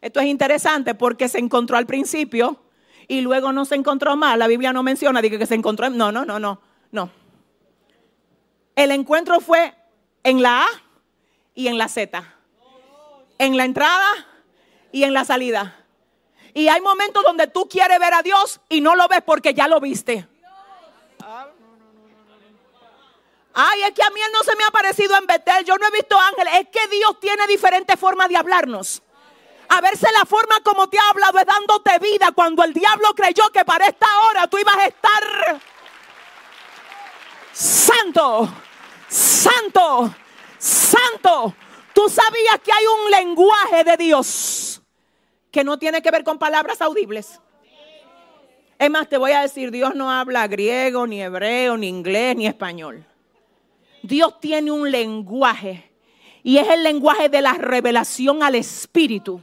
Esto 0.00 0.20
es 0.20 0.26
interesante 0.26 0.94
porque 0.94 1.28
se 1.28 1.38
encontró 1.38 1.76
al 1.76 1.86
principio 1.86 2.60
y 3.06 3.20
luego 3.20 3.52
no 3.52 3.64
se 3.64 3.76
encontró 3.76 4.16
más. 4.16 4.36
La 4.36 4.48
Biblia 4.48 4.72
no 4.72 4.82
menciona, 4.82 5.22
diga 5.22 5.38
que 5.38 5.46
se 5.46 5.54
encontró. 5.54 5.88
No, 5.90 6.10
no, 6.10 6.24
no, 6.24 6.38
no, 6.38 6.60
no. 6.90 7.10
El 8.74 8.90
encuentro 8.90 9.40
fue 9.40 9.74
en 10.24 10.42
la 10.42 10.62
A 10.62 10.66
y 11.54 11.68
en 11.68 11.78
la 11.78 11.88
Z. 11.88 12.24
En 13.42 13.56
la 13.56 13.64
entrada 13.64 14.06
y 14.92 15.02
en 15.02 15.12
la 15.12 15.24
salida. 15.24 15.84
Y 16.54 16.68
hay 16.68 16.80
momentos 16.80 17.24
donde 17.24 17.48
tú 17.48 17.68
quieres 17.68 17.98
ver 17.98 18.14
a 18.14 18.22
Dios 18.22 18.60
y 18.68 18.80
no 18.80 18.94
lo 18.94 19.08
ves 19.08 19.20
porque 19.26 19.52
ya 19.52 19.66
lo 19.66 19.80
viste. 19.80 20.28
Ay, 23.52 23.82
es 23.82 23.90
que 23.94 24.02
a 24.04 24.10
mí 24.10 24.20
él 24.20 24.30
no 24.32 24.44
se 24.44 24.54
me 24.54 24.62
ha 24.62 24.68
aparecido 24.68 25.16
en 25.16 25.26
Betel. 25.26 25.64
Yo 25.64 25.76
no 25.76 25.88
he 25.88 25.90
visto 25.90 26.16
ángeles. 26.16 26.54
Es 26.60 26.68
que 26.68 26.86
Dios 26.86 27.18
tiene 27.18 27.44
diferentes 27.48 27.98
formas 27.98 28.28
de 28.28 28.36
hablarnos. 28.36 29.02
A 29.70 29.80
verse 29.80 30.06
la 30.16 30.24
forma 30.24 30.60
como 30.60 30.88
te 30.88 31.00
ha 31.00 31.10
hablado 31.10 31.40
es 31.40 31.46
dándote 31.46 31.98
vida. 31.98 32.30
Cuando 32.30 32.62
el 32.62 32.72
diablo 32.72 33.12
creyó 33.16 33.50
que 33.50 33.64
para 33.64 33.86
esta 33.86 34.06
hora 34.28 34.46
tú 34.46 34.56
ibas 34.56 34.76
a 34.76 34.86
estar 34.86 35.60
santo, 37.52 38.48
santo, 39.08 40.14
santo. 40.58 41.56
Tú 41.94 42.08
sabías 42.08 42.58
que 42.64 42.72
hay 42.72 42.84
un 43.04 43.10
lenguaje 43.10 43.84
de 43.84 43.96
Dios 43.96 44.82
que 45.50 45.64
no 45.64 45.78
tiene 45.78 46.00
que 46.00 46.10
ver 46.10 46.24
con 46.24 46.38
palabras 46.38 46.80
audibles. 46.80 47.40
Es 48.78 48.90
más, 48.90 49.08
te 49.08 49.16
voy 49.16 49.32
a 49.32 49.42
decir, 49.42 49.70
Dios 49.70 49.94
no 49.94 50.10
habla 50.10 50.48
griego, 50.48 51.06
ni 51.06 51.22
hebreo, 51.22 51.76
ni 51.76 51.88
inglés, 51.88 52.34
ni 52.36 52.46
español. 52.46 53.04
Dios 54.02 54.40
tiene 54.40 54.72
un 54.72 54.90
lenguaje 54.90 55.92
y 56.42 56.58
es 56.58 56.68
el 56.68 56.82
lenguaje 56.82 57.28
de 57.28 57.42
la 57.42 57.52
revelación 57.54 58.42
al 58.42 58.56
Espíritu. 58.56 59.40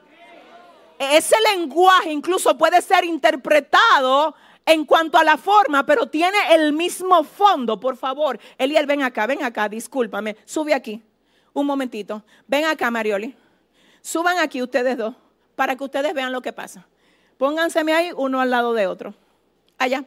Ese 0.97 1.35
lenguaje 1.55 2.11
incluso 2.11 2.57
puede 2.57 2.81
ser 2.81 3.05
interpretado 3.05 4.35
en 4.65 4.83
cuanto 4.83 5.17
a 5.17 5.23
la 5.23 5.37
forma, 5.37 5.85
pero 5.85 6.07
tiene 6.07 6.37
el 6.51 6.73
mismo 6.73 7.23
fondo. 7.23 7.79
Por 7.79 7.95
favor, 7.95 8.37
Eliel, 8.57 8.85
ven 8.85 9.03
acá, 9.03 9.25
ven 9.25 9.41
acá, 9.43 9.69
discúlpame. 9.69 10.35
Sube 10.43 10.73
aquí, 10.73 11.01
un 11.53 11.65
momentito. 11.65 12.23
Ven 12.47 12.65
acá, 12.65 12.91
Marioli. 12.91 13.35
Suban 14.01 14.37
aquí 14.39 14.61
ustedes 14.61 14.97
dos 14.97 15.15
para 15.55 15.75
que 15.75 15.83
ustedes 15.83 16.13
vean 16.13 16.31
lo 16.31 16.41
que 16.41 16.53
pasa. 16.53 16.87
Pónganseme 17.37 17.93
ahí 17.93 18.11
uno 18.15 18.41
al 18.41 18.49
lado 18.49 18.73
de 18.73 18.87
otro. 18.87 19.13
Allá. 19.77 20.05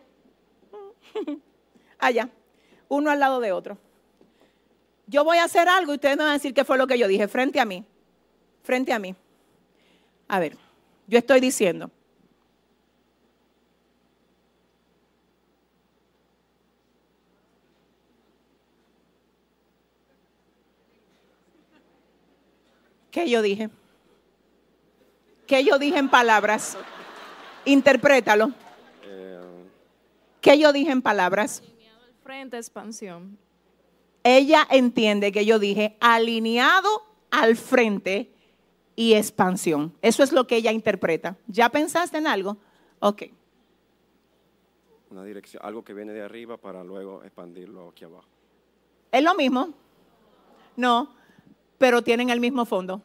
Allá. 1.98 2.28
Uno 2.88 3.10
al 3.10 3.20
lado 3.20 3.40
de 3.40 3.52
otro. 3.52 3.78
Yo 5.06 5.24
voy 5.24 5.38
a 5.38 5.44
hacer 5.44 5.68
algo 5.68 5.92
y 5.92 5.96
ustedes 5.96 6.16
me 6.16 6.22
van 6.24 6.30
a 6.30 6.34
decir 6.34 6.54
qué 6.54 6.64
fue 6.64 6.78
lo 6.78 6.86
que 6.86 6.98
yo 6.98 7.06
dije 7.06 7.28
frente 7.28 7.60
a 7.60 7.64
mí. 7.64 7.84
Frente 8.62 8.92
a 8.92 8.98
mí. 8.98 9.14
A 10.28 10.40
ver, 10.40 10.56
yo 11.06 11.18
estoy 11.18 11.40
diciendo. 11.40 11.90
¿Qué 23.12 23.28
yo 23.28 23.42
dije? 23.42 23.68
¿Qué 25.46 25.62
yo 25.62 25.78
dije 25.78 25.98
en 25.98 26.08
palabras? 26.08 26.78
Interprétalo. 27.66 28.52
¿Qué 30.40 30.58
yo 30.58 30.72
dije 30.72 30.90
en 30.90 31.02
palabras? 31.02 31.62
frente, 32.24 32.56
expansión. 32.56 33.36
Ella 34.24 34.66
entiende 34.70 35.30
que 35.30 35.44
yo 35.44 35.58
dije 35.58 35.96
alineado 36.00 36.88
al 37.30 37.56
frente 37.56 38.30
y 38.96 39.12
expansión. 39.12 39.92
Eso 40.00 40.22
es 40.22 40.32
lo 40.32 40.46
que 40.46 40.56
ella 40.56 40.72
interpreta. 40.72 41.36
¿Ya 41.48 41.68
pensaste 41.68 42.16
en 42.16 42.26
algo? 42.26 42.56
Ok. 43.00 43.24
Una 45.10 45.24
dirección, 45.24 45.62
algo 45.66 45.84
que 45.84 45.92
viene 45.92 46.12
de 46.12 46.22
arriba 46.22 46.56
para 46.56 46.82
luego 46.82 47.22
expandirlo 47.24 47.90
aquí 47.90 48.04
abajo. 48.04 48.28
¿Es 49.10 49.22
lo 49.22 49.34
mismo? 49.34 49.74
No, 50.76 51.14
pero 51.82 52.00
tienen 52.00 52.30
el 52.30 52.38
mismo 52.38 52.64
fondo. 52.64 53.02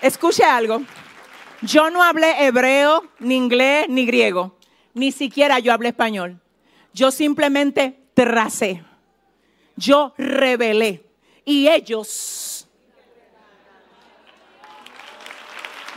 Escuche 0.00 0.44
algo. 0.44 0.82
Yo 1.62 1.90
no 1.90 2.00
hablé 2.00 2.46
hebreo, 2.46 3.02
ni 3.18 3.34
inglés, 3.34 3.88
ni 3.88 4.06
griego. 4.06 4.56
Ni 4.94 5.10
siquiera 5.10 5.58
yo 5.58 5.72
hablé 5.72 5.88
español. 5.88 6.40
Yo 6.94 7.10
simplemente 7.10 7.98
tracé. 8.14 8.84
Yo 9.74 10.14
revelé. 10.16 11.04
Y 11.44 11.66
ellos. 11.66 12.68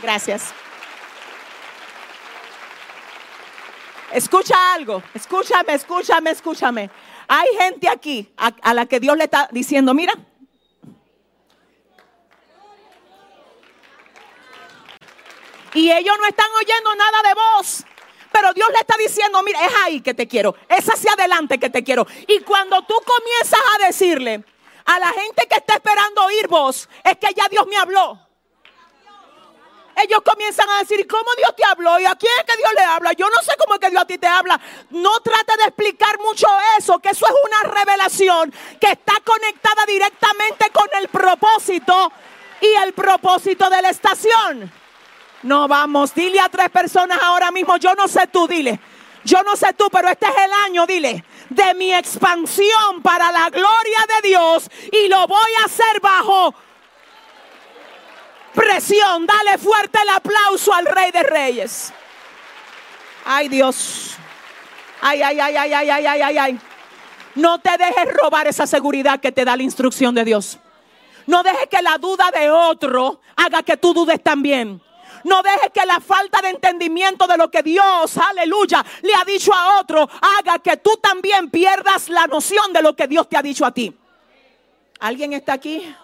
Gracias. 0.02 0.52
Escucha 4.12 4.74
algo, 4.74 5.02
escúchame, 5.14 5.72
escúchame, 5.72 6.30
escúchame. 6.30 6.90
Hay 7.28 7.48
gente 7.58 7.88
aquí 7.88 8.30
a, 8.36 8.74
la 8.74 8.84
que 8.84 9.00
Dios 9.00 9.16
le 9.16 9.24
está 9.24 9.48
diciendo, 9.50 9.94
mira, 9.94 10.12
y 15.72 15.90
ellos 15.90 16.14
no 16.20 16.26
están 16.26 16.50
oyendo 16.60 16.94
nada 16.94 17.22
de 17.22 17.34
voz. 17.34 17.84
Pero 18.30 18.52
Dios 18.54 18.68
le 18.72 18.78
está 18.80 18.96
diciendo, 18.98 19.42
mira, 19.42 19.64
es 19.64 19.72
ahí 19.84 20.00
que 20.00 20.14
te 20.14 20.26
quiero, 20.26 20.56
es 20.68 20.86
hacia 20.86 21.12
adelante 21.12 21.58
que 21.58 21.70
te 21.70 21.82
quiero. 21.82 22.06
Y 22.26 22.40
cuando 22.40 22.82
tú 22.82 22.94
comienzas 23.06 23.60
a 23.74 23.86
decirle 23.86 24.44
a 24.84 24.98
la 24.98 25.08
gente 25.08 25.46
que 25.48 25.56
está 25.56 25.74
esperando 25.74 26.24
oír 26.24 26.48
voz, 26.48 26.88
es 27.04 27.16
que 27.16 27.32
ya 27.34 27.48
Dios 27.48 27.66
me 27.66 27.76
habló. 27.76 28.31
Ellos 30.02 30.20
comienzan 30.24 30.68
a 30.70 30.78
decir, 30.78 31.06
¿cómo 31.06 31.30
Dios 31.36 31.54
te 31.56 31.64
habló? 31.64 31.98
¿Y 32.00 32.04
a 32.04 32.14
quién 32.14 32.32
es 32.38 32.44
que 32.44 32.56
Dios 32.56 32.70
le 32.74 32.82
habla? 32.82 33.12
Yo 33.12 33.28
no 33.28 33.42
sé 33.42 33.52
cómo 33.58 33.74
es 33.74 33.80
que 33.80 33.90
Dios 33.90 34.02
a 34.02 34.06
ti 34.06 34.18
te 34.18 34.26
habla. 34.26 34.60
No 34.90 35.20
trate 35.20 35.56
de 35.58 35.64
explicar 35.64 36.18
mucho 36.18 36.46
eso, 36.78 36.98
que 36.98 37.10
eso 37.10 37.26
es 37.26 37.34
una 37.44 37.72
revelación 37.72 38.52
que 38.80 38.88
está 38.88 39.14
conectada 39.24 39.86
directamente 39.86 40.70
con 40.70 40.88
el 41.00 41.08
propósito 41.08 42.12
y 42.60 42.66
el 42.82 42.92
propósito 42.92 43.68
de 43.70 43.82
la 43.82 43.90
estación. 43.90 44.72
No 45.42 45.66
vamos, 45.68 46.14
dile 46.14 46.40
a 46.40 46.48
tres 46.48 46.70
personas 46.70 47.18
ahora 47.22 47.50
mismo, 47.50 47.76
yo 47.76 47.94
no 47.94 48.06
sé 48.08 48.26
tú, 48.28 48.46
dile. 48.46 48.78
Yo 49.24 49.42
no 49.44 49.54
sé 49.54 49.72
tú, 49.74 49.88
pero 49.90 50.08
este 50.08 50.26
es 50.26 50.34
el 50.36 50.52
año, 50.66 50.86
dile, 50.86 51.24
de 51.48 51.74
mi 51.74 51.94
expansión 51.94 53.02
para 53.02 53.30
la 53.30 53.50
gloria 53.50 54.06
de 54.20 54.28
Dios 54.28 54.68
y 54.90 55.08
lo 55.08 55.26
voy 55.28 55.50
a 55.60 55.66
hacer 55.66 56.00
bajo 56.00 56.54
presión. 58.54 59.26
Dale 59.26 59.58
fuerte 59.58 59.98
el 60.02 60.08
aplauso 60.08 60.72
al 60.72 60.86
Rey 60.86 61.10
de 61.10 61.22
Reyes. 61.22 61.92
Ay 63.24 63.48
Dios. 63.48 64.16
Ay, 65.00 65.22
ay, 65.22 65.40
ay, 65.40 65.56
ay, 65.56 65.72
ay, 65.72 65.90
ay, 65.90 66.06
ay, 66.06 66.22
ay, 66.22 66.38
ay. 66.38 66.60
No 67.34 67.58
te 67.58 67.70
dejes 67.76 68.14
robar 68.22 68.46
esa 68.46 68.66
seguridad 68.66 69.20
que 69.20 69.32
te 69.32 69.44
da 69.44 69.56
la 69.56 69.62
instrucción 69.62 70.14
de 70.14 70.24
Dios. 70.24 70.58
No 71.26 71.42
dejes 71.42 71.66
que 71.68 71.82
la 71.82 71.98
duda 71.98 72.30
de 72.30 72.50
otro 72.50 73.20
haga 73.36 73.62
que 73.62 73.76
tú 73.76 73.94
dudes 73.94 74.22
también. 74.22 74.80
No 75.24 75.42
dejes 75.42 75.70
que 75.72 75.86
la 75.86 76.00
falta 76.00 76.40
de 76.42 76.50
entendimiento 76.50 77.26
de 77.26 77.36
lo 77.36 77.50
que 77.50 77.62
Dios, 77.62 78.16
aleluya, 78.18 78.84
le 79.02 79.14
ha 79.14 79.24
dicho 79.24 79.54
a 79.54 79.80
otro, 79.80 80.08
haga 80.38 80.58
que 80.58 80.76
tú 80.78 80.96
también 81.00 81.48
pierdas 81.48 82.08
la 82.08 82.26
noción 82.26 82.72
de 82.72 82.82
lo 82.82 82.96
que 82.96 83.06
Dios 83.06 83.28
te 83.28 83.36
ha 83.36 83.42
dicho 83.42 83.64
a 83.64 83.72
ti. 83.72 83.96
¿Alguien 84.98 85.32
está 85.32 85.54
aquí? 85.54 85.94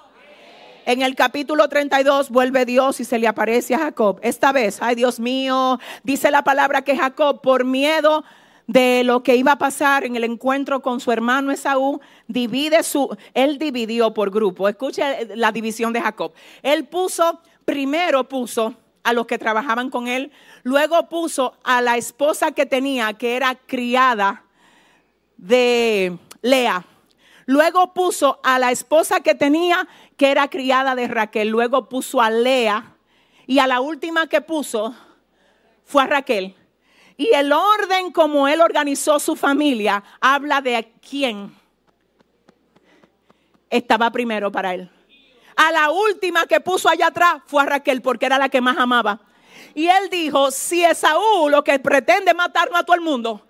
En 0.89 1.03
el 1.03 1.17
capítulo 1.17 1.69
32 1.69 2.31
vuelve 2.31 2.65
Dios 2.65 2.99
y 2.99 3.05
se 3.05 3.19
le 3.19 3.29
aparece 3.29 3.75
a 3.75 3.79
Jacob. 3.79 4.19
Esta 4.23 4.53
vez, 4.53 4.79
ay 4.81 4.95
Dios 4.95 5.21
mío, 5.21 5.79
dice 6.03 6.31
la 6.31 6.45
palabra 6.45 6.81
que 6.81 6.97
Jacob 6.97 7.43
por 7.43 7.67
miedo 7.67 8.25
de 8.67 9.05
lo 9.05 9.23
que 9.23 9.37
iba 9.37 9.53
a 9.53 9.59
pasar 9.59 10.05
en 10.07 10.17
el 10.17 10.25
encuentro 10.25 10.81
con 10.81 11.01
su 11.01 11.13
hermano 11.13 11.53
Esaú, 11.53 12.01
divide 12.27 12.83
su, 12.85 13.15
él 13.35 13.59
dividió 13.59 14.15
por 14.15 14.31
grupo. 14.31 14.67
Escuche 14.67 15.27
la 15.37 15.53
división 15.53 15.93
de 15.93 16.01
Jacob. 16.01 16.33
Él 16.63 16.87
puso, 16.87 17.43
primero 17.67 18.27
puso 18.27 18.75
a 19.03 19.13
los 19.13 19.27
que 19.27 19.37
trabajaban 19.37 19.91
con 19.91 20.09
él. 20.09 20.33
Luego 20.63 21.07
puso 21.11 21.53
a 21.65 21.83
la 21.83 21.99
esposa 21.99 22.53
que 22.53 22.65
tenía, 22.65 23.13
que 23.13 23.37
era 23.37 23.57
criada 23.67 24.43
de 25.37 26.17
Lea. 26.41 26.83
Luego 27.49 27.95
puso 27.95 28.41
a 28.43 28.59
la 28.59 28.71
esposa 28.71 29.21
que 29.21 29.35
tenía, 29.35 29.89
que 30.19 30.31
era 30.31 30.49
criada 30.49 30.95
de 30.95 31.09
Raquel. 31.09 31.49
Luego 31.49 31.89
puso 31.89 32.21
a 32.21 32.29
Lea. 32.29 32.97
Y 33.47 33.61
a 33.61 33.67
la 33.67 33.81
última 33.81 34.27
que 34.27 34.43
puso 34.43 34.95
fue 35.87 36.03
a 36.03 36.07
Raquel. 36.07 36.55
Y 37.17 37.33
el 37.35 37.53
orden 37.53 38.13
como 38.13 38.47
él 38.47 38.61
organizó 38.61 39.19
su 39.19 39.37
familia 39.37 40.05
habla 40.21 40.61
de 40.61 40.93
quién 41.09 41.57
estaba 43.71 44.11
primero 44.11 44.53
para 44.53 44.75
él. 44.75 44.91
A 45.57 45.73
la 45.73 45.91
última 45.91 46.47
que 46.47 46.61
puso 46.61 46.89
allá 46.89 47.07
atrás 47.07 47.43
fue 47.47 47.63
a 47.63 47.67
Raquel 47.67 48.03
porque 48.03 48.27
era 48.27 48.39
la 48.39 48.49
que 48.49 48.61
más 48.61 48.77
amaba. 48.77 49.21
Y 49.75 49.87
él 49.87 50.11
dijo, 50.11 50.51
si 50.51 50.85
Esaú 50.85 51.49
lo 51.49 51.65
que 51.65 51.79
pretende 51.79 52.35
matarnos 52.35 52.81
a 52.81 52.85
todo 52.85 52.97
el 52.97 53.03
mundo, 53.03 53.47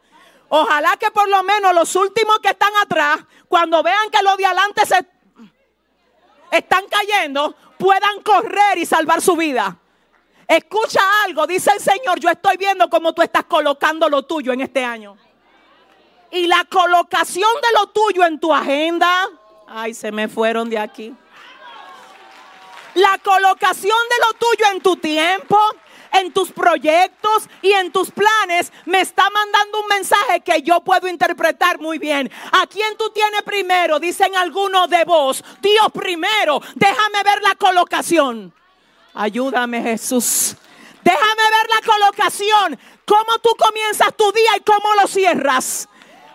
ojalá 0.48 0.96
que 0.96 1.10
por 1.10 1.28
lo 1.28 1.42
menos 1.42 1.74
los 1.74 1.96
últimos 1.96 2.38
que 2.40 2.50
están 2.50 2.72
atrás, 2.82 3.20
cuando 3.48 3.82
vean 3.82 4.10
que 4.10 4.22
los 4.22 4.36
de 4.36 4.46
adelante 4.46 4.86
se 4.86 5.17
están 6.50 6.84
cayendo, 6.88 7.54
puedan 7.78 8.22
correr 8.22 8.78
y 8.78 8.86
salvar 8.86 9.20
su 9.20 9.36
vida. 9.36 9.76
Escucha 10.46 11.00
algo, 11.24 11.46
dice 11.46 11.70
el 11.72 11.80
Señor, 11.80 12.18
yo 12.20 12.30
estoy 12.30 12.56
viendo 12.56 12.88
cómo 12.88 13.12
tú 13.12 13.20
estás 13.22 13.44
colocando 13.44 14.08
lo 14.08 14.22
tuyo 14.22 14.52
en 14.52 14.62
este 14.62 14.82
año. 14.82 15.16
Y 16.30 16.46
la 16.46 16.64
colocación 16.64 17.50
de 17.62 17.78
lo 17.78 17.86
tuyo 17.88 18.24
en 18.24 18.40
tu 18.40 18.52
agenda, 18.54 19.28
ay, 19.66 19.94
se 19.94 20.10
me 20.10 20.28
fueron 20.28 20.70
de 20.70 20.78
aquí. 20.78 21.14
La 22.94 23.18
colocación 23.18 23.98
de 24.10 24.26
lo 24.26 24.32
tuyo 24.34 24.72
en 24.72 24.80
tu 24.80 24.96
tiempo, 24.96 25.58
en 26.12 26.32
tus 26.32 26.52
proyectos 26.52 27.48
y 27.62 27.72
en 27.72 27.92
tus 27.92 28.10
planes 28.10 28.72
me 28.84 29.00
está 29.00 29.28
mandando 29.30 29.80
un 29.80 29.86
mensaje 29.88 30.40
que 30.40 30.62
yo 30.62 30.80
puedo 30.80 31.08
interpretar 31.08 31.80
muy 31.80 31.98
bien. 31.98 32.30
¿A 32.52 32.66
quién 32.66 32.96
tú 32.96 33.10
tienes 33.10 33.42
primero? 33.42 33.98
Dicen 33.98 34.34
algunos 34.36 34.88
de 34.88 35.04
vos. 35.04 35.44
Dios 35.60 35.88
primero. 35.92 36.60
Déjame 36.74 37.22
ver 37.24 37.42
la 37.42 37.54
colocación. 37.54 38.52
Ayúdame 39.14 39.82
Jesús. 39.82 40.56
Déjame 41.02 41.42
ver 41.42 41.70
la 41.70 41.92
colocación. 41.92 42.78
Cómo 43.06 43.38
tú 43.38 43.50
comienzas 43.58 44.14
tu 44.16 44.30
día 44.32 44.56
y 44.56 44.60
cómo 44.60 44.94
lo 45.00 45.06
cierras. 45.06 45.88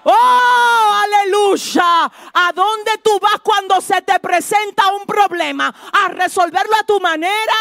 Oh, 0.04 1.02
aleluya. 1.04 2.12
¿A 2.34 2.52
dónde 2.54 2.98
tú 3.04 3.20
vas 3.20 3.40
cuando 3.42 3.80
se 3.80 4.02
te 4.02 4.20
presenta 4.20 4.88
un 4.94 5.06
problema? 5.06 5.74
¿A 5.94 6.10
resolverlo 6.10 6.76
a 6.76 6.84
tu 6.84 7.00
manera? 7.00 7.54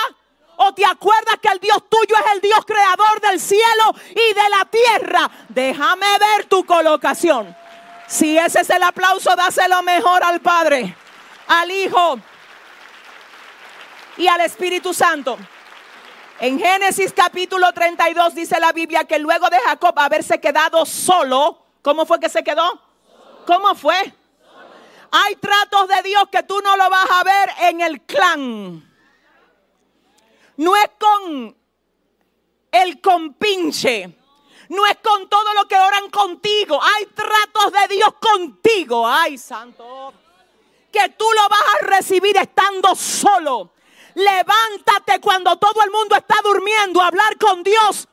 ¿O 0.57 0.73
te 0.75 0.85
acuerdas 0.85 1.37
que 1.41 1.49
el 1.49 1.59
Dios 1.59 1.79
tuyo 1.89 2.15
es 2.17 2.33
el 2.33 2.41
Dios 2.41 2.65
creador 2.65 3.21
del 3.21 3.41
cielo 3.41 3.95
y 4.11 4.35
de 4.35 4.49
la 4.51 4.65
tierra? 4.67 5.31
Déjame 5.49 6.07
ver 6.19 6.47
tu 6.47 6.65
colocación. 6.65 7.57
Si 8.07 8.39
ese 8.39 8.61
es 8.61 8.71
el 8.71 8.83
aplauso, 8.83 9.35
dáselo 9.35 9.83
mejor 9.83 10.23
al 10.23 10.41
Padre, 10.41 10.95
al 11.49 11.71
Hijo 11.71 12.19
y 14.17 14.27
al 14.29 14.41
Espíritu 14.43 14.93
Santo. 14.93 15.39
En 16.41 16.59
Génesis 16.59 17.13
capítulo 17.13 17.73
32 17.73 18.35
dice 18.35 18.61
la 18.61 18.73
Biblia 18.73 19.05
que 19.05 19.19
luego 19.19 19.49
de 19.49 19.59
Jacob 19.61 19.99
haberse 19.99 20.41
quedado 20.41 20.85
solo, 20.85 21.63
¿Cómo 21.83 22.07
fue 22.07 22.21
que 22.21 22.29
se 22.29 22.45
quedó? 22.45 22.81
¿Cómo 23.45 23.75
fue? 23.75 24.15
Hay 25.11 25.37
tratos 25.37 25.89
de 25.89 26.03
Dios 26.05 26.25
que 26.31 26.43
tú 26.45 26.61
no 26.63 26.77
lo 26.77 26.89
vas 26.89 27.11
a 27.11 27.25
ver 27.25 27.51
en 27.69 27.81
el 27.81 28.01
clan. 28.03 28.92
No 30.57 30.77
es 30.77 30.91
con 30.99 31.57
el 32.71 33.01
compinche. 33.01 34.19
No 34.69 34.87
es 34.87 34.97
con 35.03 35.29
todo 35.29 35.53
lo 35.55 35.69
que 35.69 35.77
oran 35.77 36.11
contigo. 36.11 36.81
Hay 36.83 37.07
tratos 37.07 37.73
de 37.73 37.95
Dios 37.95 38.15
contigo. 38.15 39.07
Ay, 39.07 39.37
santo. 39.37 40.15
Que 40.91 41.11
tú 41.11 41.27
lo 41.35 41.49
vas 41.49 41.63
a 41.75 41.87
recibir 41.87 42.37
estando 42.37 42.95
solo. 42.95 43.73
Levántate 44.15 45.21
cuando 45.21 45.57
todo 45.57 45.83
el 45.83 45.91
mundo 45.91 46.17
está 46.17 46.37
durmiendo 46.43 47.01
a 47.01 47.09
hablar 47.09 47.39
con 47.39 47.63
Dios 47.63 48.09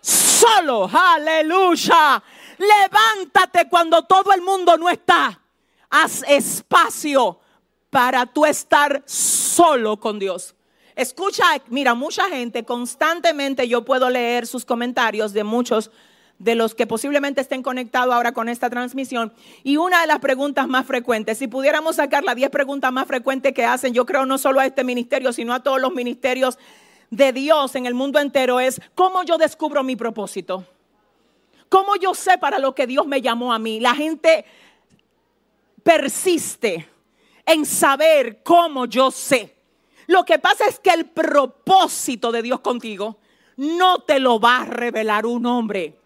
solo. 0.00 0.88
Aleluya. 0.92 2.22
Levántate 2.58 3.68
cuando 3.68 4.02
todo 4.04 4.32
el 4.32 4.42
mundo 4.42 4.76
no 4.76 4.88
está. 4.88 5.40
Haz 5.90 6.22
espacio 6.28 7.40
para 7.88 8.26
tú 8.26 8.46
estar 8.46 9.02
solo 9.06 9.98
con 9.98 10.18
Dios. 10.18 10.54
Escucha, 11.00 11.44
mira, 11.68 11.94
mucha 11.94 12.28
gente 12.28 12.62
constantemente 12.66 13.66
yo 13.66 13.86
puedo 13.86 14.10
leer 14.10 14.46
sus 14.46 14.66
comentarios 14.66 15.32
de 15.32 15.44
muchos 15.44 15.90
de 16.38 16.54
los 16.54 16.74
que 16.74 16.86
posiblemente 16.86 17.40
estén 17.40 17.62
conectados 17.62 18.12
ahora 18.12 18.32
con 18.32 18.50
esta 18.50 18.68
transmisión. 18.68 19.32
Y 19.62 19.78
una 19.78 20.02
de 20.02 20.06
las 20.06 20.18
preguntas 20.18 20.68
más 20.68 20.84
frecuentes, 20.84 21.38
si 21.38 21.48
pudiéramos 21.48 21.96
sacar 21.96 22.22
las 22.22 22.36
10 22.36 22.50
preguntas 22.50 22.92
más 22.92 23.06
frecuentes 23.06 23.54
que 23.54 23.64
hacen, 23.64 23.94
yo 23.94 24.04
creo 24.04 24.26
no 24.26 24.36
solo 24.36 24.60
a 24.60 24.66
este 24.66 24.84
ministerio, 24.84 25.32
sino 25.32 25.54
a 25.54 25.62
todos 25.62 25.80
los 25.80 25.94
ministerios 25.94 26.58
de 27.08 27.32
Dios 27.32 27.76
en 27.76 27.86
el 27.86 27.94
mundo 27.94 28.18
entero, 28.18 28.60
es 28.60 28.78
cómo 28.94 29.22
yo 29.22 29.38
descubro 29.38 29.82
mi 29.82 29.96
propósito. 29.96 30.66
¿Cómo 31.70 31.96
yo 31.96 32.12
sé 32.12 32.36
para 32.36 32.58
lo 32.58 32.74
que 32.74 32.86
Dios 32.86 33.06
me 33.06 33.22
llamó 33.22 33.54
a 33.54 33.58
mí? 33.58 33.80
La 33.80 33.94
gente 33.94 34.44
persiste 35.82 36.86
en 37.46 37.64
saber 37.64 38.42
cómo 38.42 38.84
yo 38.84 39.10
sé. 39.10 39.59
Lo 40.10 40.24
que 40.24 40.40
pasa 40.40 40.66
es 40.66 40.80
que 40.80 40.90
el 40.90 41.06
propósito 41.06 42.32
de 42.32 42.42
Dios 42.42 42.58
contigo 42.58 43.18
no 43.58 44.00
te 44.00 44.18
lo 44.18 44.40
va 44.40 44.62
a 44.62 44.64
revelar 44.64 45.24
un 45.24 45.46
hombre. 45.46 46.00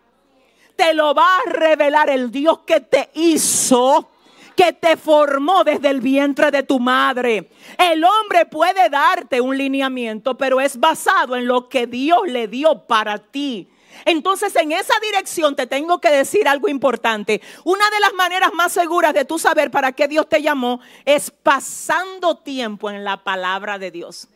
Te 0.77 0.93
lo 0.93 1.15
va 1.15 1.39
a 1.39 1.51
revelar 1.51 2.11
el 2.11 2.31
Dios 2.31 2.59
que 2.67 2.81
te 2.81 3.09
hizo, 3.15 4.11
que 4.55 4.75
te 4.75 4.99
formó 4.99 5.65
desde 5.65 5.89
el 5.89 6.03
vientre 6.03 6.51
de 6.51 6.65
tu 6.65 6.79
madre. 6.81 7.49
El 7.79 8.05
hombre 8.05 8.45
puede 8.45 8.91
darte 8.91 9.41
un 9.41 9.57
lineamiento, 9.57 10.37
pero 10.37 10.61
es 10.61 10.79
basado 10.79 11.35
en 11.35 11.47
lo 11.47 11.71
que 11.71 11.87
Dios 11.87 12.21
le 12.27 12.47
dio 12.47 12.81
para 12.87 13.17
ti. 13.17 13.71
Entonces, 14.05 14.55
en 14.57 14.73
esa 14.73 14.95
dirección 15.01 15.57
te 15.57 15.67
tengo 15.67 16.01
que 16.01 16.11
decir 16.11 16.49
algo 16.49 16.69
importante. 16.69 17.41
Una 17.65 17.89
de 17.91 18.01
las 18.01 18.13
maneras 18.15 18.53
más 18.53 18.73
seguras 18.73 19.15
de 19.15 19.25
tú 19.25 19.39
saber 19.39 19.71
para 19.71 19.93
qué 19.93 20.09
Dios 20.09 20.29
te 20.29 20.43
llamó 20.43 20.81
es 21.05 21.31
pasando 21.31 22.37
tiempo 22.37 22.91
en 22.91 23.05
la 23.05 23.23
palabra 23.23 23.79
de 23.79 23.91
Dios. 23.91 24.29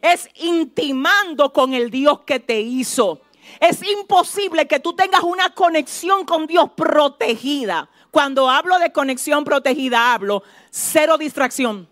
Es 0.00 0.28
intimando 0.34 1.52
con 1.52 1.74
el 1.74 1.90
Dios 1.90 2.20
que 2.26 2.40
te 2.40 2.60
hizo. 2.60 3.20
Es 3.60 3.82
imposible 3.82 4.66
que 4.66 4.80
tú 4.80 4.94
tengas 4.94 5.22
una 5.22 5.50
conexión 5.50 6.24
con 6.24 6.46
Dios 6.46 6.70
protegida. 6.76 7.88
Cuando 8.10 8.50
hablo 8.50 8.78
de 8.78 8.92
conexión 8.92 9.44
protegida, 9.44 10.12
hablo 10.12 10.42
cero 10.70 11.18
distracción. 11.18 11.88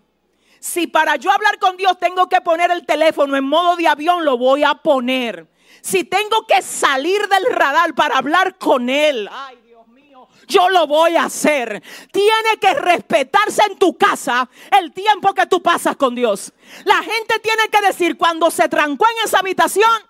Si 0.59 0.85
para 0.85 1.15
yo 1.15 1.31
hablar 1.31 1.57
con 1.59 1.75
Dios 1.75 1.97
tengo 1.99 2.29
que 2.29 2.39
poner 2.41 2.69
el 2.69 2.85
teléfono 2.85 3.35
en 3.35 3.43
modo 3.43 3.75
de 3.75 3.87
avión, 3.87 4.23
lo 4.23 4.37
voy 4.37 4.63
a 4.63 4.75
poner. 4.75 5.47
Si 5.81 6.03
tengo 6.03 6.45
que 6.45 6.61
salir 6.61 7.27
del 7.27 7.45
radar 7.55 7.95
para 7.95 8.17
hablar 8.17 8.57
con 8.57 8.89
Él, 8.89 9.29
ay 9.31 9.61
Dios 9.63 9.87
mío, 9.87 10.27
yo 10.47 10.69
lo 10.69 10.85
voy 10.87 11.15
a 11.15 11.25
hacer. 11.25 11.81
Tiene 12.11 12.57
que 12.59 12.73
respetarse 12.73 13.63
en 13.63 13.77
tu 13.77 13.97
casa 13.97 14.49
el 14.77 14.91
tiempo 14.91 15.33
que 15.33 15.47
tú 15.47 15.61
pasas 15.61 15.95
con 15.95 16.13
Dios. 16.13 16.53
La 16.85 16.97
gente 16.97 17.39
tiene 17.39 17.69
que 17.69 17.81
decir 17.81 18.17
cuando 18.17 18.51
se 18.51 18.67
trancó 18.69 19.05
en 19.07 19.25
esa 19.25 19.39
habitación, 19.39 20.01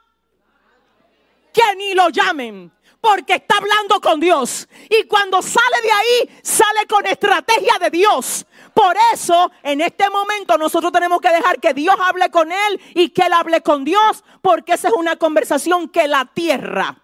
que 1.53 1.75
ni 1.77 1.93
lo 1.93 2.09
llamen 2.09 2.71
porque 3.01 3.33
está 3.33 3.57
hablando 3.57 3.99
con 3.99 4.19
Dios. 4.19 4.69
Y 4.87 5.05
cuando 5.05 5.41
sale 5.41 5.81
de 5.83 5.91
ahí, 5.91 6.39
sale 6.43 6.85
con 6.87 7.05
estrategia 7.07 7.79
de 7.79 7.89
Dios. 7.89 8.45
Por 8.73 8.95
eso, 9.11 9.51
en 9.63 9.81
este 9.81 10.09
momento, 10.09 10.57
nosotros 10.57 10.91
tenemos 10.91 11.19
que 11.19 11.29
dejar 11.29 11.59
que 11.59 11.73
Dios 11.73 11.95
hable 11.99 12.29
con 12.29 12.51
él 12.51 12.79
y 12.93 13.09
que 13.09 13.23
él 13.23 13.33
hable 13.33 13.61
con 13.61 13.83
Dios, 13.83 14.23
porque 14.41 14.73
esa 14.73 14.89
es 14.89 14.93
una 14.93 15.15
conversación 15.15 15.89
que 15.89 16.07
la 16.07 16.25
tierra 16.25 16.99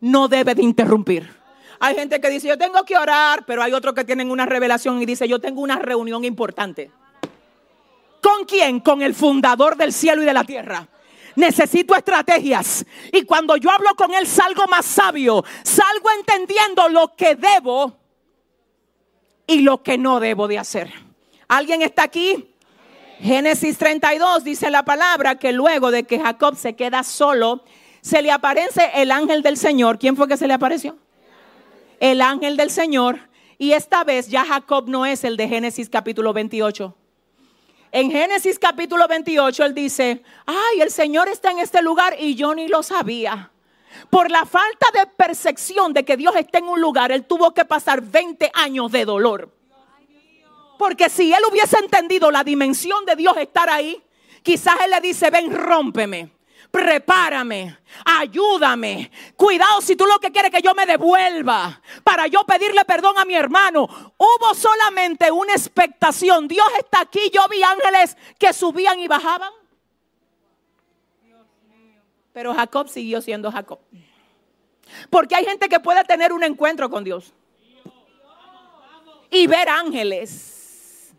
no 0.00 0.28
debe 0.28 0.54
de 0.54 0.62
interrumpir. 0.62 1.34
Hay 1.78 1.94
gente 1.94 2.20
que 2.20 2.28
dice, 2.28 2.48
yo 2.48 2.58
tengo 2.58 2.84
que 2.84 2.96
orar, 2.96 3.44
pero 3.46 3.62
hay 3.62 3.72
otros 3.72 3.94
que 3.94 4.04
tienen 4.04 4.30
una 4.30 4.44
revelación 4.44 5.00
y 5.00 5.06
dice, 5.06 5.28
yo 5.28 5.38
tengo 5.40 5.60
una 5.60 5.76
reunión 5.76 6.24
importante. 6.24 6.90
¿Con 8.22 8.44
quién? 8.44 8.80
Con 8.80 9.02
el 9.02 9.14
fundador 9.14 9.76
del 9.76 9.92
cielo 9.92 10.22
y 10.22 10.26
de 10.26 10.32
la 10.32 10.44
tierra 10.44 10.88
necesito 11.36 11.94
estrategias. 11.94 12.84
Y 13.12 13.22
cuando 13.22 13.56
yo 13.56 13.70
hablo 13.70 13.94
con 13.94 14.12
Él 14.12 14.26
salgo 14.26 14.64
más 14.68 14.84
sabio, 14.84 15.44
salgo 15.62 16.08
entendiendo 16.18 16.88
lo 16.88 17.14
que 17.14 17.36
debo 17.36 17.96
y 19.46 19.60
lo 19.60 19.82
que 19.82 19.96
no 19.96 20.18
debo 20.18 20.48
de 20.48 20.58
hacer. 20.58 20.92
¿Alguien 21.46 21.82
está 21.82 22.02
aquí? 22.02 22.52
Génesis 23.20 23.78
32 23.78 24.44
dice 24.44 24.70
la 24.70 24.84
palabra 24.84 25.36
que 25.38 25.52
luego 25.52 25.90
de 25.90 26.04
que 26.04 26.18
Jacob 26.18 26.56
se 26.56 26.74
queda 26.74 27.02
solo, 27.02 27.62
se 28.02 28.20
le 28.20 28.30
aparece 28.30 28.90
el 28.94 29.10
ángel 29.10 29.42
del 29.42 29.56
Señor. 29.56 29.98
¿Quién 29.98 30.16
fue 30.16 30.28
que 30.28 30.36
se 30.36 30.46
le 30.46 30.54
apareció? 30.54 30.96
El 32.00 32.20
ángel 32.20 32.56
del 32.56 32.70
Señor. 32.70 33.30
Y 33.58 33.72
esta 33.72 34.04
vez 34.04 34.28
ya 34.28 34.44
Jacob 34.44 34.88
no 34.88 35.06
es 35.06 35.24
el 35.24 35.36
de 35.36 35.48
Génesis 35.48 35.88
capítulo 35.88 36.32
28. 36.34 36.94
En 37.96 38.10
Génesis 38.10 38.58
capítulo 38.58 39.08
28 39.08 39.64
él 39.64 39.72
dice, 39.72 40.22
ay, 40.44 40.82
el 40.82 40.90
Señor 40.90 41.28
está 41.28 41.50
en 41.50 41.60
este 41.60 41.80
lugar 41.80 42.14
y 42.20 42.34
yo 42.34 42.54
ni 42.54 42.68
lo 42.68 42.82
sabía. 42.82 43.50
Por 44.10 44.30
la 44.30 44.44
falta 44.44 44.88
de 44.92 45.06
percepción 45.06 45.94
de 45.94 46.04
que 46.04 46.18
Dios 46.18 46.36
está 46.36 46.58
en 46.58 46.68
un 46.68 46.78
lugar, 46.78 47.10
él 47.10 47.24
tuvo 47.24 47.54
que 47.54 47.64
pasar 47.64 48.02
20 48.02 48.50
años 48.52 48.92
de 48.92 49.06
dolor. 49.06 49.50
Porque 50.78 51.08
si 51.08 51.32
él 51.32 51.40
hubiese 51.50 51.78
entendido 51.78 52.30
la 52.30 52.44
dimensión 52.44 53.06
de 53.06 53.16
Dios 53.16 53.34
estar 53.38 53.70
ahí, 53.70 54.02
quizás 54.42 54.74
él 54.84 54.90
le 54.90 55.00
dice, 55.00 55.30
ven, 55.30 55.50
rómpeme 55.50 56.35
prepárame, 56.70 57.78
ayúdame. 58.04 59.10
Cuidado 59.36 59.80
si 59.80 59.96
tú 59.96 60.06
lo 60.06 60.18
que 60.18 60.30
quieres 60.30 60.50
que 60.50 60.62
yo 60.62 60.74
me 60.74 60.86
devuelva 60.86 61.80
para 62.04 62.26
yo 62.26 62.44
pedirle 62.44 62.84
perdón 62.84 63.18
a 63.18 63.24
mi 63.24 63.34
hermano. 63.34 63.84
Hubo 64.16 64.54
solamente 64.54 65.30
una 65.30 65.52
expectación. 65.52 66.48
Dios 66.48 66.66
está 66.78 67.00
aquí. 67.00 67.30
Yo 67.32 67.46
vi 67.48 67.62
ángeles 67.62 68.16
que 68.38 68.52
subían 68.52 68.98
y 69.00 69.08
bajaban. 69.08 69.52
Pero 72.32 72.54
Jacob 72.54 72.88
siguió 72.88 73.22
siendo 73.22 73.50
Jacob. 73.50 73.80
Porque 75.10 75.34
hay 75.34 75.44
gente 75.44 75.68
que 75.68 75.80
puede 75.80 76.04
tener 76.04 76.32
un 76.32 76.44
encuentro 76.44 76.90
con 76.90 77.02
Dios. 77.02 77.32
Y 79.30 79.46
ver 79.46 79.68
ángeles. 79.68 81.14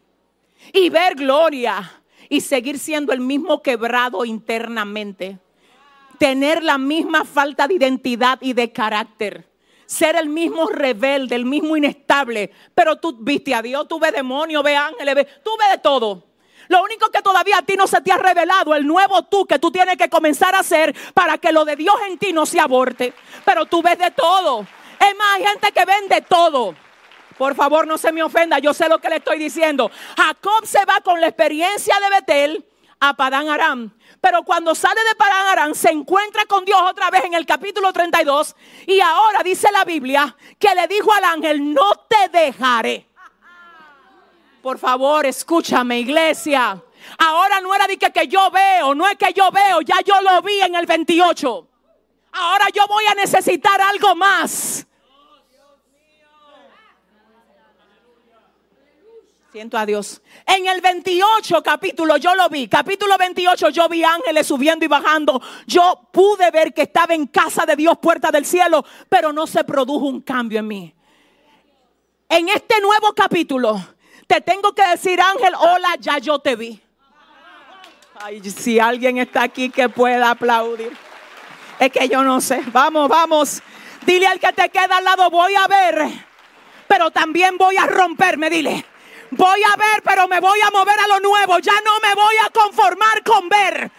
Y 0.73 0.89
ver 0.89 1.15
gloria. 1.15 2.03
Y 2.29 2.41
seguir 2.41 2.79
siendo 2.79 3.13
el 3.13 3.19
mismo 3.19 3.61
quebrado 3.61 4.25
internamente. 4.25 5.39
Tener 6.17 6.63
la 6.63 6.77
misma 6.77 7.25
falta 7.25 7.67
de 7.67 7.75
identidad 7.75 8.39
y 8.41 8.53
de 8.53 8.71
carácter 8.71 9.47
ser 9.87 10.17
el 10.17 10.27
mismo 10.27 10.67
rebelde, 10.67 11.35
el 11.35 11.45
mismo 11.45 11.75
inestable. 11.75 12.51
Pero 12.75 12.97
tú 12.97 13.17
viste 13.21 13.55
a 13.55 13.61
Dios, 13.61 13.87
tú 13.87 13.99
ves 13.99 14.11
demonios, 14.11 14.61
ves 14.61 14.77
ángeles, 14.77 15.27
tú 15.43 15.51
ves 15.57 15.71
de 15.71 15.77
todo. 15.79 16.23
Lo 16.67 16.83
único 16.83 17.09
que 17.09 17.21
todavía 17.21 17.59
a 17.59 17.61
ti 17.61 17.75
no 17.75 17.87
se 17.87 18.01
te 18.01 18.11
ha 18.11 18.17
revelado, 18.17 18.75
el 18.75 18.85
nuevo 18.85 19.23
tú 19.23 19.45
que 19.45 19.57
tú 19.57 19.71
tienes 19.71 19.95
que 19.95 20.09
comenzar 20.09 20.53
a 20.53 20.59
hacer 20.59 20.93
para 21.13 21.37
que 21.37 21.51
lo 21.51 21.63
de 21.63 21.77
Dios 21.77 21.95
en 22.09 22.17
ti 22.17 22.33
no 22.33 22.45
se 22.45 22.59
aborte. 22.59 23.13
Pero 23.45 23.65
tú 23.65 23.81
ves 23.81 23.97
de 23.97 24.11
todo. 24.11 24.67
Es 24.99 25.17
más, 25.17 25.35
hay 25.35 25.45
gente 25.45 25.71
que 25.71 25.85
ven 25.85 26.09
de 26.09 26.21
todo. 26.21 26.75
Por 27.37 27.55
favor, 27.55 27.85
no 27.85 27.97
se 27.97 28.11
me 28.11 28.23
ofenda, 28.23 28.59
yo 28.59 28.73
sé 28.73 28.89
lo 28.89 28.99
que 28.99 29.09
le 29.09 29.17
estoy 29.17 29.37
diciendo. 29.37 29.91
Jacob 30.15 30.65
se 30.65 30.83
va 30.85 31.01
con 31.01 31.21
la 31.21 31.27
experiencia 31.27 31.95
de 31.99 32.09
Betel 32.09 32.65
a 32.99 33.13
Padán 33.13 33.49
Aram. 33.49 33.91
Pero 34.19 34.43
cuando 34.43 34.73
sale 34.73 34.99
de 35.03 35.15
Padán 35.15 35.47
Aram 35.47 35.75
se 35.75 35.91
encuentra 35.91 36.45
con 36.45 36.65
Dios 36.65 36.79
otra 36.81 37.11
vez 37.11 37.23
en 37.25 37.35
el 37.35 37.45
capítulo 37.45 37.93
32 37.93 38.55
y 38.87 38.99
ahora 38.99 39.43
dice 39.43 39.71
la 39.71 39.85
Biblia 39.85 40.35
que 40.57 40.73
le 40.73 40.87
dijo 40.87 41.13
al 41.13 41.23
ángel, 41.23 41.73
"No 41.73 41.93
te 42.09 42.29
dejaré." 42.29 43.07
Por 44.61 44.79
favor, 44.79 45.25
escúchame, 45.25 45.99
iglesia. 45.99 46.81
Ahora 47.19 47.61
no 47.61 47.73
era 47.73 47.87
de 47.87 47.97
que, 47.97 48.11
que 48.11 48.27
yo 48.27 48.49
veo, 48.49 48.95
no 48.95 49.07
es 49.07 49.15
que 49.15 49.31
yo 49.31 49.49
veo, 49.51 49.81
ya 49.81 49.97
yo 50.03 50.19
lo 50.21 50.41
vi 50.41 50.59
en 50.59 50.75
el 50.75 50.85
28. 50.85 51.67
Ahora 52.33 52.65
yo 52.73 52.85
voy 52.87 53.05
a 53.05 53.15
necesitar 53.15 53.79
algo 53.79 54.15
más. 54.15 54.85
Siento 59.57 59.75
a 59.79 59.87
Dios. 59.87 60.21
En 60.45 60.67
el 60.67 60.81
28 60.81 61.63
capítulo 61.63 62.17
yo 62.17 62.35
lo 62.35 62.47
vi. 62.47 62.67
Capítulo 62.67 63.17
28 63.17 63.69
yo 63.69 63.89
vi 63.89 64.03
ángeles 64.03 64.45
subiendo 64.45 64.85
y 64.85 64.87
bajando. 64.87 65.41
Yo 65.65 65.99
pude 66.11 66.51
ver 66.51 66.75
que 66.75 66.83
estaba 66.83 67.15
en 67.15 67.25
casa 67.25 67.65
de 67.65 67.75
Dios, 67.75 67.97
puerta 67.97 68.29
del 68.29 68.45
cielo, 68.45 68.85
pero 69.09 69.33
no 69.33 69.47
se 69.47 69.63
produjo 69.63 70.05
un 70.05 70.21
cambio 70.21 70.59
en 70.59 70.67
mí. 70.67 70.95
En 72.29 72.49
este 72.49 72.79
nuevo 72.81 73.13
capítulo 73.15 73.83
te 74.27 74.41
tengo 74.41 74.75
que 74.75 74.85
decir, 74.89 75.19
ángel, 75.19 75.55
hola, 75.55 75.95
ya 75.99 76.19
yo 76.19 76.37
te 76.37 76.55
vi. 76.55 76.79
Ay, 78.21 78.47
si 78.51 78.79
alguien 78.79 79.17
está 79.17 79.41
aquí 79.41 79.71
que 79.71 79.89
pueda 79.89 80.29
aplaudir. 80.29 80.95
Es 81.79 81.91
que 81.91 82.07
yo 82.07 82.23
no 82.23 82.41
sé. 82.41 82.61
Vamos, 82.67 83.09
vamos. 83.09 83.63
Dile 84.05 84.27
al 84.27 84.39
que 84.39 84.53
te 84.53 84.69
queda 84.69 84.97
al 84.97 85.03
lado, 85.03 85.31
voy 85.31 85.55
a 85.55 85.65
ver. 85.65 86.09
Pero 86.87 87.09
también 87.09 87.57
voy 87.57 87.75
a 87.77 87.87
romperme, 87.87 88.51
dile. 88.51 88.85
Voy 89.31 89.61
a 89.63 89.75
ver, 89.75 90.03
pero 90.03 90.27
me 90.27 90.39
voy 90.39 90.59
a 90.61 90.71
mover 90.71 90.99
a 90.99 91.07
lo 91.07 91.19
nuevo. 91.19 91.59
Ya 91.59 91.73
no 91.83 91.99
me 91.99 92.15
voy 92.15 92.35
a 92.45 92.49
conformar 92.49 93.23
con 93.23 93.49
ver. 93.49 93.91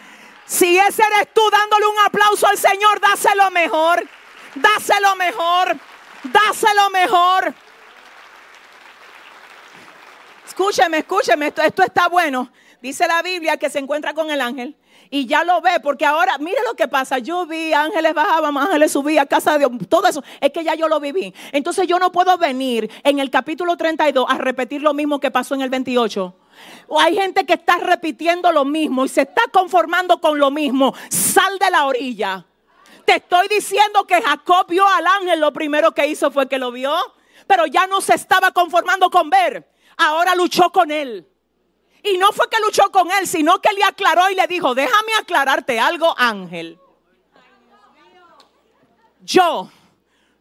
Si 0.46 0.78
ese 0.78 1.02
eres 1.02 1.32
tú 1.34 1.42
dándole 1.50 1.86
un 1.86 1.98
aplauso 2.06 2.46
al 2.46 2.56
Señor, 2.56 3.00
dáselo 3.00 3.50
mejor. 3.50 4.08
Dáselo 4.54 5.16
mejor. 5.16 5.76
Dáselo 6.22 6.90
mejor. 6.90 7.54
Escúcheme, 10.46 10.98
escúcheme, 10.98 11.48
esto, 11.48 11.62
esto 11.62 11.82
está 11.82 12.08
bueno. 12.08 12.50
Dice 12.80 13.06
la 13.06 13.22
Biblia 13.22 13.58
que 13.58 13.68
se 13.68 13.78
encuentra 13.78 14.14
con 14.14 14.30
el 14.30 14.40
ángel 14.40 14.77
y 15.10 15.26
ya 15.26 15.44
lo 15.44 15.60
ve, 15.60 15.80
porque 15.82 16.06
ahora, 16.06 16.38
mire 16.38 16.58
lo 16.66 16.74
que 16.74 16.88
pasa, 16.88 17.18
yo 17.18 17.46
vi 17.46 17.72
ángeles 17.72 18.14
bajaban, 18.14 18.56
ángeles 18.56 18.92
subían, 18.92 19.26
casa 19.26 19.52
de 19.52 19.60
Dios, 19.60 19.72
todo 19.88 20.06
eso, 20.06 20.22
es 20.40 20.50
que 20.50 20.64
ya 20.64 20.74
yo 20.74 20.88
lo 20.88 21.00
viví. 21.00 21.34
Entonces 21.52 21.86
yo 21.86 21.98
no 21.98 22.12
puedo 22.12 22.36
venir 22.38 22.90
en 23.04 23.18
el 23.18 23.30
capítulo 23.30 23.76
32 23.76 24.26
a 24.28 24.38
repetir 24.38 24.82
lo 24.82 24.94
mismo 24.94 25.20
que 25.20 25.30
pasó 25.30 25.54
en 25.54 25.62
el 25.62 25.70
28. 25.70 26.34
O 26.88 27.00
hay 27.00 27.16
gente 27.16 27.46
que 27.46 27.54
está 27.54 27.78
repitiendo 27.78 28.50
lo 28.52 28.64
mismo 28.64 29.04
y 29.04 29.08
se 29.08 29.22
está 29.22 29.42
conformando 29.52 30.20
con 30.20 30.38
lo 30.38 30.50
mismo. 30.50 30.94
Sal 31.08 31.58
de 31.58 31.70
la 31.70 31.86
orilla. 31.86 32.44
Te 33.04 33.16
estoy 33.16 33.48
diciendo 33.48 34.04
que 34.04 34.20
Jacob 34.20 34.66
vio 34.68 34.86
al 34.86 35.06
ángel, 35.06 35.40
lo 35.40 35.52
primero 35.52 35.92
que 35.92 36.06
hizo 36.06 36.30
fue 36.30 36.48
que 36.48 36.58
lo 36.58 36.72
vio, 36.72 36.94
pero 37.46 37.66
ya 37.66 37.86
no 37.86 38.00
se 38.00 38.14
estaba 38.14 38.50
conformando 38.50 39.10
con 39.10 39.30
ver 39.30 39.66
ahora 39.98 40.34
luchó 40.34 40.70
con 40.70 40.90
él. 40.90 41.27
Y 42.12 42.18
no 42.18 42.32
fue 42.32 42.48
que 42.48 42.60
luchó 42.60 42.90
con 42.90 43.10
él, 43.10 43.26
sino 43.26 43.60
que 43.60 43.72
le 43.72 43.84
aclaró 43.84 44.30
y 44.30 44.34
le 44.34 44.46
dijo, 44.46 44.74
déjame 44.74 45.12
aclararte 45.20 45.78
algo, 45.78 46.14
ángel. 46.16 46.78
Yo 49.24 49.70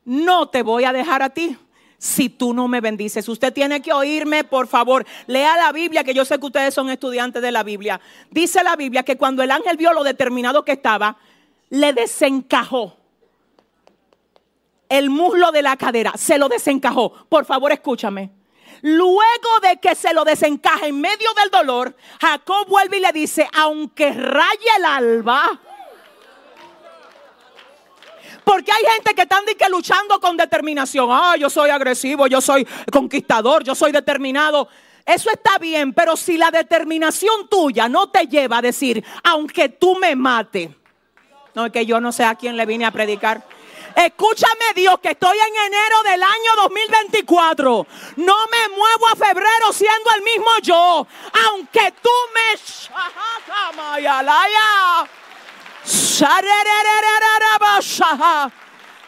no 0.06 0.49
te 0.49 0.61
voy 0.64 0.85
a 0.85 0.94
dejar 0.94 1.22
a 1.22 1.30
ti 1.30 1.57
si 1.98 2.30
tú 2.30 2.53
no 2.53 2.68
me 2.68 2.80
bendices. 2.80 3.27
Usted 3.27 3.52
tiene 3.52 3.81
que 3.81 3.91
oírme, 3.91 4.44
por 4.44 4.68
favor. 4.68 5.06
Lea 5.26 5.57
la 5.57 5.72
Biblia, 5.72 6.03
que 6.03 6.14
yo 6.14 6.23
sé 6.23 6.39
que 6.39 6.45
ustedes 6.45 6.73
son 6.73 6.89
estudiantes 6.89 7.41
de 7.41 7.52
la 7.52 7.64
Biblia. 7.64 7.99
Dice 8.30 8.64
la 8.64 8.76
Biblia 8.76 9.03
que 9.03 9.18
cuando 9.18 9.44
el 9.44 9.52
ángel 9.52 9.77
vio 9.77 9.94
lo 9.94 10.03
determinado 10.03 10.64
que 10.64 10.73
estaba, 10.73 11.18
le 11.69 11.94
desencajó 11.94 12.95
el 14.89 15.10
muslo 15.10 15.52
de 15.52 15.61
la 15.61 15.76
cadera, 15.76 16.14
se 16.15 16.38
lo 16.38 16.48
desencajó. 16.48 17.11
Por 17.27 17.45
favor, 17.45 17.72
escúchame. 17.72 18.37
Luego 18.82 19.60
de 19.62 19.78
que 19.78 19.95
se 19.95 20.14
lo 20.14 20.24
desencaja 20.24 20.88
en 20.88 20.99
medio 20.99 21.30
del 21.34 21.49
dolor, 21.49 21.95
Jacob 22.22 22.68
vuelve 22.68 22.98
y 22.98 23.02
le 23.02 23.12
dice, 23.12 23.48
aunque 23.54 24.12
raye 24.12 24.68
el 24.78 24.86
alba, 24.86 25.60
porque 28.48 28.72
hay 28.72 28.84
gente 28.94 29.14
que 29.14 29.24
están 29.24 29.44
que 29.45 29.70
luchando 29.70 30.22
con 30.22 30.38
determinación. 30.38 31.10
Ah, 31.12 31.36
yo 31.38 31.49
soy 31.49 31.70
agresivo, 31.70 32.28
yo 32.28 32.40
soy 32.40 32.66
conquistador, 32.90 33.62
yo 33.62 33.76
soy 33.76 33.91
determinado. 33.91 34.70
Eso 35.06 35.30
está 35.30 35.58
bien, 35.58 35.91
pero 35.91 36.16
si 36.16 36.38
la 36.38 36.49
determinación 36.49 37.49
tuya 37.49 37.90
no 37.90 38.10
te 38.10 38.26
lleva 38.26 38.60
a 38.60 38.62
decir, 38.62 39.04
aunque 39.24 39.68
tú 39.68 39.95
me 39.95 40.16
mates, 40.16 40.70
no 41.56 41.66
es 41.66 41.74
que 41.74 41.86
yo 41.86 41.99
no 41.99 42.14
sé 42.14 42.24
a 42.24 42.36
quién 42.36 42.56
le 42.56 42.66
vine 42.66 42.86
a 42.86 42.91
predicar. 42.91 43.44
Escúchame 43.98 44.74
Dios 44.76 44.99
que 44.99 45.10
estoy 45.10 45.36
en 45.40 45.74
enero 45.74 46.03
del 46.03 46.22
año 46.22 46.52
2024. 46.61 47.88
No 48.18 48.36
me 48.45 48.69
muevo 48.76 49.07
a 49.07 49.15
febrero 49.15 49.74
siendo 49.74 50.11
el 50.15 50.22
mismo 50.22 50.52
yo. 50.61 51.07
Aunque 51.48 51.94
tú 51.99 52.10
me... 52.32 52.60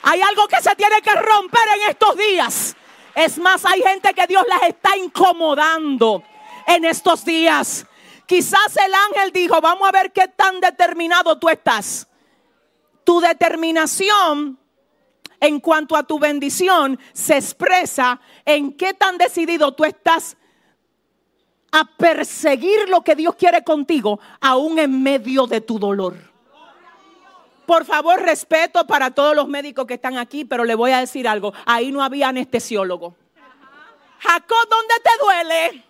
Hay 0.01 0.21
algo 0.21 0.47
que 0.47 0.59
se 0.59 0.75
tiene 0.75 1.03
que 1.03 1.13
romper 1.13 1.67
en 1.75 1.89
estos 1.91 2.17
días. 2.17 2.75
Es 3.13 3.37
más, 3.37 3.65
hay 3.65 3.83
gente 3.83 4.11
que 4.15 4.25
Dios 4.25 4.43
las 4.47 4.63
está 4.63 4.97
incomodando 4.97 6.23
en 6.65 6.85
estos 6.85 7.23
días. 7.23 7.85
Quizás 8.25 8.75
el 8.77 8.93
ángel 8.95 9.31
dijo, 9.33 9.61
vamos 9.61 9.87
a 9.87 9.91
ver 9.91 10.11
qué 10.11 10.29
tan 10.29 10.59
determinado 10.59 11.37
tú 11.37 11.47
estás. 11.47 12.07
Tu 13.03 13.21
determinación 13.21 14.57
en 15.39 15.59
cuanto 15.59 15.95
a 15.95 16.03
tu 16.03 16.19
bendición 16.19 16.99
se 17.13 17.37
expresa 17.37 18.19
en 18.45 18.73
qué 18.73 18.93
tan 18.93 19.17
decidido 19.17 19.73
tú 19.73 19.85
estás 19.85 20.37
a 21.71 21.85
perseguir 21.85 22.89
lo 22.89 23.01
que 23.01 23.15
Dios 23.15 23.35
quiere 23.35 23.63
contigo, 23.63 24.19
aún 24.41 24.79
en 24.79 25.03
medio 25.03 25.45
de 25.45 25.61
tu 25.61 25.77
dolor. 25.77 26.15
Por 27.65 27.85
favor, 27.85 28.19
respeto 28.21 28.87
para 28.87 29.11
todos 29.11 29.35
los 29.35 29.47
médicos 29.47 29.85
que 29.85 29.93
están 29.93 30.17
aquí, 30.17 30.43
pero 30.43 30.63
le 30.63 30.73
voy 30.73 30.91
a 30.91 30.99
decir 30.99 31.27
algo. 31.27 31.53
Ahí 31.67 31.91
no 31.91 32.01
había 32.01 32.29
anestesiólogo. 32.29 33.15
Jacob, 34.19 34.67
¿dónde 34.67 34.93
te 35.03 35.09
duele? 35.23 35.85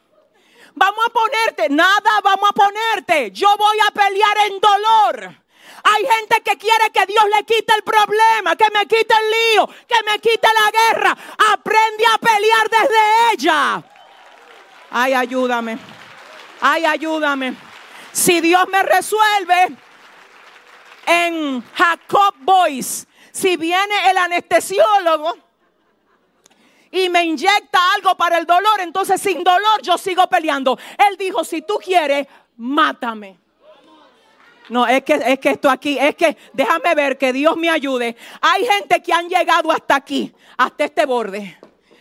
Vamos 0.75 0.99
a 1.07 1.09
ponerte, 1.09 1.69
nada, 1.69 2.21
vamos 2.21 2.49
a 2.49 2.53
ponerte. 2.53 3.31
Yo 3.31 3.47
voy 3.57 3.77
a 3.87 3.91
pelear 3.91 4.37
en 4.49 4.59
dolor. 4.59 5.38
Hay 5.83 6.05
gente 6.05 6.41
que 6.41 6.57
quiere 6.57 6.89
que 6.91 7.05
Dios 7.05 7.23
le 7.35 7.43
quite 7.43 7.73
el 7.75 7.83
problema, 7.83 8.55
que 8.55 8.69
me 8.71 8.85
quite 8.85 9.13
el 9.13 9.53
lío, 9.53 9.67
que 9.87 10.03
me 10.05 10.19
quite 10.19 10.47
la 10.47 10.71
guerra. 10.71 11.17
Aprende 11.51 12.03
a 12.13 12.17
pelear 12.17 12.69
desde 12.69 13.33
ella. 13.33 13.83
Ay, 14.91 15.13
ayúdame. 15.13 15.77
Ay, 16.61 16.85
ayúdame. 16.85 17.55
Si 18.11 18.41
Dios 18.41 18.67
me 18.69 18.83
resuelve 18.83 19.77
en 21.05 21.63
Jacob 21.73 22.35
Boys, 22.39 23.07
si 23.31 23.55
viene 23.55 24.09
el 24.09 24.17
anestesiólogo 24.17 25.37
y 26.91 27.09
me 27.09 27.23
inyecta 27.23 27.79
algo 27.95 28.15
para 28.15 28.37
el 28.39 28.45
dolor, 28.45 28.81
entonces 28.81 29.21
sin 29.21 29.43
dolor 29.43 29.81
yo 29.81 29.97
sigo 29.97 30.27
peleando. 30.27 30.77
Él 31.09 31.17
dijo, 31.17 31.43
si 31.43 31.61
tú 31.61 31.79
quieres, 31.83 32.27
mátame. 32.57 33.37
No, 34.69 34.85
es 34.87 35.03
que, 35.03 35.13
es 35.13 35.39
que 35.39 35.49
esto 35.49 35.69
aquí, 35.69 35.97
es 35.99 36.15
que 36.15 36.37
déjame 36.53 36.93
ver 36.95 37.17
que 37.17 37.33
Dios 37.33 37.57
me 37.57 37.69
ayude. 37.69 38.15
Hay 38.39 38.65
gente 38.65 39.01
que 39.01 39.11
han 39.11 39.27
llegado 39.27 39.71
hasta 39.71 39.95
aquí, 39.95 40.31
hasta 40.57 40.85
este 40.85 41.05
borde, 41.05 41.57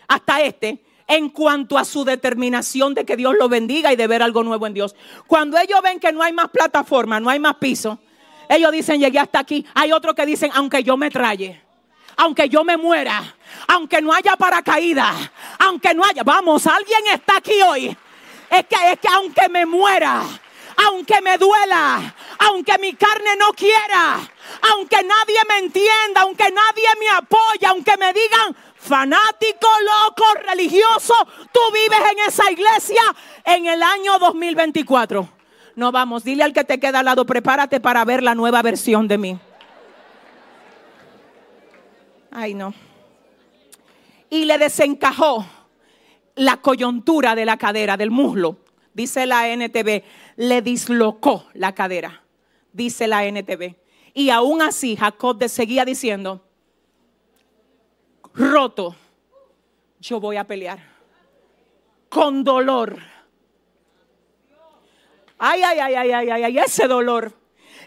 hasta 0.06 0.42
este, 0.42 0.78
en 1.06 1.30
cuanto 1.30 1.78
a 1.78 1.84
su 1.84 2.04
determinación 2.04 2.92
de 2.94 3.06
que 3.06 3.16
Dios 3.16 3.34
lo 3.38 3.48
bendiga 3.48 3.92
y 3.92 3.96
de 3.96 4.06
ver 4.06 4.22
algo 4.22 4.44
nuevo 4.44 4.66
en 4.66 4.74
Dios. 4.74 4.94
Cuando 5.26 5.58
ellos 5.58 5.80
ven 5.82 5.98
que 5.98 6.12
no 6.12 6.22
hay 6.22 6.32
más 6.34 6.50
plataforma, 6.50 7.18
no 7.18 7.30
hay 7.30 7.38
más 7.38 7.56
piso, 7.56 7.98
ellos 8.48 8.70
dicen, 8.70 9.00
llegué 9.00 9.18
hasta 9.18 9.38
aquí. 9.38 9.64
Hay 9.74 9.92
otros 9.92 10.14
que 10.14 10.26
dicen, 10.26 10.50
aunque 10.54 10.82
yo 10.82 10.96
me 10.98 11.10
traye, 11.10 11.60
aunque 12.16 12.48
yo 12.48 12.64
me 12.64 12.76
muera, 12.76 13.34
aunque 13.66 14.02
no 14.02 14.12
haya 14.12 14.36
paracaídas, 14.36 15.30
aunque 15.58 15.94
no 15.94 16.04
haya, 16.04 16.22
vamos, 16.22 16.66
alguien 16.66 17.00
está 17.12 17.38
aquí 17.38 17.60
hoy. 17.66 17.96
Es 18.50 18.66
que, 18.66 18.76
es 18.92 18.98
que 18.98 19.08
aunque 19.08 19.48
me 19.48 19.64
muera, 19.64 20.22
aunque 20.86 21.20
me 21.20 21.36
duela, 21.38 22.14
aunque 22.38 22.78
mi 22.78 22.94
carne 22.94 23.36
no 23.38 23.52
quiera, 23.52 24.20
aunque 24.72 24.96
nadie 24.96 25.38
me 25.48 25.58
entienda, 25.58 26.20
aunque 26.22 26.44
nadie 26.50 26.88
me 27.00 27.08
apoye, 27.10 27.66
aunque 27.66 27.96
me 27.96 28.12
digan 28.12 28.56
fanático, 28.76 29.68
loco, 29.82 30.24
religioso, 30.46 31.14
tú 31.52 31.60
vives 31.72 32.12
en 32.12 32.28
esa 32.28 32.50
iglesia 32.50 33.02
en 33.44 33.66
el 33.66 33.82
año 33.82 34.18
2024. 34.20 35.28
No 35.74 35.90
vamos, 35.92 36.24
dile 36.24 36.44
al 36.44 36.52
que 36.52 36.64
te 36.64 36.78
queda 36.78 37.00
al 37.00 37.04
lado, 37.04 37.26
prepárate 37.26 37.80
para 37.80 38.04
ver 38.04 38.22
la 38.22 38.34
nueva 38.34 38.62
versión 38.62 39.08
de 39.08 39.18
mí. 39.18 39.38
Ay, 42.30 42.54
no. 42.54 42.72
Y 44.30 44.44
le 44.44 44.58
desencajó 44.58 45.44
la 46.36 46.58
coyuntura 46.58 47.34
de 47.34 47.44
la 47.44 47.56
cadera, 47.56 47.96
del 47.96 48.10
muslo. 48.10 48.58
Dice 48.98 49.26
la 49.26 49.46
NTV, 49.46 50.02
le 50.34 50.60
dislocó 50.60 51.46
la 51.54 51.72
cadera, 51.72 52.24
dice 52.72 53.06
la 53.06 53.24
NTV. 53.24 53.76
Y 54.12 54.30
aún 54.30 54.60
así 54.60 54.96
Jacob 54.96 55.40
seguía 55.48 55.84
diciendo, 55.84 56.44
roto, 58.34 58.96
yo 60.00 60.18
voy 60.18 60.36
a 60.36 60.42
pelear 60.42 60.80
con 62.08 62.42
dolor. 62.42 62.98
Ay, 65.38 65.62
ay, 65.62 65.78
ay, 65.78 65.94
ay, 65.94 66.10
ay, 66.10 66.30
ay, 66.30 66.42
ay, 66.42 66.58
ese 66.58 66.88
dolor. 66.88 67.37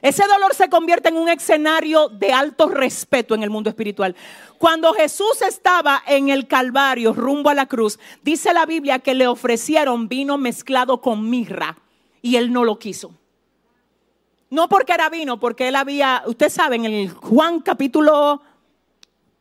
Ese 0.01 0.25
dolor 0.25 0.55
se 0.55 0.69
convierte 0.69 1.09
en 1.09 1.17
un 1.17 1.29
escenario 1.29 2.09
de 2.09 2.33
alto 2.33 2.67
respeto 2.69 3.35
en 3.35 3.43
el 3.43 3.51
mundo 3.51 3.69
espiritual. 3.69 4.15
Cuando 4.57 4.93
Jesús 4.93 5.41
estaba 5.47 6.01
en 6.07 6.29
el 6.29 6.47
Calvario 6.47 7.13
rumbo 7.13 7.49
a 7.49 7.53
la 7.53 7.67
cruz, 7.67 7.99
dice 8.23 8.53
la 8.53 8.65
Biblia 8.65 8.99
que 8.99 9.13
le 9.13 9.27
ofrecieron 9.27 10.07
vino 10.07 10.37
mezclado 10.39 11.01
con 11.01 11.29
mirra 11.29 11.77
y 12.21 12.37
él 12.37 12.51
no 12.51 12.63
lo 12.63 12.79
quiso. 12.79 13.13
No 14.49 14.67
porque 14.67 14.93
era 14.93 15.09
vino, 15.09 15.39
porque 15.39 15.67
él 15.67 15.75
había, 15.75 16.23
ustedes 16.25 16.53
saben, 16.53 16.85
en 16.85 16.93
el 16.93 17.09
Juan 17.11 17.61
capítulo 17.61 18.41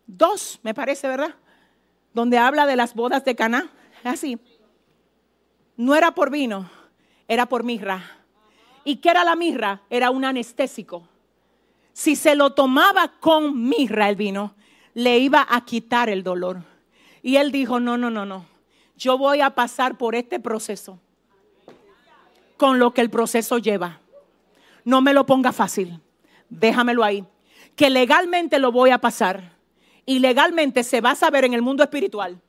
2, 0.07 0.61
me 0.63 0.75
parece, 0.75 1.09
¿verdad? 1.09 1.35
Donde 2.13 2.39
habla 2.39 2.67
de 2.67 2.77
las 2.77 2.95
bodas 2.95 3.25
de 3.25 3.35
Caná, 3.35 3.71
así. 4.05 4.39
No 5.77 5.95
era 5.95 6.13
por 6.13 6.31
vino, 6.31 6.71
era 7.27 7.47
por 7.47 7.65
mirra. 7.65 8.20
¿Y 8.85 8.97
qué 8.97 9.11
era 9.11 9.25
la 9.25 9.37
mirra? 9.37 9.83
Era 9.91 10.11
un 10.11 10.25
anestésico. 10.25 11.07
Si 11.93 12.17
se 12.17 12.35
lo 12.35 12.51
tomaba 12.55 13.13
con 13.21 13.69
mirra 13.69 14.09
el 14.09 14.17
vino, 14.17 14.55
le 14.95 15.19
iba 15.19 15.47
a 15.49 15.65
quitar 15.65 16.09
el 16.09 16.23
dolor. 16.23 16.63
Y 17.23 17.37
él 17.37 17.53
dijo, 17.53 17.81
no, 17.81 17.99
no, 17.99 18.11
no, 18.11 18.25
no. 18.25 18.47
Yo 18.97 19.19
voy 19.19 19.41
a 19.41 19.51
pasar 19.51 19.99
por 19.99 20.15
este 20.15 20.41
proceso 20.41 20.99
con 22.57 22.79
lo 22.79 22.93
que 22.93 23.01
el 23.01 23.11
proceso 23.11 23.59
lleva. 23.59 24.01
No 24.85 25.01
me 25.01 25.15
lo 25.15 25.25
ponga 25.27 25.53
fácil, 25.53 26.01
déjamelo 26.49 27.05
ahí. 27.05 27.25
Que 27.77 27.91
legalmente 27.91 28.59
lo 28.59 28.73
voy 28.73 28.91
a 28.91 28.99
pasar 28.99 29.57
y 30.05 30.19
legalmente 30.19 30.85
se 30.85 31.01
va 31.01 31.13
a 31.13 31.15
saber 31.15 31.45
en 31.45 31.55
el 31.55 31.63
mundo 31.63 31.83
espiritual 31.83 32.41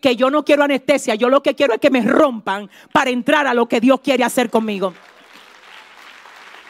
que 0.00 0.16
yo 0.16 0.30
no 0.30 0.44
quiero 0.44 0.62
anestesia, 0.62 1.14
yo 1.14 1.28
lo 1.28 1.42
que 1.42 1.54
quiero 1.54 1.74
es 1.74 1.80
que 1.80 1.90
me 1.90 2.02
rompan 2.02 2.70
para 2.92 3.10
entrar 3.10 3.46
a 3.46 3.54
lo 3.54 3.68
que 3.68 3.80
Dios 3.80 4.00
quiere 4.00 4.24
hacer 4.24 4.50
conmigo. 4.50 4.94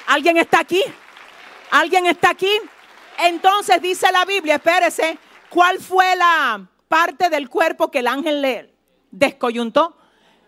¿Alguien 0.08 0.38
está 0.38 0.60
aquí? 0.60 0.82
¿Alguien 1.70 2.06
está 2.06 2.30
aquí? 2.30 2.50
Entonces 3.18 3.80
dice 3.82 4.10
la 4.10 4.24
Biblia, 4.24 4.54
espérese, 4.54 5.18
¿cuál 5.50 5.78
fue 5.78 6.16
la 6.16 6.66
parte 6.88 7.28
del 7.28 7.50
cuerpo 7.50 7.90
que 7.90 7.98
el 7.98 8.06
ángel 8.06 8.42
le 8.42 8.74
descoyuntó? 9.10 9.94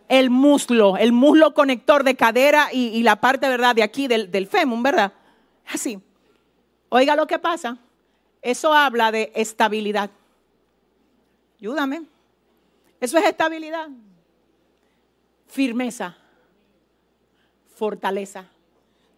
el 0.09 0.29
muslo, 0.29 0.97
el 0.97 1.13
muslo 1.13 1.55
conector 1.55 2.03
de 2.03 2.17
cadera 2.17 2.73
y, 2.73 3.01
la 3.05 3.21
parte, 3.21 3.49
¿verdad?, 3.49 3.77
de 3.77 3.85
aquí 3.85 4.09
del, 4.09 4.29
del 4.33 4.49
fémur, 4.49 4.83
¿verdad? 4.83 5.13
Así. 5.69 6.03
Oiga 6.89 7.15
lo 7.15 7.29
que 7.29 7.39
pasa. 7.39 7.79
Eso 8.43 8.75
habla 8.75 9.13
de 9.13 9.31
estabilidad. 9.37 10.11
Ayúdame. 11.61 12.03
Eso 13.01 13.19
es 13.19 13.25
estabilidad. 13.25 13.89
Firmeza. 15.47 16.17
Fortaleza. 17.77 18.51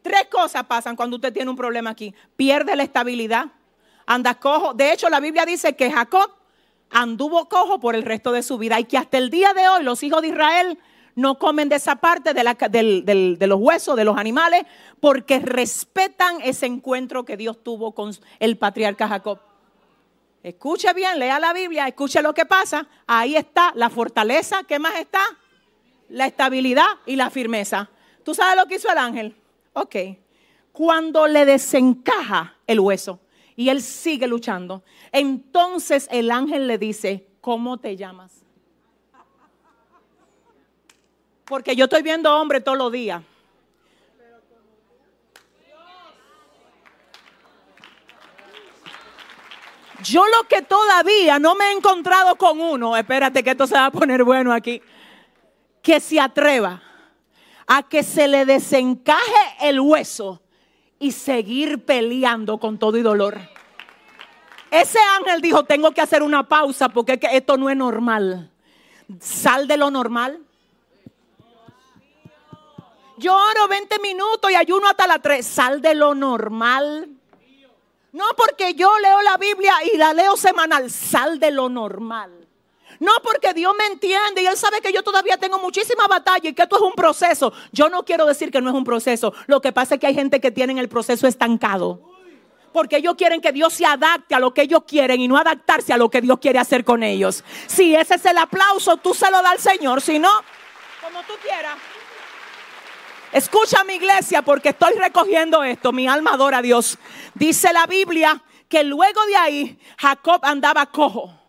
Tres 0.03 0.27
cosas 0.31 0.65
pasan 0.65 0.97
cuando 0.97 1.17
usted 1.17 1.33
tiene 1.33 1.51
un 1.51 1.57
problema 1.57 1.91
aquí. 1.91 2.15
Pierde 2.37 2.77
la 2.77 2.83
estabilidad. 2.83 3.47
Anda 4.05 4.35
cojo. 4.35 4.75
De 4.75 4.93
hecho, 4.93 5.09
la 5.09 5.21
Biblia 5.21 5.47
dice 5.47 5.75
que 5.75 5.91
Jacob 5.91 6.31
anduvo 6.91 7.49
cojo 7.49 7.81
por 7.81 7.95
el 7.95 8.03
resto 8.03 8.33
de 8.33 8.43
su 8.43 8.59
vida 8.59 8.79
y 8.79 8.85
que 8.85 8.99
hasta 8.99 9.19
el 9.19 9.31
día 9.31 9.55
de 9.55 9.69
hoy 9.69 9.83
los 9.83 10.03
hijos 10.03 10.23
de 10.23 10.29
Israel 10.29 10.79
no 11.15 11.39
comen 11.39 11.69
de 11.69 11.77
esa 11.77 11.97
parte 11.97 12.35
de, 12.35 13.37
de 13.39 13.47
los 13.47 13.61
huesos 13.61 13.97
de 13.97 14.05
los 14.05 14.17
animales 14.19 14.65
porque 15.01 15.39
respetan 15.39 16.41
ese 16.43 16.67
encuentro 16.67 17.25
que 17.25 17.37
Dios 17.37 17.63
tuvo 17.63 17.93
con 17.93 18.13
el 18.41 18.59
patriarca 18.59 19.09
Jacob. 19.09 19.39
Escuche 20.43 20.93
bien, 20.93 21.19
lea 21.19 21.39
la 21.39 21.53
Biblia, 21.53 21.87
escuche 21.87 22.21
lo 22.21 22.35
que 22.35 22.45
pasa. 22.45 22.87
Ahí 23.07 23.37
está 23.37 23.73
la 23.77 23.91
fortaleza. 23.91 24.65
¿Qué 24.65 24.79
más 24.79 24.97
está? 24.97 25.21
La 26.09 26.27
estabilidad 26.27 26.87
y 27.07 27.17
la 27.17 27.31
firmeza. 27.31 27.89
¿Tú 28.25 28.35
sabes 28.35 28.57
lo 28.57 28.67
que 28.67 28.77
hizo 28.77 28.91
el 28.91 28.99
ángel? 28.99 29.37
Ok. 29.73 29.97
Cuando 30.73 31.27
le 31.27 31.45
desencaja 31.45 32.57
el 32.67 32.81
hueso 32.81 33.21
y 33.57 33.69
él 33.69 33.83
sigue 33.83 34.27
luchando, 34.27 34.83
entonces 35.13 36.09
el 36.11 36.31
ángel 36.31 36.67
le 36.67 36.79
dice, 36.79 37.27
¿cómo 37.41 37.79
te 37.79 37.97
llamas? 37.97 38.43
Porque 41.45 41.77
yo 41.77 41.85
estoy 41.85 42.03
viendo 42.03 42.35
hombres 42.35 42.65
todos 42.65 42.79
los 42.79 42.91
días. 42.91 43.23
Yo 50.03 50.25
lo 50.27 50.49
que 50.49 50.63
todavía 50.63 51.39
no 51.39 51.55
me 51.55 51.67
he 51.67 51.73
encontrado 51.73 52.35
con 52.37 52.61
uno, 52.61 52.97
espérate 52.97 53.45
que 53.45 53.51
esto 53.51 53.67
se 53.67 53.75
va 53.75 53.87
a 53.87 53.91
poner 53.91 54.25
bueno 54.25 54.53
aquí, 54.53 54.83
que 55.81 56.01
se 56.01 56.19
atreva 56.19 56.83
a 57.67 57.83
que 57.83 58.03
se 58.03 58.29
le 58.29 58.45
desencaje 58.45 59.21
el 59.61 59.81
hueso 59.81 60.43
y 60.99 61.13
seguir 61.13 61.85
peleando 61.85 62.59
con 62.59 62.79
todo 62.79 62.97
y 62.97 63.03
dolor. 63.03 63.39
Ese 64.71 64.99
ángel 65.19 65.41
dijo, 65.41 65.65
tengo 65.65 65.93
que 65.93 66.01
hacer 66.01 66.23
una 66.23 66.49
pausa 66.49 66.89
porque 66.89 67.13
es 67.13 67.19
que 67.19 67.37
esto 67.37 67.57
no 67.57 67.69
es 67.69 67.77
normal. 67.77 68.51
Sal 69.21 69.69
de 69.69 69.77
lo 69.77 69.91
normal. 69.91 70.41
Yo 73.19 73.35
oro 73.35 73.69
20 73.69 73.99
minutos 73.99 74.51
y 74.51 74.55
ayuno 74.55 74.89
hasta 74.89 75.07
las 75.07 75.21
3. 75.21 75.47
Sal 75.47 75.83
de 75.83 75.95
lo 75.95 76.15
normal. 76.15 77.09
No 78.13 78.25
porque 78.37 78.75
yo 78.75 78.99
leo 78.99 79.23
la 79.23 79.37
Biblia 79.37 79.75
y 79.93 79.97
la 79.97 80.13
leo 80.13 80.37
semanal. 80.37 80.91
Sal 80.91 81.39
de 81.39 81.51
lo 81.51 81.69
normal. 81.69 82.42
No 83.03 83.11
porque 83.21 83.53
Dios 83.53 83.75
me 83.77 83.87
entiende 83.87 84.43
y 84.43 84.47
Él 84.47 84.57
sabe 84.57 84.81
que 84.81 84.93
yo 84.93 85.03
todavía 85.03 85.37
tengo 85.37 85.59
muchísima 85.59 86.07
batalla 86.07 86.51
y 86.51 86.53
que 86.53 86.63
esto 86.63 86.77
es 86.77 86.83
un 86.83 86.93
proceso. 86.93 87.53
Yo 87.73 87.89
no 87.89 88.05
quiero 88.05 88.25
decir 88.27 88.53
que 88.53 88.61
no 88.61 88.71
es 88.71 88.77
un 88.77 88.85
proceso. 88.85 89.35
Lo 89.49 89.61
que 89.61 89.73
pasa 89.73 89.97
es 89.97 90.01
que 90.01 90.07
hay 90.07 90.15
gente 90.15 90.41
que 90.41 90.53
tiene 90.53 90.79
el 90.79 90.89
proceso 90.89 91.27
estancado. 91.27 92.01
Porque 92.73 92.99
ellos 92.99 93.17
quieren 93.19 93.41
que 93.41 93.51
Dios 93.51 93.73
se 93.73 93.85
adapte 93.85 94.37
a 94.37 94.39
lo 94.39 94.55
que 94.55 94.63
ellos 94.63 94.85
quieren 94.87 95.21
y 95.21 95.27
no 95.27 95.37
adaptarse 95.37 95.93
a 95.93 95.97
lo 95.97 96.11
que 96.11 96.21
Dios 96.21 96.39
quiere 96.39 96.61
hacer 96.61 96.85
con 96.85 97.03
ellos. 97.03 97.43
Si 97.67 97.93
ese 97.93 98.15
es 98.15 98.25
el 98.25 98.39
aplauso, 98.39 98.97
tú 98.99 99.13
se 99.15 99.29
lo 99.33 99.43
das 99.43 99.51
al 99.51 99.59
Señor. 99.59 100.01
Si 100.01 100.21
no, 100.21 100.31
como 101.03 101.25
tú 101.25 101.33
quieras. 101.43 101.75
Escucha 103.33 103.83
mi 103.83 103.95
iglesia 103.95 104.43
porque 104.43 104.69
estoy 104.69 104.93
recogiendo 104.95 105.65
esto. 105.65 105.91
Mi 105.91 106.07
alma 106.07 106.35
adora 106.35 106.59
a 106.59 106.63
Dios. 106.63 106.97
Dice 107.35 107.73
la 107.73 107.87
Biblia 107.87 108.41
que 108.69 108.85
luego 108.85 109.27
de 109.27 109.35
ahí 109.35 109.79
Jacob 109.99 110.39
andaba 110.45 110.87
cojo. 110.87 111.42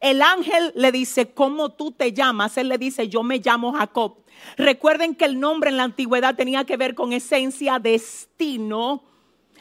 El 0.00 0.22
ángel 0.22 0.72
le 0.74 0.92
dice, 0.92 1.32
¿cómo 1.32 1.70
tú 1.70 1.92
te 1.92 2.12
llamas? 2.12 2.56
Él 2.56 2.68
le 2.68 2.78
dice, 2.78 3.08
yo 3.08 3.22
me 3.22 3.38
llamo 3.38 3.72
Jacob. 3.72 4.16
Recuerden 4.56 5.14
que 5.14 5.26
el 5.26 5.38
nombre 5.38 5.68
en 5.68 5.76
la 5.76 5.84
antigüedad 5.84 6.34
tenía 6.34 6.64
que 6.64 6.78
ver 6.78 6.94
con 6.94 7.12
esencia, 7.12 7.78
destino, 7.78 9.04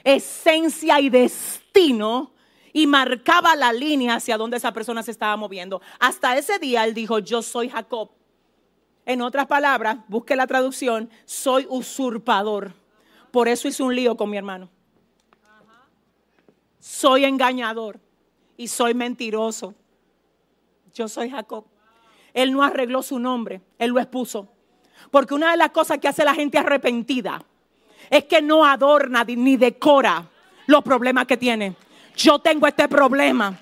esencia 0.06 1.02
y 1.02 1.10
destino. 1.10 2.32
Y 2.72 2.88
marcaba 2.88 3.56
la 3.56 3.74
línea 3.74 4.16
hacia 4.16 4.38
donde 4.38 4.57
esa 4.57 4.72
persona 4.72 5.03
se 5.03 5.11
estaba 5.11 5.36
moviendo. 5.36 5.82
Hasta 5.99 6.38
ese 6.38 6.57
día 6.60 6.86
él 6.86 6.94
dijo, 6.94 7.20
yo 7.20 7.41
soy 7.41 7.68
Jacob. 7.68 8.11
En 9.06 9.22
otras 9.22 9.48
palabras, 9.48 9.98
busque 10.07 10.36
la 10.36 10.48
traducción, 10.48 11.10
soy 11.26 11.66
usurpador. 11.68 12.74
Por 13.32 13.48
eso 13.48 13.68
hice 13.68 13.84
un 13.84 13.95
lío 13.95 14.16
con 14.16 14.30
mi 14.30 14.38
hermano. 14.38 14.70
Soy 16.80 17.26
engañador 17.26 17.99
y 18.56 18.68
soy 18.68 18.94
mentiroso. 18.94 19.74
Yo 20.94 21.07
soy 21.07 21.30
Jacob. 21.30 21.66
Él 22.34 22.52
no 22.53 22.64
arregló 22.64 23.02
su 23.02 23.20
nombre, 23.20 23.61
él 23.78 23.91
lo 23.91 23.99
expuso. 23.99 24.48
Porque 25.11 25.34
una 25.34 25.52
de 25.52 25.57
las 25.57 25.72
cosas 25.72 25.98
que 25.98 26.07
hace 26.07 26.24
la 26.24 26.34
gente 26.34 26.57
arrepentida 26.57 27.41
es 28.10 28.26
que 28.26 28.41
no 28.41 28.66
adorna 28.66 29.24
ni 29.24 29.57
decora 29.57 30.26
los 30.68 30.84
problemas 30.84 31.26
que 31.26 31.38
tiene. 31.38 31.76
Yo 32.16 32.40
tengo 32.40 32.68
este 32.68 32.88
problema. 32.88 33.57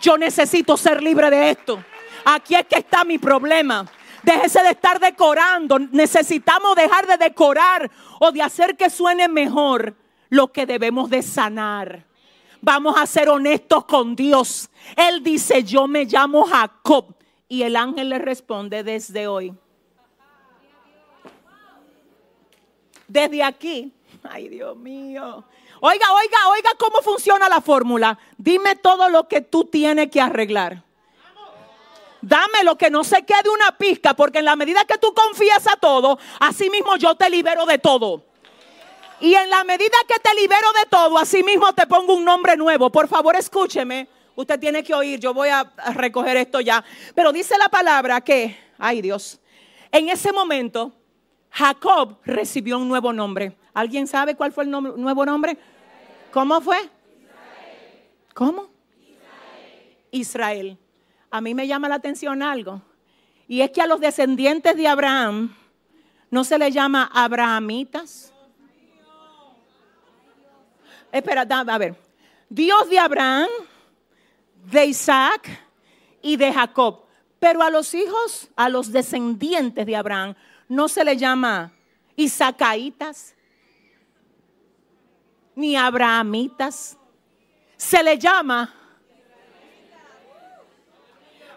Yo 0.00 0.16
necesito 0.16 0.76
ser 0.76 1.02
libre 1.02 1.30
de 1.30 1.50
esto. 1.50 1.82
Aquí 2.24 2.54
es 2.54 2.66
que 2.66 2.78
está 2.78 3.04
mi 3.04 3.18
problema. 3.18 3.86
Déjese 4.22 4.62
de 4.62 4.70
estar 4.70 4.98
decorando. 4.98 5.78
Necesitamos 5.78 6.76
dejar 6.76 7.06
de 7.06 7.16
decorar 7.16 7.90
o 8.20 8.32
de 8.32 8.42
hacer 8.42 8.76
que 8.76 8.90
suene 8.90 9.28
mejor 9.28 9.94
lo 10.28 10.52
que 10.52 10.66
debemos 10.66 11.10
de 11.10 11.22
sanar. 11.22 12.05
Vamos 12.66 12.96
a 12.98 13.06
ser 13.06 13.28
honestos 13.28 13.84
con 13.84 14.16
Dios. 14.16 14.68
Él 14.96 15.22
dice, 15.22 15.62
yo 15.62 15.86
me 15.86 16.04
llamo 16.04 16.44
Jacob. 16.44 17.14
Y 17.48 17.62
el 17.62 17.76
ángel 17.76 18.08
le 18.08 18.18
responde 18.18 18.82
desde 18.82 19.28
hoy. 19.28 19.54
Desde 23.06 23.44
aquí. 23.44 23.92
Ay, 24.24 24.48
Dios 24.48 24.76
mío. 24.76 25.44
Oiga, 25.80 26.12
oiga, 26.12 26.38
oiga 26.50 26.70
cómo 26.76 27.02
funciona 27.02 27.48
la 27.48 27.60
fórmula. 27.60 28.18
Dime 28.36 28.74
todo 28.74 29.10
lo 29.10 29.28
que 29.28 29.42
tú 29.42 29.66
tienes 29.66 30.10
que 30.10 30.20
arreglar. 30.20 30.82
Dame 32.20 32.64
lo 32.64 32.76
que 32.76 32.90
no 32.90 33.04
se 33.04 33.24
quede 33.24 33.48
una 33.48 33.78
pizca, 33.78 34.14
porque 34.14 34.40
en 34.40 34.44
la 34.44 34.56
medida 34.56 34.84
que 34.86 34.98
tú 34.98 35.14
confías 35.14 35.68
a 35.68 35.76
todo, 35.76 36.18
así 36.40 36.68
mismo 36.68 36.96
yo 36.96 37.14
te 37.14 37.30
libero 37.30 37.64
de 37.64 37.78
todo. 37.78 38.24
Y 39.20 39.34
en 39.34 39.48
la 39.48 39.64
medida 39.64 39.96
que 40.06 40.18
te 40.20 40.34
libero 40.34 40.72
de 40.82 40.90
todo, 40.90 41.18
así 41.18 41.42
mismo 41.42 41.72
te 41.72 41.86
pongo 41.86 42.14
un 42.14 42.24
nombre 42.24 42.56
nuevo. 42.56 42.90
Por 42.90 43.08
favor, 43.08 43.34
escúcheme. 43.36 44.08
Usted 44.34 44.60
tiene 44.60 44.84
que 44.84 44.94
oír, 44.94 45.18
yo 45.18 45.32
voy 45.32 45.48
a 45.48 45.64
recoger 45.94 46.36
esto 46.36 46.60
ya. 46.60 46.84
Pero 47.14 47.32
dice 47.32 47.56
la 47.56 47.70
palabra 47.70 48.20
que, 48.20 48.56
ay 48.78 49.00
Dios, 49.00 49.40
en 49.90 50.10
ese 50.10 50.30
momento 50.32 50.92
Jacob 51.50 52.18
recibió 52.24 52.78
un 52.78 52.88
nuevo 52.88 53.14
nombre. 53.14 53.56
¿Alguien 53.72 54.06
sabe 54.06 54.34
cuál 54.34 54.52
fue 54.52 54.64
el 54.64 54.70
nuevo 54.70 55.24
nombre? 55.24 55.56
¿Cómo 56.30 56.60
fue? 56.60 56.76
¿Cómo? 58.34 58.68
Israel. 60.10 60.76
A 61.30 61.40
mí 61.40 61.54
me 61.54 61.66
llama 61.66 61.88
la 61.88 61.94
atención 61.94 62.42
algo. 62.42 62.82
Y 63.48 63.62
es 63.62 63.70
que 63.70 63.80
a 63.80 63.86
los 63.86 64.00
descendientes 64.00 64.76
de 64.76 64.86
Abraham 64.86 65.56
no 66.30 66.44
se 66.44 66.58
les 66.58 66.74
llama 66.74 67.10
abrahamitas. 67.14 68.34
Espera, 71.16 71.46
a 71.48 71.78
ver. 71.78 71.96
Dios 72.50 72.90
de 72.90 72.98
Abraham, 72.98 73.48
de 74.64 74.84
Isaac 74.84 75.48
y 76.20 76.36
de 76.36 76.52
Jacob. 76.52 77.04
Pero 77.38 77.62
a 77.62 77.70
los 77.70 77.94
hijos, 77.94 78.50
a 78.54 78.68
los 78.68 78.92
descendientes 78.92 79.86
de 79.86 79.96
Abraham, 79.96 80.34
no 80.68 80.88
se 80.88 81.04
les 81.04 81.18
llama 81.18 81.72
isacaitas 82.16 83.34
ni 85.54 85.74
abrahamitas. 85.74 86.98
Se 87.78 88.02
le 88.02 88.18
llama. 88.18 88.74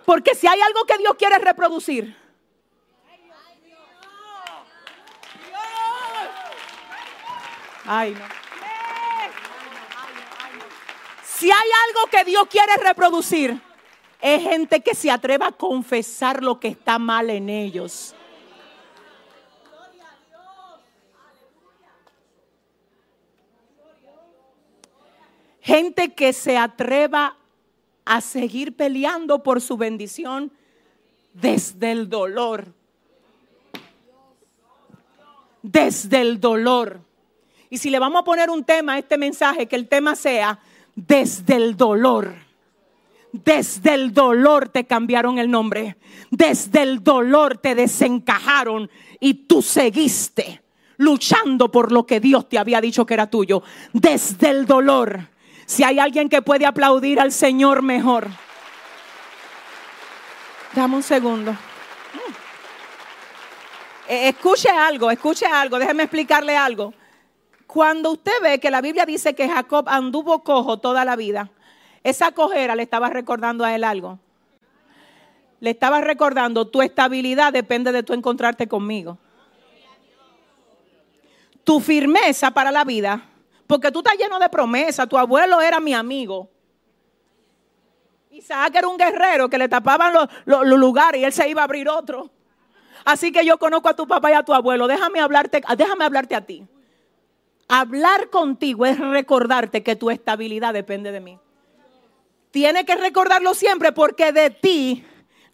Porque 0.05 0.35
si 0.35 0.47
hay 0.47 0.59
algo 0.61 0.85
que 0.85 0.97
Dios 0.97 1.15
quiere 1.17 1.37
reproducir, 1.37 2.15
ay 7.85 8.13
no. 8.13 8.38
Si 11.39 11.49
hay 11.49 11.69
algo 11.87 12.11
que 12.11 12.25
Dios 12.25 12.47
quiere 12.49 12.75
reproducir, 12.83 13.61
es 14.19 14.43
gente 14.43 14.81
que 14.81 14.93
se 14.93 15.09
atreva 15.09 15.47
a 15.47 15.51
confesar 15.53 16.43
lo 16.43 16.59
que 16.59 16.67
está 16.67 16.99
mal 16.99 17.29
en 17.29 17.47
ellos. 17.47 18.13
Gente 25.61 26.13
que 26.13 26.33
se 26.33 26.57
atreva 26.57 27.37
a 28.03 28.19
seguir 28.19 28.75
peleando 28.75 29.41
por 29.41 29.61
su 29.61 29.77
bendición 29.77 30.51
desde 31.31 31.93
el 31.93 32.09
dolor. 32.09 32.73
Desde 35.61 36.19
el 36.19 36.41
dolor. 36.41 36.99
Y 37.69 37.77
si 37.77 37.89
le 37.89 37.99
vamos 37.99 38.23
a 38.23 38.25
poner 38.25 38.49
un 38.49 38.65
tema 38.65 38.95
a 38.95 38.97
este 38.97 39.17
mensaje, 39.17 39.67
que 39.67 39.77
el 39.77 39.87
tema 39.87 40.17
sea 40.17 40.59
desde 41.07 41.55
el 41.55 41.77
dolor. 41.77 42.33
Desde 43.31 43.93
el 43.93 44.13
dolor 44.13 44.69
te 44.69 44.85
cambiaron 44.85 45.37
el 45.37 45.49
nombre. 45.51 45.97
Desde 46.31 46.81
el 46.81 47.03
dolor 47.03 47.57
te 47.57 47.75
desencajaron 47.75 48.89
y 49.19 49.45
tú 49.45 49.61
seguiste 49.61 50.61
luchando 50.97 51.71
por 51.71 51.91
lo 51.91 52.05
que 52.05 52.19
Dios 52.19 52.49
te 52.49 52.57
había 52.57 52.81
dicho 52.81 53.05
que 53.05 53.13
era 53.13 53.29
tuyo. 53.29 53.63
Desde 53.93 54.49
el 54.49 54.65
dolor. 54.65 55.27
Si 55.65 55.83
hay 55.83 55.99
alguien 55.99 56.27
que 56.27 56.41
puede 56.41 56.65
aplaudir 56.65 57.19
al 57.19 57.31
Señor 57.31 57.83
mejor. 57.83 58.27
Dame 60.73 60.95
un 60.95 61.03
segundo. 61.03 61.55
Eh, 64.07 64.29
escuche 64.29 64.69
algo, 64.69 65.11
escuche 65.11 65.45
algo, 65.45 65.77
déjeme 65.77 66.03
explicarle 66.03 66.57
algo. 66.57 66.93
Cuando 67.71 68.13
usted 68.13 68.31
ve 68.41 68.59
que 68.59 68.71
la 68.71 68.81
Biblia 68.81 69.05
dice 69.05 69.35
que 69.35 69.47
Jacob 69.47 69.87
anduvo 69.89 70.43
cojo 70.43 70.77
toda 70.79 71.05
la 71.05 71.15
vida, 71.15 71.51
esa 72.03 72.31
cojera 72.31 72.75
le 72.75 72.81
estaba 72.81 73.09
recordando 73.11 73.63
a 73.63 73.75
él 73.75 73.83
algo. 73.83 74.17
Le 75.59 75.69
estaba 75.69 76.01
recordando, 76.01 76.65
tu 76.67 76.81
estabilidad 76.81 77.53
depende 77.53 77.91
de 77.91 78.01
tu 78.01 78.13
encontrarte 78.13 78.67
conmigo. 78.67 79.19
Tu 81.63 81.79
firmeza 81.79 82.49
para 82.49 82.71
la 82.71 82.83
vida, 82.83 83.21
porque 83.67 83.91
tú 83.91 83.99
estás 83.99 84.15
lleno 84.17 84.39
de 84.39 84.49
promesas, 84.49 85.07
tu 85.07 85.15
abuelo 85.15 85.61
era 85.61 85.79
mi 85.79 85.93
amigo. 85.93 86.49
Isaac 88.31 88.73
era 88.77 88.87
un 88.87 88.97
guerrero 88.97 89.47
que 89.47 89.59
le 89.59 89.69
tapaban 89.69 90.11
los, 90.11 90.27
los- 90.45 90.65
los 90.65 90.79
lugares 90.79 91.21
y 91.21 91.23
él 91.23 91.33
se 91.33 91.47
iba 91.47 91.61
a 91.61 91.65
abrir 91.65 91.87
otro. 91.87 92.31
Así 93.05 93.31
que 93.31 93.45
yo 93.45 93.59
conozco 93.59 93.89
a 93.89 93.95
tu 93.95 94.07
papá 94.07 94.31
y 94.31 94.33
a 94.33 94.41
tu 94.41 94.55
abuelo. 94.55 94.87
Déjame 94.87 95.19
hablarte, 95.19 95.61
déjame 95.77 96.05
hablarte 96.05 96.33
a 96.33 96.41
ti. 96.41 96.65
Hablar 97.71 98.31
contigo 98.31 98.87
es 98.87 98.97
recordarte 98.97 99.83
que 99.83 99.95
tu 99.95 100.09
estabilidad 100.09 100.73
depende 100.73 101.11
de 101.11 101.19
mí. 101.19 101.37
Tiene 102.49 102.83
que 102.83 102.95
recordarlo 102.95 103.53
siempre 103.53 103.91
porque 103.91 104.31
de 104.31 104.49
ti 104.49 105.05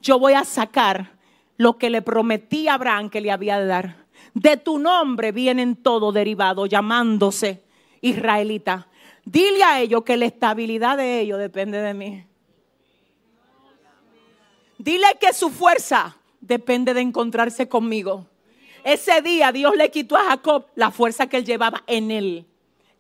yo 0.01 0.17
voy 0.17 0.31
a 0.31 0.45
sacar 0.45 1.11
lo 1.57 1.77
que 1.77 1.89
le 1.89 2.01
prometí 2.01 2.69
a 2.69 2.75
Abraham 2.75 3.09
que 3.09 3.19
le 3.19 3.31
había 3.31 3.59
de 3.59 3.65
dar. 3.65 4.05
De 4.33 4.55
tu 4.55 4.79
nombre 4.79 5.33
vienen 5.33 5.75
todo 5.75 6.13
derivado, 6.13 6.67
llamándose 6.67 7.63
israelita. 7.99 8.87
Dile 9.25 9.63
a 9.65 9.81
ellos 9.81 10.03
que 10.03 10.15
la 10.15 10.25
estabilidad 10.25 10.95
de 10.95 11.19
ellos 11.19 11.37
depende 11.37 11.81
de 11.81 11.93
mí. 11.93 12.25
Dile 14.77 15.07
que 15.19 15.33
su 15.33 15.49
fuerza 15.49 16.15
depende 16.39 16.93
de 16.93 17.01
encontrarse 17.01 17.67
conmigo. 17.67 18.25
Ese 18.85 19.23
día 19.23 19.51
Dios 19.51 19.75
le 19.75 19.89
quitó 19.89 20.15
a 20.15 20.25
Jacob 20.25 20.67
la 20.75 20.91
fuerza 20.91 21.25
que 21.25 21.37
él 21.37 21.43
llevaba 21.43 21.83
en 21.87 22.11
él. 22.11 22.45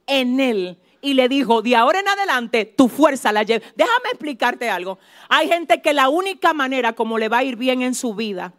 En 0.07 0.39
él. 0.39 0.79
Y 0.99 1.13
le 1.13 1.29
dijo, 1.29 1.61
de 1.61 1.75
ahora 1.75 1.99
en 1.99 2.07
adelante, 2.07 2.65
tu 2.65 2.89
fuerza 2.89 3.31
la 3.31 3.43
lleva. 3.43 3.63
Déjame 3.75 4.09
explicarte 4.09 4.67
algo. 4.67 4.97
Hay 5.29 5.47
gente 5.47 5.83
que 5.83 5.93
la 5.93 6.09
única 6.09 6.55
manera 6.55 6.93
como 6.93 7.19
le 7.19 7.29
va 7.29 7.37
a 7.37 7.43
ir 7.43 7.55
bien 7.55 7.83
en 7.83 7.93
su 7.93 8.15
vida 8.15 8.53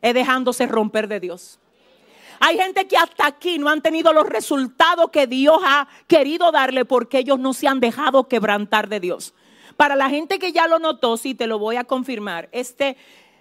es 0.00 0.14
dejándose 0.14 0.66
romper 0.66 1.06
de 1.06 1.20
Dios. 1.20 1.58
Hay 2.38 2.56
gente 2.56 2.88
que 2.88 2.96
hasta 2.96 3.26
aquí 3.26 3.58
no 3.58 3.68
han 3.68 3.82
tenido 3.82 4.14
los 4.14 4.26
resultados 4.26 5.10
que 5.10 5.26
Dios 5.26 5.60
ha 5.62 5.86
querido 6.06 6.50
darle 6.50 6.86
porque 6.86 7.18
ellos 7.18 7.38
no 7.38 7.52
se 7.52 7.68
han 7.68 7.78
dejado 7.78 8.26
quebrantar 8.26 8.88
de 8.88 9.00
Dios. 9.00 9.34
Para 9.76 9.96
la 9.96 10.08
gente 10.08 10.38
que 10.38 10.52
ya 10.52 10.66
lo 10.66 10.78
notó, 10.78 11.18
sí 11.18 11.34
te 11.34 11.46
lo 11.46 11.58
voy 11.58 11.76
a 11.76 11.84
confirmar. 11.84 12.48
Este 12.52 12.96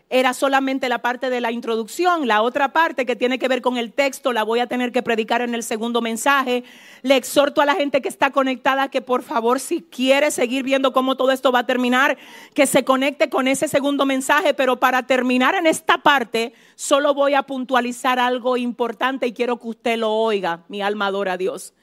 era 0.09 0.33
solamente 0.33 0.89
la 0.89 0.99
parte 0.99 1.29
de 1.29 1.39
la 1.39 1.51
introducción. 1.51 2.27
La 2.27 2.41
otra 2.41 2.73
parte 2.73 3.05
que 3.05 3.15
tiene 3.15 3.37
que 3.37 3.47
ver 3.47 3.61
con 3.61 3.77
el 3.77 3.93
texto 3.93 4.33
la 4.33 4.43
voy 4.43 4.59
a 4.59 4.67
tener 4.67 4.91
que 4.91 5.03
predicar 5.03 5.41
en 5.41 5.53
el 5.53 5.61
segundo 5.61 6.01
mensaje. 6.01 6.63
Le 7.03 7.15
exhorto 7.15 7.61
a 7.61 7.65
la 7.65 7.75
gente 7.75 8.01
que 8.01 8.09
está 8.09 8.31
conectada 8.31 8.89
que 8.89 9.01
por 9.01 9.21
favor, 9.21 9.59
si 9.59 9.81
quiere 9.81 10.31
seguir 10.31 10.63
viendo 10.63 10.93
cómo 10.93 11.15
todo 11.15 11.31
esto 11.31 11.51
va 11.51 11.59
a 11.59 11.65
terminar, 11.65 12.17
que 12.55 12.65
se 12.65 12.83
conecte 12.83 13.29
con 13.29 13.47
ese 13.47 13.67
segundo 13.67 14.05
mensaje. 14.05 14.55
Pero 14.55 14.79
para 14.79 15.03
terminar 15.03 15.53
en 15.53 15.67
esta 15.67 15.99
parte, 15.99 16.53
solo 16.75 17.13
voy 17.13 17.35
a 17.35 17.43
puntualizar 17.43 18.17
algo 18.17 18.57
importante 18.57 19.27
y 19.27 19.33
quiero 19.33 19.59
que 19.59 19.67
usted 19.67 19.97
lo 19.97 20.11
oiga. 20.11 20.63
Mi 20.69 20.81
alma 20.81 21.07
adora 21.07 21.33
a 21.33 21.37
Dios. 21.37 21.73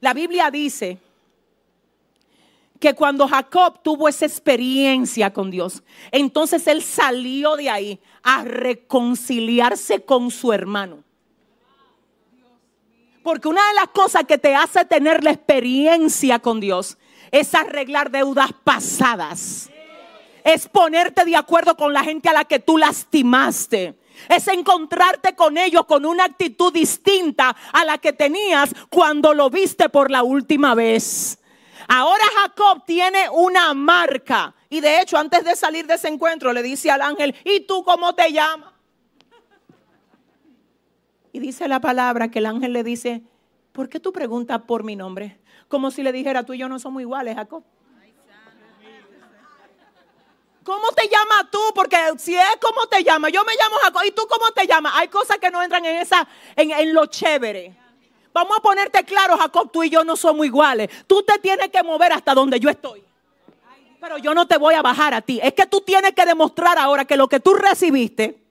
La 0.00 0.14
Biblia 0.14 0.50
dice 0.52 0.98
que 2.82 2.94
cuando 2.94 3.28
Jacob 3.28 3.80
tuvo 3.80 4.08
esa 4.08 4.26
experiencia 4.26 5.32
con 5.32 5.52
Dios, 5.52 5.84
entonces 6.10 6.66
él 6.66 6.82
salió 6.82 7.54
de 7.54 7.70
ahí 7.70 8.00
a 8.24 8.42
reconciliarse 8.42 10.04
con 10.04 10.32
su 10.32 10.52
hermano. 10.52 11.04
Porque 13.22 13.46
una 13.46 13.64
de 13.68 13.74
las 13.74 13.86
cosas 13.90 14.24
que 14.24 14.36
te 14.36 14.56
hace 14.56 14.84
tener 14.84 15.22
la 15.22 15.30
experiencia 15.30 16.40
con 16.40 16.58
Dios 16.58 16.98
es 17.30 17.54
arreglar 17.54 18.10
deudas 18.10 18.50
pasadas. 18.64 19.70
Es 20.42 20.66
ponerte 20.66 21.24
de 21.24 21.36
acuerdo 21.36 21.76
con 21.76 21.92
la 21.92 22.02
gente 22.02 22.30
a 22.30 22.32
la 22.32 22.46
que 22.46 22.58
tú 22.58 22.78
lastimaste. 22.78 23.96
Es 24.28 24.48
encontrarte 24.48 25.36
con 25.36 25.56
ellos 25.56 25.86
con 25.86 26.04
una 26.04 26.24
actitud 26.24 26.72
distinta 26.72 27.54
a 27.72 27.84
la 27.84 27.98
que 27.98 28.12
tenías 28.12 28.74
cuando 28.90 29.34
lo 29.34 29.50
viste 29.50 29.88
por 29.88 30.10
la 30.10 30.24
última 30.24 30.74
vez. 30.74 31.38
Ahora 31.94 32.24
Jacob 32.40 32.86
tiene 32.86 33.28
una 33.28 33.74
marca. 33.74 34.54
Y 34.70 34.80
de 34.80 35.02
hecho, 35.02 35.18
antes 35.18 35.44
de 35.44 35.54
salir 35.54 35.86
de 35.86 35.94
ese 35.94 36.08
encuentro, 36.08 36.50
le 36.54 36.62
dice 36.62 36.90
al 36.90 37.02
ángel, 37.02 37.34
¿y 37.44 37.60
tú 37.66 37.84
cómo 37.84 38.14
te 38.14 38.32
llamas? 38.32 38.72
Y 41.32 41.38
dice 41.38 41.68
la 41.68 41.80
palabra 41.80 42.30
que 42.30 42.38
el 42.38 42.46
ángel 42.46 42.72
le 42.72 42.82
dice, 42.82 43.22
¿por 43.72 43.90
qué 43.90 44.00
tú 44.00 44.10
preguntas 44.10 44.62
por 44.62 44.84
mi 44.84 44.96
nombre? 44.96 45.38
Como 45.68 45.90
si 45.90 46.02
le 46.02 46.12
dijera, 46.12 46.44
tú 46.44 46.54
y 46.54 46.58
yo 46.58 46.66
no 46.66 46.78
somos 46.78 47.02
iguales, 47.02 47.36
Jacob. 47.36 47.62
¿Cómo 50.64 50.92
te 50.92 51.08
llamas 51.08 51.50
tú? 51.50 51.60
Porque 51.74 51.98
si 52.16 52.34
es 52.34 52.56
como 52.58 52.86
te 52.86 53.04
llamas, 53.04 53.32
yo 53.32 53.44
me 53.44 53.52
llamo 53.54 53.76
Jacob. 53.82 54.02
¿Y 54.06 54.12
tú 54.12 54.22
cómo 54.30 54.50
te 54.52 54.66
llamas? 54.66 54.94
Hay 54.96 55.08
cosas 55.08 55.36
que 55.36 55.50
no 55.50 55.62
entran 55.62 55.84
en 55.84 55.96
esa, 55.96 56.26
en, 56.56 56.70
en 56.70 56.94
lo 56.94 57.04
chévere. 57.04 57.81
Vamos 58.32 58.56
a 58.58 58.60
ponerte 58.62 59.04
claro, 59.04 59.36
Jacob, 59.36 59.70
tú 59.70 59.82
y 59.82 59.90
yo 59.90 60.04
no 60.04 60.16
somos 60.16 60.46
iguales. 60.46 60.88
Tú 61.06 61.22
te 61.22 61.38
tienes 61.38 61.68
que 61.68 61.82
mover 61.82 62.12
hasta 62.12 62.34
donde 62.34 62.58
yo 62.58 62.70
estoy. 62.70 63.04
Pero 64.00 64.18
yo 64.18 64.34
no 64.34 64.46
te 64.46 64.56
voy 64.56 64.74
a 64.74 64.82
bajar 64.82 65.14
a 65.14 65.20
ti. 65.20 65.38
Es 65.42 65.52
que 65.52 65.66
tú 65.66 65.80
tienes 65.80 66.12
que 66.12 66.24
demostrar 66.24 66.78
ahora 66.78 67.04
que 67.04 67.16
lo 67.16 67.28
que 67.28 67.40
tú 67.40 67.54
recibiste, 67.54 68.42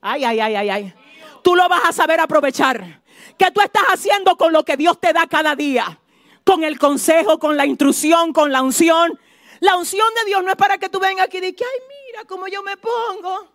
ay, 0.00 0.24
ay, 0.24 0.40
ay, 0.40 0.54
ay, 0.54 0.70
ay, 0.70 0.94
tú 1.42 1.56
lo 1.56 1.68
vas 1.68 1.86
a 1.86 1.92
saber 1.92 2.20
aprovechar. 2.20 3.02
¿Qué 3.38 3.50
tú 3.50 3.60
estás 3.60 3.84
haciendo 3.88 4.36
con 4.36 4.52
lo 4.52 4.64
que 4.64 4.76
Dios 4.76 5.00
te 5.00 5.12
da 5.12 5.26
cada 5.26 5.56
día? 5.56 5.98
Con 6.44 6.62
el 6.62 6.78
consejo, 6.78 7.38
con 7.38 7.56
la 7.56 7.66
instrucción, 7.66 8.32
con 8.32 8.52
la 8.52 8.62
unción. 8.62 9.18
La 9.60 9.76
unción 9.76 10.06
de 10.20 10.26
Dios 10.26 10.44
no 10.44 10.50
es 10.50 10.56
para 10.56 10.78
que 10.78 10.88
tú 10.88 11.00
vengas 11.00 11.26
aquí 11.26 11.38
y 11.38 11.40
digas, 11.40 11.62
ay, 11.62 11.80
mira 12.06 12.24
cómo 12.26 12.46
yo 12.46 12.62
me 12.62 12.76
pongo. 12.76 13.48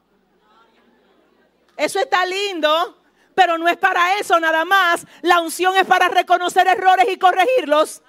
Eso 1.78 2.00
está 2.00 2.26
lindo, 2.26 2.98
pero 3.36 3.58
no 3.58 3.68
es 3.68 3.78
para 3.78 4.18
eso 4.18 4.40
nada 4.40 4.66
más. 4.66 5.06
La 5.22 5.40
unción 5.40 5.76
es 5.78 5.86
para 5.86 6.10
reconocer 6.10 6.68
errores 6.68 7.08
y 7.12 7.18
corregirlos. 7.18 8.02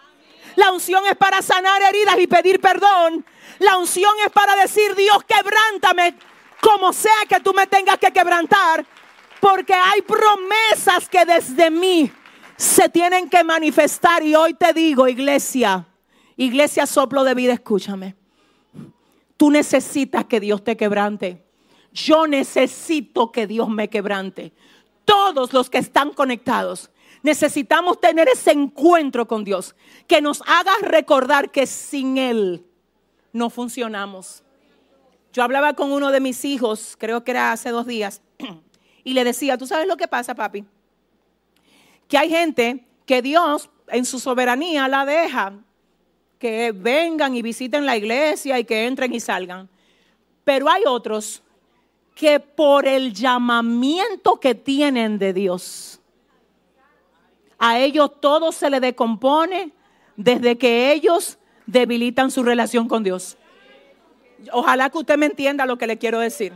La 0.57 0.71
unción 0.73 1.05
es 1.11 1.17
para 1.17 1.43
sanar 1.43 1.81
heridas 1.83 2.19
y 2.19 2.27
pedir 2.27 2.61
perdón. 2.61 3.25
La 3.59 3.79
unción 3.79 4.13
es 4.25 4.33
para 4.33 4.57
decir, 4.57 4.95
Dios, 4.95 5.25
quebrántame 5.25 6.15
como 6.61 6.93
sea 6.93 7.13
que 7.29 7.41
tú 7.41 7.53
me 7.55 7.67
tengas 7.67 7.99
que 7.99 8.13
quebrantar. 8.13 8.85
Porque 9.41 9.75
hay 9.75 10.03
promesas 10.03 11.09
que 11.09 11.25
desde 11.25 11.71
mí 11.71 12.13
se 12.57 12.89
tienen 12.89 13.29
que 13.29 13.43
manifestar. 13.43 14.23
Y 14.23 14.35
hoy 14.35 14.55
te 14.55 14.73
digo, 14.73 15.09
iglesia, 15.09 15.87
iglesia 16.37 16.87
soplo 16.87 17.25
de 17.25 17.35
vida, 17.35 17.53
escúchame. 17.53 18.15
Tú 19.37 19.51
necesitas 19.51 20.25
que 20.27 20.39
Dios 20.39 20.63
te 20.63 20.77
quebrante. 20.77 21.45
Yo 21.93 22.27
necesito 22.27 23.33
que 23.33 23.47
Dios 23.47 23.69
me 23.69 23.91
quebrante. 23.91 24.53
Todos 25.05 25.53
los 25.53 25.69
que 25.71 25.79
están 25.79 26.13
conectados 26.13 26.91
necesitamos 27.23 28.01
tener 28.01 28.29
ese 28.29 28.53
encuentro 28.53 29.27
con 29.27 29.45
Dios 29.45 29.75
que 30.07 30.21
nos 30.21 30.43
haga 30.47 30.73
recordar 30.83 31.51
que 31.51 31.67
sin 31.67 32.19
Él 32.19 32.65
no 33.33 33.51
funcionamos. 33.51 34.43
Yo 35.33 35.43
hablaba 35.43 35.75
con 35.75 35.93
uno 35.93 36.11
de 36.11 36.21
mis 36.21 36.45
hijos, 36.45 36.97
creo 36.99 37.25
que 37.25 37.31
era 37.31 37.53
hace 37.53 37.71
dos 37.71 37.87
días, 37.87 38.21
y 39.05 39.15
le 39.15 39.25
decía, 39.25 39.57
¿tú 39.57 39.67
sabes 39.67 39.87
lo 39.87 39.97
que 39.97 40.09
pasa, 40.09 40.35
papi? 40.35 40.65
Que 42.09 42.19
hay 42.19 42.29
gente 42.29 42.85
que 43.07 43.23
Dios 43.23 43.71
en 43.89 44.05
su 44.05 44.19
soberanía 44.19 44.89
la 44.89 45.07
deja 45.07 45.55
que 46.39 46.73
vengan 46.73 47.37
y 47.37 47.43
visiten 47.43 47.87
la 47.87 47.97
iglesia 47.97 48.59
y 48.59 48.65
que 48.65 48.87
entren 48.87 49.15
y 49.15 49.21
salgan. 49.21 49.69
Pero 50.45 50.69
hay 50.69 50.83
otros 50.87 51.42
que 52.15 52.41
por 52.41 52.87
el 52.87 53.13
llamamiento 53.13 54.39
que 54.39 54.55
tienen 54.55 55.19
de 55.19 55.33
Dios, 55.33 56.01
a 57.59 57.79
ellos 57.79 58.11
todo 58.21 58.53
se 58.53 58.69
les 58.71 58.81
decompone 58.81 59.73
desde 60.17 60.59
que 60.59 60.93
ellos 60.93 61.39
debilitan 61.67 62.31
su 62.31 62.43
relación 62.43 62.89
con 62.89 63.03
Dios. 63.03 63.37
Ojalá 64.53 64.91
que 64.91 64.99
usted 64.99 65.17
me 65.17 65.27
entienda 65.27 65.67
lo 65.67 65.79
que 65.79 65.87
le 65.87 65.99
quiero 65.99 66.19
decir. 66.19 66.53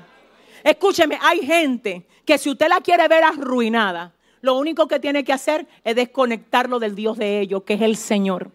Escúcheme, 0.64 1.18
hay 1.22 1.46
gente 1.46 2.06
que 2.24 2.38
si 2.38 2.50
usted 2.50 2.68
la 2.68 2.80
quiere 2.80 3.06
ver 3.06 3.22
arruinada, 3.22 4.12
lo 4.40 4.58
único 4.58 4.88
que 4.88 4.98
tiene 4.98 5.24
que 5.24 5.32
hacer 5.32 5.66
es 5.84 5.94
desconectarlo 5.94 6.78
del 6.78 6.94
Dios 6.94 7.16
de 7.18 7.40
ellos, 7.40 7.62
que 7.62 7.74
es 7.74 7.82
el 7.82 7.96
Señor. 7.96 8.50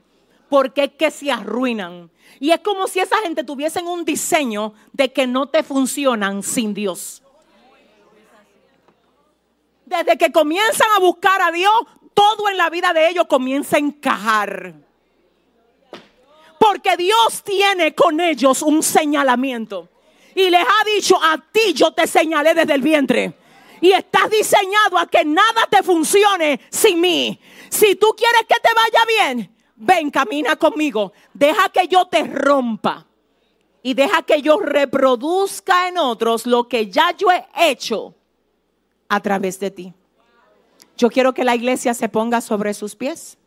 Porque 0.51 0.83
es 0.83 0.91
que 0.91 1.09
se 1.11 1.31
arruinan. 1.31 2.11
Y 2.41 2.51
es 2.51 2.59
como 2.59 2.85
si 2.85 2.99
esa 2.99 3.15
gente 3.21 3.45
tuviesen 3.45 3.87
un 3.87 4.03
diseño 4.03 4.73
de 4.91 5.13
que 5.13 5.25
no 5.25 5.47
te 5.47 5.63
funcionan 5.63 6.43
sin 6.43 6.73
Dios. 6.73 7.23
Desde 9.85 10.17
que 10.17 10.29
comienzan 10.33 10.89
a 10.97 10.99
buscar 10.99 11.41
a 11.41 11.53
Dios, 11.53 11.71
todo 12.13 12.49
en 12.49 12.57
la 12.57 12.69
vida 12.69 12.91
de 12.91 13.07
ellos 13.07 13.27
comienza 13.29 13.77
a 13.77 13.79
encajar. 13.79 14.73
Porque 16.59 16.97
Dios 16.97 17.43
tiene 17.45 17.95
con 17.95 18.19
ellos 18.19 18.61
un 18.61 18.83
señalamiento. 18.83 19.87
Y 20.35 20.49
les 20.49 20.65
ha 20.67 20.83
dicho, 20.83 21.17
a 21.23 21.37
ti 21.49 21.73
yo 21.73 21.93
te 21.93 22.05
señalé 22.07 22.53
desde 22.53 22.73
el 22.73 22.81
vientre. 22.81 23.37
Y 23.79 23.93
estás 23.93 24.29
diseñado 24.29 24.97
a 24.97 25.07
que 25.07 25.23
nada 25.23 25.65
te 25.69 25.81
funcione 25.81 26.59
sin 26.69 26.99
mí. 26.99 27.39
Si 27.69 27.95
tú 27.95 28.13
quieres 28.17 28.41
que 28.49 28.59
te 28.61 28.69
vaya 28.75 29.05
bien, 29.05 29.60
ven, 29.81 30.11
camina 30.11 30.55
conmigo. 30.55 31.11
Deja 31.33 31.69
que 31.69 31.87
yo 31.87 32.05
te 32.05 32.23
rompa. 32.23 33.07
Y 33.83 33.95
deja 33.95 34.21
que 34.21 34.41
yo 34.41 34.59
reproduzca 34.59 35.87
en 35.87 35.97
otros 35.97 36.45
lo 36.45 36.67
que 36.67 36.91
ya 36.91 37.15
yo 37.17 37.31
he 37.31 37.71
hecho 37.71 38.13
a 39.09 39.19
través 39.19 39.59
de 39.59 39.71
ti. 39.71 39.93
Yo 40.95 41.09
quiero 41.09 41.33
que 41.33 41.43
la 41.43 41.55
iglesia 41.55 41.95
se 41.95 42.07
ponga 42.07 42.41
sobre 42.41 42.75
sus 42.75 42.95
pies. 42.95 43.39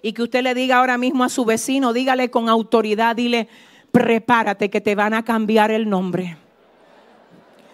Y 0.00 0.14
que 0.14 0.22
usted 0.22 0.42
le 0.42 0.54
diga 0.54 0.78
ahora 0.78 0.96
mismo 0.96 1.24
a 1.24 1.28
su 1.28 1.44
vecino, 1.44 1.92
dígale 1.92 2.30
con 2.30 2.48
autoridad, 2.48 3.14
dile, 3.14 3.48
prepárate 3.92 4.70
que 4.70 4.80
te 4.80 4.94
van 4.94 5.12
a 5.12 5.22
cambiar 5.22 5.70
el 5.70 5.88
nombre. 5.90 6.38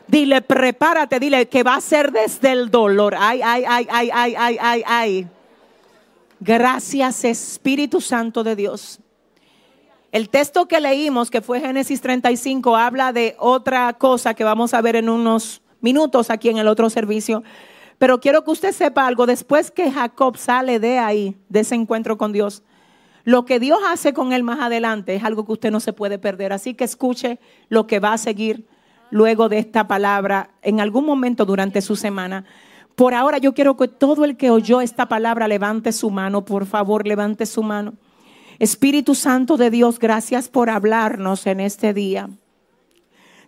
Dile, 0.08 0.42
prepárate, 0.42 1.20
dile 1.20 1.48
que 1.48 1.62
va 1.62 1.76
a 1.76 1.80
ser 1.80 2.10
desde 2.10 2.50
el 2.50 2.70
dolor. 2.70 3.14
Ay, 3.16 3.40
ay, 3.42 3.64
ay, 3.68 3.86
ay, 3.88 4.10
ay, 4.12 4.34
ay, 4.36 4.58
ay, 4.60 4.82
ay. 4.84 5.28
Gracias 6.40 7.24
Espíritu 7.24 8.00
Santo 8.00 8.44
de 8.44 8.56
Dios. 8.56 9.00
El 10.12 10.28
texto 10.28 10.66
que 10.66 10.80
leímos, 10.80 11.30
que 11.30 11.40
fue 11.40 11.60
Génesis 11.60 12.00
35, 12.00 12.76
habla 12.76 13.12
de 13.12 13.34
otra 13.38 13.92
cosa 13.94 14.34
que 14.34 14.44
vamos 14.44 14.74
a 14.74 14.80
ver 14.80 14.96
en 14.96 15.08
unos 15.08 15.62
minutos 15.80 16.30
aquí 16.30 16.48
en 16.48 16.58
el 16.58 16.68
otro 16.68 16.88
servicio. 16.90 17.42
Pero 17.98 18.20
quiero 18.20 18.44
que 18.44 18.50
usted 18.50 18.72
sepa 18.72 19.06
algo. 19.06 19.26
Después 19.26 19.70
que 19.70 19.90
Jacob 19.90 20.36
sale 20.36 20.78
de 20.78 20.98
ahí, 20.98 21.36
de 21.48 21.60
ese 21.60 21.74
encuentro 21.74 22.16
con 22.18 22.32
Dios, 22.32 22.62
lo 23.24 23.44
que 23.44 23.58
Dios 23.58 23.78
hace 23.88 24.12
con 24.12 24.32
él 24.32 24.42
más 24.42 24.60
adelante 24.60 25.14
es 25.14 25.24
algo 25.24 25.46
que 25.46 25.52
usted 25.52 25.70
no 25.70 25.80
se 25.80 25.92
puede 25.92 26.18
perder. 26.18 26.52
Así 26.52 26.74
que 26.74 26.84
escuche 26.84 27.38
lo 27.68 27.86
que 27.86 28.00
va 28.00 28.12
a 28.12 28.18
seguir 28.18 28.66
luego 29.10 29.48
de 29.48 29.58
esta 29.58 29.86
palabra 29.86 30.50
en 30.62 30.80
algún 30.80 31.06
momento 31.06 31.44
durante 31.44 31.80
su 31.80 31.96
semana. 31.96 32.44
Por 32.94 33.14
ahora 33.14 33.38
yo 33.38 33.54
quiero 33.54 33.76
que 33.76 33.88
todo 33.88 34.24
el 34.24 34.36
que 34.36 34.50
oyó 34.50 34.80
esta 34.80 35.06
palabra 35.06 35.48
levante 35.48 35.92
su 35.92 36.10
mano, 36.10 36.44
por 36.44 36.66
favor, 36.66 37.06
levante 37.06 37.46
su 37.46 37.62
mano. 37.62 37.94
Espíritu 38.58 39.14
Santo 39.14 39.56
de 39.56 39.70
Dios, 39.70 39.98
gracias 39.98 40.48
por 40.48 40.70
hablarnos 40.70 41.46
en 41.46 41.60
este 41.60 41.92
día. 41.92 42.28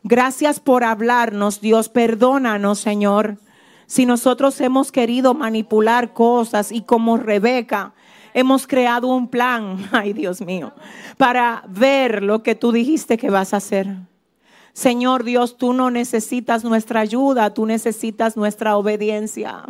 Gracias 0.03 0.61
por 0.61 0.85
hablarnos, 0.85 1.61
Dios, 1.61 1.89
perdónanos, 1.89 2.79
Señor, 2.79 3.39
si 3.87 4.05
nosotros 4.05 4.61
hemos 4.61 4.91
querido 4.93 5.35
manipular 5.35 6.13
cosas 6.13 6.73
y 6.73 6.83
como 6.83 7.17
Rebeca 7.17 7.95
hemos 8.35 8.67
creado 8.67 9.09
un 9.09 9.29
plan, 9.29 9.89
ay 9.93 10.13
Dios 10.13 10.41
mío, 10.43 10.73
para 11.17 11.65
ver 11.69 12.23
lo 12.23 12.43
que 12.43 12.55
tú 12.55 12.73
dijiste 12.73 13.17
que 13.17 13.31
vas 13.31 13.55
a 13.55 13.59
hacer. 13.59 13.97
Señor 14.77 15.25
Dios, 15.25 15.57
tú 15.57 15.73
no 15.73 15.91
necesitas 15.91 16.63
nuestra 16.63 17.01
ayuda, 17.01 17.55
tú 17.55 17.65
necesitas 17.65 18.37
nuestra 18.37 18.77
obediencia. 18.77 19.65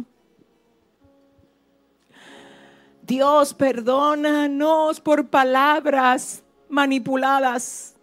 Dios, 3.02 3.54
perdónanos 3.54 5.00
por 5.00 5.28
palabras 5.28 6.42
manipuladas, 6.68 7.94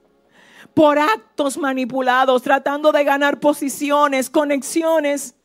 por 0.74 0.98
actos 0.98 1.58
manipulados, 1.58 2.42
tratando 2.42 2.94
de 2.94 3.04
ganar 3.04 3.42
posiciones, 3.42 4.30
conexiones 4.30 5.36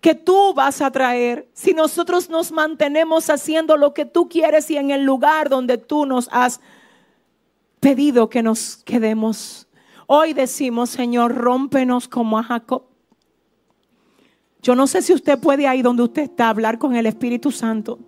que 0.00 0.16
tú 0.16 0.52
vas 0.52 0.82
a 0.82 0.90
traer. 0.90 1.48
Si 1.52 1.74
nosotros 1.74 2.28
nos 2.28 2.50
mantenemos 2.50 3.30
haciendo 3.30 3.76
lo 3.76 3.94
que 3.94 4.04
tú 4.04 4.28
quieres 4.28 4.68
y 4.68 4.76
en 4.76 4.90
el 4.90 5.04
lugar 5.04 5.48
donde 5.48 5.78
tú 5.78 6.06
nos 6.06 6.28
has 6.32 6.58
pedido 7.78 8.28
que 8.28 8.42
nos 8.42 8.78
quedemos. 8.78 9.67
Hoy 10.10 10.32
decimos, 10.32 10.88
Señor, 10.88 11.34
rómpenos 11.34 12.08
como 12.08 12.38
a 12.38 12.42
Jacob. 12.42 12.84
Yo 14.62 14.74
no 14.74 14.86
sé 14.86 15.02
si 15.02 15.12
usted 15.12 15.38
puede 15.38 15.68
ahí 15.68 15.82
donde 15.82 16.02
usted 16.02 16.22
está 16.22 16.48
hablar 16.48 16.78
con 16.78 16.96
el 16.96 17.04
Espíritu 17.04 17.52
Santo 17.52 17.98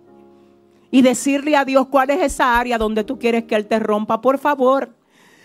y 0.89 1.03
decirle 1.03 1.55
a 1.55 1.63
Dios 1.63 1.89
cuál 1.91 2.09
es 2.09 2.23
esa 2.23 2.57
área 2.57 2.79
donde 2.79 3.03
tú 3.03 3.19
quieres 3.19 3.43
que 3.43 3.53
Él 3.53 3.67
te 3.67 3.77
rompa. 3.77 4.19
Por 4.19 4.39
favor, 4.39 4.95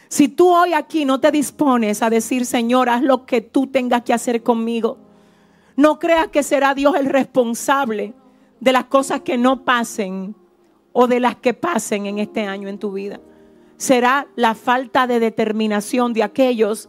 si 0.09 0.29
tú 0.29 0.49
hoy 0.49 0.73
aquí 0.73 1.05
no 1.05 1.21
te 1.21 1.31
dispones 1.31 2.03
a 2.03 2.09
decir, 2.09 2.47
Señor, 2.47 2.89
haz 2.89 3.03
lo 3.03 3.27
que 3.27 3.43
tú 3.43 3.67
tengas 3.67 4.01
que 4.01 4.15
hacer 4.15 4.43
conmigo, 4.43 4.97
no 5.77 5.99
creas 5.99 6.29
que 6.29 6.43
será 6.43 6.75
Dios 6.75 6.97
el 6.97 7.05
responsable 7.05 8.15
de 8.61 8.73
las 8.73 8.87
cosas 8.87 9.21
que 9.21 9.37
no 9.37 9.63
pasen 9.67 10.35
o 10.95 11.07
de 11.07 11.21
las 11.21 11.37
que 11.37 11.53
pasen 11.53 12.07
en 12.07 12.19
este 12.19 12.47
año 12.47 12.67
en 12.67 12.79
tu 12.79 12.93
vida 12.93 13.21
será 13.77 14.27
la 14.37 14.55
falta 14.55 15.07
de 15.07 15.21
determinación 15.21 16.13
de 16.13 16.23
aquellos 16.23 16.89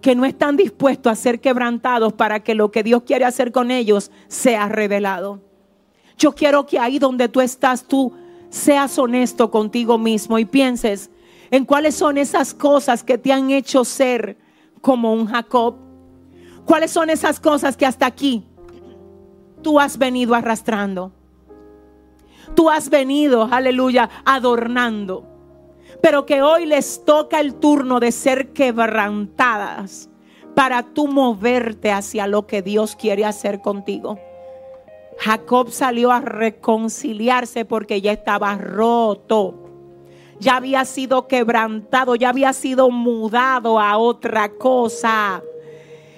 que 0.00 0.14
no 0.14 0.24
están 0.24 0.56
dispuestos 0.56 1.12
a 1.12 1.16
ser 1.16 1.40
quebrantados 1.40 2.12
para 2.12 2.40
que 2.40 2.54
lo 2.54 2.70
que 2.70 2.82
Dios 2.82 3.04
quiere 3.04 3.24
hacer 3.24 3.52
con 3.52 3.70
ellos 3.70 4.10
sea 4.28 4.68
revelado. 4.68 5.40
Yo 6.18 6.34
quiero 6.34 6.66
que 6.66 6.78
ahí 6.78 6.98
donde 6.98 7.28
tú 7.28 7.40
estás, 7.40 7.84
tú 7.84 8.12
seas 8.50 8.98
honesto 8.98 9.50
contigo 9.50 9.98
mismo 9.98 10.38
y 10.38 10.44
pienses 10.44 11.10
en 11.50 11.64
cuáles 11.64 11.94
son 11.94 12.18
esas 12.18 12.52
cosas 12.52 13.04
que 13.04 13.18
te 13.18 13.32
han 13.32 13.50
hecho 13.50 13.84
ser 13.84 14.36
como 14.80 15.12
un 15.12 15.26
Jacob. 15.26 15.76
¿Cuáles 16.64 16.90
son 16.90 17.10
esas 17.10 17.40
cosas 17.40 17.76
que 17.76 17.86
hasta 17.86 18.06
aquí 18.06 18.44
tú 19.62 19.78
has 19.78 19.98
venido 19.98 20.34
arrastrando? 20.34 21.12
Tú 22.54 22.70
has 22.70 22.90
venido, 22.90 23.48
aleluya, 23.50 24.10
adornando 24.24 25.31
pero 26.02 26.26
que 26.26 26.42
hoy 26.42 26.66
les 26.66 27.04
toca 27.04 27.40
el 27.40 27.54
turno 27.54 28.00
de 28.00 28.12
ser 28.12 28.52
quebrantadas 28.52 30.10
para 30.54 30.82
tú 30.82 31.06
moverte 31.06 31.92
hacia 31.92 32.26
lo 32.26 32.46
que 32.46 32.60
Dios 32.60 32.96
quiere 32.96 33.24
hacer 33.24 33.60
contigo. 33.60 34.18
Jacob 35.18 35.70
salió 35.70 36.10
a 36.10 36.20
reconciliarse 36.20 37.64
porque 37.64 38.00
ya 38.00 38.12
estaba 38.12 38.56
roto. 38.56 39.54
Ya 40.40 40.56
había 40.56 40.84
sido 40.84 41.28
quebrantado, 41.28 42.16
ya 42.16 42.30
había 42.30 42.52
sido 42.52 42.90
mudado 42.90 43.78
a 43.78 43.96
otra 43.96 44.48
cosa. 44.48 45.40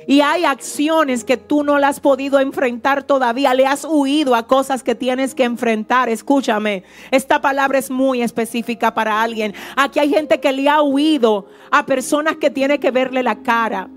Y 0.06 0.20
hay 0.20 0.44
acciones 0.44 1.24
que 1.24 1.36
tú 1.36 1.64
no 1.64 1.78
las 1.78 1.94
has 1.94 2.00
podido 2.00 2.40
enfrentar 2.40 3.04
todavía. 3.04 3.54
Le 3.54 3.66
has 3.66 3.86
huido 3.88 4.34
a 4.34 4.46
cosas 4.46 4.82
que 4.82 4.94
tienes 4.94 5.34
que 5.34 5.44
enfrentar. 5.44 6.08
Escúchame, 6.08 6.82
esta 7.10 7.40
palabra 7.40 7.78
es 7.78 7.90
muy 7.90 8.22
específica 8.22 8.94
para 8.94 9.22
alguien. 9.22 9.54
Aquí 9.76 9.98
hay 9.98 10.10
gente 10.10 10.40
que 10.40 10.52
le 10.52 10.68
ha 10.68 10.82
huido 10.82 11.46
a 11.70 11.86
personas 11.86 12.36
que 12.36 12.50
tiene 12.50 12.80
que 12.80 12.90
verle 12.90 13.22
la 13.22 13.42
cara. 13.42 13.88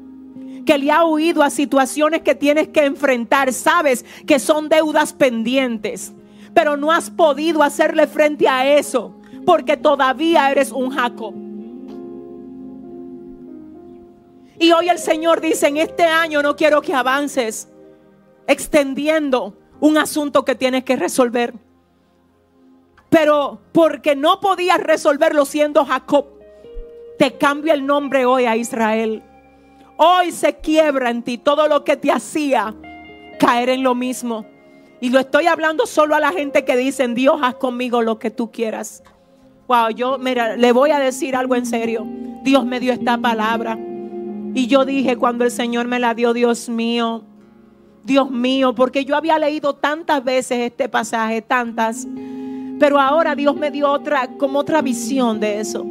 Que 0.66 0.78
le 0.78 0.92
ha 0.92 1.06
huido 1.06 1.44
a 1.44 1.50
situaciones 1.50 2.22
que 2.22 2.36
tienes 2.36 2.68
que 2.68 2.86
enfrentar. 2.86 3.52
Sabes 3.54 4.06
que 4.26 4.40
son 4.40 4.70
deudas 4.70 5.14
pendientes. 5.14 6.14
Pero 6.54 6.78
no 6.78 6.92
has 6.92 7.10
podido 7.10 7.64
hacerle 7.64 8.08
frente 8.08 8.48
a 8.48 8.78
eso. 8.78 9.16
Porque 9.46 9.78
todavía 9.78 10.52
eres 10.52 10.72
un 10.72 10.90
Jacob. 10.90 11.34
Y 14.60 14.72
hoy 14.72 14.90
el 14.90 14.98
Señor 14.98 15.42
dice, 15.42 15.68
en 15.68 15.78
este 15.78 16.04
año 16.04 16.42
no 16.42 16.56
quiero 16.56 16.82
que 16.82 16.94
avances 16.94 17.68
extendiendo 18.48 19.56
un 19.80 19.98
asunto 19.98 20.44
que 20.46 20.56
tienes 20.56 20.84
que 20.84 20.96
resolver. 20.96 21.54
Pero 23.10 23.62
porque 23.72 24.16
no 24.16 24.40
podías 24.40 24.80
resolverlo 24.80 25.46
siendo 25.46 25.86
Jacob, 25.86 26.26
te 27.18 27.38
cambia 27.38 27.74
el 27.74 27.86
nombre 27.86 28.26
hoy 28.26 28.46
a 28.46 28.56
Israel. 28.56 29.24
Hoy 29.98 30.32
se 30.32 30.58
quiebra 30.58 31.10
en 31.10 31.24
ti 31.24 31.38
todo 31.38 31.68
lo 31.68 31.84
que 31.84 31.98
te 31.98 32.12
hacía 32.12 32.76
caer 33.40 33.70
en 33.70 33.84
lo 33.84 33.96
mismo. 33.96 34.46
Y 35.00 35.10
lo 35.10 35.20
estoy 35.20 35.46
hablando 35.46 35.86
solo 35.86 36.16
a 36.16 36.20
la 36.20 36.32
gente 36.32 36.66
que 36.66 36.76
dicen, 36.76 37.14
Dios, 37.14 37.40
haz 37.44 37.56
conmigo 37.56 38.02
lo 38.02 38.18
que 38.18 38.32
tú 38.32 38.52
quieras. 38.52 39.04
Wow, 39.68 39.90
yo, 39.90 40.18
mira, 40.18 40.56
le 40.56 40.72
voy 40.72 40.92
a 40.92 41.00
decir 41.00 41.36
algo 41.36 41.56
en 41.56 41.66
serio. 41.66 42.06
Dios 42.44 42.66
me 42.66 42.80
dio 42.80 42.94
esta 42.94 43.18
palabra. 43.18 43.78
Y 44.54 44.68
yo 44.68 44.86
dije 44.86 45.18
cuando 45.18 45.44
el 45.44 45.52
Señor 45.52 45.88
me 45.88 46.00
la 46.00 46.14
dio, 46.14 46.34
Dios 46.34 46.70
mío, 46.70 47.24
Dios 48.04 48.32
mío, 48.32 48.74
porque 48.74 49.06
yo 49.06 49.16
había 49.16 49.38
leído 49.38 49.76
tantas 49.76 50.24
veces 50.24 50.60
este 50.60 50.90
pasaje, 50.90 51.42
tantas, 51.42 52.08
pero 52.80 53.00
ahora 53.00 53.36
Dios 53.36 53.56
me 53.56 53.70
dio 53.70 53.92
otra, 53.92 54.30
como 54.38 54.60
otra 54.60 54.82
visión 54.82 55.40
de 55.40 55.60
eso. 55.60 55.86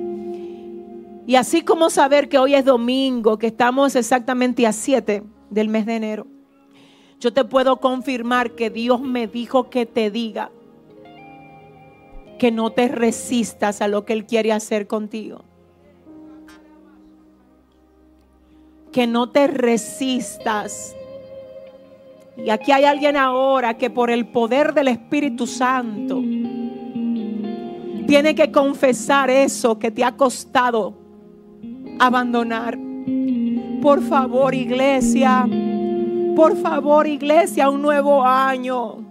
Y 1.27 1.35
así 1.35 1.63
como 1.63 1.91
saber 1.91 2.29
que 2.29 2.39
hoy 2.39 2.55
es 2.55 2.65
domingo, 2.65 3.37
que 3.39 3.49
estamos 3.49 3.97
exactamente 3.97 4.67
a 4.67 4.73
7 4.73 5.25
del 5.51 5.69
mes 5.69 5.85
de 5.85 5.97
enero, 5.97 6.27
yo 7.19 7.33
te 7.33 7.45
puedo 7.45 7.79
confirmar 7.79 8.53
que 8.53 8.71
Dios 8.71 9.01
me 9.01 9.27
dijo 9.27 9.69
que 9.69 9.87
te 9.87 10.11
diga 10.11 10.51
que 12.39 12.53
no 12.53 12.71
te 12.71 12.89
resistas 12.89 13.81
a 13.81 13.89
lo 13.89 14.05
que 14.05 14.13
Él 14.13 14.27
quiere 14.27 14.53
hacer 14.53 14.87
contigo. 14.87 15.45
Que 18.97 19.07
no 19.07 19.29
te 19.29 19.47
resistas. 19.47 20.97
Y 22.35 22.49
aquí 22.49 22.73
hay 22.73 22.85
alguien 22.85 23.19
ahora 23.19 23.77
que 23.77 23.91
por 23.91 24.11
el 24.11 24.27
poder 24.27 24.73
del 24.73 24.89
Espíritu 24.89 25.47
Santo 25.47 26.23
tiene 28.07 28.35
que 28.35 28.51
confesar 28.51 29.29
eso 29.29 29.79
que 29.79 29.91
te 29.91 30.03
ha 30.03 30.17
costado 30.17 30.95
abandonar. 31.99 32.79
Por 33.83 34.03
favor, 34.03 34.55
iglesia, 34.55 35.47
Por 36.35 36.57
favor, 36.57 37.07
iglesia, 37.07 37.69
un 37.69 37.83
nuevo 37.83 38.25
año. 38.25 39.05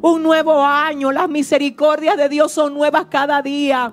Un 0.00 0.20
nuevo 0.24 0.64
año. 0.64 1.12
Las 1.12 1.28
misericordias 1.28 2.16
de 2.16 2.28
Dios 2.28 2.50
son 2.50 2.74
nuevas 2.74 3.06
cada 3.08 3.40
día. 3.40 3.92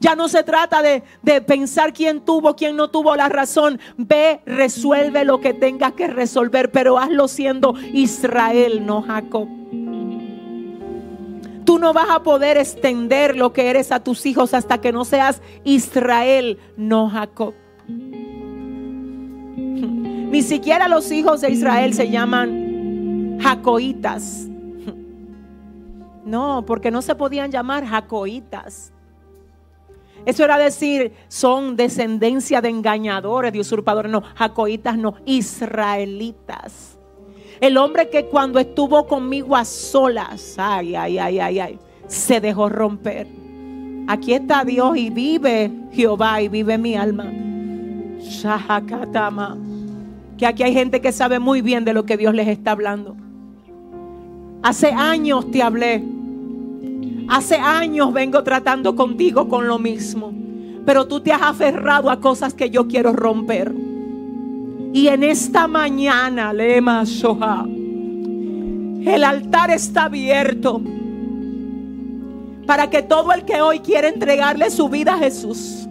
Ya 0.00 0.16
no 0.16 0.28
se 0.28 0.42
trata 0.42 0.82
de, 0.82 1.02
de, 1.22 1.42
pensar 1.42 1.92
quién 1.92 2.22
tuvo, 2.22 2.56
quién 2.56 2.74
no 2.74 2.88
tuvo 2.88 3.14
la 3.16 3.28
razón. 3.28 3.78
Ve, 3.98 4.40
resuelve 4.46 5.26
lo 5.26 5.40
que 5.40 5.52
tengas 5.52 5.92
que 5.92 6.08
resolver, 6.08 6.72
pero 6.72 6.98
hazlo 6.98 7.28
siendo 7.28 7.74
Israel, 7.92 8.86
no 8.86 9.02
Jacob. 9.02 9.46
Tú 11.66 11.78
no 11.78 11.92
vas 11.92 12.08
a 12.10 12.22
poder 12.22 12.56
extender 12.56 13.36
lo 13.36 13.52
que 13.52 13.68
eres 13.68 13.92
a 13.92 14.00
tus 14.00 14.24
hijos 14.26 14.54
hasta 14.54 14.78
que 14.80 14.90
no 14.90 15.04
seas 15.04 15.42
Israel, 15.64 16.58
no 16.76 17.10
Jacob. 17.10 17.54
Ni 20.30 20.42
siquiera 20.42 20.88
los 20.88 21.12
hijos 21.12 21.42
de 21.42 21.50
Israel 21.50 21.92
se 21.94 22.10
llaman 22.10 23.38
jacoitas. 23.40 24.46
No, 26.22 26.64
porque 26.66 26.90
no 26.90 27.02
se 27.02 27.14
podían 27.16 27.50
llamar 27.50 27.84
jacoitas. 27.84 28.92
Eso 30.26 30.44
era 30.44 30.58
decir, 30.58 31.12
son 31.28 31.76
descendencia 31.76 32.60
de 32.60 32.68
engañadores, 32.68 33.52
de 33.52 33.60
usurpadores. 33.60 34.10
No, 34.10 34.22
jacoitas 34.34 34.96
no, 34.96 35.14
israelitas. 35.24 36.98
El 37.60 37.76
hombre 37.76 38.08
que 38.08 38.26
cuando 38.26 38.58
estuvo 38.58 39.06
conmigo 39.06 39.56
a 39.56 39.64
solas, 39.64 40.56
ay, 40.58 40.94
ay, 40.94 41.18
ay, 41.18 41.40
ay, 41.40 41.58
ay, 41.58 41.78
se 42.06 42.40
dejó 42.40 42.68
romper. 42.68 43.26
Aquí 44.08 44.32
está 44.32 44.64
Dios 44.64 44.96
y 44.96 45.10
vive 45.10 45.70
Jehová 45.92 46.40
y 46.42 46.48
vive 46.48 46.78
mi 46.78 46.96
alma. 46.96 47.30
Shahakatama. 48.18 49.58
Que 50.36 50.46
aquí 50.46 50.62
hay 50.62 50.72
gente 50.72 51.00
que 51.00 51.12
sabe 51.12 51.38
muy 51.38 51.60
bien 51.60 51.84
de 51.84 51.92
lo 51.92 52.04
que 52.04 52.16
Dios 52.16 52.34
les 52.34 52.48
está 52.48 52.72
hablando. 52.72 53.14
Hace 54.62 54.88
años 54.92 55.50
te 55.50 55.62
hablé 55.62 56.02
Hace 57.30 57.54
años 57.54 58.12
vengo 58.12 58.42
tratando 58.42 58.96
contigo 58.96 59.48
con 59.48 59.68
lo 59.68 59.78
mismo, 59.78 60.34
pero 60.84 61.06
tú 61.06 61.20
te 61.20 61.32
has 61.32 61.42
aferrado 61.42 62.10
a 62.10 62.18
cosas 62.18 62.54
que 62.54 62.70
yo 62.70 62.88
quiero 62.88 63.12
romper. 63.12 63.72
Y 64.92 65.06
en 65.06 65.22
esta 65.22 65.68
mañana, 65.68 66.52
Lema 66.52 67.04
Shoha, 67.04 67.64
el 67.68 69.22
altar 69.22 69.70
está 69.70 70.06
abierto 70.06 70.82
para 72.66 72.90
que 72.90 73.02
todo 73.02 73.32
el 73.32 73.44
que 73.44 73.62
hoy 73.62 73.78
quiere 73.78 74.08
entregarle 74.08 74.68
su 74.68 74.88
vida 74.88 75.14
a 75.14 75.18
Jesús 75.18 75.86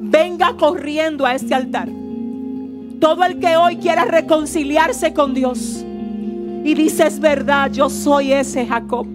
venga 0.00 0.56
corriendo 0.56 1.26
a 1.26 1.34
este 1.34 1.54
altar. 1.54 1.90
Todo 2.98 3.24
el 3.24 3.38
que 3.40 3.56
hoy 3.56 3.76
quiera 3.76 4.06
reconciliarse 4.06 5.12
con 5.12 5.34
Dios 5.34 5.84
y 6.64 6.72
dice 6.72 7.08
es 7.08 7.20
verdad, 7.20 7.70
yo 7.70 7.90
soy 7.90 8.32
ese 8.32 8.66
Jacob 8.66 9.06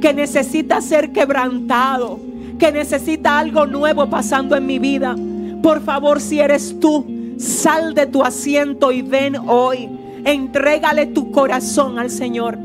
que 0.00 0.12
necesita 0.14 0.80
ser 0.80 1.12
quebrantado, 1.12 2.18
que 2.58 2.72
necesita 2.72 3.38
algo 3.38 3.66
nuevo 3.66 4.08
pasando 4.08 4.56
en 4.56 4.66
mi 4.66 4.78
vida. 4.78 5.16
Por 5.62 5.82
favor, 5.82 6.20
si 6.20 6.40
eres 6.40 6.78
tú, 6.80 7.04
sal 7.38 7.94
de 7.94 8.06
tu 8.06 8.22
asiento 8.22 8.92
y 8.92 9.02
ven 9.02 9.36
hoy. 9.36 9.88
Entrégale 10.24 11.06
tu 11.06 11.30
corazón 11.30 11.98
al 11.98 12.10
Señor. 12.10 12.58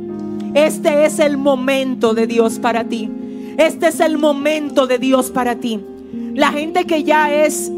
Este 0.54 1.06
es 1.06 1.20
el 1.20 1.38
momento 1.38 2.14
de 2.14 2.28
Dios 2.28 2.60
para 2.60 2.86
ti. 2.86 3.10
Este 3.58 3.88
es 3.88 4.00
el 4.00 4.18
momento 4.18 4.88
de 4.88 5.00
Dios 5.00 5.32
para 5.32 5.56
ti. 5.56 5.80
La 6.34 6.52
gente 6.52 6.86
que 6.86 7.04
ya 7.04 7.34
es 7.34 7.72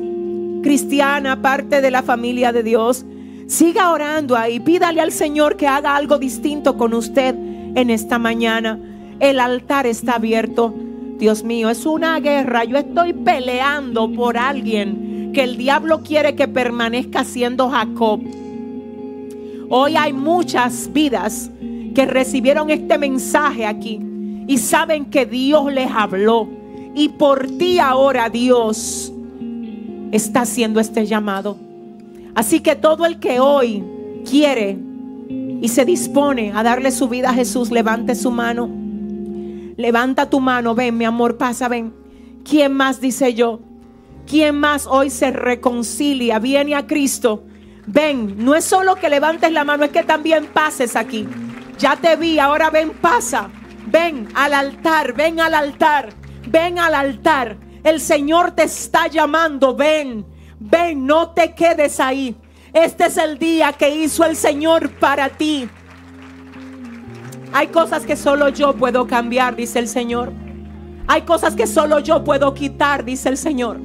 cristiana, 0.63 1.41
parte 1.41 1.81
de 1.81 1.91
la 1.91 2.03
familia 2.03 2.51
de 2.51 2.63
Dios, 2.63 3.05
siga 3.47 3.91
orando 3.91 4.35
ahí. 4.35 4.59
Pídale 4.59 5.01
al 5.01 5.11
Señor 5.11 5.55
que 5.55 5.67
haga 5.67 5.95
algo 5.95 6.17
distinto 6.17 6.77
con 6.77 6.93
usted 6.93 7.35
en 7.75 7.89
esta 7.89 8.17
mañana. 8.19 8.79
El 9.19 9.39
altar 9.39 9.85
está 9.87 10.15
abierto. 10.15 10.73
Dios 11.17 11.43
mío, 11.43 11.69
es 11.69 11.85
una 11.85 12.19
guerra. 12.19 12.63
Yo 12.63 12.77
estoy 12.77 13.13
peleando 13.13 14.11
por 14.11 14.37
alguien 14.37 15.31
que 15.33 15.43
el 15.43 15.57
diablo 15.57 16.01
quiere 16.03 16.35
que 16.35 16.47
permanezca 16.47 17.23
siendo 17.23 17.69
Jacob. 17.69 18.21
Hoy 19.69 19.95
hay 19.95 20.13
muchas 20.13 20.91
vidas 20.93 21.49
que 21.95 22.05
recibieron 22.05 22.69
este 22.69 22.97
mensaje 22.97 23.65
aquí 23.65 23.99
y 24.47 24.57
saben 24.59 25.05
que 25.05 25.25
Dios 25.25 25.71
les 25.73 25.89
habló. 25.91 26.47
Y 26.93 27.09
por 27.09 27.47
ti 27.47 27.79
ahora 27.79 28.29
Dios 28.29 29.11
está 30.11 30.41
haciendo 30.41 30.79
este 30.79 31.05
llamado. 31.05 31.57
Así 32.35 32.59
que 32.59 32.75
todo 32.75 33.05
el 33.05 33.19
que 33.19 33.39
hoy 33.39 33.83
quiere 34.29 34.77
y 35.61 35.67
se 35.69 35.85
dispone 35.85 36.51
a 36.53 36.61
darle 36.61 36.91
su 36.91 37.09
vida 37.09 37.31
a 37.31 37.33
Jesús, 37.33 37.71
levante 37.71 38.13
su 38.13 38.29
mano. 38.31 38.86
Levanta 39.77 40.27
tu 40.27 40.39
mano, 40.39 40.73
ven, 40.73 40.97
mi 40.97 41.05
amor, 41.05 41.37
pasa, 41.37 41.67
ven. 41.67 41.93
¿Quién 42.43 42.73
más 42.73 42.99
dice 42.99 43.35
yo? 43.35 43.59
¿Quién 44.25 44.59
más 44.59 44.87
hoy 44.87 45.11
se 45.11 45.29
reconcilia, 45.29 46.39
viene 46.39 46.73
a 46.73 46.87
Cristo? 46.87 47.43
Ven, 47.85 48.43
no 48.43 48.55
es 48.55 48.65
solo 48.65 48.95
que 48.95 49.07
levantes 49.07 49.51
la 49.51 49.63
mano, 49.63 49.85
es 49.85 49.91
que 49.91 50.01
también 50.01 50.47
pases 50.47 50.95
aquí. 50.95 51.27
Ya 51.77 51.95
te 51.95 52.15
vi, 52.15 52.39
ahora 52.39 52.71
ven, 52.71 52.89
pasa. 52.89 53.49
Ven 53.85 54.27
al 54.33 54.55
altar, 54.55 55.13
ven 55.13 55.39
al 55.39 55.53
altar, 55.53 56.09
ven 56.49 56.79
al 56.79 56.95
altar. 56.95 57.57
El 57.83 58.01
Señor 58.01 58.51
te 58.51 58.63
está 58.63 59.07
llamando, 59.07 59.75
ven, 59.75 60.25
ven, 60.59 61.05
no 61.05 61.29
te 61.29 61.53
quedes 61.53 61.99
ahí. 61.99 62.35
Este 62.73 63.05
es 63.05 63.17
el 63.17 63.37
día 63.37 63.73
que 63.73 63.89
hizo 63.89 64.25
el 64.25 64.35
Señor 64.35 64.89
para 64.99 65.29
ti. 65.29 65.69
Hay 67.53 67.67
cosas 67.67 68.05
que 68.05 68.15
solo 68.15 68.49
yo 68.49 68.73
puedo 68.73 69.07
cambiar, 69.07 69.55
dice 69.55 69.79
el 69.79 69.87
Señor. 69.87 70.31
Hay 71.07 71.21
cosas 71.21 71.55
que 71.55 71.67
solo 71.67 71.99
yo 71.99 72.23
puedo 72.23 72.53
quitar, 72.53 73.05
dice 73.05 73.29
el 73.29 73.37
Señor. 73.37 73.79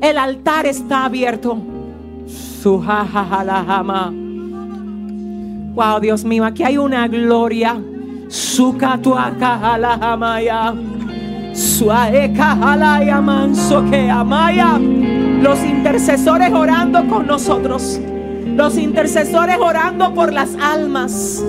El 0.00 0.18
altar 0.18 0.66
está 0.66 1.04
abierto. 1.04 1.58
Wow, 5.74 6.00
Dios 6.00 6.24
mío, 6.24 6.44
aquí 6.44 6.62
hay 6.62 6.78
una 6.78 7.08
gloria. 7.08 7.80
Los 15.42 15.62
intercesores 15.64 16.52
orando 16.52 17.06
con 17.08 17.26
nosotros. 17.26 18.00
Los 18.46 18.78
intercesores 18.78 19.56
orando 19.58 20.14
por 20.14 20.32
las 20.32 20.54
almas. 20.56 21.42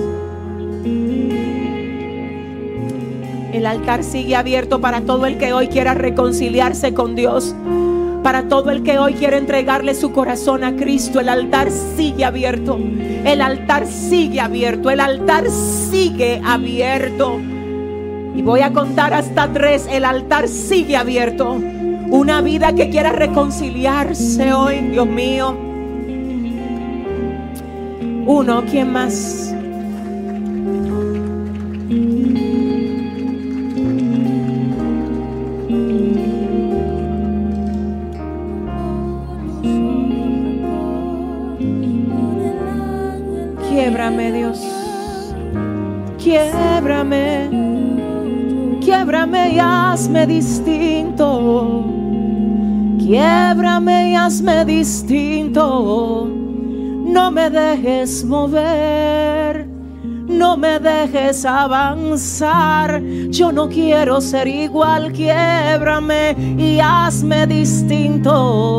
El 3.64 3.68
altar 3.68 4.04
sigue 4.04 4.36
abierto 4.36 4.82
para 4.82 5.00
todo 5.00 5.24
el 5.24 5.38
que 5.38 5.54
hoy 5.54 5.68
quiera 5.68 5.94
reconciliarse 5.94 6.92
con 6.92 7.14
Dios. 7.14 7.56
Para 8.22 8.46
todo 8.46 8.70
el 8.70 8.82
que 8.82 8.98
hoy 8.98 9.14
quiera 9.14 9.38
entregarle 9.38 9.94
su 9.94 10.12
corazón 10.12 10.64
a 10.64 10.76
Cristo, 10.76 11.18
el 11.18 11.30
altar 11.30 11.70
sigue 11.70 12.26
abierto. 12.26 12.78
El 13.24 13.40
altar 13.40 13.86
sigue 13.86 14.38
abierto. 14.38 14.90
El 14.90 15.00
altar 15.00 15.48
sigue 15.48 16.42
abierto. 16.44 17.40
Y 18.36 18.42
voy 18.42 18.60
a 18.60 18.70
contar 18.70 19.14
hasta 19.14 19.50
tres. 19.50 19.88
El 19.90 20.04
altar 20.04 20.46
sigue 20.46 20.98
abierto. 20.98 21.52
Una 22.10 22.42
vida 22.42 22.74
que 22.74 22.90
quiera 22.90 23.12
reconciliarse 23.12 24.52
hoy, 24.52 24.80
Dios 24.90 25.06
mío. 25.06 25.56
Uno, 28.26 28.62
¿quién 28.70 28.92
más? 28.92 29.43
Quiebrame. 46.34 47.48
Quiebrame 48.80 49.54
y 49.54 49.58
hazme 49.60 50.26
distinto. 50.26 51.84
Quiebrame 52.98 54.10
y 54.10 54.16
hazme 54.16 54.64
distinto. 54.64 56.26
No 56.26 57.30
me 57.30 57.48
dejes 57.50 58.24
mover. 58.24 59.68
No 60.26 60.56
me 60.56 60.80
dejes 60.80 61.44
avanzar. 61.44 63.00
Yo 63.30 63.52
no 63.52 63.68
quiero 63.68 64.20
ser 64.20 64.48
igual. 64.48 65.12
Quiebrame 65.12 66.34
y 66.58 66.80
hazme 66.80 67.46
distinto 67.46 68.74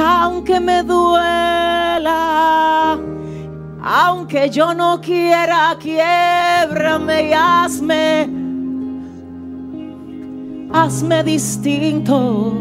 aunque 0.00 0.60
me 0.60 0.82
duela, 0.82 2.18
aunque 3.82 4.50
yo 4.50 4.74
no 4.74 5.00
quiera, 5.00 5.76
quiebrame 5.80 7.28
y 7.28 7.32
hazme, 7.32 8.28
hazme 10.72 11.22
distinto. 11.24 12.54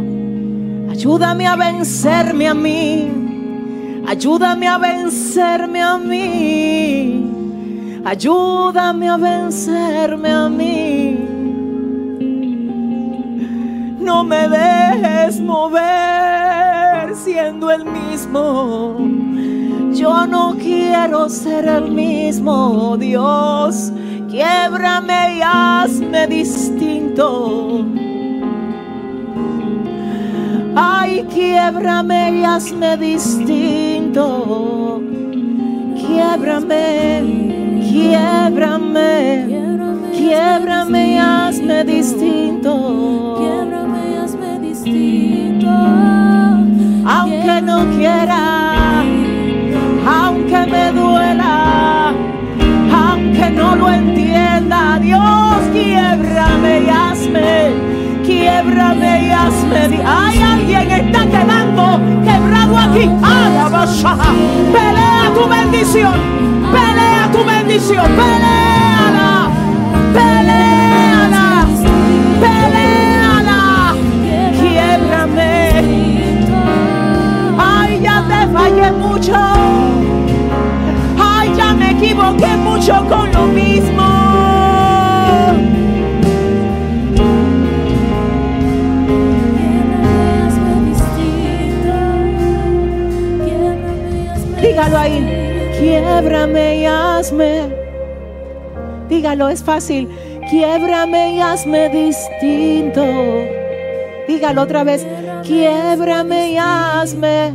Ayúdame 0.90 1.46
a 1.48 1.56
vencerme 1.56 2.48
a 2.48 2.54
mí, 2.54 3.28
Ayúdame 4.08 4.68
a 4.68 4.78
vencerme 4.78 5.82
a 5.82 5.98
mí. 5.98 7.26
Ayúdame 8.06 9.10
a 9.10 9.18
vencerme 9.18 10.32
a 10.32 10.48
mí. 10.48 11.18
No 14.00 14.24
me 14.24 14.48
dejes 14.48 15.42
mover 15.42 17.14
siendo 17.16 17.70
el 17.70 17.84
mismo. 17.84 18.96
Yo 19.98 20.28
no 20.28 20.56
quiero 20.60 21.28
ser 21.28 21.68
el 21.68 21.90
mismo, 21.90 22.96
Dios. 23.00 23.92
Quiebrame 24.30 25.38
y 25.38 25.42
hazme 25.44 26.28
distinto. 26.28 27.84
Ay, 30.76 31.26
quiebrame 31.34 32.38
y 32.38 32.44
hazme 32.44 32.96
distinto. 32.98 35.02
Quiebrame, 35.96 37.82
quiebrame, 37.90 39.48
quiebrame 40.16 41.14
y 41.14 41.18
hazme 41.18 41.84
distinto. 41.84 43.36
Quiebrame 43.40 44.12
y 44.12 44.16
hazme 44.18 44.60
distinto. 44.60 45.72
Aunque 47.10 47.62
no 47.64 47.84
quiera, 47.98 48.77
aunque 50.08 50.66
me 50.68 50.92
duela, 50.94 52.14
aunque 52.94 53.50
no 53.50 53.76
lo 53.76 53.92
entienda, 53.92 55.00
Dios, 55.00 55.58
quiebrame 55.74 56.82
y 56.86 56.90
hazme, 56.90 57.72
quiebrame 58.26 59.28
y 59.28 59.32
hazme. 59.32 60.02
Hay 60.06 60.42
alguien 60.42 60.92
está 60.92 61.26
quedando 61.26 62.00
quebrado 62.24 62.78
aquí. 62.78 63.10
Pelea 64.72 65.32
tu 65.36 65.48
bendición, 65.50 66.14
pelea 66.72 67.30
tu 67.34 67.44
bendición, 67.44 68.06
peleala, 68.06 69.50
peleala, 70.14 71.66
peleala. 72.40 73.96
Quiebrame. 74.58 75.58
Ay, 77.60 78.00
ya 78.02 78.24
te 78.30 78.48
fallé 78.54 78.92
mucho. 78.92 79.67
Equivoqué 81.98 82.56
mucho 82.58 82.94
con 83.10 83.32
lo 83.32 83.48
mismo. 83.48 84.04
Dígalo 94.62 94.98
ahí. 94.98 95.74
Quiebrame 95.80 96.82
y 96.82 96.86
hazme. 96.86 97.62
Dígalo, 99.10 99.50
es 99.50 99.64
fácil. 99.64 100.08
Quiebrame 100.52 101.34
y 101.34 101.42
hazme 101.42 101.90
distinto. 101.90 103.04
Dígalo 104.28 104.62
otra 104.62 104.84
vez. 104.84 105.04
Quiebrame 105.44 106.52
y 106.52 106.58
hazme 106.58 107.54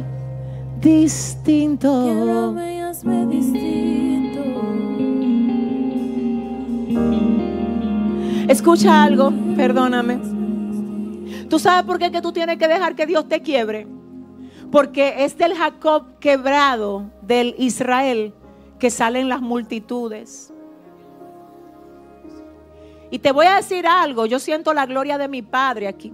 distinto. 0.81 2.03
Quiebrame 2.03 2.75
y 2.75 2.81
hazme 2.81 3.27
distinto. 3.27 3.82
Escucha 8.49 9.05
algo, 9.05 9.33
perdóname. 9.57 10.19
¿Tú 11.49 11.59
sabes 11.59 11.85
por 11.85 11.99
qué 11.99 12.11
que 12.11 12.21
tú 12.21 12.33
tienes 12.33 12.59
que 12.59 12.67
dejar 12.67 12.95
que 12.95 13.07
Dios 13.07 13.29
te 13.29 13.41
quiebre? 13.41 13.87
Porque 14.71 15.25
es 15.25 15.37
del 15.37 15.55
Jacob 15.55 16.19
quebrado, 16.19 17.11
del 17.23 17.55
Israel, 17.59 18.33
que 18.79 18.91
salen 18.91 19.29
las 19.29 19.41
multitudes. 19.41 20.53
Y 23.11 23.19
te 23.19 23.31
voy 23.31 23.47
a 23.47 23.57
decir 23.57 23.87
algo, 23.87 24.27
yo 24.27 24.39
siento 24.39 24.73
la 24.73 24.87
gloria 24.87 25.19
de 25.19 25.29
mi 25.29 25.43
Padre 25.43 25.87
aquí. 25.87 26.13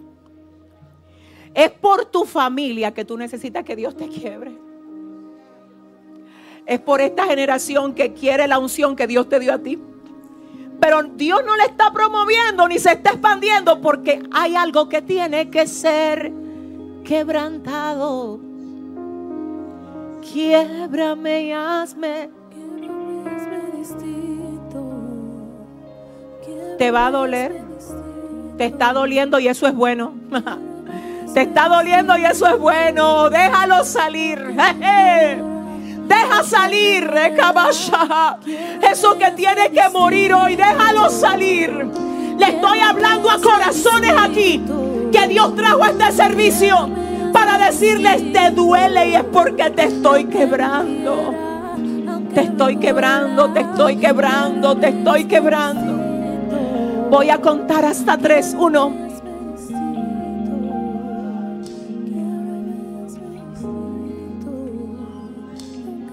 Es 1.54 1.70
por 1.70 2.04
tu 2.06 2.24
familia 2.24 2.92
que 2.92 3.04
tú 3.04 3.16
necesitas 3.16 3.64
que 3.64 3.76
Dios 3.76 3.96
te 3.96 4.08
quiebre. 4.08 4.52
Es 6.66 6.80
por 6.80 7.00
esta 7.00 7.24
generación 7.24 7.94
que 7.94 8.12
quiere 8.12 8.46
la 8.46 8.58
unción 8.58 8.96
que 8.96 9.06
Dios 9.06 9.28
te 9.28 9.40
dio 9.40 9.54
a 9.54 9.58
ti. 9.58 9.78
Pero 10.80 11.02
Dios 11.02 11.42
no 11.44 11.56
le 11.56 11.64
está 11.64 11.92
promoviendo 11.92 12.68
ni 12.68 12.78
se 12.78 12.92
está 12.92 13.10
expandiendo 13.10 13.80
porque 13.80 14.22
hay 14.32 14.54
algo 14.54 14.88
que 14.88 15.02
tiene 15.02 15.50
que 15.50 15.66
ser 15.66 16.32
quebrantado. 17.04 18.38
Quiebrame 20.20 21.42
y 21.42 21.52
hazme. 21.52 22.30
Te 26.78 26.90
va 26.92 27.06
a 27.06 27.10
doler. 27.10 27.60
Te 28.56 28.66
está 28.66 28.92
doliendo 28.92 29.38
y 29.40 29.48
eso 29.48 29.66
es 29.66 29.74
bueno. 29.74 30.14
Te 31.34 31.42
está 31.42 31.68
doliendo 31.68 32.16
y 32.16 32.24
eso 32.24 32.46
es 32.46 32.58
bueno. 32.58 33.30
Déjalo 33.30 33.84
salir. 33.84 34.38
Deja 36.08 36.42
salir. 36.42 37.10
Eso 38.90 39.18
que 39.18 39.30
tiene 39.32 39.70
que 39.70 39.88
morir 39.92 40.32
hoy, 40.32 40.56
déjalo 40.56 41.10
salir. 41.10 41.70
Le 42.38 42.46
estoy 42.46 42.80
hablando 42.80 43.30
a 43.30 43.40
corazones 43.40 44.12
aquí 44.18 44.62
que 45.12 45.28
Dios 45.28 45.54
trajo 45.54 45.84
este 45.84 46.12
servicio 46.12 46.88
para 47.32 47.58
decirles 47.58 48.32
te 48.32 48.50
duele 48.50 49.08
y 49.08 49.14
es 49.14 49.24
porque 49.24 49.70
te 49.70 49.84
estoy 49.84 50.24
quebrando. 50.24 51.34
Te 52.34 52.42
estoy 52.42 52.76
quebrando, 52.76 53.50
te 53.52 53.60
estoy 53.60 53.96
quebrando, 53.96 54.76
te 54.76 54.88
estoy 54.88 55.24
quebrando. 55.24 55.98
Voy 57.10 57.30
a 57.30 57.38
contar 57.38 57.84
hasta 57.84 58.16
tres. 58.16 58.54
Uno. 58.58 59.07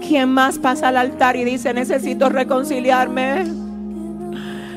¿Quién 0.08 0.30
más 0.30 0.60
pasa 0.60 0.90
al 0.90 0.98
altar 0.98 1.36
y 1.36 1.44
dice, 1.44 1.74
necesito 1.74 2.30
reconciliarme? 2.30 3.46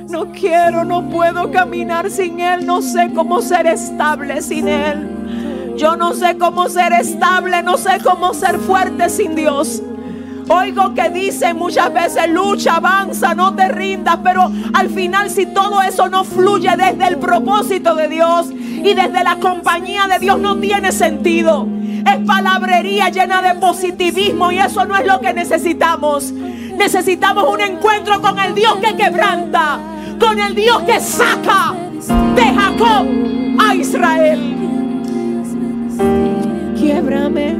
No 0.09 0.33
quiero, 0.33 0.85
no 0.85 1.11
puedo 1.11 1.51
caminar 1.51 2.11
sin 2.11 2.41
Él. 2.41 2.65
No 2.65 2.81
sé 2.81 3.11
cómo 3.15 3.43
ser 3.43 3.67
estable 3.67 4.41
sin 4.41 4.69
Él. 4.69 5.75
Yo 5.77 5.97
no 5.97 6.15
sé 6.15 6.39
cómo 6.39 6.71
ser 6.71 6.95
estable, 6.95 7.63
no 7.63 7.77
sé 7.77 7.99
cómo 8.03 8.33
ser 8.33 8.59
fuerte 8.59 9.11
sin 9.11 9.35
Dios. 9.35 9.83
Oigo 10.49 10.95
que 10.95 11.11
dicen 11.11 11.59
muchas 11.59 11.93
veces, 11.93 12.31
lucha, 12.31 12.77
avanza, 12.77 13.35
no 13.35 13.55
te 13.55 13.69
rindas, 13.69 14.19
pero 14.25 14.51
al 14.73 14.89
final 14.89 15.29
si 15.29 15.45
todo 15.45 15.83
eso 15.83 16.09
no 16.09 16.25
fluye 16.25 16.71
desde 16.71 17.07
el 17.07 17.19
propósito 17.19 17.95
de 17.95 18.09
Dios 18.09 18.51
y 18.51 18.95
desde 18.95 19.23
la 19.23 19.37
compañía 19.37 20.07
de 20.07 20.19
Dios 20.19 20.41
no 20.41 20.57
tiene 20.57 20.91
sentido. 20.91 21.78
Es 22.07 22.27
palabrería 22.27 23.09
llena 23.09 23.43
de 23.43 23.55
positivismo 23.55 24.51
y 24.53 24.59
eso 24.59 24.85
no 24.85 24.97
es 24.97 25.07
lo 25.07 25.21
que 25.21 25.33
necesitamos. 25.33 26.33
Necesitamos 26.33 27.45
un 27.53 27.61
encuentro 27.61 28.21
con 28.21 28.39
el 28.39 28.55
Dios 28.55 28.77
que 28.77 28.97
quebranta, 28.97 29.79
con 30.21 30.39
el 30.39 30.55
Dios 30.55 30.83
que 30.83 31.01
saca 31.01 31.75
de 32.35 32.43
Jacob 32.43 33.07
a 33.59 33.75
Israel. 33.75 34.55
Quiebrame. 36.77 37.57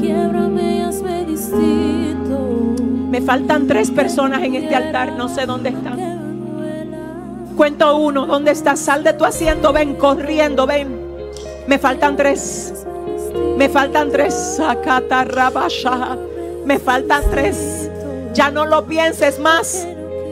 Quiebrame 0.00 0.76
y 0.78 0.80
hazme 0.80 1.24
distinto. 1.26 2.74
Me 3.10 3.20
faltan 3.20 3.66
tres 3.66 3.90
personas 3.90 4.42
en 4.42 4.54
este 4.54 4.74
altar, 4.74 5.12
no 5.16 5.28
sé 5.28 5.44
dónde 5.44 5.70
están. 5.70 6.20
Cuento 7.56 7.96
uno, 7.98 8.24
¿dónde 8.24 8.52
estás? 8.52 8.80
Sal 8.80 9.04
de 9.04 9.12
tu 9.12 9.24
asiento, 9.26 9.72
ven 9.74 9.96
corriendo, 9.96 10.66
ven. 10.66 10.98
Me 11.66 11.78
faltan 11.78 12.16
tres. 12.16 12.86
Me 13.56 13.68
faltan 13.68 14.10
tres. 14.10 14.58
Me 16.64 16.78
faltan 16.78 17.22
tres. 17.30 17.90
Ya 18.32 18.50
no 18.50 18.64
lo 18.64 18.86
pienses 18.86 19.38
más. 19.38 19.86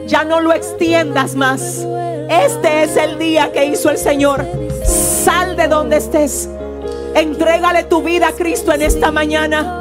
Ya 0.07 0.23
no 0.23 0.41
lo 0.41 0.51
extiendas 0.51 1.35
más. 1.35 1.85
Este 2.29 2.83
es 2.83 2.97
el 2.97 3.19
día 3.19 3.51
que 3.51 3.65
hizo 3.65 3.89
el 3.89 3.97
Señor. 3.97 4.45
Sal 4.83 5.55
de 5.55 5.67
donde 5.67 5.97
estés. 5.97 6.49
Entrégale 7.13 7.83
tu 7.83 8.01
vida 8.01 8.29
a 8.29 8.31
Cristo 8.31 8.73
en 8.73 8.81
esta 8.81 9.11
mañana. 9.11 9.75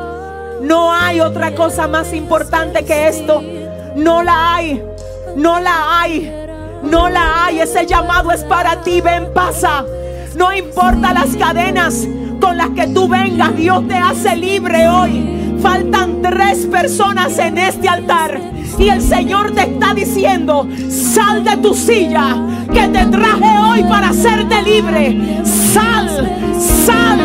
No 0.61 0.93
hay 0.93 1.21
otra 1.21 1.55
cosa 1.55 1.89
más 1.89 2.13
importante 2.13 2.85
que 2.85 3.09
esto. 3.09 3.43
No 3.97 4.23
la 4.23 4.57
hay. 4.57 4.83
No 5.37 5.61
la 5.61 6.01
hay. 6.01 6.47
No 6.83 7.09
la 7.09 7.47
hay. 7.47 7.61
Ese 7.61 7.87
llamado 7.87 8.31
es 8.33 8.45
para 8.45 8.83
ti. 8.83 9.01
Ven, 9.01 9.33
pasa. 9.33 9.85
No 10.35 10.53
importa 10.53 11.15
las 11.15 11.37
cadenas 11.37 12.07
con 12.41 12.57
las 12.57 12.71
que 12.71 12.87
tú 12.89 13.09
vengas. 13.09 13.57
Dios 13.57 13.87
te 13.89 13.95
hace 13.95 14.37
libre 14.37 14.89
hoy. 14.89 15.57
Faltan 15.61 16.23
tres 16.23 16.67
personas 16.67 17.39
en 17.39 17.59
este 17.59 17.89
altar. 17.89 18.41
Y 18.79 18.89
el 18.89 19.03
Señor 19.03 19.53
te 19.55 19.63
está 19.63 19.93
diciendo, 19.93 20.69
sal 20.89 21.43
de 21.43 21.57
tu 21.57 21.75
silla, 21.75 22.37
que 22.73 22.87
te 22.89 23.07
traje 23.07 23.59
hoy 23.69 23.83
para 23.85 24.11
hacerte 24.11 24.63
libre. 24.63 25.43
Sal, 25.45 26.09
sal, 26.87 27.21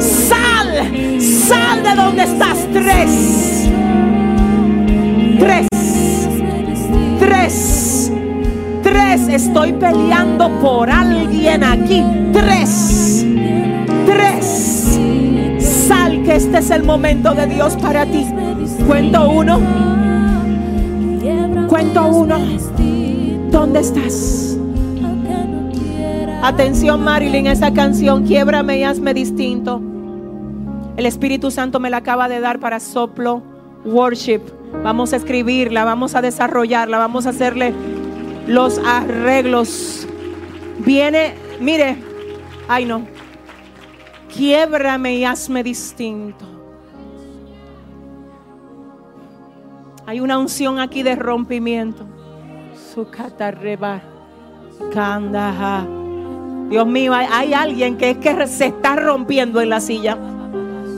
sal, 0.00 1.20
sal 1.20 1.82
de 1.82 1.94
donde 1.94 2.24
estás. 2.24 2.58
Tres. 2.72 3.70
Tres. 5.38 5.68
Tres. 7.20 8.12
Tres. 8.82 9.28
Estoy 9.28 9.72
peleando 9.74 10.48
por 10.60 10.90
alguien 10.90 11.62
aquí. 11.62 12.02
Tres. 12.32 12.85
Este 16.56 16.72
es 16.72 16.80
el 16.80 16.86
momento 16.86 17.34
de 17.34 17.46
Dios 17.48 17.76
para 17.76 18.06
ti. 18.06 18.26
Cuento 18.86 19.28
uno. 19.28 19.60
Cuento 21.68 22.06
uno. 22.06 22.38
¿Dónde 23.50 23.80
estás? 23.80 24.56
Atención 26.42 27.04
Marilyn, 27.04 27.46
esa 27.46 27.74
canción, 27.74 28.26
quiebrame 28.26 28.78
y 28.78 28.84
hazme 28.84 29.12
distinto. 29.12 29.82
El 30.96 31.04
Espíritu 31.04 31.50
Santo 31.50 31.78
me 31.78 31.90
la 31.90 31.98
acaba 31.98 32.26
de 32.26 32.40
dar 32.40 32.58
para 32.58 32.80
soplo 32.80 33.42
worship. 33.84 34.40
Vamos 34.82 35.12
a 35.12 35.16
escribirla, 35.16 35.84
vamos 35.84 36.14
a 36.14 36.22
desarrollarla, 36.22 36.96
vamos 36.96 37.26
a 37.26 37.30
hacerle 37.30 37.74
los 38.46 38.78
arreglos. 38.78 40.08
Viene, 40.78 41.34
mire, 41.60 41.98
ay 42.66 42.86
no, 42.86 43.02
quiebrame 44.36 45.16
y 45.16 45.24
hazme 45.24 45.62
distinto. 45.62 46.44
Hay 50.06 50.20
una 50.20 50.38
unción 50.38 50.78
aquí 50.78 51.02
de 51.02 51.16
rompimiento. 51.16 52.06
Su 52.94 53.08
catarreba, 53.10 54.00
candaja. 54.92 55.86
Dios 56.68 56.86
mío, 56.86 57.12
hay, 57.14 57.52
alguien 57.52 57.96
que 57.96 58.10
es 58.10 58.18
que 58.18 58.46
se 58.46 58.66
está 58.66 58.96
rompiendo 58.96 59.60
en 59.60 59.70
la 59.70 59.80
silla. 59.80 60.16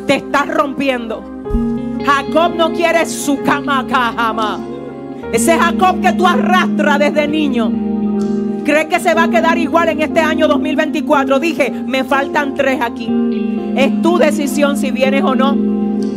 Te 0.07 0.17
está 0.17 0.45
rompiendo. 0.45 1.23
Jacob 2.05 2.55
no 2.55 2.73
quiere 2.73 3.07
su 3.07 3.43
cama 3.43 3.87
jamás. 3.91 4.61
Ese 5.33 5.59
Jacob 5.59 6.01
que 6.01 6.13
tú 6.13 6.27
arrastras 6.27 6.99
desde 6.99 7.29
niño. 7.29 7.88
¿Cree 8.69 8.87
que 8.87 9.01
se 9.01 9.15
va 9.15 9.23
a 9.23 9.31
quedar 9.31 9.57
igual 9.57 9.89
en 9.89 10.03
este 10.03 10.21
año 10.21 10.47
2024? 10.47 11.41
Dije, 11.41 11.71
me 11.71 12.05
faltan 12.05 12.55
tres 12.55 12.79
aquí. 12.83 13.09
Es 13.75 14.03
tu 14.03 14.19
decisión 14.19 14.77
si 14.77 14.91
vienes 14.91 15.25
o 15.25 15.35
no. 15.35 15.57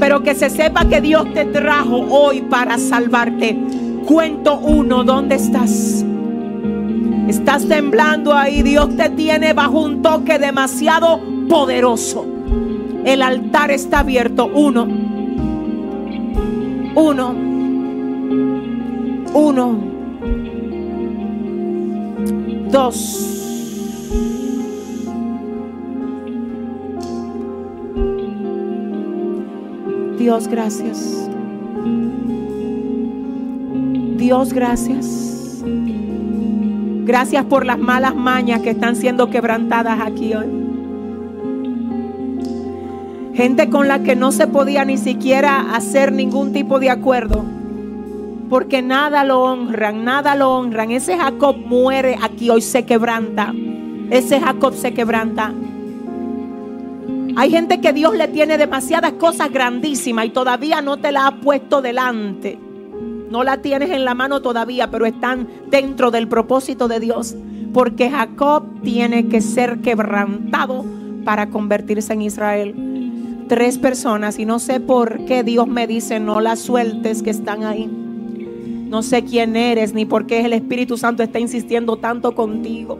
Pero 0.01 0.21
que 0.21 0.35
se 0.35 0.49
sepa 0.49 0.83
que 0.83 0.99
Dios 0.99 1.33
te 1.33 1.45
trajo 1.45 2.05
hoy 2.09 2.41
para 2.41 2.77
salvarte. 2.77 3.57
Cuento 4.05 4.59
uno, 4.59 5.05
¿dónde 5.05 5.35
estás? 5.35 6.03
Estás 7.29 7.69
temblando 7.69 8.35
ahí. 8.35 8.63
Dios 8.63 8.97
te 8.97 9.07
tiene 9.11 9.53
bajo 9.53 9.79
un 9.79 10.01
toque 10.01 10.37
demasiado 10.37 11.21
poderoso. 11.47 12.25
El 13.05 13.21
altar 13.21 13.71
está 13.71 13.99
abierto. 13.99 14.51
Uno. 14.53 14.89
Uno. 16.95 17.33
Uno. 19.33 19.90
Dos. 22.71 23.27
Dios, 30.17 30.47
gracias. 30.47 31.29
Dios, 34.15 34.53
gracias. 34.53 35.61
Gracias 37.03 37.43
por 37.45 37.65
las 37.65 37.77
malas 37.77 38.15
mañas 38.15 38.61
que 38.61 38.69
están 38.69 38.95
siendo 38.95 39.29
quebrantadas 39.29 39.99
aquí 39.99 40.33
hoy. 40.33 40.47
Gente 43.33 43.69
con 43.69 43.89
la 43.89 44.03
que 44.03 44.15
no 44.15 44.31
se 44.31 44.47
podía 44.47 44.85
ni 44.85 44.97
siquiera 44.97 45.75
hacer 45.75 46.13
ningún 46.13 46.53
tipo 46.53 46.79
de 46.79 46.89
acuerdo. 46.89 47.43
Porque 48.51 48.81
nada 48.81 49.23
lo 49.23 49.43
honran, 49.43 50.03
nada 50.03 50.35
lo 50.35 50.51
honran. 50.51 50.91
Ese 50.91 51.17
Jacob 51.17 51.55
muere 51.55 52.17
aquí 52.21 52.49
hoy, 52.49 52.59
se 52.59 52.83
quebranta. 52.83 53.53
Ese 54.09 54.41
Jacob 54.41 54.73
se 54.73 54.93
quebranta. 54.93 55.53
Hay 57.37 57.49
gente 57.49 57.79
que 57.79 57.93
Dios 57.93 58.13
le 58.13 58.27
tiene 58.27 58.57
demasiadas 58.57 59.13
cosas 59.13 59.53
grandísimas 59.53 60.25
y 60.25 60.31
todavía 60.31 60.81
no 60.81 60.97
te 60.97 61.13
la 61.13 61.27
ha 61.27 61.39
puesto 61.39 61.81
delante. 61.81 62.59
No 63.29 63.45
la 63.45 63.61
tienes 63.61 63.89
en 63.89 64.03
la 64.03 64.15
mano 64.15 64.41
todavía, 64.41 64.91
pero 64.91 65.05
están 65.05 65.47
dentro 65.69 66.11
del 66.11 66.27
propósito 66.27 66.89
de 66.89 66.99
Dios. 66.99 67.37
Porque 67.73 68.09
Jacob 68.09 68.65
tiene 68.83 69.29
que 69.29 69.39
ser 69.39 69.79
quebrantado 69.79 70.83
para 71.23 71.49
convertirse 71.51 72.11
en 72.11 72.23
Israel. 72.23 73.45
Tres 73.47 73.77
personas 73.77 74.39
y 74.39 74.45
no 74.45 74.59
sé 74.59 74.81
por 74.81 75.23
qué 75.23 75.45
Dios 75.45 75.69
me 75.69 75.87
dice 75.87 76.19
no 76.19 76.41
las 76.41 76.59
sueltes 76.59 77.23
que 77.23 77.29
están 77.29 77.63
ahí. 77.63 78.00
No 78.91 79.01
sé 79.03 79.23
quién 79.23 79.55
eres 79.55 79.93
ni 79.93 80.03
por 80.03 80.25
qué 80.25 80.43
el 80.43 80.51
Espíritu 80.51 80.97
Santo 80.97 81.23
está 81.23 81.39
insistiendo 81.39 81.95
tanto 81.95 82.35
contigo. 82.35 82.99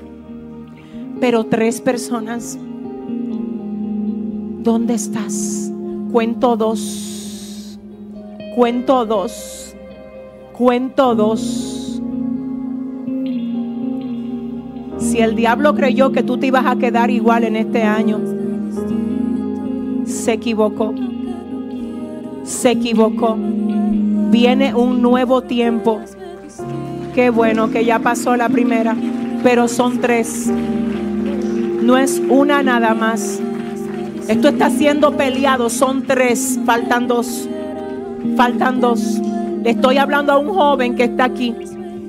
Pero 1.20 1.44
tres 1.44 1.82
personas. 1.82 2.58
¿Dónde 4.64 4.94
estás? 4.94 5.70
Cuento 6.14 6.56
dos. 6.56 7.78
Cuento 8.56 9.06
dos. 9.06 9.76
Cuento 10.58 11.14
dos. 11.14 12.02
Si 14.98 15.20
el 15.20 15.36
diablo 15.36 15.76
creyó 15.76 16.14
que 16.14 16.24
tú 16.24 16.38
te 16.38 16.48
ibas 16.48 16.68
a 16.68 16.78
quedar 16.78 17.11
igual 17.11 17.44
en 17.44 17.58
este 17.58 17.84
año, 17.84 18.18
se 20.06 20.32
equivocó. 20.32 20.94
Se 22.45 22.72
equivocó. 22.72 23.38
Viene 24.32 24.74
un 24.74 25.01
nuevo 25.01 25.42
tiempo. 25.42 26.00
Qué 27.14 27.30
bueno 27.30 27.69
que 27.69 27.84
ya 27.84 28.00
pasó 28.00 28.38
la 28.38 28.48
primera, 28.48 28.95
pero 29.43 29.68
son 29.68 30.00
tres. 30.00 30.50
No 31.82 31.98
es 31.98 32.22
una 32.30 32.64
nada 32.64 32.93
más. 32.93 33.42
Esto 34.30 34.48
está 34.48 34.69
siendo 34.69 35.18
peleado, 35.18 35.69
son 35.69 36.03
tres, 36.03 36.58
faltan 36.66 37.10
dos. 37.10 37.50
Faltan 38.38 38.80
dos. 38.80 39.19
Le 39.64 39.72
estoy 39.72 39.98
hablando 39.98 40.32
a 40.32 40.38
un 40.38 40.48
joven 40.48 40.95
que 40.95 41.03
está 41.03 41.26
aquí, 41.26 41.53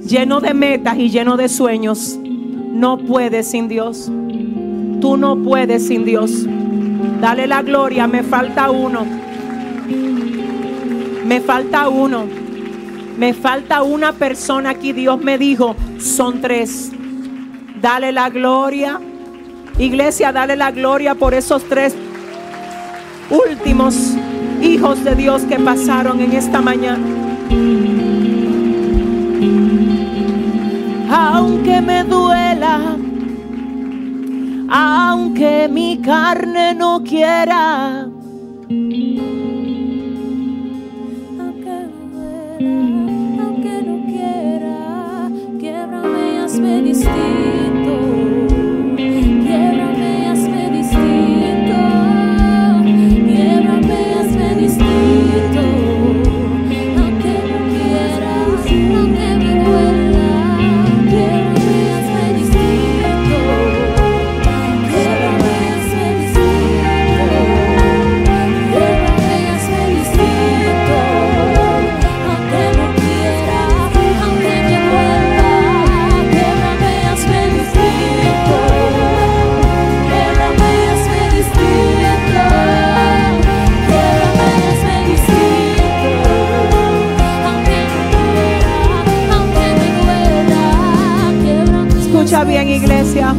lleno 0.07 0.41
de 0.41 0.55
metas 0.55 0.97
y 0.99 1.10
lleno 1.10 1.36
de 1.36 1.49
sueños. 1.49 2.20
No 2.23 2.99
puedes 2.99 3.49
sin 3.49 3.67
Dios. 3.67 4.12
Tú 5.01 5.17
no 5.17 5.42
puedes 5.42 5.89
sin 5.89 6.05
Dios. 6.05 6.47
Dale 7.20 7.49
la 7.49 7.62
gloria, 7.62 8.07
me 8.07 8.23
falta 8.23 8.70
uno. 8.70 9.22
Me 11.25 11.41
falta 11.41 11.89
uno. 11.89 12.26
Me 13.17 13.34
falta 13.34 13.83
una 13.83 14.12
persona 14.12 14.70
aquí. 14.70 14.92
Dios 14.92 15.20
me 15.20 15.39
dijo, 15.39 15.76
son 15.99 16.41
tres. 16.41 16.91
Dale 17.81 18.12
la 18.12 18.31
gloria. 18.31 19.01
Iglesia, 19.78 20.33
dale 20.33 20.57
la 20.57 20.70
gloria 20.70 21.15
por 21.15 21.34
esos 21.34 21.65
tres 21.68 21.94
últimos 23.31 24.15
hijos 24.60 25.02
de 25.02 25.15
Dios 25.15 25.42
que 25.42 25.59
pasaron 25.59 26.20
en 26.20 26.33
esta 26.33 26.60
mañana. 26.60 27.05
Aunque 31.10 31.81
me 31.81 32.05
duela, 32.05 32.97
aunque 34.70 35.68
mi 35.70 35.99
carne 35.99 36.75
no 36.75 37.02
quiera. 37.02 38.09
Quiebrame 46.52 46.90
y 46.90 47.61
Bien, 92.41 92.67
iglesia. 92.67 93.35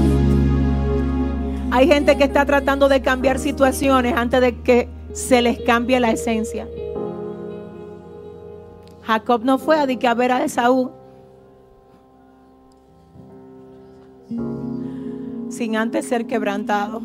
Hay 1.72 1.88
gente 1.88 2.16
que 2.16 2.24
está 2.26 2.46
tratando 2.46 2.88
de 2.88 3.02
cambiar 3.02 3.40
situaciones 3.40 4.16
antes 4.16 4.40
de 4.40 4.62
que 4.62 4.88
se 5.12 5.42
les 5.42 5.60
cambie 5.60 6.00
la 6.00 6.12
esencia. 6.12 6.68
Jacob 9.02 9.44
no 9.44 9.58
fue 9.58 9.80
a, 9.80 9.88
que 9.88 10.08
a 10.08 10.14
ver 10.14 10.32
a 10.32 10.44
Esaú 10.46 10.92
sin 15.50 15.76
antes 15.76 16.08
ser 16.08 16.26
quebrantado. 16.28 17.02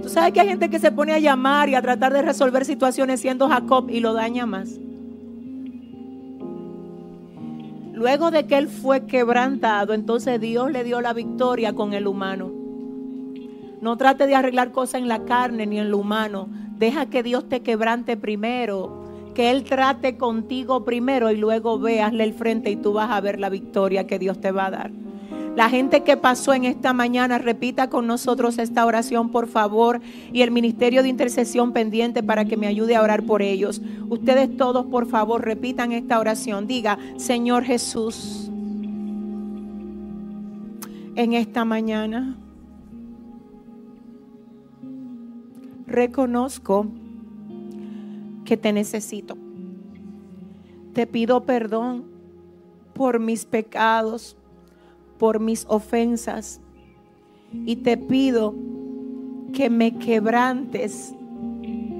Tú 0.00 0.08
sabes 0.08 0.32
que 0.32 0.40
hay 0.40 0.48
gente 0.48 0.70
que 0.70 0.78
se 0.78 0.92
pone 0.92 1.12
a 1.12 1.18
llamar 1.18 1.68
y 1.68 1.74
a 1.74 1.82
tratar 1.82 2.12
de 2.12 2.22
resolver 2.22 2.64
situaciones 2.64 3.20
siendo 3.20 3.48
Jacob 3.48 3.90
y 3.90 3.98
lo 4.00 4.14
daña 4.14 4.46
más. 4.46 4.78
Luego 7.94 8.32
de 8.32 8.46
que 8.46 8.58
él 8.58 8.68
fue 8.68 9.06
quebrantado, 9.06 9.94
entonces 9.94 10.40
Dios 10.40 10.70
le 10.72 10.82
dio 10.82 11.00
la 11.00 11.12
victoria 11.12 11.74
con 11.74 11.94
el 11.94 12.08
humano. 12.08 12.50
No 13.80 13.96
trate 13.96 14.26
de 14.26 14.34
arreglar 14.34 14.72
cosas 14.72 15.00
en 15.00 15.08
la 15.08 15.24
carne 15.24 15.64
ni 15.66 15.78
en 15.78 15.90
lo 15.90 15.98
humano. 15.98 16.48
Deja 16.76 17.06
que 17.06 17.22
Dios 17.22 17.48
te 17.48 17.60
quebrante 17.60 18.16
primero. 18.16 19.04
Que 19.32 19.52
Él 19.52 19.62
trate 19.62 20.16
contigo 20.16 20.84
primero 20.84 21.30
y 21.30 21.36
luego 21.36 21.78
veasle 21.78 22.24
el 22.24 22.34
frente 22.34 22.70
y 22.70 22.76
tú 22.76 22.92
vas 22.94 23.10
a 23.10 23.20
ver 23.20 23.38
la 23.38 23.48
victoria 23.48 24.06
que 24.06 24.18
Dios 24.18 24.40
te 24.40 24.50
va 24.50 24.66
a 24.66 24.70
dar. 24.70 24.90
La 25.56 25.68
gente 25.68 26.02
que 26.02 26.16
pasó 26.16 26.52
en 26.52 26.64
esta 26.64 26.92
mañana, 26.92 27.38
repita 27.38 27.88
con 27.88 28.08
nosotros 28.08 28.58
esta 28.58 28.84
oración, 28.84 29.30
por 29.30 29.46
favor, 29.46 30.00
y 30.32 30.42
el 30.42 30.50
ministerio 30.50 31.04
de 31.04 31.08
intercesión 31.08 31.72
pendiente 31.72 32.24
para 32.24 32.44
que 32.44 32.56
me 32.56 32.66
ayude 32.66 32.96
a 32.96 33.02
orar 33.02 33.22
por 33.22 33.40
ellos. 33.40 33.80
Ustedes 34.08 34.56
todos, 34.56 34.86
por 34.86 35.06
favor, 35.06 35.44
repitan 35.44 35.92
esta 35.92 36.18
oración. 36.18 36.66
Diga, 36.66 36.98
Señor 37.18 37.62
Jesús, 37.62 38.50
en 41.14 41.34
esta 41.34 41.64
mañana 41.64 42.36
reconozco 45.86 46.88
que 48.44 48.56
te 48.56 48.72
necesito. 48.72 49.38
Te 50.92 51.06
pido 51.06 51.44
perdón 51.44 52.06
por 52.92 53.20
mis 53.20 53.44
pecados 53.44 54.36
por 55.18 55.40
mis 55.40 55.66
ofensas. 55.68 56.60
Y 57.66 57.76
te 57.76 57.96
pido 57.96 58.54
que 59.52 59.70
me 59.70 59.96
quebrantes 59.96 61.14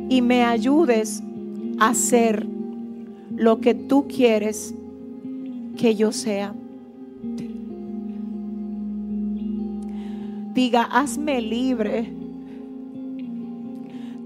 y 0.09 0.20
me 0.20 0.44
ayudes 0.44 1.23
a 1.78 1.91
hacer 1.91 2.47
lo 3.34 3.60
que 3.60 3.75
tú 3.75 4.07
quieres 4.09 4.75
que 5.76 5.94
yo 5.94 6.12
sea. 6.12 6.55
Diga, 10.55 10.83
hazme 10.83 11.41
libre 11.41 12.12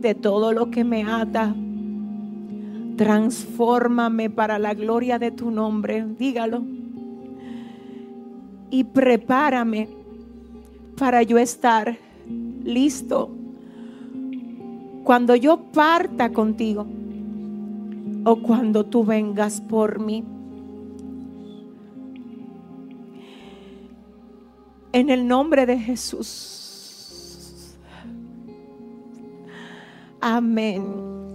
de 0.01 0.15
todo 0.15 0.53
lo 0.53 0.71
que 0.71 0.85
me 0.85 1.05
ata. 1.05 1.55
Transfórmame 2.97 4.29
para 4.29 4.59
la 4.59 4.75
gloria 4.75 5.19
de 5.19 5.31
tu 5.31 5.51
nombre. 5.51 6.05
Dígalo 6.19 6.78
y 8.71 8.85
prepárame 8.85 9.89
para 10.99 11.23
yo 11.23 11.39
estar 11.39 11.97
listo 12.65 13.31
cuando 15.05 15.35
yo 15.35 15.59
parta 15.73 16.33
contigo 16.33 16.87
o 18.25 18.37
cuando 18.37 18.85
tú 18.85 19.05
vengas 19.05 19.61
por 19.61 20.01
mí. 20.01 20.25
En 24.93 25.11
el 25.11 25.27
nombre 25.27 25.65
de 25.65 25.79
Jesús. 25.79 27.77
Amén 30.21 30.85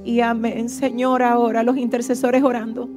y 0.04 0.20
amén. 0.20 0.70
Señor, 0.70 1.24
ahora 1.24 1.64
los 1.64 1.78
intercesores 1.78 2.44
orando. 2.44 2.90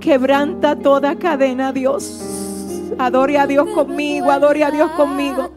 Quebranta 0.00 0.78
toda 0.78 1.16
cadena, 1.16 1.72
Dios. 1.72 2.43
Adore 2.98 3.38
a 3.38 3.46
Dios 3.46 3.68
conmigo, 3.74 4.30
adore 4.30 4.64
a 4.64 4.70
Dios 4.70 4.90
conmigo. 4.92 5.50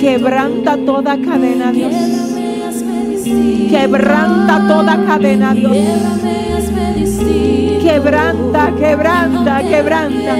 Quebranta 0.00 0.76
toda 0.84 1.16
cadena, 1.18 1.72
Dios. 1.72 1.92
Quebranta 3.70 4.66
toda 4.68 5.04
cadena, 5.06 5.54
Dios. 5.54 5.76
Quebranta, 7.82 8.72
quebranta, 8.78 9.62
quebranta, 9.62 10.34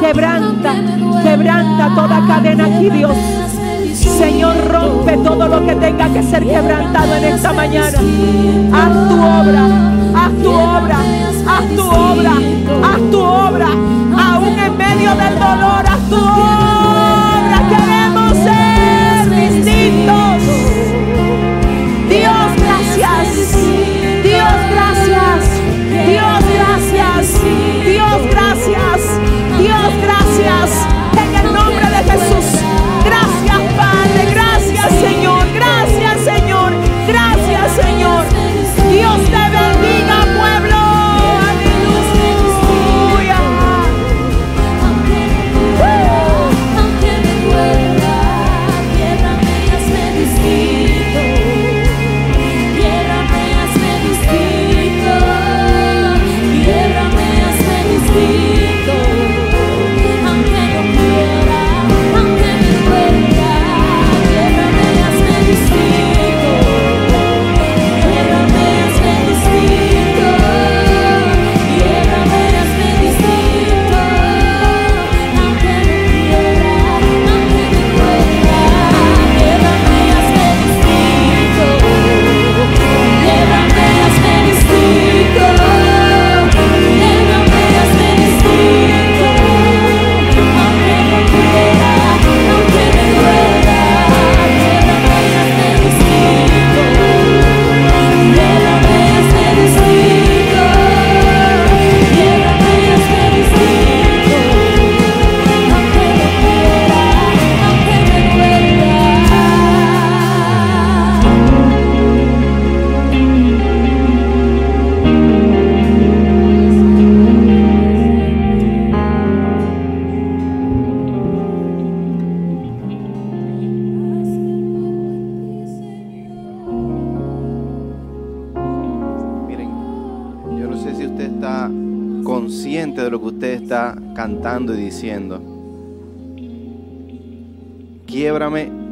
quebranta, 0.00 0.74
quebranta 1.22 1.94
toda 1.94 2.26
cadena 2.26 2.64
aquí, 2.66 2.90
Dios. 2.90 3.16
Señor, 3.94 4.54
rompe 4.70 5.16
todo 5.18 5.48
lo 5.48 5.64
que 5.66 5.74
tenga 5.76 6.08
que 6.12 6.22
ser 6.22 6.44
quebrantado 6.44 7.14
en 7.16 7.24
esta 7.24 7.52
mañana. 7.52 7.98
Haz 8.72 9.08
tu 9.08 9.14
obra, 9.14 9.66
haz 10.14 10.32
tu 10.42 10.50
obra, 10.50 10.98
haz 11.46 11.76
tu 11.76 11.82
obra, 11.82 12.32
haz 12.82 13.10
tu 13.10 13.18
obra. 13.20 13.68
Aún 13.68 14.00
en 14.00 14.03
medio 15.04 15.14
del 15.16 15.38
dolor, 15.38 15.84
haz 15.86 16.08
tu 16.08 16.16
obra. 16.16 17.58
Queremos 17.68 18.32
ser 18.38 19.30
distintos. 19.30 20.42
Dios, 22.08 22.48
gracias. 22.56 23.52
Dios, 24.22 24.54
gracias. 24.70 25.40
Dios, 26.06 26.44
gracias. 26.54 27.42
Dios, 27.84 28.30
gracias. 28.30 29.20
Dios, 29.58 29.92
gracias. 30.02 30.93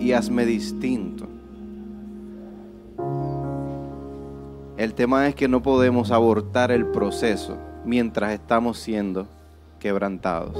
Y 0.02 0.12
hazme 0.12 0.44
distinto. 0.44 1.28
El 4.76 4.94
tema 4.94 5.28
es 5.28 5.36
que 5.36 5.46
no 5.46 5.62
podemos 5.62 6.10
abortar 6.10 6.72
el 6.72 6.86
proceso 6.86 7.56
mientras 7.84 8.32
estamos 8.32 8.78
siendo 8.78 9.28
quebrantados. 9.78 10.58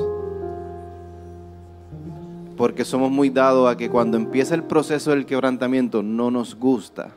Porque 2.56 2.84
somos 2.84 3.10
muy 3.10 3.30
dados 3.30 3.68
a 3.68 3.76
que 3.76 3.90
cuando 3.90 4.16
empieza 4.16 4.54
el 4.54 4.62
proceso 4.62 5.10
del 5.10 5.26
quebrantamiento 5.26 6.04
no 6.04 6.30
nos 6.30 6.54
gusta. 6.54 7.10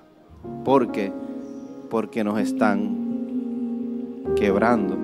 ¿Por 0.63 0.91
qué? 0.91 1.13
Porque 1.91 2.23
nos 2.23 2.39
están 2.39 3.05
quebrando. 4.35 4.97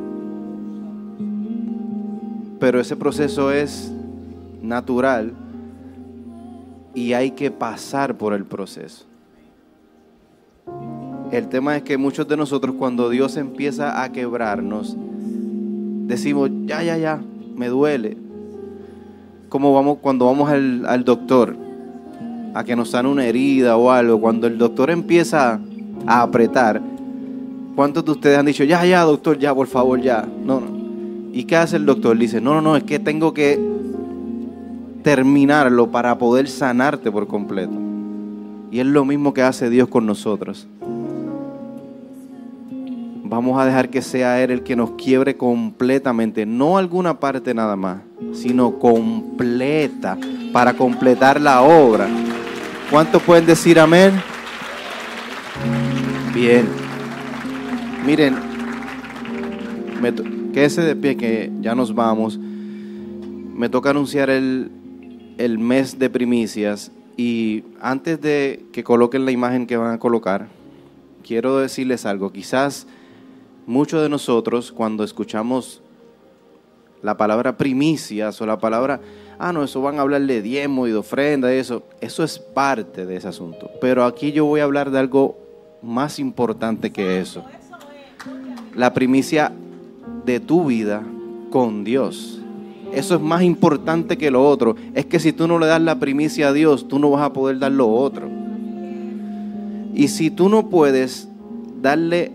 Pero 2.60 2.80
ese 2.80 2.96
proceso 2.96 3.52
es 3.52 3.94
natural 4.62 5.36
y 6.94 7.14
hay 7.14 7.32
que 7.32 7.52
pasar 7.52 8.18
por 8.18 8.34
el 8.34 8.46
proceso. 8.46 9.06
El 11.32 11.48
tema 11.48 11.78
es 11.78 11.84
que 11.84 11.98
muchos 11.98 12.28
de 12.28 12.36
nosotros 12.36 12.76
cuando 12.78 13.10
Dios 13.10 13.38
empieza 13.38 14.04
a 14.04 14.12
quebrarnos, 14.12 14.98
decimos, 16.06 16.50
ya, 16.66 16.84
ya, 16.84 16.98
ya, 16.98 17.22
me 17.56 17.68
duele. 17.70 18.18
Como 19.48 19.74
vamos 19.74 20.00
cuando 20.02 20.26
vamos 20.26 20.50
al, 20.50 20.86
al 20.86 21.06
doctor 21.06 21.56
a 22.54 22.64
que 22.66 22.76
nos 22.76 22.90
sane 22.90 23.08
una 23.08 23.26
herida 23.26 23.78
o 23.78 23.92
algo, 23.92 24.20
cuando 24.20 24.48
el 24.48 24.58
doctor 24.58 24.90
empieza 24.90 25.60
a 26.06 26.22
apretar, 26.22 26.82
¿cuántos 27.76 28.04
de 28.04 28.12
ustedes 28.12 28.38
han 28.38 28.46
dicho, 28.46 28.66
ya, 28.66 28.86
ya, 28.86 29.04
doctor, 29.04 29.40
ya, 29.40 29.56
por 29.56 29.68
favor, 29.68 30.02
ya? 30.02 30.28
No, 30.46 30.60
no. 30.60 30.82
¿Y 31.34 31.46
qué 31.46 31.56
hace 31.56 31.78
el 31.78 31.86
doctor? 31.86 32.18
Dice, 32.18 32.42
no, 32.42 32.54
no, 32.56 32.62
no, 32.62 32.76
es 32.76 32.84
que 32.84 33.00
tengo 33.00 33.34
que 33.34 33.58
terminarlo 35.02 35.92
para 35.92 36.18
poder 36.18 36.48
sanarte 36.48 37.12
por 37.12 37.28
completo. 37.28 37.74
Y 38.72 38.80
es 38.80 38.86
lo 38.86 39.04
mismo 39.04 39.34
que 39.34 39.42
hace 39.42 39.70
Dios 39.70 39.90
con 39.90 40.06
nosotros. 40.06 40.68
Vamos 43.24 43.60
a 43.60 43.66
dejar 43.66 43.90
que 43.90 44.02
sea 44.02 44.44
Él 44.44 44.52
el 44.52 44.64
que 44.64 44.76
nos 44.76 44.92
quiebre 44.92 45.38
completamente, 45.38 46.46
no 46.46 46.78
alguna 46.78 47.20
parte 47.20 47.54
nada 47.54 47.76
más, 47.76 48.00
sino 48.34 48.78
completa, 48.78 50.18
para 50.52 50.74
completar 50.74 51.40
la 51.40 51.62
obra. 51.62 52.08
¿Cuántos 52.90 53.22
pueden 53.22 53.46
decir 53.46 53.80
amén? 53.80 54.22
Bien. 56.34 56.68
Miren, 58.06 58.36
quédese 60.54 60.82
de 60.82 60.96
pie 60.96 61.16
que 61.16 61.52
ya 61.62 61.76
nos 61.76 61.96
vamos. 61.96 62.38
Me 62.38 63.70
toca 63.70 63.92
anunciar 63.92 64.30
el, 64.30 64.72
el 65.46 65.58
mes 65.58 65.98
de 65.98 66.10
primicias 66.10 66.92
y 67.18 67.64
antes 67.82 68.22
de 68.22 68.66
que 68.72 68.84
coloquen 68.84 69.26
la 69.26 69.32
imagen 69.32 69.66
que 69.66 69.78
van 69.78 69.94
a 69.94 70.00
colocar, 70.00 70.48
quiero 71.24 71.58
decirles 71.58 72.06
algo. 72.06 72.32
Quizás 72.32 72.88
muchos 73.66 74.02
de 74.02 74.10
nosotros 74.10 74.72
cuando 74.72 75.04
escuchamos 75.04 75.82
la 77.02 77.18
palabra 77.18 77.58
primicias 77.58 78.40
o 78.40 78.46
la 78.46 78.60
palabra, 78.60 79.02
ah, 79.40 79.52
no, 79.52 79.64
eso 79.64 79.82
van 79.82 79.98
a 79.98 80.02
hablar 80.02 80.22
de 80.22 80.42
diezmo 80.42 80.88
y 80.88 80.92
de 80.92 80.98
ofrenda 80.98 81.52
eso, 81.52 81.84
eso 82.02 82.24
es 82.24 82.38
parte 82.38 83.06
de 83.06 83.16
ese 83.16 83.28
asunto. 83.28 83.72
Pero 83.82 84.06
aquí 84.06 84.32
yo 84.32 84.46
voy 84.46 84.60
a 84.60 84.66
hablar 84.66 84.92
de 84.92 85.00
algo 85.00 85.38
más 85.82 86.20
importante 86.20 86.92
que 86.92 87.20
eso. 87.20 87.44
La 88.76 88.94
primicia 88.94 89.52
de 90.24 90.40
tu 90.40 90.66
vida 90.66 91.04
con 91.50 91.84
Dios. 91.84 92.41
Eso 92.94 93.16
es 93.16 93.22
más 93.22 93.42
importante 93.44 94.18
que 94.18 94.32
lo 94.32 94.48
otro. 94.48 94.76
Es 94.94 95.06
que 95.06 95.20
si 95.20 95.32
tú 95.32 95.48
no 95.48 95.60
le 95.60 95.68
das 95.68 95.82
la 95.82 96.00
primicia 96.00 96.50
a 96.50 96.54
Dios, 96.54 96.88
tú 96.88 97.00
no 97.00 97.10
vas 97.12 97.24
a 97.24 97.34
poder 97.34 97.60
dar 97.60 97.72
lo 97.72 97.90
otro. 97.90 98.28
Y 99.94 100.08
si 100.08 100.30
tú 100.30 100.50
no 100.50 100.70
puedes 100.70 101.28
darle 101.82 102.32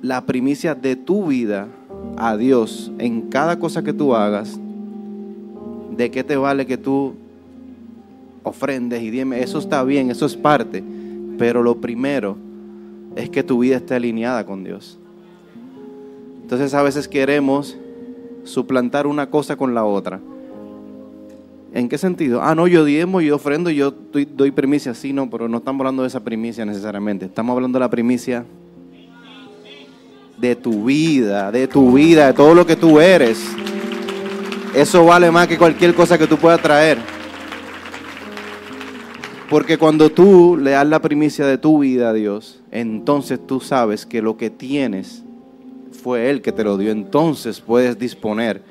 la 0.00 0.24
primicia 0.26 0.74
de 0.74 0.96
tu 0.96 1.26
vida 1.26 1.68
a 2.16 2.36
Dios 2.36 2.92
en 2.98 3.22
cada 3.22 3.58
cosa 3.58 3.82
que 3.82 3.92
tú 3.92 4.14
hagas, 4.14 4.58
¿de 5.96 6.10
qué 6.10 6.24
te 6.24 6.36
vale 6.36 6.66
que 6.66 6.76
tú 6.76 7.14
ofrendes 8.42 9.02
y 9.02 9.10
dime, 9.10 9.42
eso 9.42 9.58
está 9.58 9.82
bien, 9.84 10.10
eso 10.10 10.26
es 10.26 10.36
parte, 10.36 10.82
pero 11.38 11.62
lo 11.62 11.76
primero 11.80 12.36
es 13.16 13.30
que 13.30 13.42
tu 13.42 13.60
vida 13.60 13.76
esté 13.76 13.94
alineada 13.94 14.44
con 14.44 14.64
Dios. 14.64 14.98
Entonces 16.42 16.74
a 16.74 16.82
veces 16.82 17.08
queremos 17.08 17.76
suplantar 18.44 19.06
una 19.06 19.30
cosa 19.30 19.56
con 19.56 19.74
la 19.74 19.84
otra. 19.84 20.20
¿En 21.74 21.88
qué 21.88 21.96
sentido? 21.96 22.42
Ah, 22.42 22.54
no, 22.54 22.66
yo 22.66 22.84
diezmo, 22.84 23.20
yo 23.22 23.36
ofrendo, 23.36 23.70
yo 23.70 23.90
doy, 23.90 24.50
primicia. 24.50 24.92
Sí, 24.92 25.12
no, 25.12 25.30
pero 25.30 25.48
no 25.48 25.58
estamos 25.58 25.80
hablando 25.80 26.02
de 26.02 26.08
esa 26.08 26.20
primicia 26.20 26.66
necesariamente. 26.66 27.26
Estamos 27.26 27.54
hablando 27.54 27.78
de 27.78 27.80
la 27.80 27.90
primicia 27.90 28.44
de 30.36 30.54
tu 30.54 30.84
vida, 30.84 31.50
de 31.50 31.66
tu 31.66 31.92
vida, 31.92 32.26
de 32.26 32.32
todo 32.34 32.54
lo 32.54 32.66
que 32.66 32.76
tú 32.76 33.00
eres. 33.00 33.42
Eso 34.74 35.06
vale 35.06 35.30
más 35.30 35.46
que 35.46 35.56
cualquier 35.56 35.94
cosa 35.94 36.18
que 36.18 36.26
tú 36.26 36.36
puedas 36.36 36.60
traer. 36.60 36.98
Porque 39.48 39.78
cuando 39.78 40.10
tú 40.10 40.58
le 40.60 40.72
das 40.72 40.86
la 40.86 41.00
primicia 41.00 41.46
de 41.46 41.58
tu 41.58 41.78
vida 41.78 42.10
a 42.10 42.12
Dios, 42.12 42.60
entonces 42.70 43.38
tú 43.46 43.60
sabes 43.60 44.04
que 44.04 44.20
lo 44.20 44.36
que 44.36 44.50
tienes 44.50 45.22
fue 46.02 46.30
Él 46.30 46.42
que 46.42 46.52
te 46.52 46.64
lo 46.64 46.76
dio. 46.76 46.90
Entonces 46.90 47.60
puedes 47.60 47.98
disponer 47.98 48.62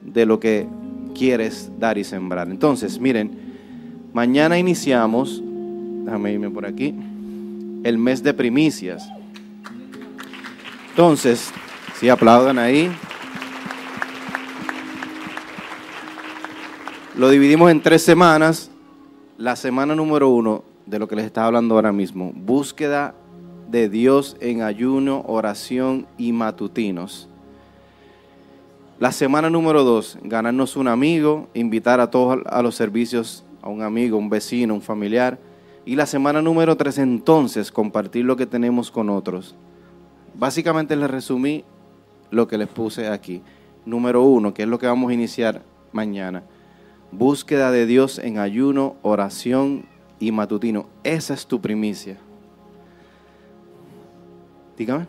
de 0.00 0.26
lo 0.26 0.40
que 0.40 0.66
quieres 1.14 1.70
dar 1.78 1.98
y 1.98 2.04
sembrar. 2.04 2.48
Entonces, 2.48 2.98
miren, 2.98 3.30
mañana 4.12 4.58
iniciamos, 4.58 5.42
déjame 6.04 6.32
irme 6.32 6.50
por 6.50 6.66
aquí, 6.66 6.94
el 7.84 7.98
mes 7.98 8.22
de 8.22 8.34
primicias. 8.34 9.08
Entonces, 10.90 11.52
si 11.98 12.08
aplaudan 12.08 12.58
ahí. 12.58 12.90
Lo 17.16 17.28
dividimos 17.28 17.70
en 17.70 17.82
tres 17.82 18.02
semanas. 18.02 18.70
La 19.36 19.56
semana 19.56 19.94
número 19.94 20.28
uno, 20.28 20.64
de 20.86 20.98
lo 20.98 21.08
que 21.08 21.16
les 21.16 21.24
estaba 21.24 21.46
hablando 21.46 21.74
ahora 21.74 21.92
mismo, 21.92 22.32
búsqueda 22.34 23.14
de 23.70 23.88
Dios 23.88 24.36
en 24.40 24.62
ayuno, 24.62 25.22
oración 25.26 26.06
y 26.18 26.32
matutinos. 26.32 27.28
La 28.98 29.12
semana 29.12 29.48
número 29.48 29.84
dos, 29.84 30.18
ganarnos 30.22 30.76
un 30.76 30.88
amigo, 30.88 31.48
invitar 31.54 32.00
a 32.00 32.10
todos 32.10 32.40
a 32.46 32.62
los 32.62 32.74
servicios, 32.74 33.44
a 33.62 33.68
un 33.68 33.82
amigo, 33.82 34.18
un 34.18 34.28
vecino, 34.28 34.74
un 34.74 34.82
familiar. 34.82 35.38
Y 35.86 35.94
la 35.94 36.06
semana 36.06 36.42
número 36.42 36.76
tres, 36.76 36.98
entonces, 36.98 37.70
compartir 37.70 38.24
lo 38.24 38.36
que 38.36 38.44
tenemos 38.44 38.90
con 38.90 39.08
otros. 39.08 39.54
Básicamente 40.34 40.96
les 40.96 41.10
resumí 41.10 41.64
lo 42.30 42.48
que 42.48 42.58
les 42.58 42.68
puse 42.68 43.08
aquí. 43.08 43.42
Número 43.86 44.22
uno, 44.22 44.52
que 44.52 44.64
es 44.64 44.68
lo 44.68 44.78
que 44.78 44.86
vamos 44.86 45.10
a 45.10 45.14
iniciar 45.14 45.62
mañana. 45.92 46.42
Búsqueda 47.12 47.70
de 47.70 47.86
Dios 47.86 48.18
en 48.18 48.38
ayuno, 48.38 48.96
oración 49.02 49.86
y 50.18 50.32
matutino. 50.32 50.86
Esa 51.04 51.34
es 51.34 51.46
tu 51.46 51.60
primicia. 51.60 52.18
Dígame. 54.80 55.06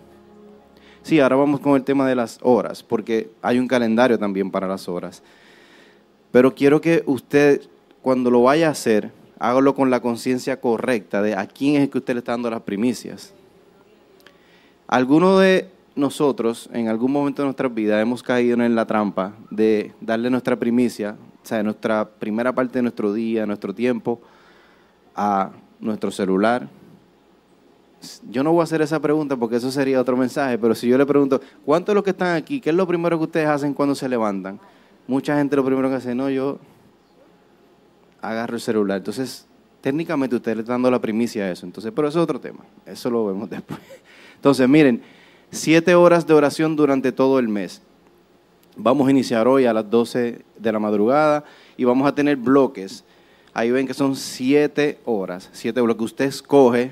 Sí, 1.01 1.21
ahora 1.21 1.37
vamos 1.37 1.61
con 1.61 1.77
el 1.77 1.85
tema 1.85 2.05
de 2.05 2.13
las 2.13 2.39
horas, 2.41 2.83
porque 2.83 3.31
hay 3.41 3.57
un 3.57 3.69
calendario 3.69 4.19
también 4.19 4.51
para 4.51 4.67
las 4.67 4.89
horas. 4.89 5.23
Pero 6.29 6.53
quiero 6.53 6.81
que 6.81 7.03
usted, 7.05 7.61
cuando 8.01 8.29
lo 8.29 8.43
vaya 8.43 8.67
a 8.67 8.71
hacer, 8.71 9.13
hágalo 9.39 9.73
con 9.73 9.89
la 9.89 10.01
conciencia 10.01 10.59
correcta 10.59 11.21
de 11.21 11.35
a 11.35 11.47
quién 11.47 11.81
es 11.81 11.89
que 11.89 11.99
usted 11.99 12.15
le 12.15 12.19
está 12.19 12.33
dando 12.33 12.49
las 12.49 12.63
primicias. 12.63 13.33
Algunos 14.87 15.39
de 15.39 15.69
nosotros, 15.95 16.69
en 16.73 16.89
algún 16.89 17.13
momento 17.13 17.41
de 17.41 17.45
nuestras 17.45 17.73
vidas, 17.73 18.01
hemos 18.01 18.21
caído 18.21 18.61
en 18.61 18.75
la 18.75 18.85
trampa 18.85 19.35
de 19.51 19.93
darle 20.01 20.29
nuestra 20.29 20.57
primicia, 20.57 21.15
o 21.41 21.47
sea, 21.47 21.63
nuestra 21.63 22.09
primera 22.09 22.53
parte 22.53 22.79
de 22.79 22.81
nuestro 22.81 23.13
día, 23.13 23.45
nuestro 23.45 23.73
tiempo, 23.73 24.19
a 25.15 25.51
nuestro 25.79 26.11
celular. 26.11 26.67
Yo 28.29 28.43
no 28.43 28.51
voy 28.51 28.61
a 28.61 28.63
hacer 28.63 28.81
esa 28.81 28.99
pregunta 28.99 29.35
porque 29.35 29.57
eso 29.57 29.71
sería 29.71 30.01
otro 30.01 30.17
mensaje, 30.17 30.57
pero 30.57 30.73
si 30.73 30.87
yo 30.87 30.97
le 30.97 31.05
pregunto, 31.05 31.39
¿cuántos 31.65 31.93
de 31.93 31.95
los 31.95 32.03
que 32.03 32.09
están 32.11 32.35
aquí, 32.35 32.59
qué 32.59 32.71
es 32.71 32.75
lo 32.75 32.87
primero 32.87 33.17
que 33.17 33.25
ustedes 33.25 33.47
hacen 33.47 33.73
cuando 33.73 33.93
se 33.93 34.09
levantan? 34.09 34.59
Mucha 35.07 35.37
gente 35.37 35.55
lo 35.55 35.65
primero 35.65 35.89
que 35.89 35.95
hace, 35.95 36.15
no, 36.15 36.29
yo 36.29 36.57
agarro 38.21 38.55
el 38.55 38.61
celular. 38.61 38.97
Entonces, 38.97 39.45
técnicamente 39.81 40.35
usted 40.35 40.55
le 40.55 40.63
dando 40.63 40.89
la 40.89 40.99
primicia 40.99 41.43
a 41.43 41.51
eso. 41.51 41.65
Entonces, 41.65 41.91
pero 41.95 42.07
eso 42.07 42.19
es 42.19 42.23
otro 42.23 42.39
tema. 42.39 42.59
Eso 42.85 43.09
lo 43.09 43.25
vemos 43.25 43.49
después. 43.49 43.79
Entonces, 44.35 44.67
miren, 44.69 45.01
siete 45.49 45.95
horas 45.95 46.25
de 46.25 46.33
oración 46.33 46.75
durante 46.75 47.11
todo 47.11 47.39
el 47.39 47.47
mes. 47.47 47.81
Vamos 48.75 49.07
a 49.07 49.11
iniciar 49.11 49.47
hoy 49.47 49.65
a 49.65 49.73
las 49.73 49.89
12 49.89 50.41
de 50.57 50.71
la 50.71 50.79
madrugada 50.79 51.43
y 51.77 51.83
vamos 51.83 52.07
a 52.07 52.15
tener 52.15 52.37
bloques. 52.37 53.03
Ahí 53.53 53.69
ven 53.69 53.85
que 53.85 53.93
son 53.93 54.15
siete 54.15 54.99
horas, 55.03 55.49
siete 55.51 55.81
bloques. 55.81 56.05
Usted 56.05 56.25
escoge 56.25 56.91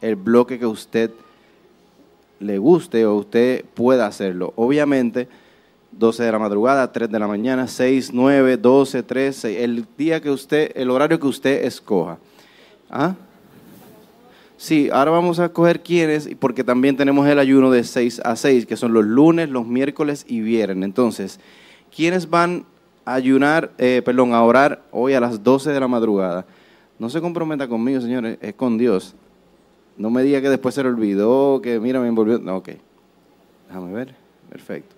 el 0.00 0.16
bloque 0.16 0.58
que 0.58 0.66
usted 0.66 1.10
le 2.38 2.58
guste 2.58 3.04
o 3.06 3.14
usted 3.16 3.64
pueda 3.74 4.06
hacerlo. 4.06 4.52
Obviamente, 4.56 5.28
12 5.92 6.22
de 6.22 6.32
la 6.32 6.38
madrugada, 6.38 6.90
3 6.90 7.10
de 7.10 7.18
la 7.18 7.26
mañana, 7.26 7.68
6, 7.68 8.10
9, 8.12 8.56
12, 8.56 9.02
13, 9.02 9.64
el 9.64 9.86
día 9.98 10.20
que 10.20 10.30
usted, 10.30 10.72
el 10.74 10.90
horario 10.90 11.18
que 11.20 11.26
usted 11.26 11.64
escoja. 11.64 12.18
¿Ah? 12.88 13.14
Sí, 14.56 14.90
ahora 14.92 15.10
vamos 15.10 15.38
a 15.40 15.46
escoger 15.46 15.80
quiénes, 15.82 16.28
porque 16.38 16.62
también 16.62 16.96
tenemos 16.96 17.26
el 17.26 17.38
ayuno 17.38 17.70
de 17.70 17.82
6 17.82 18.20
a 18.24 18.36
6, 18.36 18.66
que 18.66 18.76
son 18.76 18.92
los 18.92 19.04
lunes, 19.04 19.48
los 19.48 19.66
miércoles 19.66 20.24
y 20.28 20.40
viernes. 20.40 20.84
Entonces, 20.84 21.40
¿quiénes 21.94 22.28
van 22.28 22.64
a 23.04 23.14
ayunar, 23.14 23.70
eh, 23.78 24.02
perdón, 24.04 24.34
a 24.34 24.42
orar 24.42 24.82
hoy 24.90 25.14
a 25.14 25.20
las 25.20 25.42
12 25.42 25.70
de 25.70 25.80
la 25.80 25.88
madrugada? 25.88 26.44
No 26.98 27.08
se 27.08 27.20
comprometa 27.22 27.66
conmigo, 27.68 28.00
señores, 28.02 28.36
es 28.42 28.54
con 28.54 28.76
Dios. 28.76 29.14
No 29.96 30.10
me 30.10 30.22
diga 30.22 30.40
que 30.40 30.48
después 30.48 30.74
se 30.74 30.82
le 30.82 30.88
olvidó, 30.88 31.60
que 31.62 31.78
mira, 31.78 32.00
me 32.00 32.08
envolvió. 32.08 32.38
No, 32.38 32.56
ok. 32.56 32.70
Déjame 33.68 33.92
ver. 33.92 34.14
Perfecto. 34.48 34.96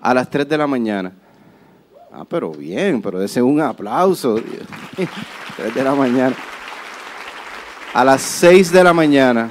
A 0.00 0.14
las 0.14 0.30
3 0.30 0.48
de 0.48 0.58
la 0.58 0.66
mañana. 0.66 1.12
Ah, 2.12 2.24
pero 2.28 2.52
bien, 2.52 3.02
pero 3.02 3.20
ese 3.22 3.40
es 3.40 3.44
un 3.44 3.60
aplauso. 3.60 4.36
3 5.56 5.74
de 5.74 5.84
la 5.84 5.94
mañana. 5.94 6.36
A 7.92 8.04
las 8.04 8.22
6 8.22 8.70
de 8.70 8.84
la 8.84 8.92
mañana. 8.92 9.50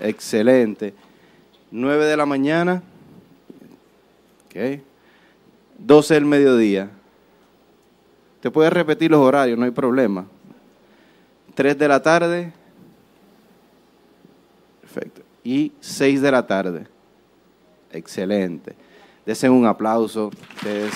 Excelente. 0.00 0.94
9 1.70 2.04
de 2.06 2.16
la 2.16 2.26
mañana. 2.26 2.82
Ok. 4.46 4.80
12 5.78 6.14
del 6.14 6.24
mediodía. 6.24 6.90
Te 8.40 8.50
puedes 8.50 8.72
repetir 8.72 9.10
los 9.10 9.20
horarios, 9.20 9.58
no 9.58 9.64
hay 9.64 9.70
problema. 9.70 10.26
3 11.54 11.78
de 11.78 11.88
la 11.88 12.02
tarde. 12.02 12.52
Perfecto. 14.92 15.22
Y 15.42 15.72
6 15.80 16.20
de 16.20 16.30
la 16.30 16.46
tarde. 16.46 16.86
Excelente. 17.90 18.74
Desen 19.24 19.50
un 19.50 19.64
aplauso. 19.64 20.30
Ustedes. 20.56 20.92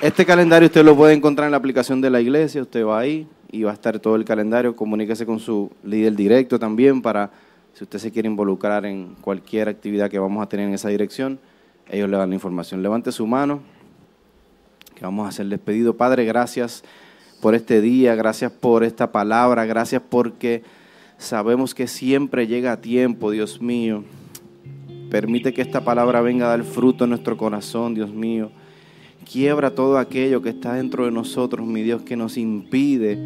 Este 0.00 0.24
calendario 0.24 0.66
usted 0.66 0.82
lo 0.82 0.96
puede 0.96 1.12
encontrar 1.12 1.46
en 1.46 1.50
la 1.50 1.58
aplicación 1.58 2.00
de 2.00 2.08
la 2.08 2.20
iglesia. 2.20 2.62
Usted 2.62 2.84
va 2.84 3.00
ahí 3.00 3.28
y 3.52 3.62
va 3.62 3.72
a 3.72 3.74
estar 3.74 3.98
todo 3.98 4.16
el 4.16 4.24
calendario. 4.24 4.74
Comuníquese 4.74 5.26
con 5.26 5.38
su 5.38 5.70
líder 5.84 6.16
directo 6.16 6.58
también 6.58 7.02
para, 7.02 7.30
si 7.74 7.84
usted 7.84 7.98
se 7.98 8.10
quiere 8.10 8.26
involucrar 8.26 8.86
en 8.86 9.16
cualquier 9.20 9.68
actividad 9.68 10.08
que 10.08 10.18
vamos 10.18 10.42
a 10.42 10.48
tener 10.48 10.66
en 10.66 10.74
esa 10.74 10.88
dirección, 10.88 11.38
ellos 11.90 12.08
le 12.08 12.16
dan 12.16 12.30
la 12.30 12.34
información. 12.34 12.82
Levante 12.82 13.12
su 13.12 13.26
mano, 13.26 13.60
que 14.94 15.04
vamos 15.04 15.26
a 15.26 15.28
hacer 15.28 15.46
despedido. 15.46 15.94
Padre, 15.94 16.24
gracias 16.24 16.82
por 17.40 17.54
este 17.54 17.80
día, 17.80 18.14
gracias 18.14 18.52
por 18.52 18.84
esta 18.84 19.12
palabra, 19.12 19.64
gracias 19.64 20.02
porque 20.08 20.62
sabemos 21.18 21.74
que 21.74 21.86
siempre 21.86 22.46
llega 22.46 22.72
a 22.72 22.80
tiempo, 22.80 23.30
Dios 23.30 23.60
mío. 23.60 24.04
Permite 25.10 25.52
que 25.52 25.62
esta 25.62 25.84
palabra 25.84 26.20
venga 26.20 26.46
a 26.46 26.50
dar 26.50 26.64
fruto 26.64 27.04
en 27.04 27.10
nuestro 27.10 27.36
corazón, 27.36 27.94
Dios 27.94 28.12
mío. 28.12 28.50
Quiebra 29.30 29.74
todo 29.74 29.98
aquello 29.98 30.42
que 30.42 30.50
está 30.50 30.74
dentro 30.74 31.04
de 31.04 31.10
nosotros, 31.10 31.66
mi 31.66 31.82
Dios, 31.82 32.02
que 32.02 32.16
nos 32.16 32.36
impide 32.36 33.18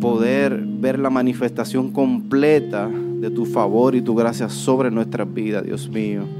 poder 0.00 0.58
ver 0.64 0.98
la 0.98 1.10
manifestación 1.10 1.92
completa 1.92 2.88
de 2.88 3.30
tu 3.30 3.44
favor 3.44 3.94
y 3.94 4.00
tu 4.00 4.14
gracia 4.14 4.48
sobre 4.48 4.90
nuestras 4.90 5.32
vidas, 5.32 5.64
Dios 5.64 5.88
mío. 5.88 6.39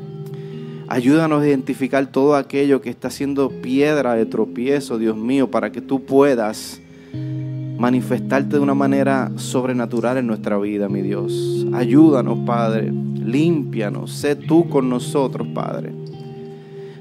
Ayúdanos 0.91 1.45
a 1.45 1.47
identificar 1.47 2.05
todo 2.11 2.35
aquello 2.35 2.81
que 2.81 2.91
está 2.91 3.11
siendo 3.11 3.49
piedra 3.49 4.15
de 4.15 4.27
tropiezo, 4.27 4.99
Dios 4.99 5.17
mío, 5.17 5.49
para 5.49 5.71
que 5.71 5.81
tú 5.81 6.05
puedas 6.05 6.81
manifestarte 7.79 8.57
de 8.57 8.59
una 8.59 8.75
manera 8.75 9.31
sobrenatural 9.37 10.19
en 10.19 10.27
nuestra 10.27 10.59
vida, 10.59 10.89
mi 10.89 11.01
Dios. 11.01 11.65
Ayúdanos, 11.73 12.41
Padre. 12.45 12.91
Límpianos. 12.91 14.11
Sé 14.11 14.35
tú 14.35 14.69
con 14.69 14.91
nosotros, 14.91 15.47
Padre. 15.55 15.93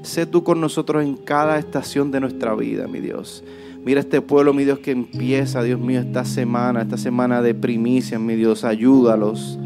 Sé 0.02 0.24
tú 0.24 0.44
con 0.44 0.60
nosotros 0.60 1.02
en 1.02 1.16
cada 1.16 1.58
estación 1.58 2.12
de 2.12 2.20
nuestra 2.20 2.54
vida, 2.54 2.86
mi 2.86 3.00
Dios. 3.00 3.42
Mira 3.84 3.98
este 3.98 4.20
pueblo, 4.20 4.54
mi 4.54 4.64
Dios, 4.64 4.78
que 4.78 4.92
empieza, 4.92 5.64
Dios 5.64 5.80
mío, 5.80 5.98
esta 5.98 6.24
semana, 6.24 6.82
esta 6.82 6.96
semana 6.96 7.42
de 7.42 7.54
primicias, 7.54 8.20
mi 8.20 8.36
Dios. 8.36 8.62
Ayúdalos, 8.62 9.58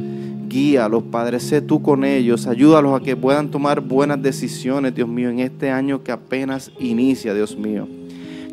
guíalos, 0.54 1.02
Padre. 1.10 1.40
Sé 1.40 1.60
tú 1.60 1.82
con 1.82 2.04
ellos. 2.04 2.46
Ayúdalos 2.46 2.98
a 2.98 3.02
que 3.02 3.16
puedan 3.16 3.50
tomar 3.50 3.80
buenas 3.80 4.22
decisiones, 4.22 4.94
Dios 4.94 5.08
mío, 5.08 5.28
en 5.28 5.40
este 5.40 5.70
año 5.70 6.04
que 6.04 6.12
apenas 6.12 6.70
inicia, 6.78 7.34
Dios 7.34 7.58
mío. 7.58 7.88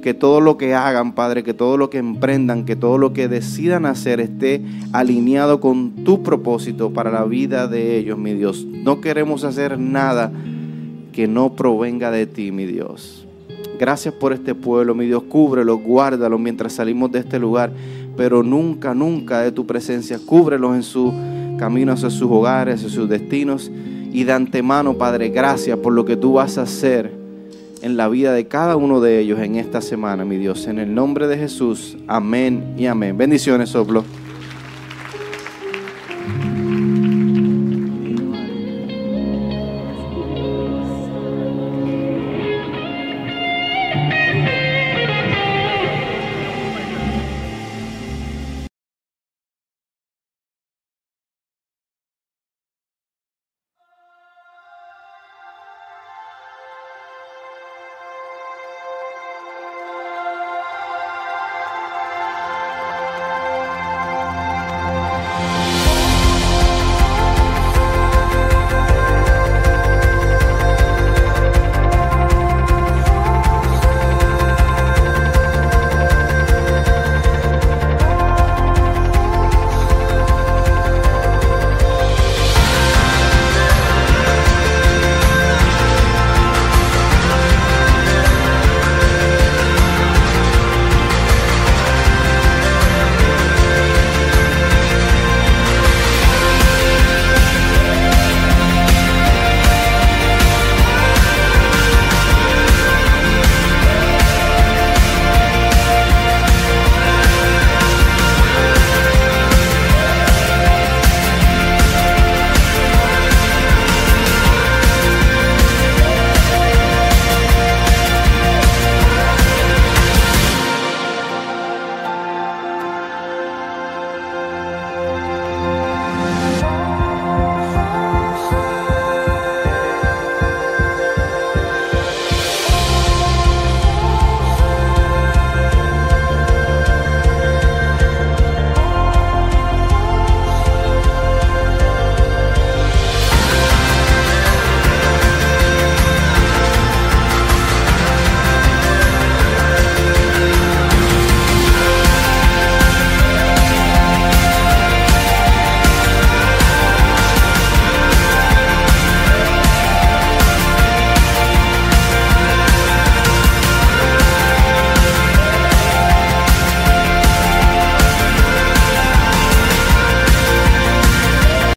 Que 0.02 0.16
todo 0.16 0.42
lo 0.42 0.58
que 0.58 0.74
hagan, 0.74 1.14
Padre, 1.14 1.44
que 1.44 1.54
todo 1.54 1.78
lo 1.78 1.92
que 1.92 2.00
emprendan, 2.00 2.66
que 2.66 2.76
todo 2.76 2.98
lo 2.98 3.14
que 3.14 3.28
decidan 3.28 3.86
hacer 3.86 4.20
esté 4.20 4.64
alineado 4.92 5.62
con 5.62 6.04
tu 6.04 6.24
propósito 6.24 6.92
para 6.92 7.12
la 7.12 7.24
vida 7.24 7.68
de 7.68 7.98
ellos, 7.98 8.18
mi 8.18 8.34
Dios. 8.34 8.66
No 8.66 9.00
queremos 9.00 9.44
hacer 9.44 9.78
nada 9.78 10.32
que 11.14 11.28
no 11.28 11.56
provenga 11.56 12.10
de 12.10 12.26
ti, 12.26 12.52
mi 12.52 12.66
Dios. 12.66 13.28
Gracias 13.80 14.16
por 14.16 14.34
este 14.34 14.56
pueblo, 14.56 14.96
mi 14.96 15.06
Dios. 15.06 15.22
Cúbrelo, 15.30 15.78
guárdalo 15.78 16.40
mientras 16.40 16.74
salimos 16.74 17.12
de 17.12 17.20
este 17.20 17.38
lugar, 17.38 17.72
pero 18.18 18.42
nunca, 18.42 18.96
nunca 18.96 19.42
de 19.42 19.52
tu 19.52 19.68
presencia. 19.68 20.18
Cúbrelos 20.26 20.76
en 20.76 20.84
su 20.84 21.14
camino 21.62 21.94
hacia 21.94 22.10
sus 22.10 22.24
hogares, 22.24 22.78
hacia 22.78 22.90
sus 22.90 23.08
destinos. 23.08 23.70
Y 24.12 24.24
de 24.24 24.34
antemano, 24.34 24.96
Padre, 24.96 25.30
gracias 25.30 25.78
por 25.78 25.94
lo 25.94 26.06
que 26.06 26.18
tú 26.18 26.34
vas 26.34 26.58
a 26.58 26.64
hacer 26.64 27.14
en 27.84 27.98
la 27.98 28.08
vida 28.08 28.34
de 28.34 28.48
cada 28.48 28.76
uno 28.78 29.00
de 29.00 29.20
ellos 29.20 29.40
en 29.40 29.58
esta 29.58 29.80
semana, 29.80 30.26
mi 30.26 30.38
Dios. 30.38 30.66
En 30.66 30.80
el 30.80 30.96
nombre 30.96 31.28
de 31.28 31.38
Jesús, 31.38 31.98
amén 32.08 32.74
y 32.80 32.88
amén. 32.88 33.16
Bendiciones, 33.16 33.70
soplo. 33.70 34.04